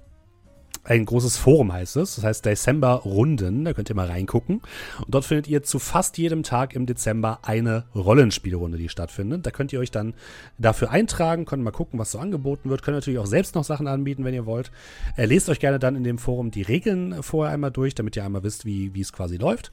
ein 0.89 1.05
großes 1.05 1.37
Forum 1.37 1.73
heißt 1.73 1.97
es. 1.97 2.17
Das 2.17 2.25
heißt 2.25 2.47
Dezember 2.47 2.95
Runden. 3.05 3.65
Da 3.65 3.75
könnt 3.75 3.91
ihr 3.91 3.95
mal 3.95 4.07
reingucken. 4.07 4.63
Und 4.99 5.15
dort 5.15 5.27
findet 5.27 5.47
ihr 5.47 5.63
zu 5.63 5.79
fast 5.79 6.17
jedem 6.17 6.43
Tag 6.43 6.75
im 6.75 6.87
Dezember 6.87 7.41
eine 7.43 7.85
Rollenspielrunde, 7.95 8.79
die 8.79 8.89
stattfindet. 8.89 9.45
Da 9.45 9.51
könnt 9.51 9.73
ihr 9.73 9.81
euch 9.81 9.91
dann 9.91 10.15
dafür 10.57 10.91
eintragen, 10.91 11.45
könnt 11.45 11.63
mal 11.63 11.73
gucken, 11.73 11.99
was 11.99 12.13
so 12.13 12.19
angeboten 12.19 12.71
wird. 12.71 12.83
Könnt 12.83 12.97
natürlich 12.97 13.19
auch 13.19 13.27
selbst 13.27 13.55
noch 13.55 13.65
Sachen 13.65 13.87
anbieten, 13.87 14.25
wenn 14.25 14.33
ihr 14.33 14.47
wollt. 14.47 14.71
Äh, 15.17 15.27
lest 15.27 15.51
euch 15.51 15.61
gerne 15.61 15.79
dann 15.79 15.95
in 15.95 16.05
dem 16.05 16.17
Forum 16.17 16.51
die 16.51 16.63
Regeln 16.63 17.23
vorher 17.23 17.53
einmal 17.53 17.71
durch, 17.71 17.95
damit 17.95 18.17
ihr 18.17 18.25
einmal 18.25 18.43
wisst, 18.43 18.65
wie, 18.65 18.91
es 18.99 19.13
quasi 19.13 19.37
läuft. 19.37 19.73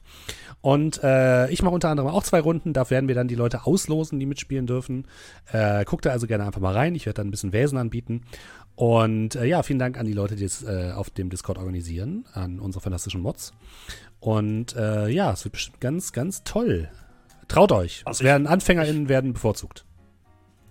Und 0.60 1.02
äh, 1.02 1.48
ich 1.50 1.62
mache 1.62 1.74
unter 1.74 1.88
anderem 1.88 2.10
auch 2.10 2.24
zwei 2.24 2.40
Runden. 2.40 2.74
Da 2.74 2.90
werden 2.90 3.08
wir 3.08 3.14
dann 3.14 3.28
die 3.28 3.34
Leute 3.34 3.64
auslosen, 3.64 4.20
die 4.20 4.26
mitspielen 4.26 4.66
dürfen. 4.66 5.06
Äh, 5.50 5.84
guckt 5.86 6.04
da 6.04 6.10
also 6.10 6.26
gerne 6.26 6.44
einfach 6.44 6.60
mal 6.60 6.74
rein. 6.74 6.94
Ich 6.94 7.06
werde 7.06 7.18
dann 7.18 7.28
ein 7.28 7.30
bisschen 7.30 7.54
Wesen 7.54 7.78
anbieten. 7.78 8.22
Und 8.76 9.34
äh, 9.36 9.46
ja, 9.46 9.62
vielen 9.62 9.78
Dank 9.78 9.98
an 9.98 10.06
die 10.06 10.12
Leute, 10.12 10.36
die 10.36 10.44
es 10.44 10.62
äh, 10.62 10.92
auf 10.94 11.10
dem 11.10 11.30
Discord 11.30 11.58
organisieren, 11.58 12.26
an 12.34 12.60
unsere 12.60 12.82
fantastischen 12.82 13.22
Mods. 13.22 13.52
Und 14.20 14.76
äh, 14.76 15.08
ja, 15.08 15.32
es 15.32 15.44
wird 15.44 15.52
bestimmt 15.52 15.80
ganz, 15.80 16.12
ganz 16.12 16.44
toll. 16.44 16.88
Traut 17.48 17.72
euch. 17.72 18.02
Also 18.04 18.20
es 18.20 18.24
werden 18.24 18.46
AnfängerInnen 18.46 19.08
werden 19.08 19.32
bevorzugt. 19.32 19.84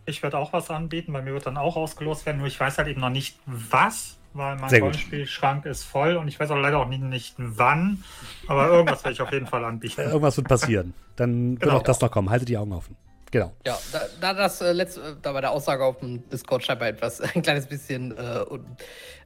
Ich 0.06 0.22
werde 0.22 0.38
auch 0.38 0.54
was 0.54 0.70
anbieten, 0.70 1.14
bei 1.14 1.22
mir 1.24 1.34
wird 1.34 1.48
dann 1.48 1.58
auch 1.58 1.76
ausgelost 1.78 2.28
werden, 2.28 2.38
nur 2.38 2.48
ich 2.48 2.60
weiß 2.60 2.78
halt 2.78 2.88
eben 2.88 3.02
noch 3.02 3.10
nicht 3.10 3.40
was, 3.48 4.18
weil 4.34 4.56
mein. 4.58 4.70
Rollenspielschrank 4.70 5.66
ist 5.66 5.84
voll 5.84 6.16
und 6.18 6.28
ich 6.28 6.40
weiß 6.40 6.52
auch 6.52 6.58
leider 6.58 6.78
auch 6.78 6.88
nicht, 6.88 7.02
nicht 7.02 7.34
wann, 7.38 8.04
aber 8.48 8.68
irgendwas 8.68 9.04
werde 9.04 9.14
ich 9.14 9.22
auf 9.22 9.32
jeden 9.32 9.48
Fall 9.48 9.64
Äh, 9.64 9.66
anbieten. 9.66 10.02
Irgendwas 10.02 10.38
wird 10.38 10.48
passieren. 10.48 10.94
Dann 11.16 11.54
wird 11.54 11.62
Genau. 11.64 11.78
auch 11.78 11.84
das 11.84 12.02
noch 12.02 12.12
kommen. 12.12 12.30
Haltet 12.30 12.50
die 12.50 12.58
Augen 12.58 12.72
offen. 12.74 12.96
Genau. 13.36 13.54
Ja, 13.66 13.78
da, 13.92 14.02
da 14.22 14.34
das 14.34 14.62
äh, 14.62 14.72
letzte, 14.72 15.18
da 15.22 15.34
bei 15.34 15.42
der 15.42 15.52
Aussage 15.52 15.84
auf 15.84 16.00
dem 16.00 16.30
Discord 16.30 16.64
scheinbar 16.64 16.88
etwas, 16.88 17.20
ein 17.20 17.42
kleines 17.42 17.68
bisschen 17.68 18.12
äh, 18.12 18.46
und, 18.48 18.66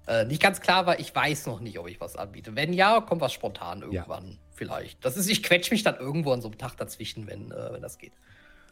äh, 0.07 0.25
nicht 0.25 0.41
ganz 0.41 0.61
klar 0.61 0.87
war, 0.87 0.99
ich 0.99 1.13
weiß 1.13 1.45
noch 1.45 1.59
nicht, 1.59 1.77
ob 1.77 1.87
ich 1.87 2.01
was 2.01 2.15
anbiete. 2.15 2.55
Wenn 2.55 2.73
ja, 2.73 3.01
kommt 3.01 3.21
was 3.21 3.33
spontan 3.33 3.83
irgendwann 3.83 4.39
vielleicht. 4.55 5.05
Das 5.05 5.15
ist, 5.15 5.29
ich 5.29 5.43
quetsche 5.43 5.71
mich 5.71 5.83
dann 5.83 5.95
irgendwo 5.97 6.31
an 6.31 6.41
so 6.41 6.47
einem 6.47 6.57
Tag 6.57 6.75
dazwischen, 6.77 7.27
wenn, 7.27 7.51
äh, 7.51 7.73
wenn 7.73 7.83
das 7.83 7.99
geht. 7.99 8.13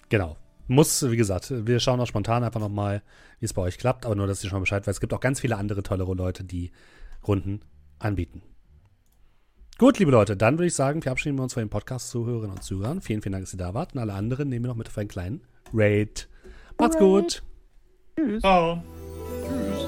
Genau. 0.09 0.37
Muss, 0.65 1.07
wie 1.07 1.17
gesagt, 1.17 1.53
wir 1.67 1.79
schauen 1.79 1.99
auch 1.99 2.07
spontan 2.07 2.43
einfach 2.43 2.59
nochmal, 2.59 3.03
wie 3.39 3.45
es 3.45 3.53
bei 3.53 3.61
euch 3.61 3.77
klappt, 3.77 4.07
aber 4.07 4.15
nur, 4.15 4.25
dass 4.25 4.43
ihr 4.43 4.49
schon 4.49 4.61
Bescheid 4.61 4.87
weiß. 4.87 4.95
Es 4.95 5.01
gibt 5.01 5.13
auch 5.13 5.19
ganz 5.19 5.39
viele 5.39 5.57
andere 5.57 5.83
tolle 5.83 6.03
Leute, 6.03 6.45
die 6.45 6.71
Runden 7.27 7.61
anbieten. 7.99 8.41
Gut, 9.79 9.99
liebe 9.99 10.09
Leute, 10.09 10.35
dann 10.35 10.57
würde 10.57 10.65
ich 10.65 10.73
sagen, 10.73 11.01
wir 11.01 11.37
wir 11.37 11.43
uns 11.43 11.53
von 11.53 11.61
den 11.61 11.69
Podcast-Zuhörern 11.69 12.49
und 12.49 12.63
Zuhörern. 12.63 12.99
Vielen, 12.99 13.21
vielen 13.21 13.33
Dank, 13.33 13.43
dass 13.43 13.53
ihr 13.53 13.59
da 13.59 13.75
wart. 13.75 13.93
Und 13.93 13.99
alle 13.99 14.13
anderen 14.13 14.49
nehmen 14.49 14.65
wir 14.65 14.69
noch 14.69 14.75
mit 14.75 14.87
auf 14.87 14.97
einen 14.97 15.07
kleinen 15.07 15.41
Raid. 15.71 16.27
Macht's 16.79 16.95
Raid. 16.95 17.03
gut. 17.03 17.43
Tschüss. 18.15 18.41
Ciao. 18.41 18.81
Tschüss. 19.43 19.87